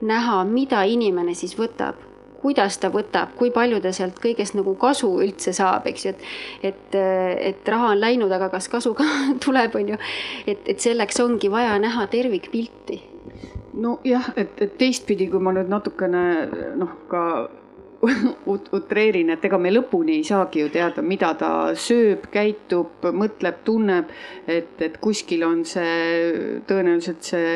näha, 0.02 0.44
mida 0.44 0.84
inimene 0.84 1.34
siis 1.34 1.58
võtab 1.60 1.96
kuidas 2.46 2.78
ta 2.78 2.92
võtab, 2.94 3.34
kui 3.40 3.50
palju 3.54 3.80
ta 3.82 3.92
sealt 3.96 4.20
kõigest 4.22 4.58
nagu 4.58 4.76
kasu 4.78 5.10
üldse 5.24 5.54
saab, 5.56 5.88
eks 5.90 6.06
ju, 6.06 6.14
et. 6.14 6.30
et, 6.70 6.98
et 7.50 7.74
raha 7.74 7.94
on 7.96 8.02
läinud, 8.04 8.32
aga 8.38 8.52
kas 8.54 8.70
kasu 8.70 8.94
ka 8.98 9.08
tuleb, 9.46 9.74
on 9.80 9.96
ju. 9.96 10.00
et, 10.46 10.62
et 10.76 10.80
selleks 10.80 11.24
ongi 11.26 11.50
vaja 11.52 11.78
näha 11.82 12.06
tervikpilti. 12.14 13.02
Nojah, 13.76 14.32
et, 14.40 14.56
et 14.62 14.74
teistpidi, 14.80 15.28
kui 15.32 15.44
ma 15.44 15.54
nüüd 15.56 15.70
natukene 15.72 16.24
noh, 16.80 16.98
ka 17.12 17.24
ut-, 18.52 18.70
utreerin, 18.76 19.32
et 19.34 19.46
ega 19.48 19.60
me 19.62 19.72
lõpuni 19.74 20.20
ei 20.20 20.26
saagi 20.28 20.66
ju 20.66 20.72
teada, 20.74 21.04
mida 21.06 21.34
ta 21.40 21.52
sööb, 21.80 22.28
käitub, 22.34 23.08
mõtleb, 23.16 23.62
tunneb. 23.68 24.12
et, 24.48 24.76
et 24.82 25.00
kuskil 25.02 25.46
on 25.48 25.64
see 25.68 26.60
tõenäoliselt 26.68 27.32
see 27.32 27.56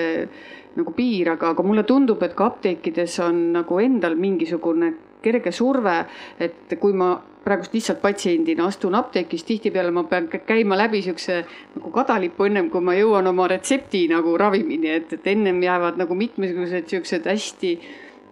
nagu 0.80 0.94
piir, 0.96 1.34
aga, 1.34 1.54
aga 1.54 1.66
mulle 1.66 1.84
tundub, 1.88 2.22
et 2.24 2.36
ka 2.38 2.52
apteekides 2.54 3.20
on 3.26 3.50
nagu 3.56 3.80
endal 3.84 4.16
mingisugune 4.20 4.94
kerge 5.24 5.52
surve, 5.52 5.96
et 6.40 6.76
kui 6.80 6.94
ma 6.96 7.14
praegust 7.44 7.74
lihtsalt 7.74 8.02
patsiendina 8.04 8.68
astun 8.68 8.98
apteegis, 9.00 9.46
tihtipeale 9.48 9.94
ma 9.96 10.04
pean 10.10 10.28
käima 10.30 10.78
läbi 10.78 11.02
siukse 11.06 11.40
nagu 11.76 11.94
kadalipu 11.96 12.50
ennem 12.50 12.70
kui 12.70 12.84
ma 12.84 12.98
jõuan 12.98 13.32
oma 13.32 13.48
retsepti 13.52 14.06
nagu 14.12 14.36
ravimini, 14.38 14.92
et, 15.00 15.16
et 15.18 15.32
ennem 15.34 15.64
jäävad 15.64 15.98
nagu 16.02 16.18
mitmesugused 16.20 16.92
siuksed 16.92 17.28
hästi 17.30 17.74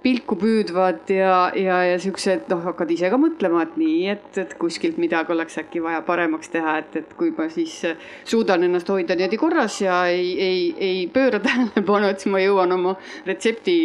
pilku 0.04 0.38
püüdvad 0.40 1.10
ja, 1.12 1.32
ja, 1.58 1.80
ja 1.90 1.96
siuksed 2.00 2.46
noh, 2.52 2.62
hakkad 2.70 2.92
ise 2.94 3.10
ka 3.12 3.18
mõtlema, 3.20 3.64
et 3.66 3.78
nii, 3.80 3.98
et, 4.14 4.28
et 4.40 4.54
kuskilt 4.60 5.00
midagi 5.02 5.34
oleks 5.34 5.58
äkki 5.60 5.82
vaja 5.84 6.04
paremaks 6.06 6.52
teha, 6.54 6.78
et, 6.84 6.96
et 7.02 7.16
kui 7.18 7.34
ma 7.36 7.50
siis 7.52 7.80
suudan 8.28 8.64
ennast 8.68 8.90
hoida 8.94 9.18
niimoodi 9.18 9.40
korras 9.42 9.80
ja 9.82 10.04
ei, 10.12 10.30
ei, 10.44 10.62
ei 10.90 11.00
pööra 11.14 11.42
tähelepanu, 11.48 12.12
et 12.12 12.24
siis 12.24 12.32
ma 12.32 12.44
jõuan 12.44 12.76
oma 12.78 12.96
retsepti 13.28 13.78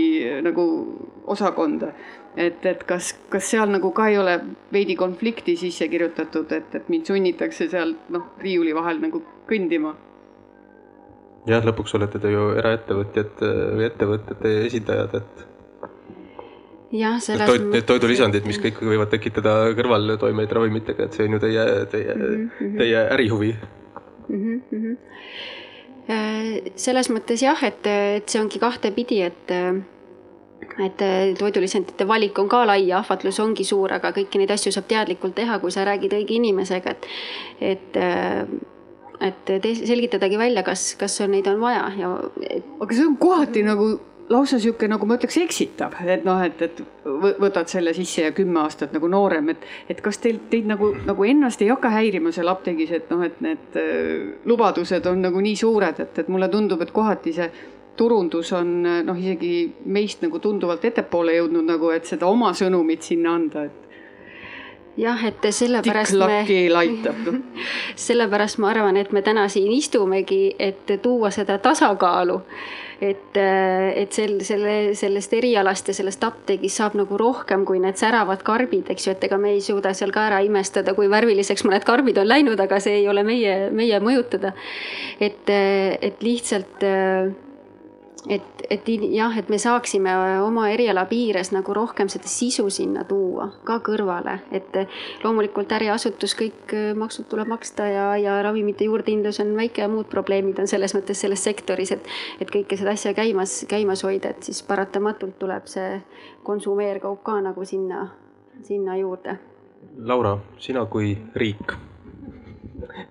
nagu 0.45 0.66
osakonda. 1.33 1.95
Et, 2.37 2.65
et 2.67 2.85
kas, 2.89 3.13
kas 3.33 3.51
seal 3.55 3.71
nagu 3.73 3.91
ka 3.93 4.09
ei 4.09 4.19
ole 4.19 4.39
veidi 4.73 4.97
konflikti 4.97 5.57
sisse 5.57 5.89
kirjutatud, 5.89 6.53
et, 6.53 6.75
et 6.75 6.89
mind 6.89 7.11
sunnitakse 7.11 7.69
seal 7.73 7.95
noh, 8.15 8.33
riiuli 8.43 8.75
vahel 8.77 9.03
nagu 9.03 9.23
kõndima 9.51 9.95
jah, 11.49 11.65
lõpuks 11.67 11.97
olete 11.99 12.21
te 12.23 12.31
ju 12.33 12.51
eraettevõtjad 12.61 13.43
või 13.77 13.87
ettevõtete 13.89 14.53
esindajad, 14.67 15.17
et 15.21 15.47
jah, 16.97 17.19
selles 17.23 17.49
Toit, 17.51 17.65
need 17.73 17.87
toidulisandid, 17.89 18.47
mis 18.49 18.61
kõik 18.63 18.83
võivad 18.85 19.11
tekitada 19.13 19.53
kõrvaltoimeid 19.77 20.53
ravimitega, 20.59 21.09
et 21.09 21.17
see 21.17 21.27
on 21.29 21.37
ju 21.37 21.41
teie, 21.43 21.65
teie 21.93 22.13
mm, 22.17 22.51
-hmm. 22.59 22.77
teie 22.79 22.99
ärihuvi 23.17 23.53
mm. 24.29 24.61
-hmm. 24.73 24.95
selles 26.77 27.11
mõttes 27.11 27.43
jah, 27.43 27.65
et, 27.65 27.87
et 27.87 28.29
see 28.29 28.41
ongi 28.43 28.59
kahtepidi, 28.63 29.23
et 29.23 29.57
et 30.82 31.06
toidulisandite 31.39 32.06
valik 32.09 32.39
on 32.39 32.51
ka 32.51 32.64
lai 32.66 32.86
ja 32.89 33.01
ahvatlus 33.02 33.40
ongi 33.43 33.64
suur, 33.66 33.93
aga 33.93 34.12
kõiki 34.16 34.40
neid 34.40 34.52
asju 34.55 34.72
saab 34.74 34.86
teadlikult 34.90 35.34
teha, 35.39 35.59
kui 35.62 35.74
sa 35.74 35.86
räägid 35.89 36.14
õige 36.18 36.39
inimesega, 36.39 36.94
et, 36.94 37.10
et 37.72 38.01
et 39.22 39.44
te, 39.47 39.74
selgitadagi 39.78 40.39
välja, 40.39 40.64
kas, 40.66 40.94
kas 40.98 41.20
on, 41.22 41.30
neid 41.36 41.47
on 41.47 41.60
vaja 41.62 41.84
ja 41.94 42.09
et.... 42.43 42.64
aga 42.82 42.97
see 42.97 43.06
on 43.06 43.14
kohati 43.20 43.62
nagu 43.66 43.93
lausa 44.32 44.59
sihuke, 44.62 44.89
nagu 44.89 45.06
ma 45.06 45.18
ütleks, 45.18 45.36
eksitav, 45.43 45.94
et 46.09 46.24
noh, 46.24 46.40
et, 46.44 46.60
et 46.64 46.80
võtad 47.43 47.68
selle 47.70 47.93
sisse 47.97 48.24
ja 48.24 48.32
kümme 48.34 48.62
aastat 48.62 48.94
nagu 48.94 49.10
noorem, 49.10 49.52
et, 49.52 49.66
et 49.93 50.01
kas 50.05 50.20
teil, 50.22 50.39
teid 50.51 50.68
nagu, 50.70 50.93
nagu 51.06 51.26
ennast 51.28 51.62
ei 51.62 51.68
hakka 51.72 51.90
häirima 51.93 52.32
seal 52.34 52.51
apteegis, 52.52 52.94
et 52.97 53.12
noh, 53.12 53.24
et 53.26 53.43
need 53.44 53.78
äh, 53.80 54.32
lubadused 54.48 55.06
on 55.10 55.22
nagu 55.26 55.43
nii 55.44 55.59
suured, 55.59 56.01
et, 56.01 56.22
et 56.22 56.32
mulle 56.32 56.48
tundub, 56.52 56.82
et 56.84 56.94
kohati 56.94 57.34
see 57.36 57.51
turundus 57.97 58.52
on 58.56 58.82
noh, 58.82 59.19
isegi 59.19 59.73
meist 59.85 60.23
nagu 60.24 60.40
tunduvalt 60.43 60.85
ettepoole 60.89 61.36
jõudnud 61.36 61.69
nagu, 61.69 61.93
et 61.94 62.09
seda 62.09 62.28
oma 62.31 62.52
sõnumit 62.56 63.05
sinna 63.05 63.36
anda, 63.36 63.66
et 63.69 63.82
jah, 64.97 65.24
et 65.24 65.48
sellepärast 65.55 66.16
me, 66.20 66.44
sellepärast 68.06 68.60
ma 68.62 68.70
arvan, 68.73 68.98
et 69.01 69.12
me 69.12 69.23
täna 69.24 69.48
siin 69.52 69.73
istumegi, 69.73 70.55
et 70.59 70.97
tuua 71.02 71.32
seda 71.35 71.59
tasakaalu. 71.62 72.40
et, 73.02 73.35
et 73.35 74.12
sel, 74.14 74.36
selle, 74.47 74.94
sellest 74.94 75.32
erialast 75.35 75.89
ja 75.90 75.94
sellest 75.97 76.23
apteegist 76.23 76.78
saab 76.78 76.94
nagu 76.94 77.16
rohkem 77.19 77.64
kui 77.66 77.81
need 77.82 77.98
säravad 77.98 78.44
karbid, 78.47 78.93
eks 78.94 79.09
ju, 79.09 79.14
et 79.16 79.24
ega 79.27 79.39
me 79.43 79.56
ei 79.56 79.60
suuda 79.60 79.90
seal 79.90 80.12
ka 80.14 80.28
ära 80.28 80.39
imestada, 80.47 80.94
kui 80.94 81.10
värviliseks 81.10 81.64
mõned 81.66 81.82
karbid 81.82 82.20
on 82.23 82.31
läinud, 82.31 82.60
aga 82.62 82.78
see 82.85 83.01
ei 83.01 83.09
ole 83.10 83.24
meie, 83.27 83.56
meie 83.74 83.98
mõjutada. 83.98 84.52
et, 85.19 85.51
et 85.51 86.23
lihtsalt 86.23 86.86
et, 88.28 88.62
et 88.70 88.89
jah, 89.11 89.35
et 89.39 89.49
me 89.51 89.59
saaksime 89.59 90.12
oma 90.44 90.69
eriala 90.70 91.05
piires 91.11 91.51
nagu 91.55 91.74
rohkem 91.74 92.11
seda 92.12 92.31
sisu 92.31 92.69
sinna 92.70 93.05
tuua 93.09 93.49
ka 93.66 93.81
kõrvale, 93.85 94.39
et 94.55 94.78
loomulikult 95.24 95.73
äriasutus, 95.74 96.36
kõik 96.39 96.74
maksud 96.99 97.27
tuleb 97.31 97.51
maksta 97.51 97.86
ja, 97.90 98.07
ja 98.20 98.39
ravimite 98.47 98.86
juurdehindlus 98.86 99.43
on 99.43 99.55
väike 99.59 99.85
ja 99.85 99.90
muud 99.90 100.11
probleemid 100.12 100.62
on 100.62 100.70
selles 100.70 100.94
mõttes 100.97 101.23
selles 101.24 101.43
sektoris, 101.44 101.94
et, 101.97 102.11
et 102.40 102.51
kõike 102.51 102.78
seda 102.78 102.94
asja 102.94 103.15
käimas, 103.16 103.62
käimas 103.70 104.05
hoida, 104.07 104.35
et 104.35 104.51
siis 104.51 104.62
paratamatult 104.66 105.39
tuleb 105.43 105.70
see 105.70 105.97
konsumeerkaup 106.47 107.23
ka 107.27 107.40
nagu 107.43 107.66
sinna, 107.66 108.07
sinna 108.62 108.99
juurde. 109.01 109.39
Laura, 109.99 110.36
sina 110.62 110.86
kui 110.86 111.16
riik 111.35 111.74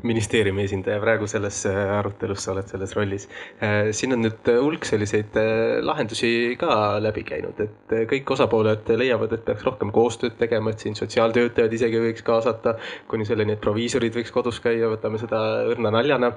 ministeeriumi 0.04 0.66
esindaja 0.66 1.00
praegu 1.02 1.28
selles 1.30 1.62
äh, 1.70 1.78
arutelus, 1.98 2.44
sa 2.46 2.54
oled 2.56 2.70
selles 2.72 2.96
rollis. 2.98 3.28
Äh, 3.64 3.92
siin 3.96 4.16
on 4.16 4.24
nüüd 4.26 4.52
hulk 4.62 4.88
selliseid 4.88 5.38
äh, 5.40 5.80
lahendusi 5.86 6.32
ka 6.62 6.98
läbi 7.04 7.24
käinud, 7.28 7.60
et 7.64 7.96
kõik 8.12 8.34
osapooled 8.36 8.92
leiavad, 9.00 9.36
et 9.36 9.46
peaks 9.48 9.66
rohkem 9.68 9.94
koostööd 9.96 10.38
tegema, 10.40 10.74
et 10.74 10.84
siin 10.84 10.98
sotsiaaltöötajad 10.98 11.74
isegi 11.78 12.02
võiks 12.02 12.26
kaasata, 12.28 12.76
kuni 13.12 13.28
selleni, 13.28 13.58
et 13.58 13.64
proviisorid 13.64 14.16
võiks 14.18 14.34
kodus 14.34 14.62
käia, 14.64 14.90
võtame 14.92 15.22
seda 15.22 15.42
õrna 15.72 15.94
naljana. 15.94 16.34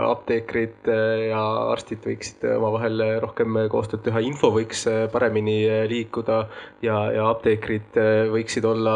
apteekrid 0.00 0.86
ja 1.26 1.40
arstid 1.72 2.04
võiksid 2.06 2.44
omavahel 2.54 3.02
rohkem 3.24 3.58
koostööd 3.72 4.04
teha, 4.04 4.22
info 4.22 4.52
võiks 4.54 4.84
paremini 5.10 5.64
liikuda 5.90 6.44
ja, 6.86 7.00
ja 7.10 7.26
apteekrid 7.32 7.98
võiksid 8.30 8.68
olla 8.70 8.94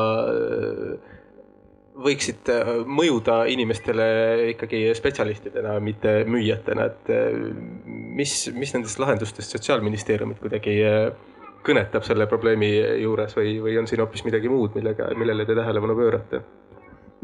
võiksid 1.95 2.51
äh, 2.53 2.71
mõjuda 2.87 3.45
inimestele 3.51 4.07
ikkagi 4.55 4.87
spetsialistidena, 4.97 5.77
mitte 5.85 6.23
müüjatena, 6.27 6.89
et 6.91 7.13
äh, 7.15 7.39
mis, 7.87 8.35
mis 8.55 8.75
nendest 8.75 9.01
lahendustest 9.03 9.57
Sotsiaalministeeriumit 9.57 10.43
kuidagi 10.43 10.77
äh, 10.85 11.09
kõnetab 11.65 12.05
selle 12.07 12.27
probleemi 12.29 12.71
juures 13.03 13.37
või, 13.39 13.57
või 13.65 13.79
on 13.81 13.89
siin 13.89 14.03
hoopis 14.03 14.27
midagi 14.27 14.51
muud, 14.53 14.75
millega, 14.77 15.13
millele 15.19 15.47
te 15.49 15.57
tähelepanu 15.57 15.97
pöörate? 15.99 16.45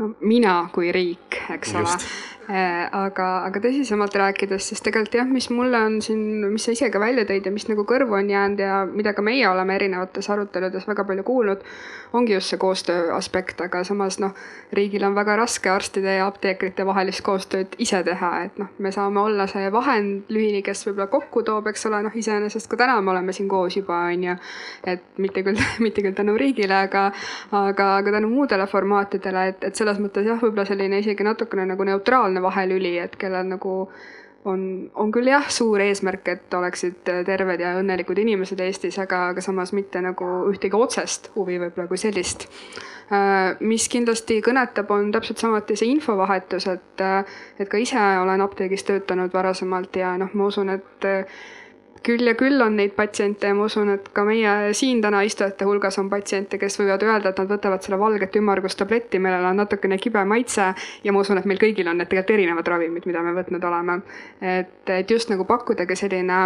no 0.01 0.15
mina 0.25 0.63
kui 0.73 0.93
riik, 0.95 1.43
eks 1.53 1.75
ole 1.77 1.97
Äh, 1.97 2.40
aga, 2.51 3.27
aga 3.47 3.61
tõsisemalt 3.63 4.15
rääkides, 4.19 4.71
siis 4.71 4.83
tegelikult 4.83 5.15
jah, 5.21 5.29
mis 5.29 5.47
mulle 5.55 5.79
on 5.87 5.99
siin, 6.03 6.23
mis 6.51 6.65
sa 6.67 6.75
ise 6.75 6.91
ka 6.91 7.01
välja 7.03 7.25
tõid 7.29 7.47
ja 7.47 7.53
mis 7.55 7.67
nagu 7.69 7.85
kõrvu 7.89 8.17
on 8.19 8.31
jäänud 8.31 8.63
ja 8.63 8.81
mida 8.89 9.13
ka 9.15 9.23
meie 9.23 9.47
oleme 9.49 9.77
erinevates 9.79 10.31
aruteludes 10.31 10.89
väga 10.89 11.05
palju 11.07 11.25
kuulnud, 11.27 11.63
ongi 12.13 12.35
just 12.35 12.51
see 12.51 12.59
koostöö 12.59 13.13
aspekt, 13.15 13.61
aga 13.63 13.85
samas 13.87 14.19
noh, 14.23 14.35
riigil 14.73 15.05
on 15.07 15.15
väga 15.15 15.37
raske 15.39 15.71
arstide 15.71 16.17
ja 16.17 16.27
apteekrite 16.27 16.87
vahelist 16.87 17.23
koostööd 17.27 17.77
ise 17.79 18.03
teha, 18.07 18.31
et 18.47 18.59
noh, 18.59 18.71
me 18.79 18.93
saame 18.95 19.23
olla 19.23 19.47
see 19.51 19.71
vahendlüli, 19.73 20.63
kes 20.67 20.87
võib-olla 20.89 21.07
kokku 21.13 21.45
toob, 21.47 21.71
eks 21.71 21.87
ole, 21.91 22.03
noh, 22.07 22.17
iseenesest 22.17 22.71
ka 22.71 22.81
täna 22.81 22.99
me 23.01 23.15
oleme 23.15 23.35
siin 23.37 23.49
koos 23.49 23.77
juba, 23.79 24.03
on 24.11 24.27
ju. 24.27 24.37
et 24.85 25.07
mitte 25.19 25.45
küll, 25.47 25.61
mitte 25.85 26.03
küll 26.03 26.17
tänu 26.19 26.37
riigile, 26.41 26.83
aga, 26.89 27.07
aga, 27.53 27.91
aga 28.01 28.17
tänu 28.19 28.33
muudele 28.33 28.67
formaatidele, 28.71 29.47
et, 29.55 29.65
et 29.71 29.79
selles 29.79 30.03
mõttes 30.03 30.27
jah, 30.27 30.41
võib-olla 30.41 30.67
selline 30.69 30.99
isegi 31.05 31.27
natukene 31.27 31.69
nagu 31.71 31.87
neutraalne 31.87 32.40
selline 32.41 32.43
vahelüli, 32.43 32.99
et 32.99 33.17
kellel 33.17 33.49
nagu 33.49 33.91
on, 34.45 34.91
on 34.95 35.13
küll 35.13 35.29
jah, 35.29 35.49
suur 35.49 35.81
eesmärk, 35.81 36.29
et 36.29 36.55
oleksid 36.55 37.03
terved 37.05 37.61
ja 37.61 37.77
õnnelikud 37.81 38.19
inimesed 38.19 38.61
Eestis, 38.61 38.99
aga, 38.99 39.31
aga 39.35 39.41
samas 39.41 39.73
mitte 39.73 40.01
nagu 40.01 40.49
ühtegi 40.49 40.77
otsest 40.77 41.31
huvi 41.35 41.59
võib-olla 41.61 41.89
kui 41.89 41.99
sellist. 42.01 42.49
Äh, 43.13 43.59
mis 43.61 43.89
kindlasti 43.91 44.41
kõnetab, 44.41 44.91
on 44.91 45.13
täpselt 45.13 45.39
samuti 45.39 45.77
see 45.77 45.91
infovahetus, 45.93 46.69
et, 46.71 47.05
et 47.59 47.69
ka 47.69 47.79
ise 47.79 47.99
olen 47.99 48.41
apteegis 48.41 48.87
töötanud 48.89 49.33
varasemalt 49.35 49.97
ja 49.97 50.17
noh, 50.19 50.33
ma 50.33 50.49
usun, 50.49 50.71
et 50.71 51.11
küll 52.07 52.27
ja 52.27 52.35
küll 52.39 52.63
on 52.65 52.77
neid 52.77 52.95
patsiente 52.97 53.51
ja 53.51 53.55
ma 53.57 53.67
usun, 53.69 53.93
et 53.97 54.09
ka 54.15 54.25
meie 54.25 54.73
siin 54.77 55.03
täna 55.05 55.23
istujate 55.27 55.69
hulgas 55.69 55.99
on 56.03 56.11
patsiente, 56.13 56.59
kes 56.59 56.81
võivad 56.81 57.05
öelda, 57.07 57.33
et 57.33 57.41
nad 57.43 57.51
võtavad 57.51 57.85
selle 57.85 57.99
valget 58.01 58.37
ümmargustabletti, 58.41 59.21
millel 59.23 59.49
on 59.51 59.61
natukene 59.63 59.99
kibe 60.01 60.25
maitse 60.25 60.71
ja 61.05 61.13
ma 61.13 61.25
usun, 61.25 61.41
et 61.41 61.49
meil 61.51 61.61
kõigil 61.61 61.89
on 61.91 62.01
need 62.01 62.11
tegelikult 62.11 62.37
erinevad 62.39 62.69
ravimid, 62.75 63.09
mida 63.11 63.25
me 63.25 63.35
võtnud 63.37 63.65
oleme. 63.65 64.01
et, 64.41 64.89
et 64.89 65.11
just 65.11 65.31
nagu 65.31 65.45
pakkudagi 65.45 65.97
selline 65.97 66.41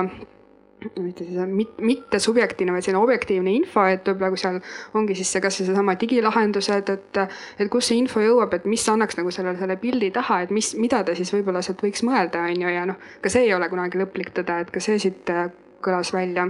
mitte 0.98 1.24
siis 1.26 1.74
mitte 1.80 2.18
subjektiivne, 2.22 2.74
vaid 2.74 2.86
selline 2.86 3.02
objektiivne 3.02 3.54
info, 3.54 3.86
et 3.90 4.06
võib-olla 4.08 4.30
kui 4.34 4.42
seal 4.42 4.60
ongi 4.98 5.16
siis 5.18 5.32
see, 5.34 5.42
kas 5.44 5.58
või 5.60 5.68
seesama 5.70 5.96
digilahendused, 6.00 6.92
et, 6.94 7.20
et 7.58 7.72
kus 7.72 7.90
see 7.90 7.98
info 8.02 8.22
jõuab, 8.24 8.54
et 8.56 8.68
mis 8.68 8.86
annaks 8.92 9.18
nagu 9.20 9.32
sellele, 9.34 9.58
selle 9.60 9.78
pildi 9.80 10.10
taha, 10.14 10.42
et 10.44 10.54
mis, 10.54 10.74
mida 10.80 11.02
ta 11.04 11.16
siis 11.16 11.32
võib-olla 11.34 11.64
sealt 11.64 11.82
võiks 11.84 12.04
mõelda, 12.06 12.46
on 12.50 12.64
ju, 12.66 12.72
ja 12.76 12.86
noh, 12.90 13.10
ka 13.24 13.32
see 13.32 13.48
ei 13.48 13.54
ole 13.56 13.68
kunagi 13.72 14.00
lõplik 14.00 14.34
tõde, 14.36 14.60
et 14.64 14.72
ka 14.74 14.82
see 14.84 15.00
siit 15.02 15.32
äh, 15.32 15.48
kõlas 15.84 16.12
välja. 16.14 16.48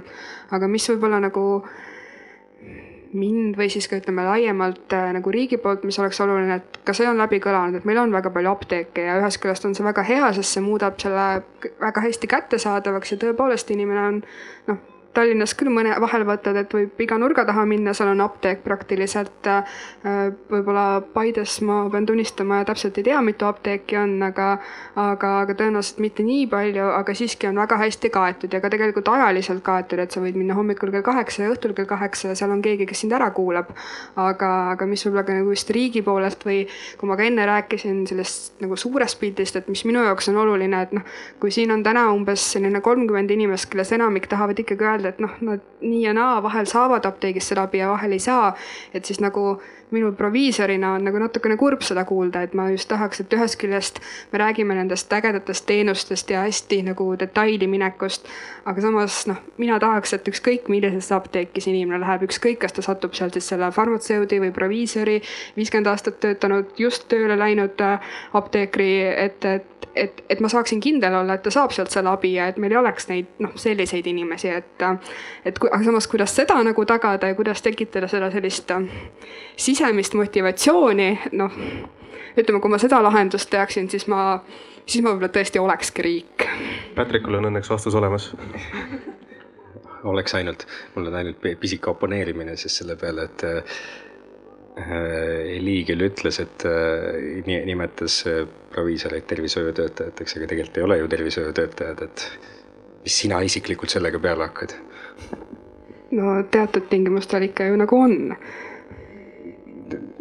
aga 0.55 0.71
mis 0.71 0.87
võib-olla 0.91 1.21
nagu 1.25 1.45
mind 3.15 3.59
või 3.59 3.69
siis 3.73 3.87
ka 3.91 3.99
ütleme 4.01 4.25
laiemalt 4.27 4.95
äh, 4.97 5.11
nagu 5.17 5.33
riigi 5.35 5.59
poolt, 5.63 5.85
mis 5.87 5.99
oleks 6.03 6.21
oluline, 6.25 6.59
et 6.61 6.81
ka 6.87 6.95
see 6.97 7.07
on 7.09 7.21
läbi 7.21 7.41
kõlanud, 7.43 7.79
et 7.79 7.87
meil 7.89 8.01
on 8.03 8.15
väga 8.15 8.33
palju 8.35 8.51
apteeke 8.51 9.07
ja 9.07 9.19
ühest 9.21 9.41
küljest 9.43 9.69
on 9.69 9.77
see 9.77 9.87
väga 9.87 10.05
hea, 10.07 10.33
sest 10.37 10.57
see 10.57 10.65
muudab 10.65 10.99
selle 11.03 11.29
väga 11.83 12.05
hästi 12.09 12.31
kättesaadavaks 12.31 13.15
ja 13.15 13.21
tõepoolest 13.23 13.71
inimene 13.75 14.07
on 14.09 14.21
noh, 14.71 14.83
Tallinnas 15.15 15.55
küll 15.55 15.71
mõne 15.71 15.95
vahel 16.03 16.25
vaatad, 16.27 16.57
et 16.59 16.73
võib 16.75 17.01
iga 17.05 17.19
nurga 17.21 17.45
taha 17.47 17.65
minna, 17.69 17.95
seal 17.95 18.11
on 18.13 18.23
apteek 18.25 18.65
praktiliselt. 18.65 19.49
võib-olla 20.51 21.03
Paides 21.15 21.61
ma 21.63 21.85
pean 21.91 22.07
tunnistama, 22.07 22.63
täpselt 22.67 22.99
ei 22.99 23.07
tea, 23.11 23.21
mitu 23.23 23.47
apteeki 23.47 23.97
on, 24.01 24.17
aga, 24.27 24.49
aga, 24.97 25.31
aga 25.45 25.57
tõenäoliselt 25.59 26.01
mitte 26.03 26.27
nii 26.27 26.47
palju, 26.51 26.89
aga 26.99 27.15
siiski 27.15 27.49
on 27.51 27.61
väga 27.63 27.79
hästi 27.81 28.11
kaetud 28.15 28.53
ja 28.53 28.61
ka 28.61 28.71
tegelikult 28.73 29.09
ajaliselt 29.13 29.63
kaetud, 29.67 30.03
et 30.03 30.15
sa 30.15 30.23
võid 30.25 30.39
minna 30.39 30.57
hommikul 30.59 30.93
kell 30.95 31.07
kaheksa 31.07 31.45
ja 31.45 31.53
õhtul 31.55 31.77
kell 31.77 31.89
kaheksa 31.91 32.33
ja 32.33 32.39
seal 32.39 32.55
on 32.55 32.63
keegi, 32.65 32.87
kes 32.91 33.05
sind 33.05 33.15
ära 33.15 33.31
kuulab. 33.35 33.71
aga, 34.17 34.51
aga 34.75 34.87
mis 34.87 35.05
võib-olla 35.07 35.25
ka 35.27 35.37
nagu 35.37 35.53
just 35.55 35.71
riigi 35.75 36.03
poolest 36.03 36.45
või 36.47 36.65
kui 36.99 37.09
ma 37.09 37.17
ka 37.19 37.27
enne 37.27 37.47
rääkisin 37.49 38.05
sellest 38.09 38.61
nagu 38.63 38.77
suurest 38.77 39.19
pildist, 39.21 39.57
et 39.57 39.69
mis 39.69 39.85
minu 39.89 40.03
jaoks 40.05 40.29
on 40.33 40.39
oluline, 40.43 40.83
et 40.87 40.93
noh, 40.97 41.05
kui 41.41 41.53
siin 41.55 41.73
on 41.75 41.83
täna 41.87 42.07
umbes 42.15 42.45
selline 42.55 42.81
kolmkümmend 42.85 43.31
inimest, 43.35 43.69
kellest 43.73 43.95
enamik 43.97 44.29
tahavad 44.31 44.59
ikkagi 44.61 44.87
öelda, 44.89 45.04
öelda, 45.05 45.15
et 45.15 45.21
noh, 45.21 45.37
nad 45.41 45.61
nii 45.81 46.03
ja 46.03 46.15
naa 46.17 46.43
vahel 46.43 46.67
saavad 46.71 47.07
apteegist 47.07 47.53
seda 47.53 47.67
abi 47.69 47.83
ja 47.83 47.91
vahel 47.93 48.13
ei 48.13 48.23
saa. 48.23 48.55
et 48.95 49.05
siis 49.05 49.21
nagu 49.21 49.61
minul 49.91 50.13
proviisorina 50.13 50.95
on 50.95 51.05
nagu 51.05 51.19
natukene 51.19 51.57
kurb 51.57 51.83
seda 51.87 52.05
kuulda, 52.09 52.43
et 52.43 52.55
ma 52.55 52.69
just 52.71 52.89
tahaks, 52.89 53.21
et 53.21 53.33
ühest 53.37 53.59
küljest 53.61 54.01
me 54.33 54.41
räägime 54.43 54.77
nendest 54.77 55.13
ägedatest 55.13 55.67
teenustest 55.67 56.31
ja 56.31 56.45
hästi 56.47 56.83
nagu 56.91 57.09
detaili 57.19 57.67
minekust. 57.67 58.29
aga 58.65 58.81
samas 58.81 59.27
noh, 59.27 59.41
mina 59.59 59.79
tahaks, 59.81 60.15
et 60.17 60.29
ükskõik 60.29 60.69
millisesse 60.73 61.15
apteeki 61.15 61.61
see 61.61 61.75
inimene 61.75 62.01
läheb, 62.01 62.25
ükskõik, 62.29 62.59
kas 62.65 62.73
ta 62.73 62.83
satub 62.83 63.15
seal 63.15 63.33
siis 63.35 63.49
selle 63.49 63.71
farmatseudi 63.73 64.41
või 64.41 64.53
proviisori, 64.57 65.21
viiskümmend 65.57 65.93
aastat 65.93 66.21
töötanud, 66.21 66.73
just 66.79 67.09
tööle 67.09 67.37
läinud 67.39 67.81
äh, 67.85 68.17
apteekri, 68.33 68.91
et, 69.27 69.45
et 69.45 69.75
et, 69.97 70.25
et 70.31 70.41
ma 70.41 70.49
saaksin 70.49 70.81
kindel 70.81 71.15
olla, 71.15 71.37
et 71.37 71.43
ta 71.45 71.53
saab 71.55 71.73
sealt 71.75 71.93
selle 71.95 72.11
abi 72.11 72.35
ja 72.35 72.49
et 72.51 72.59
meil 72.61 72.73
ei 72.75 72.79
oleks 72.81 73.09
neid 73.11 73.29
noh, 73.43 73.55
selliseid 73.61 74.07
inimesi, 74.11 74.51
et. 74.51 74.85
et 75.45 75.61
aga 75.65 75.83
samas, 75.85 76.09
kuidas 76.11 76.35
seda 76.35 76.57
nagu 76.67 76.85
tagada 76.89 77.31
ja 77.31 77.37
kuidas 77.39 77.63
tekitada 77.63 78.09
seda 78.11 78.31
sellist 78.35 78.71
äh, 78.75 78.89
sisemist 79.75 80.15
motivatsiooni, 80.19 81.09
noh. 81.39 81.59
ütleme, 82.39 82.61
kui 82.63 82.71
ma 82.71 82.79
seda 82.83 83.03
lahendust 83.03 83.51
teaksin, 83.51 83.91
siis 83.91 84.07
ma, 84.11 84.39
siis 84.87 85.03
ma 85.03 85.13
võib-olla 85.13 85.33
tõesti 85.35 85.63
olekski 85.63 86.07
riik. 86.07 86.47
Patrickul 86.95 87.41
on 87.41 87.51
õnneks 87.51 87.71
vastus 87.71 87.95
olemas 87.99 88.31
oleks 90.15 90.35
ainult, 90.39 90.67
mul 90.95 91.11
on 91.11 91.21
ainult 91.21 91.45
pisike 91.61 91.91
oponeerimine 91.91 92.57
siis 92.61 92.81
selle 92.83 92.97
peale, 93.01 93.29
et 93.31 93.47
Äh, 94.75 95.55
Heli 95.55 95.85
küll 95.87 96.03
ütles, 96.03 96.41
et 96.43 96.65
äh, 96.67 97.45
nimetas 97.47 98.25
äh, 98.27 98.41
proviisoreid 98.75 99.29
tervishoiutöötajateks, 99.31 100.35
aga 100.35 100.49
tegelikult 100.51 100.81
ei 100.81 100.87
ole 100.89 100.97
ju 100.99 101.11
tervishoiutöötajad, 101.13 102.03
et 102.03 102.25
mis 103.05 103.19
sina 103.23 103.39
isiklikult 103.47 103.95
sellega 103.95 104.19
peale 104.19 104.49
hakkad? 104.49 104.75
no 106.15 106.35
teatud 106.51 106.89
tingimustel 106.91 107.47
ikka 107.47 107.69
ju 107.69 107.79
nagu 107.79 108.01
on. 108.03 108.35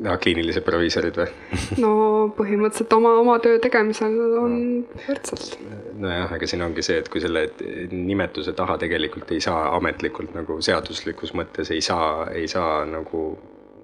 No 0.04 0.16
kliinilised 0.22 0.66
proviisorid 0.66 1.18
või? 1.20 1.30
no 1.84 1.94
põhimõtteliselt 2.38 2.94
oma, 2.98 3.14
oma 3.22 3.38
töö 3.44 3.60
tegemisel 3.64 4.18
on 4.42 4.58
võrdselt. 5.06 5.58
nojah, 6.04 6.34
aga 6.36 6.50
siin 6.50 6.66
ongi 6.66 6.86
see, 6.86 7.00
et 7.02 7.10
kui 7.12 7.24
selle 7.24 7.48
nimetuse 7.94 8.56
taha 8.58 8.78
tegelikult 8.82 9.32
ei 9.36 9.42
saa 9.44 9.72
ametlikult 9.78 10.36
nagu 10.38 10.60
seaduslikus 10.64 11.36
mõttes 11.38 11.72
ei 11.74 11.82
saa, 11.86 12.30
ei 12.36 12.48
saa 12.52 12.84
nagu 12.90 13.26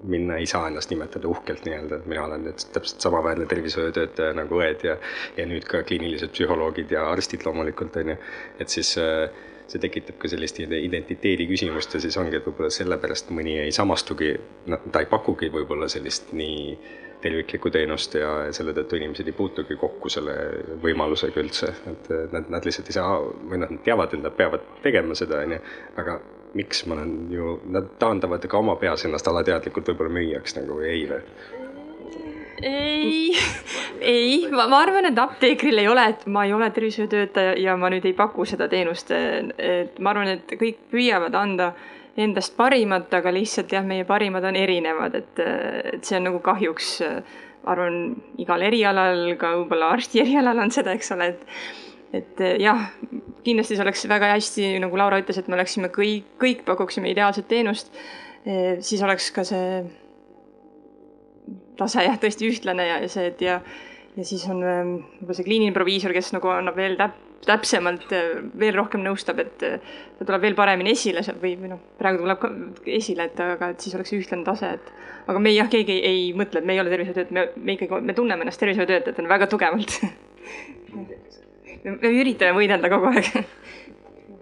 minna 0.02 0.36
ei 0.40 0.46
saa 0.48 0.68
ennast 0.68 0.90
nimetada 0.90 1.28
uhkelt 1.28 1.66
nii-öelda, 1.66 1.98
et 2.00 2.06
mina 2.08 2.24
olen 2.24 2.46
nüüd 2.48 2.62
täpselt 2.72 3.04
samaväärne 3.04 3.44
tervishoiutöötaja 3.50 4.32
nagu 4.38 4.60
õed 4.60 4.84
ja, 4.86 4.96
ja 5.36 5.46
nüüd 5.48 5.66
ka 5.68 5.82
kliinilised 5.84 6.32
psühholoogid 6.32 6.94
ja 6.96 7.04
arstid 7.10 7.44
loomulikult 7.44 7.98
on 8.00 8.14
ju. 8.14 8.16
et 8.60 8.72
siis 8.72 8.94
äh, 9.00 9.28
see 9.70 9.82
tekitab 9.82 10.18
ka 10.18 10.30
sellist 10.30 10.58
identiteedi 10.60 11.46
küsimust 11.50 11.94
ja 11.94 12.00
siis 12.02 12.16
ongi, 12.20 12.38
et 12.40 12.46
võib-olla 12.48 12.72
sellepärast 12.74 13.30
mõni 13.34 13.58
ei 13.64 13.74
samastugi, 13.74 14.32
noh, 14.72 14.82
ta 14.90 15.04
ei 15.04 15.08
pakugi 15.10 15.50
võib-olla 15.54 15.88
sellist 15.90 16.32
nii 16.34 16.74
terviklikku 17.20 17.70
teenust 17.70 18.14
ja 18.16 18.30
selle 18.56 18.72
tõttu 18.76 18.96
inimesed 18.96 19.28
ei 19.28 19.36
puutugi 19.36 19.76
kokku 19.80 20.08
selle 20.12 20.34
võimalusega 20.82 21.42
üldse, 21.42 21.72
et 21.90 22.12
nad, 22.32 22.48
nad 22.48 22.66
lihtsalt 22.66 22.88
ei 22.88 22.96
saa 22.96 23.16
või 23.20 23.60
noh, 23.60 23.70
nad 23.70 23.82
teavad, 23.86 24.14
et 24.16 24.24
nad 24.24 24.36
peavad 24.36 24.64
tegema 24.84 25.16
seda, 25.18 25.42
on 25.44 25.56
ju, 25.56 25.62
aga 26.00 26.18
miks 26.56 26.84
ma 26.88 26.96
olen 26.96 27.16
ju, 27.30 27.56
nad 27.70 27.92
taandavad 28.00 28.46
ka 28.50 28.58
oma 28.58 28.76
peas 28.80 29.04
ennast 29.06 29.28
alateadlikult 29.30 29.92
võib-olla 29.92 30.16
müüjaks 30.16 30.56
nagu 30.58 30.80
või 30.80 30.88
ei 30.94 31.04
või? 31.10 31.20
Ei, 32.62 33.32
ei, 34.00 34.48
ma, 34.52 34.66
ma 34.70 34.80
arvan, 34.84 35.08
et 35.10 35.18
apteekril 35.18 35.82
ei 35.82 35.88
ole, 35.88 36.06
et 36.12 36.26
ma 36.30 36.44
ei 36.46 36.54
ole 36.56 36.70
tervishoiutöötaja 36.74 37.56
ja 37.60 37.76
ma 37.80 37.90
nüüd 37.92 38.06
ei 38.08 38.14
paku 38.16 38.46
seda 38.48 38.68
teenust. 38.68 39.10
et 39.10 39.98
ma 39.98 40.14
arvan, 40.14 40.34
et 40.36 40.56
kõik 40.60 40.84
püüavad 40.92 41.36
anda 41.38 41.72
endast 42.20 42.56
parimat, 42.58 43.12
aga 43.14 43.32
lihtsalt 43.32 43.72
jah, 43.72 43.84
meie 43.86 44.04
parimad 44.04 44.44
on 44.44 44.56
erinevad, 44.58 45.14
et, 45.14 45.44
et 45.94 46.04
see 46.04 46.18
on 46.18 46.26
nagu 46.28 46.40
kahjuks, 46.44 46.96
ma 47.64 47.76
arvan, 47.76 48.00
igal 48.42 48.66
erialal, 48.66 49.22
ka 49.40 49.54
võib-olla 49.60 49.94
arsti 49.96 50.24
erialal 50.24 50.66
on 50.66 50.74
seda, 50.74 50.96
eks 50.96 51.14
ole, 51.16 51.30
et 51.34 51.46
et 52.10 52.40
jah, 52.58 52.88
kindlasti 53.46 53.76
see 53.76 53.84
oleks 53.84 54.00
väga 54.10 54.32
hästi, 54.32 54.72
nagu 54.82 54.98
Laura 54.98 55.20
ütles, 55.22 55.36
et 55.38 55.46
me 55.46 55.54
oleksime 55.54 55.92
kõik, 55.94 56.32
kõik 56.42 56.64
pakuksime 56.66 57.12
ideaalset 57.12 57.46
teenust. 57.46 57.92
Siis 58.82 59.02
oleks 59.06 59.28
ka 59.36 59.44
see 59.46 59.84
tase 61.80 62.04
jah, 62.06 62.20
tõesti 62.20 62.48
ühtlane 62.50 62.86
ja 62.86 63.00
see, 63.10 63.30
et 63.32 63.42
ja, 63.44 63.58
ja 64.16 64.26
siis 64.26 64.44
on 64.50 64.62
ehm, 64.62 64.94
võib-olla 65.18 65.38
see 65.40 65.48
kliiniline 65.48 65.76
proviisor, 65.76 66.14
kes 66.16 66.32
nagu 66.36 66.52
annab 66.52 66.78
veel 66.78 66.96
täp-, 67.00 67.18
täpsemalt 67.46 68.12
eh, 68.16 68.40
veel 68.60 68.76
rohkem 68.76 69.04
nõustab, 69.04 69.40
et 69.42 69.56
ta 69.60 70.26
tuleb 70.26 70.44
veel 70.44 70.58
paremini 70.58 70.94
esile 70.96 71.24
või, 71.40 71.54
või 71.60 71.72
noh, 71.74 71.82
praegu 72.00 72.22
tuleb 72.24 72.42
ka 72.42 72.52
esile, 73.00 73.30
et 73.30 73.44
aga, 73.44 73.72
et 73.74 73.84
siis 73.84 73.96
oleks 73.98 74.14
ühtlane 74.18 74.46
tase, 74.46 74.74
et. 74.78 74.92
aga 75.30 75.42
me 75.42 75.54
jah, 75.54 75.70
keegi 75.72 75.96
ei, 75.98 76.02
ei 76.10 76.26
mõtle, 76.36 76.60
et 76.60 76.68
me 76.68 76.76
ei 76.76 76.82
ole 76.82 76.92
tervishoiutöötajad, 76.92 77.36
me, 77.36 77.48
me 77.56 77.78
ikkagi, 77.78 78.02
me 78.04 78.16
tunneme 78.16 78.46
ennast 78.46 78.60
tervishoiutöötajatena 78.62 79.32
väga 79.32 79.48
tugevalt 79.50 80.00
me 81.84 82.12
üritame 82.12 82.56
võidelda 82.56 82.90
kogu 82.92 83.10
aeg 83.12 83.30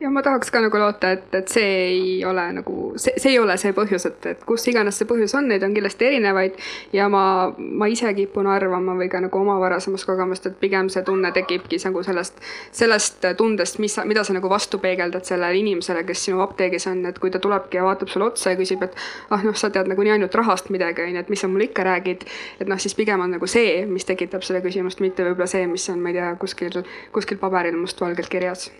ja 0.00 0.10
ma 0.10 0.22
tahaks 0.22 0.50
ka 0.50 0.60
nagu 0.62 0.78
loota, 0.78 1.10
et, 1.16 1.26
et 1.34 1.50
see 1.50 1.70
ei 1.88 2.24
ole 2.26 2.44
nagu, 2.54 2.74
see, 3.00 3.14
see 3.18 3.32
ei 3.34 3.38
ole 3.42 3.56
see 3.58 3.74
põhjus, 3.74 4.06
et, 4.06 4.26
et 4.30 4.44
kus 4.46 4.66
iganes 4.70 4.98
see 5.00 5.08
põhjus 5.10 5.34
on, 5.38 5.48
neid 5.50 5.64
on 5.66 5.74
kindlasti 5.74 6.06
erinevaid. 6.06 6.58
ja 6.94 7.08
ma, 7.10 7.22
ma 7.58 7.88
ise 7.90 8.12
kipun 8.14 8.46
arvama 8.50 8.94
või 8.98 9.10
ka 9.10 9.20
nagu 9.24 9.40
oma 9.40 9.58
varasemast 9.60 10.06
kogemust, 10.06 10.46
et 10.46 10.58
pigem 10.60 10.90
see 10.92 11.02
tunne 11.06 11.32
tekibki 11.34 11.80
nagu 11.84 12.02
sellest, 12.06 12.38
sellest 12.74 13.26
tundest, 13.38 13.80
mis, 13.82 13.98
mida 14.06 14.24
sa 14.24 14.36
nagu 14.36 14.50
vastu 14.50 14.78
peegeldad 14.82 15.26
sellele 15.26 15.58
inimesele, 15.58 16.04
kes 16.06 16.26
sinu 16.28 16.42
apteegis 16.46 16.86
on, 16.90 17.04
et 17.10 17.18
kui 17.18 17.34
ta 17.34 17.42
tulebki 17.42 17.80
ja 17.80 17.86
vaatab 17.86 18.12
sulle 18.12 18.30
otsa 18.30 18.54
ja 18.54 18.60
küsib, 18.60 18.84
et 18.86 18.94
ah 19.34 19.42
noh, 19.44 19.56
sa 19.58 19.72
tead 19.74 19.90
nagunii 19.90 20.14
ainult 20.14 20.34
rahast 20.38 20.70
midagi, 20.74 21.08
on 21.08 21.18
ju, 21.18 21.26
et 21.26 21.32
mis 21.32 21.42
sa 21.42 21.50
mulle 21.50 21.70
ikka 21.70 21.86
räägid. 21.86 22.26
et 22.60 22.68
noh, 22.70 22.78
siis 22.78 22.94
pigem 22.94 23.20
on 23.20 23.34
nagu 23.34 23.46
see, 23.50 23.82
mis 23.86 24.06
tekitab 24.06 24.46
seda 24.46 24.62
küsimust, 24.62 25.02
mitte 25.02 25.26
võib-olla 25.26 25.50
see, 25.50 25.66
mis 25.66 25.88
on, 25.90 26.02
ma 26.02 26.14
ei 26.14 26.20
tea, 26.20 26.34
kuskil, 26.38 26.84
kuskil 27.12 27.40
paberil 27.42 27.78
mustvalgelt 27.78 28.30
kirjas 28.30 28.70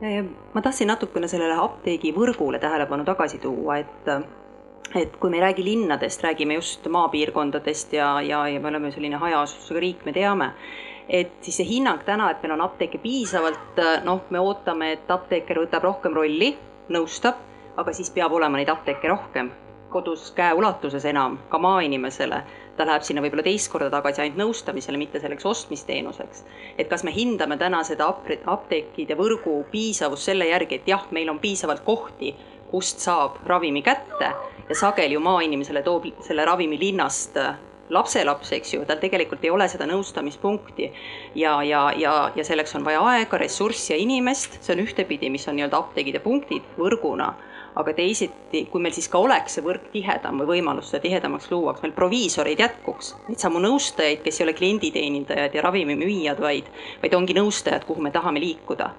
ma 0.00 0.62
tahtsin 0.62 0.90
natukene 0.90 1.28
sellele 1.30 1.54
apteegivõrgule 1.62 2.58
tähelepanu 2.58 3.04
tagasi 3.04 3.38
tuua, 3.38 3.78
et 3.78 4.10
et 4.94 5.16
kui 5.16 5.30
me 5.30 5.38
ei 5.38 5.42
räägi 5.42 5.64
linnadest, 5.64 6.22
räägime 6.22 6.54
just 6.54 6.86
maapiirkondadest 6.86 7.92
ja, 7.92 8.20
ja, 8.22 8.44
ja 8.48 8.60
me 8.60 8.68
oleme 8.68 8.90
selline 8.94 9.16
hajaasustusega 9.18 9.80
riik, 9.80 10.04
me 10.04 10.12
teame, 10.12 10.50
et 11.08 11.32
siis 11.42 11.56
see 11.56 11.66
hinnang 11.66 12.04
täna, 12.06 12.30
et 12.30 12.42
meil 12.42 12.54
on 12.54 12.62
apteeke 12.66 13.00
piisavalt, 13.02 13.80
noh, 14.04 14.22
me 14.30 14.38
ootame, 14.38 14.92
et 14.98 15.10
apteeker 15.10 15.64
võtab 15.64 15.88
rohkem 15.88 16.14
rolli, 16.14 16.52
nõustab, 16.94 17.40
aga 17.76 17.92
siis 17.96 18.12
peab 18.14 18.32
olema 18.32 18.60
neid 18.60 18.70
apteeke 18.70 19.10
rohkem, 19.10 19.50
kodus 19.90 20.30
käeulatuses 20.36 21.04
enam, 21.10 21.38
ka 21.48 21.58
maainimesele 21.58 22.42
ta 22.76 22.86
läheb 22.86 23.04
sinna 23.06 23.22
võib-olla 23.22 23.44
teist 23.46 23.70
korda 23.72 23.90
tagasi 23.92 24.22
ainult 24.24 24.40
nõustamisele, 24.40 24.98
mitte 24.98 25.20
selleks 25.22 25.46
ostmisteenuseks. 25.46 26.44
et 26.78 26.88
kas 26.88 27.04
me 27.04 27.12
hindame 27.14 27.56
täna 27.56 27.82
seda 27.84 28.08
apteekide 28.46 29.14
võrgu 29.18 29.64
piisavust 29.70 30.30
selle 30.30 30.48
järgi, 30.48 30.80
et 30.80 30.88
jah, 30.88 31.06
meil 31.10 31.30
on 31.30 31.38
piisavalt 31.38 31.84
kohti, 31.84 32.34
kust 32.70 32.98
saab 32.98 33.38
ravimi 33.46 33.82
kätte 33.82 34.32
ja 34.68 34.74
sageli 34.74 35.14
ju 35.14 35.20
maainimesele 35.20 35.82
toob 35.82 36.08
selle 36.26 36.44
ravimi 36.44 36.78
linnast 36.80 37.38
lapselaps, 37.90 38.52
eks 38.56 38.74
ju, 38.74 38.84
tal 38.88 39.00
tegelikult 39.00 39.44
ei 39.44 39.50
ole 39.52 39.66
seda 39.68 39.86
nõustamispunkti. 39.88 40.90
ja, 41.34 41.62
ja, 41.62 41.90
ja, 41.96 42.14
ja 42.36 42.44
selleks 42.44 42.74
on 42.74 42.84
vaja 42.84 43.02
aega, 43.14 43.38
ressurssi 43.38 43.92
ja 43.92 43.98
inimest, 44.00 44.58
see 44.62 44.76
on 44.76 44.84
ühtepidi, 44.86 45.30
mis 45.30 45.48
on 45.48 45.58
nii-öelda 45.58 45.78
apteegid 45.78 46.20
ja 46.20 46.24
punktid 46.24 46.64
võrguna. 46.78 47.34
Aga 47.74 47.90
teisiti, 47.92 48.68
kui 48.70 48.80
meil 48.80 48.94
siis 48.94 49.08
ka 49.10 49.18
oleks 49.18 49.56
see 49.56 49.64
võrk 49.66 49.88
tihedam 49.90 50.38
või 50.38 50.52
võimalus 50.52 50.92
seda 50.92 51.02
tihedamaks 51.02 51.50
luua, 51.50 51.72
kas 51.74 51.82
meil 51.82 51.96
proviisoreid 51.96 52.60
jätkuks, 52.62 53.16
neid 53.28 53.42
samu 53.42 53.58
nõustajaid, 53.64 54.22
kes 54.22 54.38
ei 54.38 54.46
ole 54.46 54.54
klienditeenindajad 54.54 55.56
ja 55.58 55.64
ravimimüüjad, 55.66 56.38
vaid, 56.40 56.70
vaid 57.02 57.18
ongi 57.18 57.34
nõustajad, 57.34 57.82
kuhu 57.88 58.04
me 58.06 58.14
tahame 58.14 58.40
liikuda. 58.44 58.92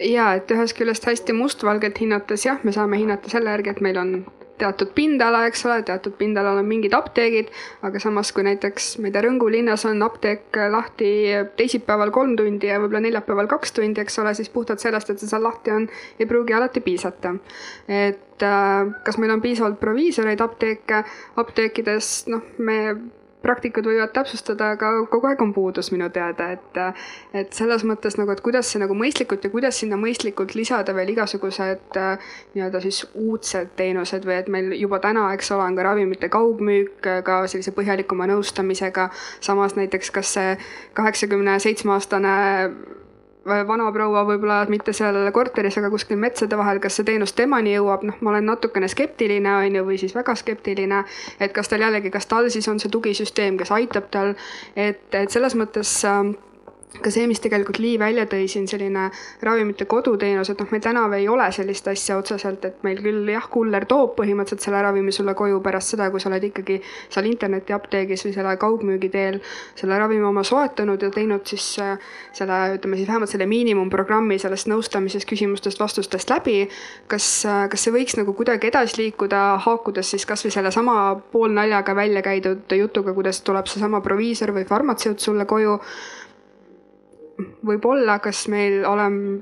Ja 0.00 0.30
et 0.38 0.50
ühest 0.54 0.78
küljest 0.78 1.04
hästi 1.04 1.34
mustvalgelt 1.36 1.98
hinnates 2.00 2.46
jah, 2.46 2.62
me 2.64 2.72
saame 2.72 2.96
hinnata 3.02 3.28
selle 3.28 3.50
järgi, 3.50 3.74
et 3.74 3.82
meil 3.84 3.98
on 4.00 4.14
teatud 4.60 4.92
pindala, 4.96 5.44
eks 5.48 5.64
ole, 5.68 5.80
teatud 5.86 6.14
pindalal 6.18 6.60
on 6.60 6.68
mingid 6.68 6.94
apteegid, 6.96 7.50
aga 7.86 8.02
samas 8.02 8.32
kui 8.36 8.44
näiteks, 8.46 8.92
ma 9.00 9.10
ei 9.10 9.14
tea, 9.14 9.24
Rõngu 9.26 9.50
linnas 9.52 9.84
on 9.88 10.02
apteek 10.06 10.56
lahti 10.72 11.10
teisipäeval 11.58 12.12
kolm 12.14 12.36
tundi 12.38 12.70
ja 12.70 12.80
võib-olla 12.80 13.04
neljapäeval 13.06 13.50
kaks 13.50 13.76
tundi, 13.76 14.02
eks 14.02 14.20
ole, 14.22 14.34
siis 14.38 14.52
puhtalt 14.52 14.82
sellest, 14.82 15.10
et 15.10 15.22
see 15.22 15.30
seal 15.30 15.44
lahti 15.44 15.74
on, 15.74 15.88
ei 16.18 16.28
pruugi 16.30 16.56
alati 16.56 16.82
piisata. 16.84 17.34
et 17.88 18.44
äh, 18.46 18.92
kas 19.04 19.18
meil 19.18 19.32
on 19.34 19.42
piisavalt 19.44 19.80
proviisoreid 19.80 20.40
apteeke, 20.40 21.04
apteekides, 21.40 22.12
noh, 22.32 22.44
me 22.58 22.80
praktikud 23.42 23.86
võivad 23.88 24.12
täpsustada, 24.14 24.72
aga 24.76 24.92
kogu 25.10 25.30
aeg 25.30 25.42
on 25.42 25.52
puudus 25.56 25.90
minu 25.94 26.10
teada, 26.12 26.50
et, 26.56 26.80
et 27.36 27.52
selles 27.56 27.84
mõttes 27.88 28.18
nagu, 28.20 28.32
et 28.32 28.42
kuidas 28.44 28.70
see 28.70 28.82
nagu 28.82 28.96
mõistlikult 28.96 29.44
ja 29.44 29.52
kuidas 29.52 29.80
sinna 29.80 29.98
mõistlikult 30.00 30.54
lisada 30.58 30.94
veel 30.96 31.14
igasugused 31.14 31.98
nii-öelda 32.54 32.82
siis 32.84 33.02
uudsed 33.14 33.74
teenused 33.80 34.26
või 34.28 34.38
et 34.38 34.50
meil 34.52 34.72
juba 34.78 35.00
täna, 35.02 35.30
eks 35.34 35.52
ole, 35.56 35.66
on 35.66 35.78
ka 35.78 35.88
ravimite 35.88 36.30
kaugmüük 36.32 37.10
ka 37.24 37.42
sellise 37.50 37.74
põhjalikuma 37.76 38.28
nõustamisega. 38.30 39.10
samas 39.40 39.76
näiteks, 39.76 40.10
kas 40.10 40.34
see 40.36 40.56
kaheksakümne 40.94 41.58
seitsme 41.60 41.96
aastane 41.96 42.34
vanaproua 43.68 44.24
võib-olla 44.28 44.60
mitte 44.70 44.94
seal 44.96 45.18
korteris, 45.34 45.78
aga 45.80 45.90
kuskil 45.92 46.18
metsade 46.20 46.58
vahel, 46.58 46.80
kas 46.82 46.98
see 46.98 47.08
teenus 47.08 47.34
temani 47.36 47.74
jõuab, 47.76 48.04
noh, 48.08 48.20
ma 48.20 48.34
olen 48.34 48.48
natukene 48.50 48.88
skeptiline, 48.90 49.56
on 49.64 49.80
ju, 49.80 49.86
või 49.86 49.98
siis 50.00 50.14
väga 50.16 50.34
skeptiline. 50.38 51.04
et 51.40 51.52
kas 51.56 51.68
tal 51.68 51.84
jällegi, 51.86 52.10
kas 52.10 52.26
tal 52.26 52.50
siis 52.50 52.68
on 52.68 52.80
see 52.80 52.90
tugisüsteem, 52.92 53.58
kes 53.58 53.72
aitab 53.74 54.10
tal, 54.10 54.34
et, 54.76 55.02
et 55.14 55.30
selles 55.30 55.56
mõttes 55.58 55.92
äh, 56.08 56.32
ka 56.98 57.10
see, 57.12 57.26
mis 57.30 57.38
tegelikult 57.42 57.78
Lii 57.78 57.98
välja 58.00 58.24
tõi 58.28 58.48
siin, 58.50 58.66
selline 58.68 59.06
ravimite 59.46 59.86
koduteenus, 59.90 60.50
et 60.50 60.58
noh, 60.58 60.68
meil 60.74 60.82
tänavu 60.82 61.14
ei 61.16 61.28
ole 61.30 61.46
sellist 61.54 61.86
asja 61.88 62.16
otseselt, 62.18 62.64
et 62.66 62.82
meil 62.86 62.98
küll 63.02 63.28
jah, 63.30 63.46
kuller 63.52 63.86
toob 63.88 64.16
põhimõtteliselt 64.18 64.66
selle 64.66 64.80
ravimi 64.82 65.14
sulle 65.14 65.36
koju 65.38 65.60
pärast 65.62 65.94
seda, 65.94 66.08
kui 66.10 66.20
sa 66.20 66.28
oled 66.32 66.48
ikkagi 66.50 66.80
seal 66.82 67.28
internetiapteegis 67.30 68.26
või 68.26 68.34
selle 68.34 68.56
kaugmüügi 68.60 69.10
teel 69.12 69.38
selle 69.78 69.98
ravimi 70.02 70.26
oma 70.26 70.42
soetanud 70.46 71.02
ja 71.06 71.12
teinud 71.14 71.46
siis 71.46 71.66
äh, 71.82 72.10
selle, 72.36 72.58
ütleme 72.74 72.98
siis 72.98 73.08
vähemalt 73.08 73.30
selle 73.30 73.46
miinimumprogrammi 73.50 74.40
sellest 74.42 74.68
nõustamisest, 74.70 75.28
küsimustest, 75.30 75.80
vastustest 75.80 76.34
läbi. 76.34 76.58
kas, 77.06 77.30
äh, 77.46 77.64
kas 77.70 77.86
see 77.86 77.94
võiks 77.94 78.18
nagu 78.18 78.34
kuidagi 78.34 78.66
edasi 78.72 79.04
liikuda, 79.04 79.44
haakudes 79.62 80.10
siis 80.10 80.26
kasvõi 80.26 80.50
sellesama 80.58 80.96
poolnaljaga 81.32 81.94
välja 81.96 82.22
käidud 82.26 82.74
jutuga, 82.76 83.14
kuidas 83.14 83.40
tuleb 83.46 83.70
seesama 83.70 84.02
proviisor 84.02 84.50
või 84.56 84.66
farmatseut 84.66 85.22
sulle 85.22 85.46
koju 85.46 85.78
võib-olla, 87.66 88.18
kas 88.22 88.46
meil 88.52 88.84
olem-, 88.88 89.40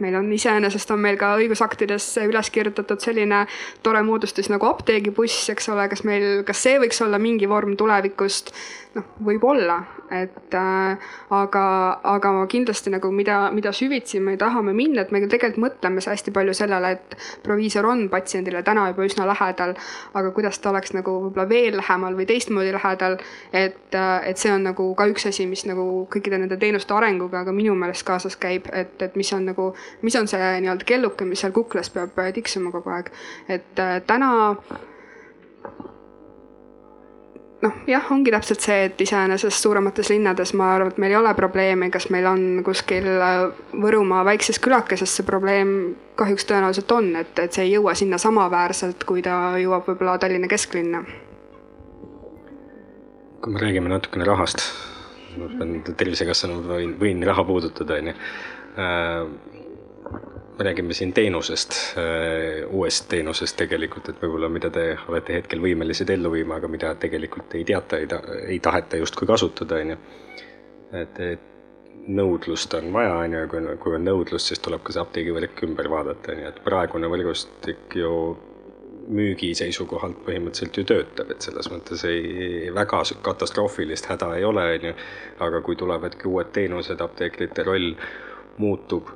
meil 0.00 0.18
on 0.18 0.30
iseenesest 0.32 0.90
on 0.94 1.02
meil 1.02 1.18
ka 1.20 1.32
õigusaktidesse 1.40 2.26
üles 2.28 2.50
kirjutatud 2.54 3.02
selline 3.02 3.44
tore 3.84 4.02
moodustis 4.06 4.50
nagu 4.52 4.68
apteegibuss, 4.70 5.48
eks 5.52 5.70
ole, 5.72 5.88
kas 5.92 6.04
meil, 6.08 6.44
kas 6.48 6.62
see 6.66 6.78
võiks 6.82 7.00
olla 7.04 7.20
mingi 7.22 7.48
vorm 7.50 7.76
tulevikust? 7.80 8.54
noh, 8.96 9.06
võib-olla, 9.22 9.82
et 10.10 10.54
äh, 10.54 11.10
aga, 11.30 11.64
aga 12.04 12.32
kindlasti 12.50 12.90
nagu 12.90 13.10
mida, 13.14 13.50
mida 13.54 13.72
süvitsi 13.72 14.20
me 14.20 14.36
tahame 14.40 14.74
minna, 14.76 15.04
et 15.04 15.12
me 15.14 15.22
tegelikult 15.26 15.60
mõtleme 15.64 16.02
hästi 16.02 16.34
palju 16.34 16.54
sellele, 16.56 16.92
et 16.96 17.16
proviisor 17.44 17.86
on 17.86 18.06
patsiendile 18.12 18.62
täna 18.66 18.88
juba 18.90 19.06
üsna 19.06 19.26
lähedal, 19.30 19.76
aga 20.14 20.32
kuidas 20.36 20.58
ta 20.58 20.72
oleks 20.72 20.94
nagu 20.96 21.16
võib-olla 21.26 21.48
veel 21.48 21.78
lähemal 21.78 22.18
või 22.18 22.26
teistmoodi 22.30 22.74
lähedal. 22.74 23.18
et, 23.52 23.94
äh, 23.94 24.28
et 24.28 24.38
see 24.38 24.52
on 24.52 24.64
nagu 24.64 24.94
ka 24.94 25.06
üks 25.10 25.26
asi, 25.30 25.46
mis 25.46 25.64
nagu 25.66 26.06
kõikide 26.10 26.38
nende 26.38 26.56
teenuste 26.56 26.94
arenguga 26.94 27.44
ka 27.44 27.52
minu 27.52 27.74
meelest 27.74 28.06
kaasas 28.06 28.36
käib, 28.36 28.68
et, 28.72 29.00
et 29.02 29.16
mis 29.16 29.32
on 29.32 29.46
nagu, 29.46 29.72
mis 30.02 30.16
on 30.16 30.28
see 30.28 30.52
nii-öelda 30.60 30.84
kelluke, 30.84 31.24
mis 31.24 31.40
seal 31.40 31.52
kuklas 31.52 31.90
peab 31.90 32.18
tiksuma 32.34 32.70
kogu 32.74 32.90
aeg. 32.90 33.10
et 33.48 33.78
äh, 33.78 34.00
täna 34.06 34.30
noh, 37.62 37.76
jah, 37.88 38.10
ongi 38.12 38.32
täpselt 38.32 38.64
see, 38.64 38.84
et 38.88 39.00
iseenesest 39.04 39.62
suuremates 39.62 40.10
linnades 40.12 40.52
ma 40.58 40.72
arvan, 40.74 40.92
et 40.92 41.00
meil 41.02 41.14
ei 41.14 41.18
ole 41.20 41.32
probleemi, 41.38 41.90
kas 41.92 42.08
meil 42.12 42.28
on 42.30 42.44
kuskil 42.66 43.08
äh, 43.12 43.40
Võrumaa 43.82 44.24
väikses 44.28 44.60
külakeses 44.62 45.16
see 45.16 45.26
probleem 45.28 45.74
kahjuks 46.20 46.48
tõenäoliselt 46.48 46.94
on, 46.96 47.10
et, 47.20 47.32
et 47.38 47.56
see 47.56 47.68
ei 47.68 47.74
jõua 47.76 47.94
sinna 47.98 48.20
samaväärselt, 48.20 49.04
kui 49.08 49.24
ta 49.24 49.56
jõuab 49.60 49.88
võib-olla 49.90 50.18
Tallinna 50.20 50.50
kesklinna. 50.50 51.04
kui 53.40 53.52
me 53.52 53.60
räägime 53.60 53.88
natukene 53.88 54.24
rahast, 54.28 54.60
ma 55.40 55.46
pean 55.56 55.78
Tervisekassana 55.96 56.58
võin, 56.60 56.98
võin 57.00 57.24
raha 57.24 57.44
puudutada, 57.48 57.96
on 57.96 58.10
ju 58.12 58.16
äh, 58.76 59.59
me 60.60 60.64
räägime 60.64 60.94
siin 60.94 61.12
teenusest, 61.16 61.72
äh, 61.96 62.68
uuest 62.70 63.08
teenusest 63.08 63.56
tegelikult, 63.56 64.10
et 64.12 64.18
võib-olla 64.20 64.50
mida 64.52 64.68
te 64.70 64.82
olete 65.08 65.38
hetkel 65.38 65.62
võimelised 65.64 66.10
ellu 66.12 66.34
viima, 66.34 66.58
aga 66.60 66.68
mida 66.68 66.90
tegelikult 67.00 67.54
ei 67.56 67.64
teata, 67.64 67.96
ei 67.96 68.08
ta-, 68.10 68.20
ei 68.44 68.58
taheta 68.60 69.00
justkui 69.00 69.28
kasutada, 69.30 69.78
on 69.80 69.94
ju. 69.94 69.96
et, 71.00 71.20
et 71.24 71.46
nõudlust 72.20 72.74
on 72.76 72.92
vaja, 72.92 73.14
on 73.22 73.36
ju, 73.38 73.46
kui, 73.48 73.64
kui 73.80 73.96
on 73.96 74.04
nõudlust, 74.04 74.52
siis 74.52 74.60
tuleb 74.60 74.84
ka 74.84 74.92
see 74.92 75.00
apteegivõrk 75.00 75.64
ümber 75.64 75.88
vaadata, 75.92 76.34
on 76.34 76.44
ju, 76.44 76.52
et 76.52 76.60
praegune 76.66 77.08
võrgustik 77.12 77.96
ju 77.96 78.12
müügi 79.10 79.54
seisukohalt 79.56 80.20
põhimõtteliselt 80.26 80.76
ju 80.76 80.84
töötab, 80.86 81.32
et 81.32 81.42
selles 81.42 81.70
mõttes 81.72 82.04
ei, 82.06 82.68
väga 82.76 83.00
katastroofilist 83.24 84.12
häda 84.12 84.34
ei 84.36 84.44
ole, 84.44 84.66
on 84.76 84.90
ju. 84.90 84.92
aga 85.48 85.62
kui 85.64 85.80
tulevadki 85.80 86.28
uued 86.28 86.52
teenused, 86.52 87.00
apteekrite 87.00 87.64
roll 87.64 87.94
muutub 88.60 89.08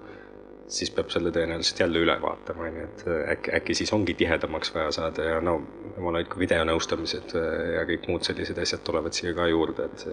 siis 0.68 0.90
peab 0.94 1.10
selle 1.12 1.32
tõenäoliselt 1.34 1.80
jälle 1.80 2.00
üle 2.04 2.14
vaatama, 2.22 2.68
on 2.68 2.78
ju, 2.80 2.84
et 2.88 3.06
äh, 3.06 3.22
äkki, 3.36 3.54
äkki 3.60 3.78
siis 3.80 3.92
ongi 3.92 4.14
tihedamaks 4.18 4.74
vaja 4.74 4.92
saada 4.96 5.30
ja 5.30 5.40
no 5.44 5.58
jumal 5.96 6.20
hoidku, 6.20 6.40
videonõustamised 6.40 7.36
äh, 7.38 7.48
ja 7.78 7.86
kõik 7.88 8.08
muud 8.10 8.26
sellised 8.26 8.58
asjad 8.62 8.84
tulevad 8.86 9.16
siia 9.16 9.34
ka 9.36 9.48
juurde, 9.50 9.90
et 9.90 10.06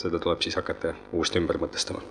seda 0.00 0.20
tuleb 0.20 0.44
siis 0.44 0.56
hakata 0.60 0.94
uuesti 1.12 1.42
ümber 1.42 1.58
mõtestama. 1.62 2.02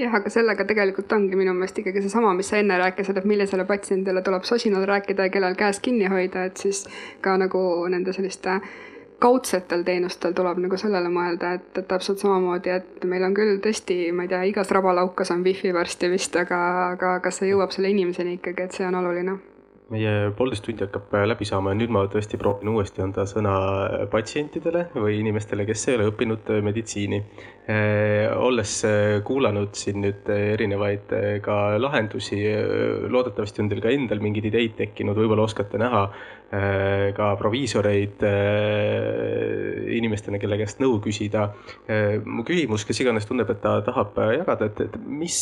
Jah, 0.00 0.14
aga 0.16 0.30
sellega 0.32 0.64
tegelikult 0.64 1.12
ongi 1.12 1.36
minu 1.36 1.52
meelest 1.52 1.76
ikkagi 1.82 2.00
seesama, 2.00 2.30
mis 2.36 2.48
sa 2.48 2.56
enne 2.56 2.78
rääkisid, 2.80 3.18
et 3.20 3.26
millisele 3.28 3.66
patsiendile 3.68 4.22
tuleb 4.24 4.46
sosinal 4.48 4.86
rääkida 4.88 5.26
ja 5.26 5.32
kellel 5.34 5.58
käes 5.60 5.80
kinni 5.84 6.08
hoida, 6.08 6.46
et 6.48 6.56
siis 6.56 6.86
ka 7.20 7.34
nagu 7.40 7.60
nende 7.92 8.14
selliste 8.16 8.54
kaudsetel 9.20 9.84
teenustel 9.84 10.32
tuleb 10.36 10.62
nagu 10.64 10.78
sellele 10.80 11.12
mõelda, 11.12 11.54
et, 11.58 11.70
et 11.76 11.88
täpselt 11.88 12.22
samamoodi, 12.22 12.72
et 12.72 13.04
meil 13.08 13.24
on 13.26 13.36
küll 13.36 13.60
tõesti, 13.64 13.98
ma 14.16 14.24
ei 14.26 14.32
tea, 14.32 14.42
igas 14.48 14.72
rabalaukas 14.72 15.34
on 15.34 15.44
wifi 15.44 15.74
varsti 15.76 16.10
vist, 16.12 16.36
aga, 16.40 16.60
aga 16.96 17.18
kas 17.24 17.40
see 17.40 17.52
jõuab 17.52 17.74
selle 17.76 17.92
inimeseni 17.92 18.38
ikkagi, 18.38 18.66
et 18.68 18.78
see 18.78 18.88
on 18.88 18.98
oluline 19.02 19.38
meie 19.90 20.30
poolteist 20.38 20.62
tundi 20.66 20.84
hakkab 20.84 21.14
äh, 21.18 21.24
läbi 21.26 21.46
saama 21.48 21.72
ja 21.72 21.78
nüüd 21.80 21.90
ma 21.94 22.04
tõesti 22.10 22.38
proovin 22.38 22.70
uuesti 22.70 23.02
anda 23.02 23.24
sõna 23.28 23.54
äh, 23.88 24.04
patsientidele 24.10 24.86
või 24.94 25.18
inimestele, 25.18 25.66
kes 25.66 25.82
ei 25.88 25.96
ole 25.98 26.06
õppinud 26.12 26.52
äh, 26.54 26.62
meditsiini. 26.64 27.24
olles 27.70 28.72
kuulanud 29.22 29.76
siin 29.78 30.00
nüüd 30.02 30.26
erinevaid 30.32 31.12
ka 31.44 31.56
lahendusi, 31.78 32.40
loodetavasti 33.12 33.62
on 33.62 33.68
teil 33.70 33.82
ka 33.84 33.92
endal 33.94 34.18
mingeid 34.24 34.48
ideid 34.48 34.74
tekkinud, 34.80 35.14
võib-olla 35.14 35.44
oskate 35.46 35.78
näha 35.78 36.00
ka 37.14 37.28
proviisoreid 37.38 38.24
inimestena, 40.00 40.40
kelle 40.42 40.58
käest 40.58 40.82
nõu 40.82 40.98
küsida. 41.04 41.46
mu 42.24 42.42
küsimus, 42.48 42.88
kes 42.88 43.04
iganes 43.04 43.30
tunneb, 43.30 43.54
et 43.54 43.62
ta 43.62 43.76
tahab 43.86 44.18
jagada, 44.34 44.66
et, 44.66 44.82
et 44.88 44.98
mis 45.06 45.38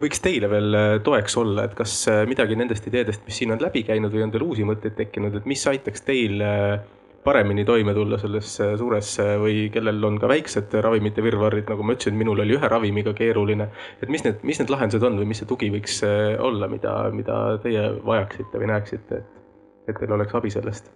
võiks 0.00 0.22
teile 0.24 0.48
veel 0.50 0.76
äh, 0.76 0.94
toeks 1.04 1.36
olla, 1.40 1.66
et 1.68 1.74
kas 1.78 1.96
äh, 2.08 2.22
midagi 2.28 2.56
nendest 2.58 2.86
ideedest, 2.88 3.22
mis 3.26 3.40
siin 3.40 3.52
on 3.54 3.60
läbi 3.60 3.82
käinud 3.86 4.12
või 4.14 4.24
on 4.24 4.32
teil 4.32 4.46
uusi 4.46 4.64
mõtteid 4.66 4.96
tekkinud, 4.96 5.36
et 5.36 5.48
mis 5.48 5.64
aitaks 5.68 6.04
teil 6.06 6.40
äh, 6.44 6.80
paremini 7.24 7.66
toime 7.68 7.92
tulla 7.92 8.16
selles 8.16 8.54
suures 8.80 9.10
või 9.42 9.66
kellel 9.72 10.00
on 10.08 10.16
ka 10.22 10.28
väiksed 10.30 10.72
ravimite 10.80 11.20
virvarrid, 11.20 11.66
nagu 11.68 11.84
ma 11.84 11.92
ütlesin, 11.92 12.16
minul 12.16 12.40
oli 12.40 12.56
ühe 12.56 12.70
ravimiga 12.72 13.12
keeruline. 13.12 13.66
et 14.00 14.08
mis 14.08 14.24
need, 14.24 14.40
mis 14.40 14.62
need 14.62 14.72
lahendused 14.72 15.04
on 15.04 15.20
või 15.20 15.28
mis 15.28 15.42
see 15.42 15.50
tugi 15.50 15.68
võiks 15.74 16.00
olla, 16.40 16.68
mida, 16.72 16.94
mida 17.12 17.42
teie 17.60 17.90
vajaksite 18.06 18.62
või 18.62 18.72
näeksite, 18.72 19.20
et, 19.20 19.44
et 19.92 20.00
teil 20.00 20.16
oleks 20.16 20.40
abi 20.40 20.54
sellest? 20.56 20.88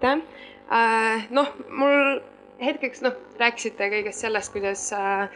aitäh 0.00 0.14
äh,. 0.14 0.40
Noh, 0.70 1.48
mul 1.68 2.20
hetkeks 2.60 3.02
noh, 3.04 3.16
rääkisite 3.40 3.88
kõigest 3.92 4.24
sellest, 4.24 4.52
kuidas 4.54 4.86
äh, 4.96 5.30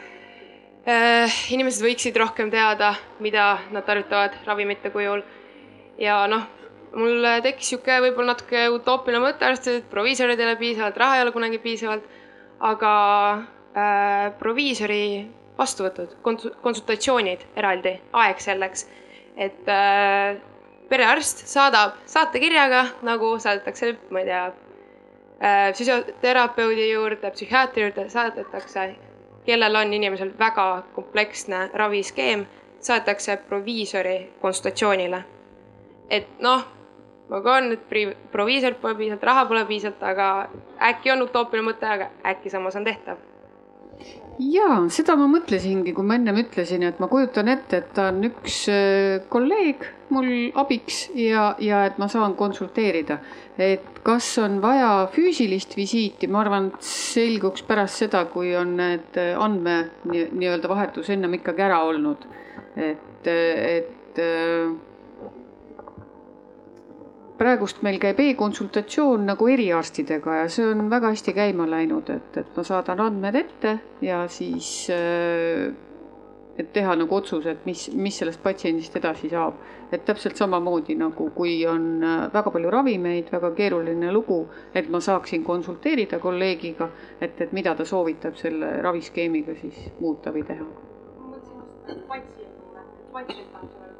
äh, 0.87 1.39
inimesed 1.53 1.85
võiksid 1.85 2.17
rohkem 2.21 2.51
teada, 2.53 2.93
mida 3.23 3.55
nad 3.73 3.87
tarvitavad 3.87 4.37
ravimite 4.45 4.91
kujul. 4.93 5.23
ja 5.99 6.25
noh, 6.29 6.45
mul 6.95 7.25
tekkis 7.43 7.73
sihuke 7.73 7.99
võib-olla 8.03 8.33
natuke 8.33 8.67
utoopiline 8.75 9.23
mõte, 9.23 9.45
arvestades, 9.47 9.83
et 9.83 9.91
proviisorid 9.91 10.39
ei 10.39 10.49
ole 10.49 10.57
piisavalt, 10.59 10.99
raha 11.01 11.17
ei 11.17 11.25
ole 11.25 11.33
kunagi 11.35 11.61
piisavalt. 11.63 12.05
aga 12.59 12.91
äh, 13.75 14.33
proviisori 14.39 15.27
vastuvõtud, 15.57 16.17
konsultatsioonid 16.23 17.45
eraldi, 17.55 17.95
aeg 18.13 18.39
selleks, 18.43 18.85
et 19.35 19.71
äh, 19.71 20.37
perearst 20.89 21.47
saadab 21.49 21.97
saatekirjaga, 22.05 22.85
nagu 23.07 23.35
saadetakse, 23.41 23.95
ma 24.11 24.21
ei 24.21 24.29
tea, 24.29 24.45
Äh, 24.47 24.64
füsioterapeudi 25.77 26.91
juurde, 26.91 27.31
psühhiaatri 27.31 27.83
juurde 27.83 28.09
saadetakse 28.09 28.95
kellel 29.45 29.75
on 29.75 29.93
inimesel 29.93 30.31
väga 30.39 30.83
kompleksne 30.93 31.69
raviskeem, 31.73 32.45
saadetakse 32.79 33.37
proviisori 33.37 34.33
konsultatsioonile. 34.41 35.23
et 36.09 36.27
noh, 36.39 36.65
ma 37.29 37.41
kohan, 37.41 37.71
et 37.71 37.87
proviisorilt 38.31 38.81
pole 38.81 38.95
piisavalt, 38.95 39.23
raha 39.23 39.45
pole 39.45 39.65
piisavalt, 39.65 40.03
aga 40.03 40.49
äkki 40.89 41.11
on 41.11 41.21
utoopiline 41.21 41.65
mõte, 41.71 41.87
aga 41.89 42.09
äkki 42.25 42.49
samas 42.49 42.75
on 42.75 42.85
tehtav 42.85 43.17
ja 44.41 44.69
seda 44.91 45.15
ma 45.19 45.27
mõtlesingi, 45.31 45.93
kui 45.95 46.05
ma 46.07 46.17
ennem 46.19 46.39
ütlesin, 46.43 46.83
et 46.87 46.99
ma 46.99 47.07
kujutan 47.11 47.49
ette, 47.51 47.81
et 47.81 47.91
ta 47.95 48.09
on 48.11 48.23
üks 48.27 48.65
äh, 48.71 49.25
kolleeg 49.31 49.85
mul 50.13 50.29
abiks 50.61 51.05
ja, 51.17 51.53
ja 51.63 51.85
et 51.87 51.99
ma 52.01 52.07
saan 52.11 52.35
konsulteerida. 52.37 53.19
et 53.57 54.01
kas 54.05 54.27
on 54.43 54.59
vaja 54.61 55.07
füüsilist 55.13 55.75
visiiti, 55.77 56.27
ma 56.27 56.43
arvan, 56.43 56.69
et 56.75 56.85
selguks 56.85 57.63
pärast 57.65 58.03
seda, 58.03 58.25
kui 58.29 58.53
on 58.55 58.75
need 58.77 59.17
andme 59.17 59.77
nii-öelda 60.11 60.69
vahetus 60.69 61.09
ennem 61.15 61.39
ikkagi 61.39 61.65
ära 61.65 61.81
olnud. 61.87 62.27
et, 62.75 63.27
et 63.27 64.19
äh, 64.21 64.75
praegust 67.37 67.81
meil 67.83 67.99
käib 67.99 68.19
e-konsultatsioon 68.23 69.25
nagu 69.31 69.47
eriarstidega 69.51 70.41
ja 70.41 70.45
see 70.51 70.67
on 70.71 70.89
väga 70.91 71.11
hästi 71.13 71.33
käima 71.35 71.67
läinud, 71.69 72.09
et, 72.13 72.37
et 72.43 72.53
ma 72.55 72.63
saadan 72.63 73.03
andmed 73.09 73.35
ette 73.41 73.77
ja 74.05 74.23
siis 74.31 74.87
äh, 74.93 75.73
et 76.57 76.71
teha 76.73 76.95
nagu 76.95 77.15
otsus, 77.15 77.45
et 77.51 77.65
mis, 77.67 77.87
mis 77.93 78.15
sellest 78.21 78.41
patsiendist 78.43 78.95
edasi 78.95 79.29
saab. 79.31 79.59
et 79.91 80.01
täpselt 80.05 80.35
samamoodi 80.35 80.95
nagu, 80.97 81.29
kui 81.35 81.59
on 81.69 82.03
äh, 82.03 82.21
väga 82.33 82.51
palju 82.51 82.71
ravimeid, 82.73 83.29
väga 83.31 83.51
keeruline 83.55 84.11
lugu, 84.11 84.39
et 84.73 84.89
ma 84.89 84.99
saaksin 84.99 85.43
konsulteerida 85.43 86.19
kolleegiga, 86.19 86.89
et, 87.21 87.39
et 87.41 87.53
mida 87.53 87.75
ta 87.75 87.85
soovitab 87.85 88.35
selle 88.39 88.71
raviskeemiga 88.81 89.55
siis 89.61 89.91
muuta 89.99 90.33
või 90.35 90.43
teha. 90.47 90.65
ma 90.65 91.29
mõtlesin 91.29 91.61
just 91.87 92.07
patsiendile, 92.09 92.87
patsient 93.13 93.51
tahab 93.53 93.69
selle 93.75 93.94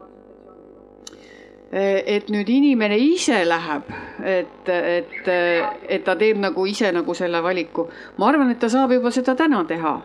et 1.76 2.30
nüüd 2.32 2.48
inimene 2.50 2.96
ise 3.04 3.42
läheb, 3.44 3.90
et, 4.24 4.70
et, 4.72 5.28
et 5.28 6.04
ta 6.06 6.16
teeb 6.16 6.40
nagu 6.40 6.66
ise 6.70 6.92
nagu 6.96 7.14
selle 7.18 7.42
valiku. 7.44 7.88
ma 8.18 8.30
arvan, 8.30 8.54
et 8.54 8.60
ta 8.60 8.70
saab 8.72 8.94
juba 8.96 9.12
seda 9.12 9.36
täna 9.36 9.64
teha. 9.68 9.96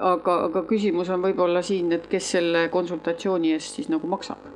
aga, 0.00 0.36
aga 0.46 0.62
küsimus 0.68 1.10
on 1.12 1.20
võib-olla 1.26 1.62
siin, 1.62 1.92
et 1.92 2.06
kes 2.08 2.30
selle 2.38 2.68
konsultatsiooni 2.72 3.52
eest 3.52 3.76
siis 3.76 3.90
nagu 3.92 4.08
maksab. 4.08 4.48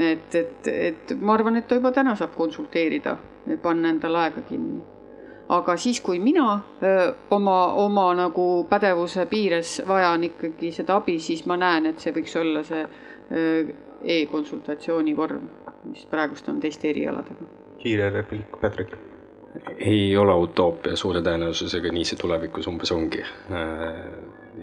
et, 0.00 0.34
et, 0.34 0.66
et 0.66 1.14
ma 1.20 1.38
arvan, 1.38 1.56
et 1.56 1.68
ta 1.68 1.78
juba 1.78 1.92
täna 1.94 2.16
saab 2.18 2.34
konsulteerida 2.34 3.16
panna 3.62 3.94
endale 3.94 4.18
aega 4.18 4.42
kinni 4.48 4.82
aga 5.54 5.76
siis, 5.76 6.00
kui 6.00 6.18
mina 6.18 6.60
öö, 6.82 7.12
oma, 7.30 7.74
oma 7.78 8.06
nagu 8.16 8.64
pädevuse 8.68 9.26
piires 9.30 9.76
vajan 9.86 10.24
ikkagi 10.24 10.72
seda 10.72 10.96
abi, 10.96 11.18
siis 11.20 11.44
ma 11.46 11.58
näen, 11.60 11.86
et 11.92 12.00
see 12.00 12.14
võiks 12.16 12.34
olla 12.40 12.62
see 12.64 12.86
öö, 13.30 13.74
e-konsultatsiooni 14.04 15.16
vorm, 15.16 15.48
mis 15.88 16.04
praegust 16.10 16.48
on 16.48 16.60
teiste 16.60 16.90
erialadega. 16.90 17.50
kiire 17.78 18.10
repliik, 18.10 18.60
Patrick. 18.60 18.94
ei 19.78 20.16
ole 20.16 20.34
utoopia, 20.34 20.96
suure 20.96 21.20
tõenäosusega 21.22 21.92
nii 21.94 22.04
see 22.08 22.18
tulevikus 22.18 22.66
umbes 22.66 22.92
ongi. 22.92 23.22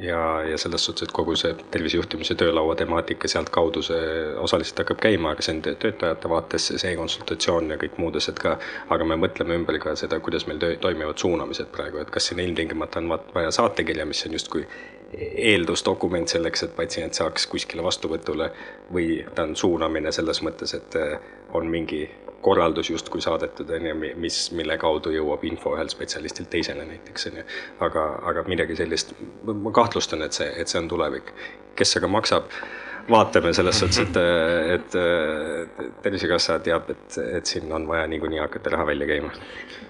ja, 0.01 0.19
ja 0.49 0.57
selles 0.57 0.85
suhtes, 0.85 1.07
et 1.07 1.13
kogu 1.15 1.35
see 1.39 1.53
tervisejuhtimise 1.71 2.35
töölaua 2.35 2.75
temaatika 2.75 3.27
sealtkaudu 3.27 3.83
see 3.85 4.05
osaliselt 4.43 4.83
hakkab 4.83 4.99
käima, 5.03 5.31
aga 5.31 5.45
see 5.45 5.55
on 5.55 5.61
töötajate 5.67 6.29
vaates 6.29 6.71
see 6.73 6.93
e-konsultatsioon 6.93 7.71
ja 7.71 7.79
kõik 7.81 7.99
muud 8.03 8.19
asjad 8.19 8.39
ka. 8.39 8.57
aga 8.89 9.05
me 9.05 9.19
mõtleme 9.25 9.59
ümber 9.59 9.79
ka 9.83 9.95
seda, 9.95 10.19
kuidas 10.19 10.47
meil 10.47 10.59
töö, 10.59 10.75
toimivad 10.87 11.17
suunamised 11.17 11.71
praegu, 11.75 12.01
et 12.03 12.11
kas 12.11 12.31
siin 12.31 12.43
ilmtingimata 12.43 12.99
on 12.99 13.13
vaja 13.35 13.51
saatekirja, 13.61 14.05
mis 14.05 14.25
on 14.27 14.39
justkui 14.39 14.67
eeldusdokument 15.19 16.31
selleks, 16.31 16.63
et 16.63 16.75
patsient 16.75 17.17
saaks 17.17 17.47
kuskile 17.51 17.83
vastuvõtule 17.83 18.51
või 18.93 19.21
ta 19.35 19.43
on 19.47 19.55
suunamine 19.59 20.11
selles 20.15 20.41
mõttes, 20.45 20.75
et 20.77 20.99
eh, 20.99 21.17
on 21.57 21.67
mingi 21.71 22.05
korraldus 22.41 22.89
justkui 22.89 23.21
saadetud, 23.21 23.69
on 23.75 23.85
ju, 23.85 23.95
mis, 24.17 24.37
mille 24.57 24.77
kaudu 24.81 25.13
jõuab 25.13 25.43
info 25.45 25.75
ühelt 25.75 25.93
spetsialistilt 25.93 26.49
teisele 26.49 26.85
näiteks, 26.87 27.27
on 27.29 27.41
ju. 27.41 27.47
aga, 27.87 28.05
aga 28.31 28.45
midagi 28.49 28.77
sellist, 28.79 29.13
ma 29.45 29.73
kahtlustan, 29.75 30.23
et 30.25 30.37
see, 30.37 30.47
et 30.57 30.71
see 30.71 30.79
on 30.81 30.89
tulevik. 30.91 31.33
kes 31.77 31.97
aga 31.97 32.09
maksab, 32.11 32.49
vaatame 33.11 33.53
selles 33.53 33.79
suhtes, 33.79 33.99
et, 34.01 34.17
et, 34.75 34.95
et 35.85 36.01
Tervisekassa 36.03 36.59
teab, 36.65 36.89
et, 36.93 37.19
et 37.39 37.45
siin 37.45 37.71
on 37.73 37.87
vaja 37.87 38.07
niikuinii 38.09 38.41
hakata 38.41 38.73
raha 38.75 38.87
välja 38.93 39.07
käima. 39.13 39.33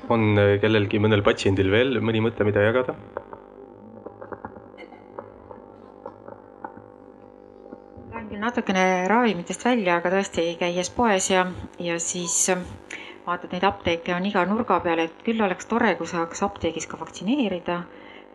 on 0.10 0.34
kellelgi, 0.62 1.00
mõnel 1.00 1.24
patsiendil 1.24 1.72
veel 1.72 2.02
mõni 2.04 2.24
mõte, 2.24 2.48
mida 2.48 2.68
jagada? 2.68 2.98
Natukene 8.42 8.84
ravimitest 9.12 9.66
välja, 9.68 9.98
aga 10.02 10.12
tõesti 10.16 10.46
käies 10.60 10.90
poes 11.00 11.30
ja, 11.32 11.46
ja 11.80 11.98
siis 12.02 12.38
äh, 12.54 12.64
vaatad 13.26 13.52
neid 13.56 13.66
apteeke 13.68 14.14
on 14.16 14.26
iga 14.30 14.44
nurga 14.50 14.80
peal, 14.86 15.02
et 15.06 15.20
küll 15.28 15.42
oleks 15.46 15.68
tore, 15.72 15.94
kui 16.00 16.10
saaks 16.10 16.42
apteegis 16.48 16.88
ka 16.92 17.00
vaktsineerida. 17.02 17.82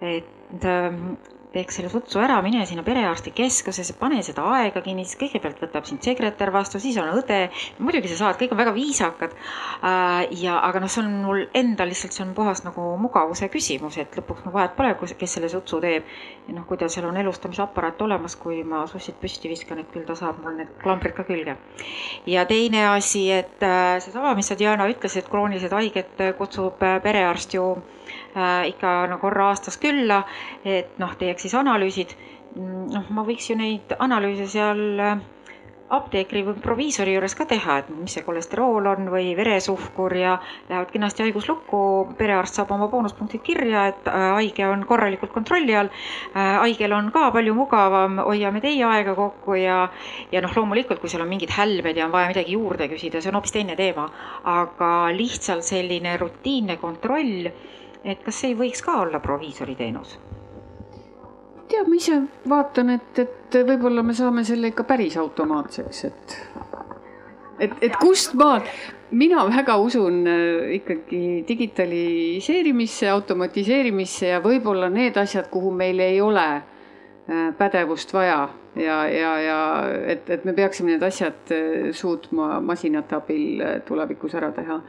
et 0.06 0.64
ähm, 0.68 1.14
teeks 1.56 1.78
selle 1.78 1.90
sutsu 1.92 2.20
ära, 2.20 2.36
mine 2.44 2.64
sinna 2.68 2.84
perearstikeskusesse, 2.86 3.96
pane 4.00 4.20
seda 4.26 4.44
aega 4.58 4.82
kinni, 4.84 5.06
siis 5.08 5.18
kõigepealt 5.20 5.62
võtab 5.64 5.88
sind 5.88 6.04
sekretär 6.04 6.52
vastu, 6.54 6.80
siis 6.82 6.98
on 7.00 7.08
õde. 7.16 7.46
muidugi 7.80 8.10
sa 8.12 8.18
saad, 8.20 8.38
kõik 8.40 8.52
on 8.52 8.60
väga 8.60 8.74
viisakad. 8.76 9.32
Äh, 9.80 10.26
ja, 10.42 10.58
aga 10.68 10.82
noh, 10.82 10.92
see 10.92 11.02
on 11.04 11.12
mul 11.24 11.44
endal 11.56 11.90
lihtsalt, 11.92 12.16
see 12.16 12.24
on 12.26 12.34
puhas 12.36 12.62
nagu 12.66 12.88
mugavuse 13.00 13.48
küsimus, 13.52 13.98
et 14.02 14.16
lõpuks 14.20 14.44
ma 14.46 14.54
vahet 14.58 14.76
pole, 14.76 14.92
kes 15.16 15.36
selle 15.38 15.50
sutsu 15.52 15.80
teeb. 15.84 16.04
ja 16.46 16.54
noh, 16.54 16.66
kui 16.68 16.78
tal 16.78 16.92
seal 16.92 17.08
on 17.08 17.16
elustamisaparaat 17.16 18.02
olemas, 18.02 18.36
kui 18.38 18.62
ma 18.64 18.84
sussid 18.90 19.16
püsti 19.22 19.50
viskan, 19.50 19.80
et 19.82 19.90
küll 19.92 20.06
ta 20.06 20.14
saab 20.18 20.42
mul 20.44 20.58
need 20.60 20.70
klambrid 20.82 21.16
ka 21.16 21.24
külge. 21.26 21.56
ja 22.26 22.44
teine 22.46 22.88
asi, 22.92 23.26
et 23.32 23.62
äh, 23.64 23.96
seesama, 24.04 24.34
mis 24.38 24.52
sa, 24.52 24.58
Diana, 24.58 24.88
ütlesid, 24.90 25.30
kroonilised 25.32 25.72
haiged 25.72 26.26
kutsub 26.38 26.82
äh, 26.84 27.00
perearst 27.02 27.56
ju 27.56 27.76
ikka 28.36 28.96
no 29.10 29.18
korra 29.22 29.50
aastas 29.52 29.78
külla, 29.80 30.22
et 30.64 30.98
noh, 31.02 31.14
teeks 31.18 31.46
siis 31.46 31.56
analüüsid. 31.56 32.16
Noh, 32.56 33.08
ma 33.12 33.24
võiks 33.24 33.50
ju 33.50 33.56
neid 33.58 33.92
analüüse 34.00 34.46
seal 34.48 35.00
äh, 35.02 35.18
apteekri 35.92 36.40
või 36.46 36.56
proviisori 36.62 37.12
juures 37.14 37.34
ka 37.38 37.44
teha, 37.46 37.76
et 37.82 37.90
mis 37.94 38.16
see 38.16 38.24
kolesterool 38.26 38.88
on 38.90 39.10
või 39.12 39.34
veresuhkur 39.38 40.14
ja 40.18 40.32
lähevad 40.70 40.90
kenasti 40.90 41.26
haiguslukku, 41.26 41.80
perearst 42.18 42.58
saab 42.58 42.72
oma 42.74 42.88
boonuspunktid 42.90 43.44
kirja, 43.46 43.86
et 43.92 44.10
äh, 44.10 44.24
haige 44.38 44.66
on 44.66 44.82
korralikult 44.88 45.34
kontrolli 45.34 45.76
all. 45.76 45.92
haigel 46.34 46.96
on 46.96 47.12
ka 47.14 47.28
palju 47.36 47.54
mugavam, 47.54 48.18
hoiame 48.24 48.64
teie 48.64 48.82
aega 48.88 49.14
kokku 49.14 49.60
ja, 49.60 49.78
ja 50.32 50.42
noh, 50.42 50.56
loomulikult, 50.56 51.00
kui 51.02 51.12
seal 51.12 51.22
on 51.26 51.30
mingid 51.30 51.54
hälbed 51.54 51.96
ja 51.96 52.08
on 52.08 52.14
vaja 52.14 52.32
midagi 52.32 52.56
juurde 52.56 52.88
küsida, 52.90 53.20
see 53.20 53.30
on 53.30 53.38
hoopis 53.38 53.54
teine 53.54 53.76
teema. 53.78 54.08
aga 54.56 54.92
lihtsalt 55.14 55.66
selline 55.66 56.16
rutiinne 56.18 56.80
kontroll 56.82 57.50
et 58.06 58.22
kas 58.22 58.40
see 58.40 58.52
ei 58.54 58.58
võiks 58.58 58.84
ka 58.86 59.00
olla 59.02 59.20
proviisori 59.20 59.74
teenus? 59.78 60.16
tead, 61.66 61.88
ma 61.90 61.96
ise 61.98 62.20
vaatan, 62.48 62.92
et, 62.94 63.18
et 63.18 63.56
võib-olla 63.66 64.04
me 64.06 64.14
saame 64.14 64.44
selle 64.46 64.70
ikka 64.70 64.84
päris 64.86 65.16
automaatseks, 65.18 66.04
et, 66.06 66.36
et, 67.66 67.74
et 67.88 67.96
kust 67.98 68.36
maalt, 68.38 68.70
mina 69.10 69.42
väga 69.50 69.76
usun 69.82 70.20
äh, 70.30 70.76
ikkagi 70.78 71.22
digitaliseerimisse, 71.48 73.08
automatiseerimisse 73.10 74.30
ja 74.30 74.40
võib-olla 74.44 74.90
need 74.92 75.18
asjad, 75.18 75.50
kuhu 75.50 75.72
meil 75.74 76.00
ei 76.02 76.20
ole 76.22 76.46
äh, 76.54 77.50
pädevust 77.58 78.14
vaja 78.14 78.44
ja, 78.78 79.02
ja, 79.10 79.34
ja 79.42 79.60
et, 80.06 80.30
et 80.30 80.46
me 80.46 80.54
peaksime 80.54 80.94
need 80.94 81.06
asjad 81.06 81.54
äh, 81.54 81.90
suutma 81.94 82.60
masinate 82.62 83.18
abil 83.18 83.62
tulevikus 83.86 84.38
ära 84.38 84.50
teha 84.54 84.80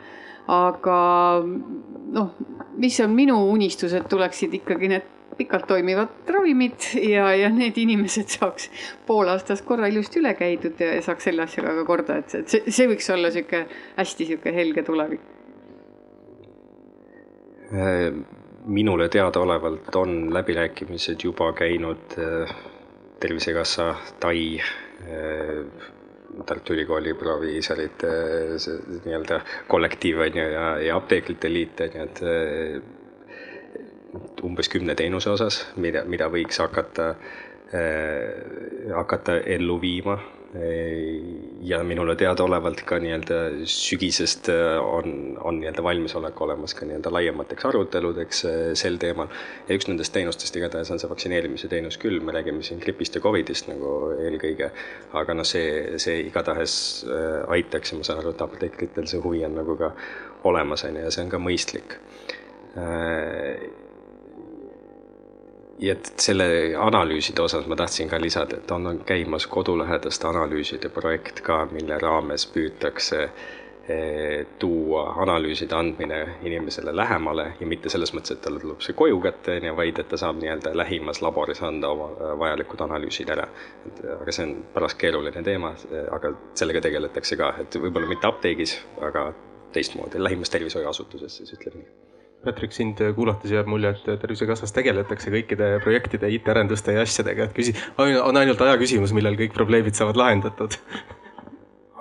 aga 0.47 0.97
noh, 1.43 2.33
mis 2.79 2.97
on 3.03 3.13
minu 3.15 3.37
unistus, 3.51 3.93
et 3.93 4.07
tuleksid 4.09 4.53
ikkagi 4.61 4.91
need 4.91 5.13
pikalt 5.37 5.67
toimivad 5.67 6.29
ravimid 6.33 6.87
ja, 7.03 7.27
ja 7.35 7.49
need 7.53 7.77
inimesed 7.77 8.31
saaks 8.37 8.71
poolaastas 9.05 9.61
korra 9.61 9.89
ilusti 9.91 10.21
üle 10.21 10.33
käidud 10.37 10.79
ja 10.81 10.95
saaks 11.05 11.27
selle 11.29 11.45
asjaga 11.45 11.75
ka 11.77 11.83
korda, 11.85 12.21
et 12.21 12.33
see, 12.33 12.63
see 12.73 12.87
võiks 12.89 13.09
olla 13.13 13.31
sihuke 13.33 13.65
hästi 13.99 14.29
sihuke 14.31 14.53
helge 14.55 14.83
tulevik. 14.87 15.21
minule 18.67 19.09
teadaolevalt 19.09 19.95
on 19.95 20.33
läbirääkimised 20.33 21.23
juba 21.23 21.51
käinud 21.53 22.15
äh, 22.17 22.55
Tervisekassa, 23.19 23.95
Tai 24.19 24.59
äh, 24.59 25.87
Tartu 26.45 26.73
Ülikooli 26.73 27.13
proviisorite 27.17 28.07
nii-öelda 29.05 29.41
kollektiiv 29.67 30.19
on 30.27 30.37
ju 30.37 30.45
ja, 30.53 30.65
ja 30.83 30.95
apteekrite 30.99 31.49
liit 31.49 31.81
on 31.81 31.89
ju, 31.95 32.03
et 32.03 32.17
umbes 34.45 34.69
kümne 34.69 34.95
teenuse 34.95 35.29
osas, 35.33 35.61
mida, 35.81 36.03
mida 36.05 36.29
võiks 36.33 36.59
hakata 36.61 37.09
äh,, 37.73 38.91
hakata 38.95 39.39
ellu 39.57 39.79
viima 39.81 40.19
ja 41.67 41.79
minule 41.83 42.15
teadaolevalt 42.15 42.81
ka 42.87 42.99
nii-öelda 43.01 43.37
sügisest 43.67 44.49
äh, 44.49 44.77
on, 44.83 45.37
on 45.43 45.59
nii-öelda 45.59 45.83
valmisolek 45.83 46.41
olemas 46.41 46.75
ka 46.77 46.85
nii-öelda 46.85 47.11
laiemateks 47.13 47.65
aruteludeks 47.69 48.43
äh, 48.45 48.57
sel 48.79 48.99
teemal. 49.01 49.27
ja 49.67 49.77
üks 49.77 49.89
nendest 49.89 50.13
teenustest 50.15 50.55
igatahes 50.59 50.91
on 50.93 51.01
see 51.01 51.09
vaktsineerimise 51.11 51.69
teenus 51.71 51.99
küll, 52.01 52.19
me 52.23 52.35
räägime 52.35 52.63
siin 52.63 52.79
gripist 52.83 53.15
ja 53.15 53.21
Covidist 53.21 53.67
nagu 53.71 53.95
eelkõige. 54.17 54.71
aga 55.13 55.37
noh, 55.37 55.47
see, 55.47 55.97
see 56.01 56.21
igatahes 56.27 56.77
äh, 57.07 57.41
aitaks 57.57 57.93
ja 57.93 57.99
ma 57.99 58.07
saan 58.07 58.21
aru, 58.23 58.35
et 58.35 58.45
apteekritel 58.47 59.09
see 59.09 59.23
huvi 59.23 59.43
on 59.47 59.57
nagu 59.61 59.77
ka 59.79 59.91
olemas, 60.47 60.85
on 60.87 60.95
ju, 60.95 61.07
ja 61.07 61.11
see 61.13 61.25
on 61.25 61.33
ka 61.33 61.41
mõistlik 61.41 61.99
ja 65.79 65.93
et 65.93 66.11
selle 66.21 66.47
analüüside 66.79 67.41
osas 67.41 67.67
ma 67.67 67.75
tahtsin 67.75 68.09
ka 68.09 68.21
lisada, 68.21 68.57
et 68.57 68.71
on, 68.71 68.87
on 68.87 68.99
käimas 69.05 69.47
kodulähedaste 69.47 70.27
analüüside 70.27 70.89
projekt 70.89 71.41
ka, 71.45 71.65
mille 71.71 71.99
raames 72.01 72.47
püütakse 72.53 73.21
eh, 73.23 74.45
tuua 74.59 75.03
analüüside 75.23 75.75
andmine 75.75 76.19
inimesele 76.41 76.95
lähemale 76.95 77.51
ja 77.59 77.67
mitte 77.67 77.89
selles 77.93 78.13
mõttes, 78.15 78.33
et 78.33 78.41
talle 78.41 78.61
tuleb 78.63 78.81
see 78.85 78.97
koju 78.97 79.21
kätte, 79.21 79.59
on 79.59 79.69
ju, 79.69 79.75
vaid 79.77 80.01
et 80.01 80.09
ta 80.09 80.19
saab 80.19 80.41
nii-öelda 80.41 80.73
lähimas 80.77 81.21
laboris 81.21 81.61
anda 81.63 81.93
oma 81.93 82.09
eh, 82.15 82.33
vajalikud 82.45 82.83
analüüsid 82.87 83.29
ära. 83.37 83.47
et 83.87 84.03
aga 84.17 84.33
see 84.33 84.49
on 84.49 84.57
paras 84.73 84.97
keeruline 84.97 85.43
teema, 85.43 85.75
aga 86.11 86.33
sellega 86.57 86.81
tegeletakse 86.89 87.37
ka, 87.37 87.53
et 87.61 87.81
võib-olla 87.81 88.09
mitte 88.09 88.27
apteegis, 88.27 88.79
aga 89.01 89.29
teistmoodi, 89.73 90.23
lähimas 90.23 90.49
tervishoiuasutuses 90.49 91.41
siis 91.41 91.53
ütleme 91.53 91.83
nii 91.83 92.06
Patrick, 92.45 92.73
sind 92.75 93.01
kuulates 93.15 93.51
jääb 93.51 93.67
mulje, 93.67 93.91
et 93.95 94.21
Tervisekassas 94.21 94.73
tegeletakse 94.75 95.31
kõikide 95.33 95.71
projektide, 95.83 96.29
IT-arenduste 96.37 96.95
ja 96.95 97.05
asjadega, 97.07 97.47
et 97.47 97.55
küsi-, 97.57 97.75
on 97.97 98.39
ainult 98.39 98.61
aja 98.61 98.77
küsimus, 98.79 99.15
millal 99.17 99.35
kõik 99.39 99.55
probleemid 99.57 99.97
saavad 99.97 100.19
lahendatud 100.21 100.77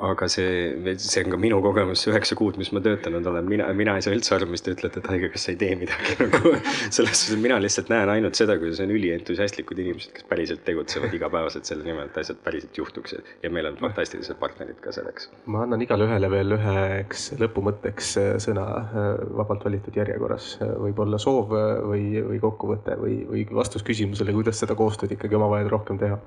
aga 0.01 0.29
see, 0.29 0.97
see 1.01 1.23
on 1.25 1.33
ka 1.33 1.39
minu 1.41 1.59
kogemus, 1.65 2.03
üheksa 2.11 2.37
kuud, 2.37 2.59
mis 2.61 2.69
ma 2.75 2.83
töötanud 2.85 3.27
olen, 3.31 3.47
mina, 3.49 3.69
mina 3.77 3.95
ei 3.97 4.05
saa 4.05 4.15
üldse 4.17 4.35
aru, 4.37 4.49
mis 4.51 4.65
te 4.65 4.75
ütlete, 4.75 5.01
et 5.01 5.09
haigekassa 5.09 5.53
ei 5.55 5.59
tee 5.61 5.77
midagi 5.81 6.17
nagu. 6.23 6.53
selles 6.93 7.17
suhtes, 7.17 7.33
et 7.33 7.43
mina 7.43 7.59
lihtsalt 7.63 7.91
näen 7.93 8.13
ainult 8.13 8.37
seda, 8.39 8.59
kuidas 8.61 8.83
on 8.85 8.93
ülientusiastlikud 8.93 9.81
inimesed, 9.81 10.13
kes 10.17 10.29
päriselt 10.29 10.65
tegutsevad 10.69 11.17
igapäevaselt 11.17 11.69
selle 11.69 11.87
nimel, 11.87 12.11
et 12.11 12.21
asjad 12.21 12.41
päriselt 12.45 12.77
juhtuks 12.77 13.17
ja 13.17 13.53
meil 13.53 13.71
on 13.71 13.81
fantastilised 13.81 14.37
partnerid 14.41 14.81
ka 14.85 14.93
selleks. 14.97 15.31
ma 15.53 15.65
annan 15.65 15.85
igale 15.87 16.09
ühele 16.09 16.31
veel 16.33 16.59
üheks 16.59 17.31
lõpumõtteks 17.41 18.13
äh, 18.21 18.33
sõna 18.43 18.67
äh, 18.83 19.07
vabalt 19.41 19.65
valitud 19.65 19.97
järjekorras. 19.97 20.57
võib-olla 20.85 21.21
soov 21.23 21.57
äh, 21.57 21.71
või, 21.87 22.09
või 22.33 22.43
kokkuvõte 22.43 23.01
või, 23.01 23.23
või 23.31 23.47
vastus 23.63 23.87
küsimusele, 23.87 24.37
kuidas 24.37 24.61
seda 24.61 24.77
koostööd 24.77 25.17
ikkagi 25.17 25.41
omavahel 25.41 25.73
rohkem 25.73 26.01
teha 26.01 26.21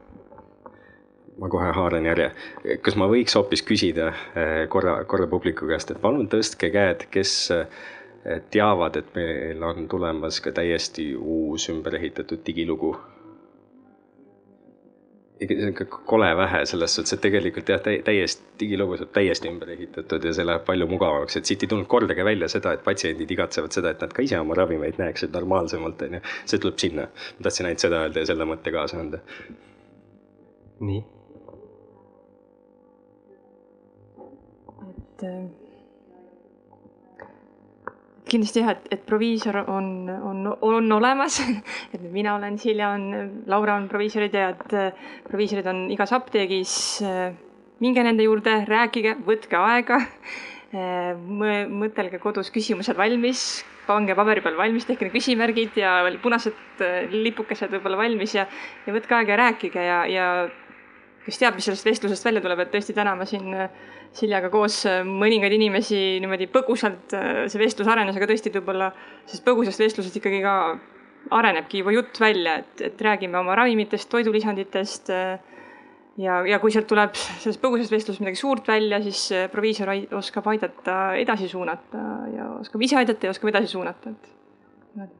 ma 1.39 1.49
kohe 1.49 1.71
haaran 1.75 2.05
järje. 2.05 2.31
kas 2.83 2.97
ma 2.99 3.07
võiks 3.11 3.35
hoopis 3.37 3.63
küsida 3.65 4.11
eh, 4.11 4.65
korra, 4.71 4.99
korra 5.09 5.27
publiku 5.31 5.69
käest, 5.69 5.91
et 5.93 6.01
palun 6.01 6.27
tõstke 6.31 6.71
käed, 6.73 7.07
kes 7.13 7.35
eh, 7.55 7.69
teavad, 8.51 8.99
et 8.99 9.13
meil 9.15 9.63
on 9.63 9.87
tulemas 9.91 10.41
ka 10.43 10.53
täiesti 10.55 11.13
uus 11.15 11.69
ümber 11.73 11.95
ehitatud 12.01 12.43
digilugu? 12.45 12.97
kole 16.03 16.27
vähe 16.35 16.65
selles 16.67 16.91
suhtes, 16.95 17.13
et 17.15 17.21
tegelikult 17.23 17.69
jah, 17.71 17.79
täiesti, 17.79 18.41
digilugu 18.59 18.97
saab 18.99 19.13
täiesti 19.15 19.47
ümber 19.47 19.69
ehitatud 19.71 20.25
ja 20.27 20.33
see 20.35 20.43
läheb 20.43 20.65
palju 20.67 20.87
mugavamaks, 20.91 21.37
et 21.39 21.47
siit 21.47 21.61
ei 21.63 21.69
tulnud 21.71 21.87
kordagi 21.87 22.25
välja 22.27 22.49
seda, 22.51 22.73
et 22.75 22.83
patsiendid 22.83 23.31
igatsevad 23.31 23.71
seda, 23.71 23.93
et 23.95 24.03
nad 24.03 24.11
ka 24.11 24.25
ise 24.25 24.35
oma 24.41 24.57
ravimeid 24.59 24.99
näeksid 24.99 25.31
normaalsemalt, 25.37 26.03
on 26.09 26.17
ju. 26.17 26.21
see 26.43 26.59
tuleb 26.59 26.83
sinna. 26.83 27.07
ma 27.37 27.47
tahtsin 27.47 27.69
ainult 27.69 27.85
seda 27.85 28.01
öelda 28.03 28.25
ja 28.25 28.31
selle 28.33 28.49
mõtte 28.51 28.75
kaasa 28.75 28.99
anda. 28.99 29.23
nii 30.83 30.99
et 35.23 35.69
kindlasti 38.29 38.63
jah, 38.63 38.73
et, 38.75 38.89
et 38.93 39.05
proviisor 39.05 39.63
on, 39.65 39.87
on, 40.09 40.43
on 40.65 40.91
olemas 40.99 41.39
et 41.93 42.01
mina 42.13 42.35
olen, 42.37 42.57
Silja 42.61 42.93
on, 42.95 43.07
Laura 43.49 43.77
on 43.79 43.89
proviisorid 43.91 44.35
ja 44.37 44.51
et 44.53 44.75
äh, 44.77 45.07
proviisorid 45.27 45.67
on 45.69 45.87
igas 45.93 46.13
apteegis. 46.15 46.75
Äh, 47.05 47.33
minge 47.79 48.03
nende 48.03 48.25
juurde, 48.25 48.61
rääkige, 48.69 49.17
võtke 49.27 49.59
aega. 49.59 50.03
Äh, 50.69 51.15
mõtelge 51.17 52.19
kodus 52.21 52.51
küsimused 52.53 52.93
valmis, 52.93 53.63
pange 53.87 54.13
paberi 54.13 54.43
peal 54.45 54.53
valmis, 54.53 54.83
tehke 54.85 55.07
need 55.07 55.15
küsimärgid 55.15 55.79
ja 55.81 55.95
punased 56.21 56.83
lipukesed 57.09 57.73
võib-olla 57.73 57.97
valmis 58.03 58.35
ja, 58.37 58.43
ja 58.85 58.93
võtke 58.93 59.17
aega 59.17 59.33
ja 59.33 59.39
rääkige 59.41 59.87
ja, 59.87 59.97
ja 60.05 60.27
kes 61.25 61.39
teab, 61.41 61.55
mis 61.57 61.67
sellest 61.69 61.85
vestlusest 61.85 62.25
välja 62.25 62.41
tuleb, 62.41 62.63
et 62.63 62.71
tõesti 62.73 62.95
täna 62.97 63.15
ma 63.17 63.27
siin 63.29 63.53
Siljaga 64.17 64.49
koos 64.49 64.81
äh, 64.89 65.03
mõningaid 65.05 65.53
inimesi 65.53 65.97
niimoodi 66.23 66.47
põgusalt 66.49 67.13
äh, 67.13 67.43
see 67.51 67.61
vestlus 67.61 67.89
arenes, 67.91 68.17
aga 68.17 68.27
tõesti 68.31 68.51
võib-olla 68.55 68.89
sellest 69.27 69.45
põgusast 69.45 69.83
vestlusest 69.83 70.17
ikkagi 70.17 70.39
ka 70.41 70.55
arenebki 71.35 71.83
juba 71.83 71.93
jutt 71.93 72.17
välja, 72.21 72.57
et, 72.63 72.81
et 72.87 73.03
räägime 73.05 73.37
oma 73.37 73.57
ravimitest, 73.59 74.09
toidulisanditest. 74.09 75.13
Äh, 75.13 75.61
ja, 76.19 76.39
ja 76.49 76.57
kui 76.59 76.73
sealt 76.73 76.89
tuleb 76.89 77.13
sellest 77.19 77.61
põgusast 77.61 77.93
vestlusest 77.93 78.25
midagi 78.25 78.41
suurt 78.41 78.67
välja, 78.67 78.97
siis 79.05 79.29
proviisor 79.53 79.93
oskab 80.17 80.49
aidata 80.51 80.97
edasi 81.21 81.47
suunata 81.51 82.03
ja 82.33 82.49
oskab 82.57 82.81
ise 82.83 82.97
aidata 82.99 83.29
ja 83.29 83.37
oskab 83.37 83.53
edasi 83.53 83.69
suunata, 83.71 84.11
et 84.17 85.18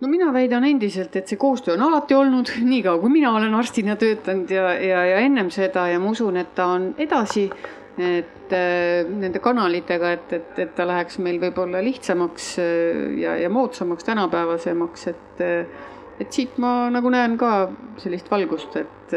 no 0.00 0.08
mina 0.08 0.30
väidan 0.34 0.66
endiselt, 0.68 1.16
et 1.18 1.30
see 1.30 1.40
koostöö 1.40 1.74
on 1.74 1.86
alati 1.88 2.14
olnud, 2.14 2.52
niikaua 2.72 3.00
kui 3.02 3.12
mina 3.12 3.32
olen 3.34 3.54
arstina 3.58 3.96
töötanud 3.98 4.50
ja, 4.50 4.70
ja, 4.74 5.04
ja 5.12 5.18
ennem 5.24 5.50
seda 5.54 5.88
ja 5.92 5.98
ma 6.02 6.12
usun, 6.14 6.38
et 6.40 6.54
ta 6.54 6.72
on 6.76 6.92
edasi. 6.98 7.50
et 7.98 8.52
äh, 8.54 9.08
nende 9.10 9.40
kanalitega, 9.42 10.12
et, 10.14 10.32
et, 10.32 10.58
et 10.62 10.74
ta 10.76 10.84
läheks 10.86 11.16
meil 11.18 11.40
võib-olla 11.42 11.80
lihtsamaks 11.82 12.46
äh, 12.62 13.00
ja, 13.18 13.32
ja 13.42 13.50
moodsamaks, 13.50 14.06
tänapäevasemaks, 14.06 15.06
et 15.10 15.42
äh, 15.42 15.80
et 16.20 16.32
siit 16.34 16.56
ma 16.62 16.88
nagu 16.94 17.10
näen 17.10 17.34
ka 17.38 17.68
sellist 17.98 18.30
valgust, 18.30 18.76
et, 18.78 19.14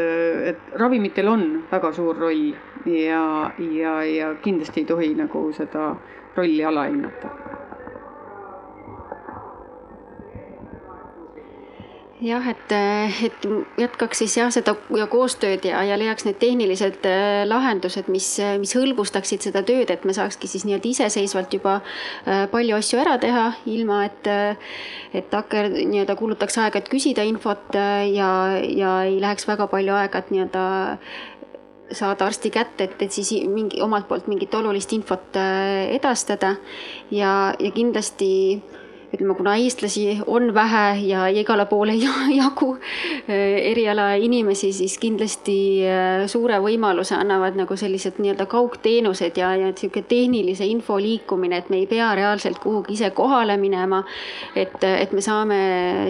et 0.50 0.76
ravimitel 0.78 1.30
on 1.30 1.46
väga 1.70 1.92
suur 1.94 2.18
roll 2.18 2.52
ja, 2.86 3.24
ja, 3.58 3.96
ja 4.06 4.34
kindlasti 4.42 4.82
ei 4.82 4.90
tohi 4.90 5.14
nagu 5.18 5.48
seda 5.54 5.92
rolli 6.36 6.64
alahinnata 6.66 7.61
jah, 12.22 12.44
et, 12.50 12.72
et 13.26 13.46
jätkaks 13.80 14.22
siis 14.22 14.36
jah, 14.38 14.50
seda 14.54 14.74
ja 14.96 15.06
koostööd 15.10 15.64
ja, 15.66 15.82
ja 15.86 15.96
leiaks 15.98 16.26
need 16.28 16.38
tehnilised 16.42 17.06
äh, 17.08 17.42
lahendused, 17.48 18.08
mis, 18.12 18.28
mis 18.62 18.74
hõlbustaksid 18.78 19.44
seda 19.48 19.64
tööd, 19.66 19.90
et 19.90 20.06
me 20.08 20.14
saakski 20.16 20.50
siis 20.50 20.66
nii-öelda 20.68 20.90
iseseisvalt 20.92 21.54
juba 21.56 21.80
palju 22.52 22.76
asju 22.78 23.00
ära 23.02 23.16
teha, 23.22 23.48
ilma 23.70 24.04
et, 24.06 24.28
et 25.16 25.34
hakker 25.34 25.70
nii-öelda 25.74 26.16
kulutaks 26.18 26.58
aega, 26.62 26.80
et 26.82 26.90
küsida 26.92 27.24
infot 27.26 27.74
ja, 27.74 28.30
ja 28.62 28.96
ei 29.08 29.18
läheks 29.22 29.48
väga 29.48 29.66
palju 29.72 29.96
aega, 29.98 30.22
et 30.22 30.32
nii-öelda 30.34 30.64
saada 31.92 32.26
arsti 32.26 32.52
kätte, 32.52 32.86
et, 32.86 33.02
et 33.02 33.12
siis 33.12 33.34
mingi 33.50 33.82
omalt 33.84 34.06
poolt 34.08 34.28
mingit 34.30 34.54
olulist 34.56 34.92
infot 34.96 35.36
edastada. 35.36 36.54
Ja, 37.12 37.52
ja 37.60 37.72
kindlasti 37.74 38.30
ütleme, 39.12 39.34
kuna 39.36 39.54
eestlasi 39.60 40.20
on 40.26 40.54
vähe 40.54 40.84
ja 41.06 41.26
igale 41.28 41.66
poole 41.66 41.92
ei 41.96 42.36
jagu 42.36 42.72
äh, 42.76 43.58
eriala 43.72 44.12
inimesi, 44.14 44.72
siis 44.72 44.96
kindlasti 45.02 45.56
äh, 45.86 46.26
suure 46.30 46.58
võimaluse 46.64 47.16
annavad 47.18 47.58
nagu 47.58 47.76
sellised 47.76 48.20
nii-öelda 48.22 48.46
kaugteenused 48.50 49.38
ja, 49.40 49.52
ja 49.56 49.72
niisugune 49.72 50.06
tehnilise 50.08 50.66
info 50.68 50.98
liikumine, 51.00 51.60
et 51.62 51.70
me 51.72 51.82
ei 51.82 51.88
pea 51.90 52.12
reaalselt 52.18 52.60
kuhugi 52.62 52.96
ise 52.96 53.10
kohale 53.16 53.56
minema. 53.60 54.02
et, 54.56 54.78
et 54.84 55.12
me 55.12 55.20
saame 55.20 55.58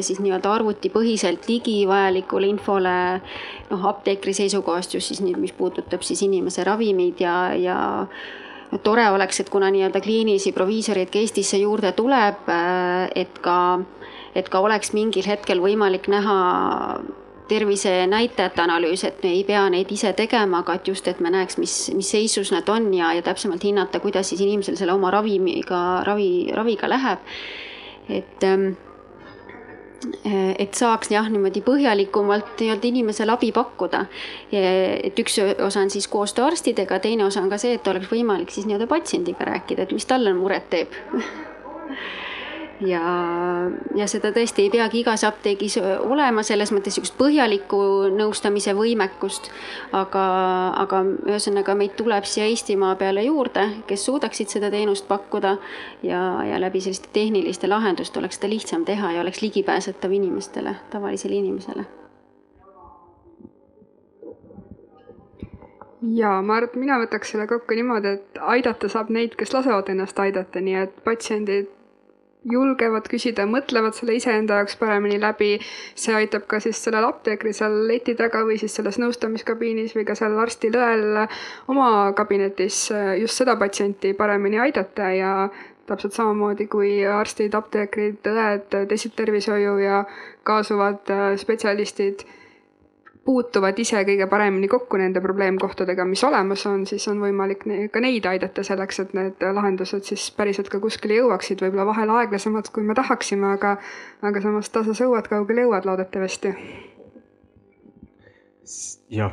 siis 0.00 0.20
nii-öelda 0.22 0.52
arvutipõhiselt 0.52 1.48
ligi 1.48 1.82
vajalikule 1.88 2.46
infole 2.50 2.94
noh, 3.70 3.88
apteekri 3.88 4.34
seisukohast 4.36 4.94
just 4.94 5.12
siis 5.12 5.22
nüüd, 5.24 5.40
mis 5.42 5.54
puudutab 5.56 6.04
siis 6.06 6.22
inimese 6.26 6.64
ravimeid 6.64 7.20
ja, 7.22 7.36
ja 7.58 7.78
tore 8.82 9.04
oleks, 9.10 9.40
et 9.40 9.50
kuna 9.52 9.70
nii-öelda 9.70 10.00
kliinilisi 10.00 10.52
proviisoreid 10.56 11.10
ka 11.12 11.20
Eestisse 11.20 11.60
juurde 11.60 11.92
tuleb, 11.92 12.46
äh, 12.48 13.10
et 13.14 13.38
ka, 13.44 13.80
et 14.34 14.48
ka 14.48 14.62
oleks 14.64 14.94
mingil 14.96 15.26
hetkel 15.28 15.60
võimalik 15.60 16.08
näha 16.08 16.38
tervisenäitajate 17.52 18.62
analüüs, 18.62 19.04
et 19.04 19.18
me 19.22 19.32
ei 19.34 19.42
pea 19.44 19.64
neid 19.72 19.90
ise 19.92 20.12
tegema, 20.16 20.62
aga 20.62 20.78
et 20.78 20.88
just, 20.88 21.08
et 21.10 21.20
me 21.20 21.32
näeks, 21.34 21.58
mis, 21.60 21.74
mis 21.96 22.12
seisus 22.14 22.52
nad 22.54 22.68
on 22.72 22.88
ja, 22.94 23.12
ja 23.16 23.24
täpsemalt 23.26 23.64
hinnata, 23.66 24.00
kuidas 24.00 24.30
siis 24.32 24.40
inimesel 24.40 24.78
selle 24.78 24.94
oma 24.96 25.10
ravimiga, 25.12 25.82
ravi, 26.06 26.48
raviga 26.54 26.88
läheb. 26.88 27.28
et 28.08 28.44
ähm, 28.44 28.72
et 30.58 30.74
saaks 30.74 31.12
jah, 31.12 31.28
niimoodi 31.30 31.62
põhjalikumalt 31.66 32.58
nii-öelda 32.60 32.88
inimesele 32.88 33.34
abi 33.34 33.52
pakkuda. 33.52 34.04
et 34.52 35.18
üks 35.18 35.38
osa 35.42 35.80
on 35.80 35.90
siis 35.90 36.08
koostöö 36.08 36.46
arstidega, 36.50 36.98
teine 36.98 37.24
osa 37.24 37.42
on 37.42 37.50
ka 37.50 37.58
see, 37.58 37.76
et 37.78 37.88
oleks 37.88 38.10
võimalik 38.10 38.50
siis 38.50 38.66
nii-öelda 38.66 38.90
patsiendiga 38.90 39.46
rääkida, 39.48 39.86
et 39.86 39.92
mis 39.92 40.06
talle 40.06 40.34
muret 40.36 40.68
teeb 40.70 40.92
ja, 42.86 43.02
ja 43.94 44.06
seda 44.10 44.32
tõesti 44.34 44.66
ei 44.66 44.70
peagi 44.72 45.02
igas 45.02 45.24
apteegis 45.26 45.76
olema, 45.82 46.44
selles 46.46 46.72
mõttes 46.74 46.96
niisugust 46.96 47.16
põhjalikku 47.18 47.78
nõustamise 48.16 48.74
võimekust. 48.76 49.50
aga, 49.92 50.24
aga 50.82 51.02
ühesõnaga 51.30 51.76
meid 51.78 51.96
tuleb 51.96 52.26
siia 52.28 52.48
Eestimaa 52.50 52.94
peale 53.00 53.24
juurde, 53.26 53.68
kes 53.86 54.04
suudaksid 54.08 54.52
seda 54.52 54.70
teenust 54.70 55.08
pakkuda. 55.08 55.56
Ja, 56.02 56.22
ja 56.46 56.60
läbi 56.60 56.80
selliste 56.80 57.08
tehniliste 57.12 57.68
lahenduste 57.68 58.18
oleks 58.18 58.40
seda 58.40 58.50
lihtsam 58.52 58.84
teha 58.84 59.12
ja 59.12 59.20
oleks 59.20 59.42
ligipääsetav 59.42 60.12
inimestele, 60.12 60.76
tavalisele 60.90 61.34
inimesele. 61.34 61.84
Ja 66.02 66.40
ma 66.42 66.56
arvan, 66.56 66.68
et 66.68 66.80
mina 66.80 66.96
võtaks 66.98 67.30
selle 67.30 67.46
kokku 67.46 67.76
niimoodi, 67.78 68.16
et 68.16 68.38
aidata 68.42 68.88
saab 68.90 69.12
neid, 69.14 69.36
kes 69.38 69.52
lasevad 69.54 69.86
ennast 69.92 70.18
aidata, 70.18 70.60
nii 70.60 70.80
et 70.80 70.96
patsiendid 71.06 71.70
julgevad 72.50 73.06
küsida, 73.10 73.44
mõtlevad 73.46 73.94
selle 73.96 74.16
iseenda 74.18 74.60
jaoks 74.60 74.76
paremini 74.80 75.20
läbi. 75.20 75.58
see 75.94 76.14
aitab 76.14 76.46
ka 76.50 76.60
siis 76.60 76.80
sellel 76.84 77.04
apteekril 77.06 77.54
seal 77.54 77.76
leti 77.88 78.14
taga 78.18 78.42
või 78.48 78.58
siis 78.58 78.74
selles 78.74 78.98
nõustamiskabiinis 78.98 79.94
või 79.96 80.04
ka 80.08 80.14
seal 80.18 80.38
arstil 80.38 80.74
õel 80.74 81.26
oma 81.68 82.12
kabinetis 82.18 82.88
just 83.20 83.38
seda 83.38 83.56
patsienti 83.56 84.14
paremini 84.14 84.58
aidata 84.58 85.12
ja 85.14 85.32
täpselt 85.86 86.14
samamoodi 86.14 86.66
kui 86.70 87.04
arstid, 87.06 87.54
apteekrid, 87.54 88.22
õed, 88.26 88.68
teised 88.88 89.14
tervishoiu 89.18 89.78
ja 89.82 90.04
kaasuvad 90.46 91.10
spetsialistid 91.38 92.26
puutuvad 93.24 93.78
ise 93.78 94.02
kõige 94.06 94.26
paremini 94.30 94.68
kokku 94.68 94.98
nende 94.98 95.20
probleemkohtadega, 95.22 96.04
mis 96.08 96.24
olemas 96.26 96.64
on, 96.66 96.86
siis 96.86 97.06
on 97.10 97.20
võimalik 97.22 97.64
ka 97.92 98.02
neid 98.02 98.26
aidata 98.26 98.64
selleks, 98.66 99.02
et 99.04 99.12
need 99.18 99.44
lahendused 99.58 100.08
siis 100.08 100.30
päriselt 100.36 100.70
ka 100.72 100.80
kuskile 100.82 101.20
jõuaksid, 101.20 101.62
võib-olla 101.62 101.86
vahel 101.92 102.10
aeglasemalt, 102.16 102.72
kui 102.74 102.86
me 102.86 102.96
tahaksime, 102.98 103.54
aga, 103.58 103.76
aga 104.26 104.42
samas 104.42 104.72
tasa 104.74 104.96
sõuad, 104.98 105.30
kaugele 105.30 105.68
jõuad 105.68 105.86
loodetavasti. 105.86 106.56
jah 109.12 109.32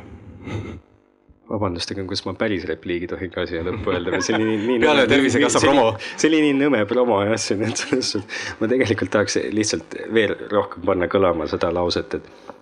vabandust, 1.50 1.90
aga 1.90 2.04
kas 2.06 2.22
ma 2.26 2.34
päris 2.38 2.64
repliigi 2.68 3.08
tohin 3.10 3.30
ka 3.34 3.42
siia 3.48 3.64
lõppu 3.66 3.90
öelda 3.90 4.14
või 4.14 4.22
see 4.22 4.36
oli 4.36 4.46
nii, 4.46 4.58
nii 4.68 4.78
peale 4.84 5.06
Tervisekassa 5.10 5.62
promo. 5.64 5.86
see 6.14 6.30
oli 6.30 6.40
nii 6.44 6.54
nõme 6.60 6.84
promo 6.90 7.18
jah, 7.26 7.34
see 7.42 7.58
on, 7.58 7.64
et 7.66 7.82
selles 7.82 8.12
suhtes 8.14 8.54
ma 8.60 8.70
tegelikult 8.70 9.10
tahaks 9.16 9.38
lihtsalt 9.56 9.98
veel 10.14 10.36
rohkem 10.52 10.86
panna 10.86 11.10
kõlama 11.10 11.48
seda 11.50 11.72
lauset, 11.74 12.20
et 12.20 12.59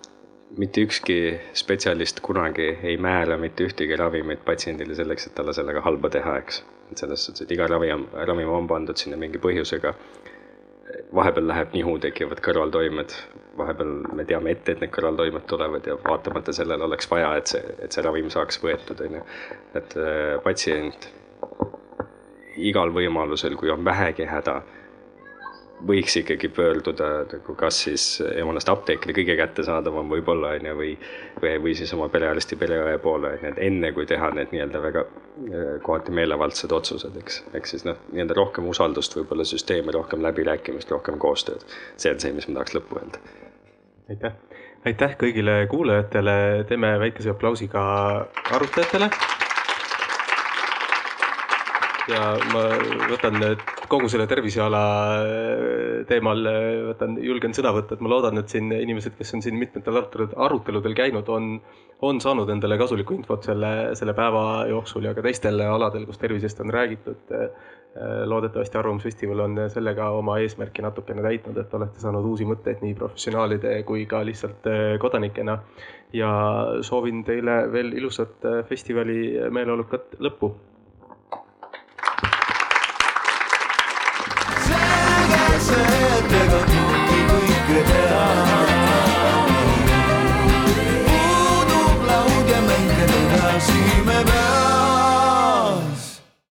mitte 0.57 0.81
ükski 0.81 1.39
spetsialist 1.53 2.19
kunagi 2.19 2.77
ei 2.83 2.97
määra 2.97 3.37
mitte 3.37 3.67
ühtegi 3.67 3.97
ravimit 3.97 4.41
patsiendile 4.45 4.95
selleks, 4.95 5.27
et 5.27 5.35
talle 5.35 5.53
sellega 5.53 5.81
halba 5.85 6.09
teha, 6.09 6.37
eks. 6.41 6.63
et 6.91 7.03
selles 7.03 7.25
suhtes, 7.25 7.45
et 7.45 7.51
iga 7.51 7.67
ravi 7.67 7.91
on, 7.93 8.07
ravim 8.13 8.49
on 8.49 8.67
pandud 8.67 8.97
sinna 8.97 9.17
mingi 9.17 9.41
põhjusega. 9.41 9.93
vahepeal 11.15 11.47
läheb 11.47 11.73
nihu, 11.73 11.91
tekivad 12.01 12.39
kõrvaltoimed, 12.45 13.13
vahepeal 13.57 13.91
me 14.17 14.25
teame 14.25 14.51
ette, 14.55 14.73
et 14.73 14.81
need 14.81 14.91
kõrvaltoimed 14.93 15.45
tulevad 15.49 15.85
ja 15.85 15.97
vaatamata 16.01 16.53
sellele 16.53 16.83
oleks 16.83 17.09
vaja, 17.11 17.35
et 17.37 17.53
see, 17.53 17.61
et 17.85 17.93
see 17.93 18.03
ravim 18.05 18.29
saaks 18.33 18.57
võetud, 18.63 19.05
on 19.05 19.19
ju. 19.19 19.23
et 19.77 19.95
äh, 19.97 20.35
patsient 20.43 21.09
igal 22.57 22.89
võimalusel, 22.93 23.55
kui 23.55 23.69
on 23.69 23.85
vähegi 23.85 24.25
häda 24.25 24.61
võiks 25.87 26.15
ikkagi 26.19 26.49
pöörduda 26.51 27.07
nagu 27.31 27.55
kas 27.59 27.83
siis 27.85 28.05
ennast 28.27 28.69
apteekri 28.71 29.13
kõige 29.15 29.35
kättesaadavam 29.39 30.11
võib-olla 30.11 30.53
on 30.57 30.67
ju, 30.69 30.75
või, 30.79 30.91
või, 31.41 31.53
või 31.63 31.75
siis 31.79 31.93
oma 31.95 32.09
perearsti, 32.11 32.57
pereõe 32.59 32.97
poole, 33.03 33.33
on 33.37 33.45
ju, 33.45 33.53
et 33.53 33.61
enne 33.69 33.91
kui 33.95 34.07
teha 34.09 34.31
need 34.35 34.53
nii-öelda 34.55 34.83
väga 34.83 35.05
äh, 35.05 35.73
kohati 35.85 36.15
meelevaldsed 36.15 36.75
otsused, 36.75 37.15
eks. 37.23 37.41
ehk 37.53 37.71
siis 37.71 37.87
noh, 37.87 37.99
nii-öelda 38.11 38.37
rohkem 38.37 38.67
usaldust 38.69 39.15
võib-olla 39.17 39.47
süsteemi, 39.47 39.95
rohkem 39.95 40.23
läbirääkimist, 40.25 40.91
rohkem 40.91 41.19
koostööd. 41.21 41.65
see 41.97 42.13
on 42.13 42.23
see, 42.23 42.35
mis 42.35 42.49
ma 42.49 42.59
tahaks 42.59 42.75
lõppu 42.77 42.99
öelda. 42.99 43.23
aitäh, 44.11 44.39
aitäh 44.85 45.19
kõigile 45.21 45.61
kuulajatele, 45.71 46.39
teeme 46.67 46.97
väikese 46.99 47.35
aplausi 47.35 47.71
ka 47.71 47.83
arutlejatele 48.51 49.13
ja 52.09 52.21
ma 52.53 52.63
võtan 53.09 53.37
kogu 53.89 54.09
selle 54.11 54.27
terviseala 54.29 54.81
äh, 55.23 56.05
teemal, 56.09 56.45
äh, 56.49 56.69
võtan, 56.91 57.17
julgen 57.23 57.55
sõna 57.57 57.73
võtta, 57.75 57.95
et 57.97 58.03
ma 58.05 58.11
loodan, 58.11 58.41
et 58.41 58.53
siin 58.53 58.71
inimesed, 58.75 59.17
kes 59.17 59.35
on 59.37 59.43
siin 59.45 59.57
mitmetel 59.59 59.99
arutelud, 59.99 60.35
aruteludel 60.47 60.95
käinud, 60.97 61.29
on, 61.33 61.57
on 62.05 62.21
saanud 62.23 62.49
endale 62.53 62.77
kasulikku 62.81 63.17
infot 63.17 63.49
selle, 63.49 63.73
selle 63.99 64.15
päeva 64.17 64.45
jooksul 64.69 65.09
ja 65.09 65.15
ka 65.17 65.25
teistel 65.25 65.61
aladel, 65.65 66.07
kus 66.09 66.21
tervisest 66.21 66.63
on 66.65 66.73
räägitud. 66.73 67.35
Äh, 67.35 67.77
loodetavasti 68.29 68.77
Arvamusfestival 68.77 69.39
on 69.47 69.55
sellega 69.73 70.11
oma 70.13 70.35
eesmärki 70.43 70.83
natukene 70.85 71.23
täitnud, 71.25 71.57
et 71.57 71.73
olete 71.73 71.97
saanud 71.99 72.27
uusi 72.29 72.45
mõtteid 72.47 72.83
nii 72.85 72.93
professionaalide 72.95 73.73
kui 73.87 74.05
ka 74.05 74.21
lihtsalt 74.27 74.69
kodanikena. 75.01 75.57
ja 76.13 76.29
soovin 76.81 77.23
teile 77.25 77.57
veel 77.73 77.91
ilusat 77.97 78.45
festivali 78.69 79.49
meeleolukat 79.53 80.15
lõppu 80.21 80.53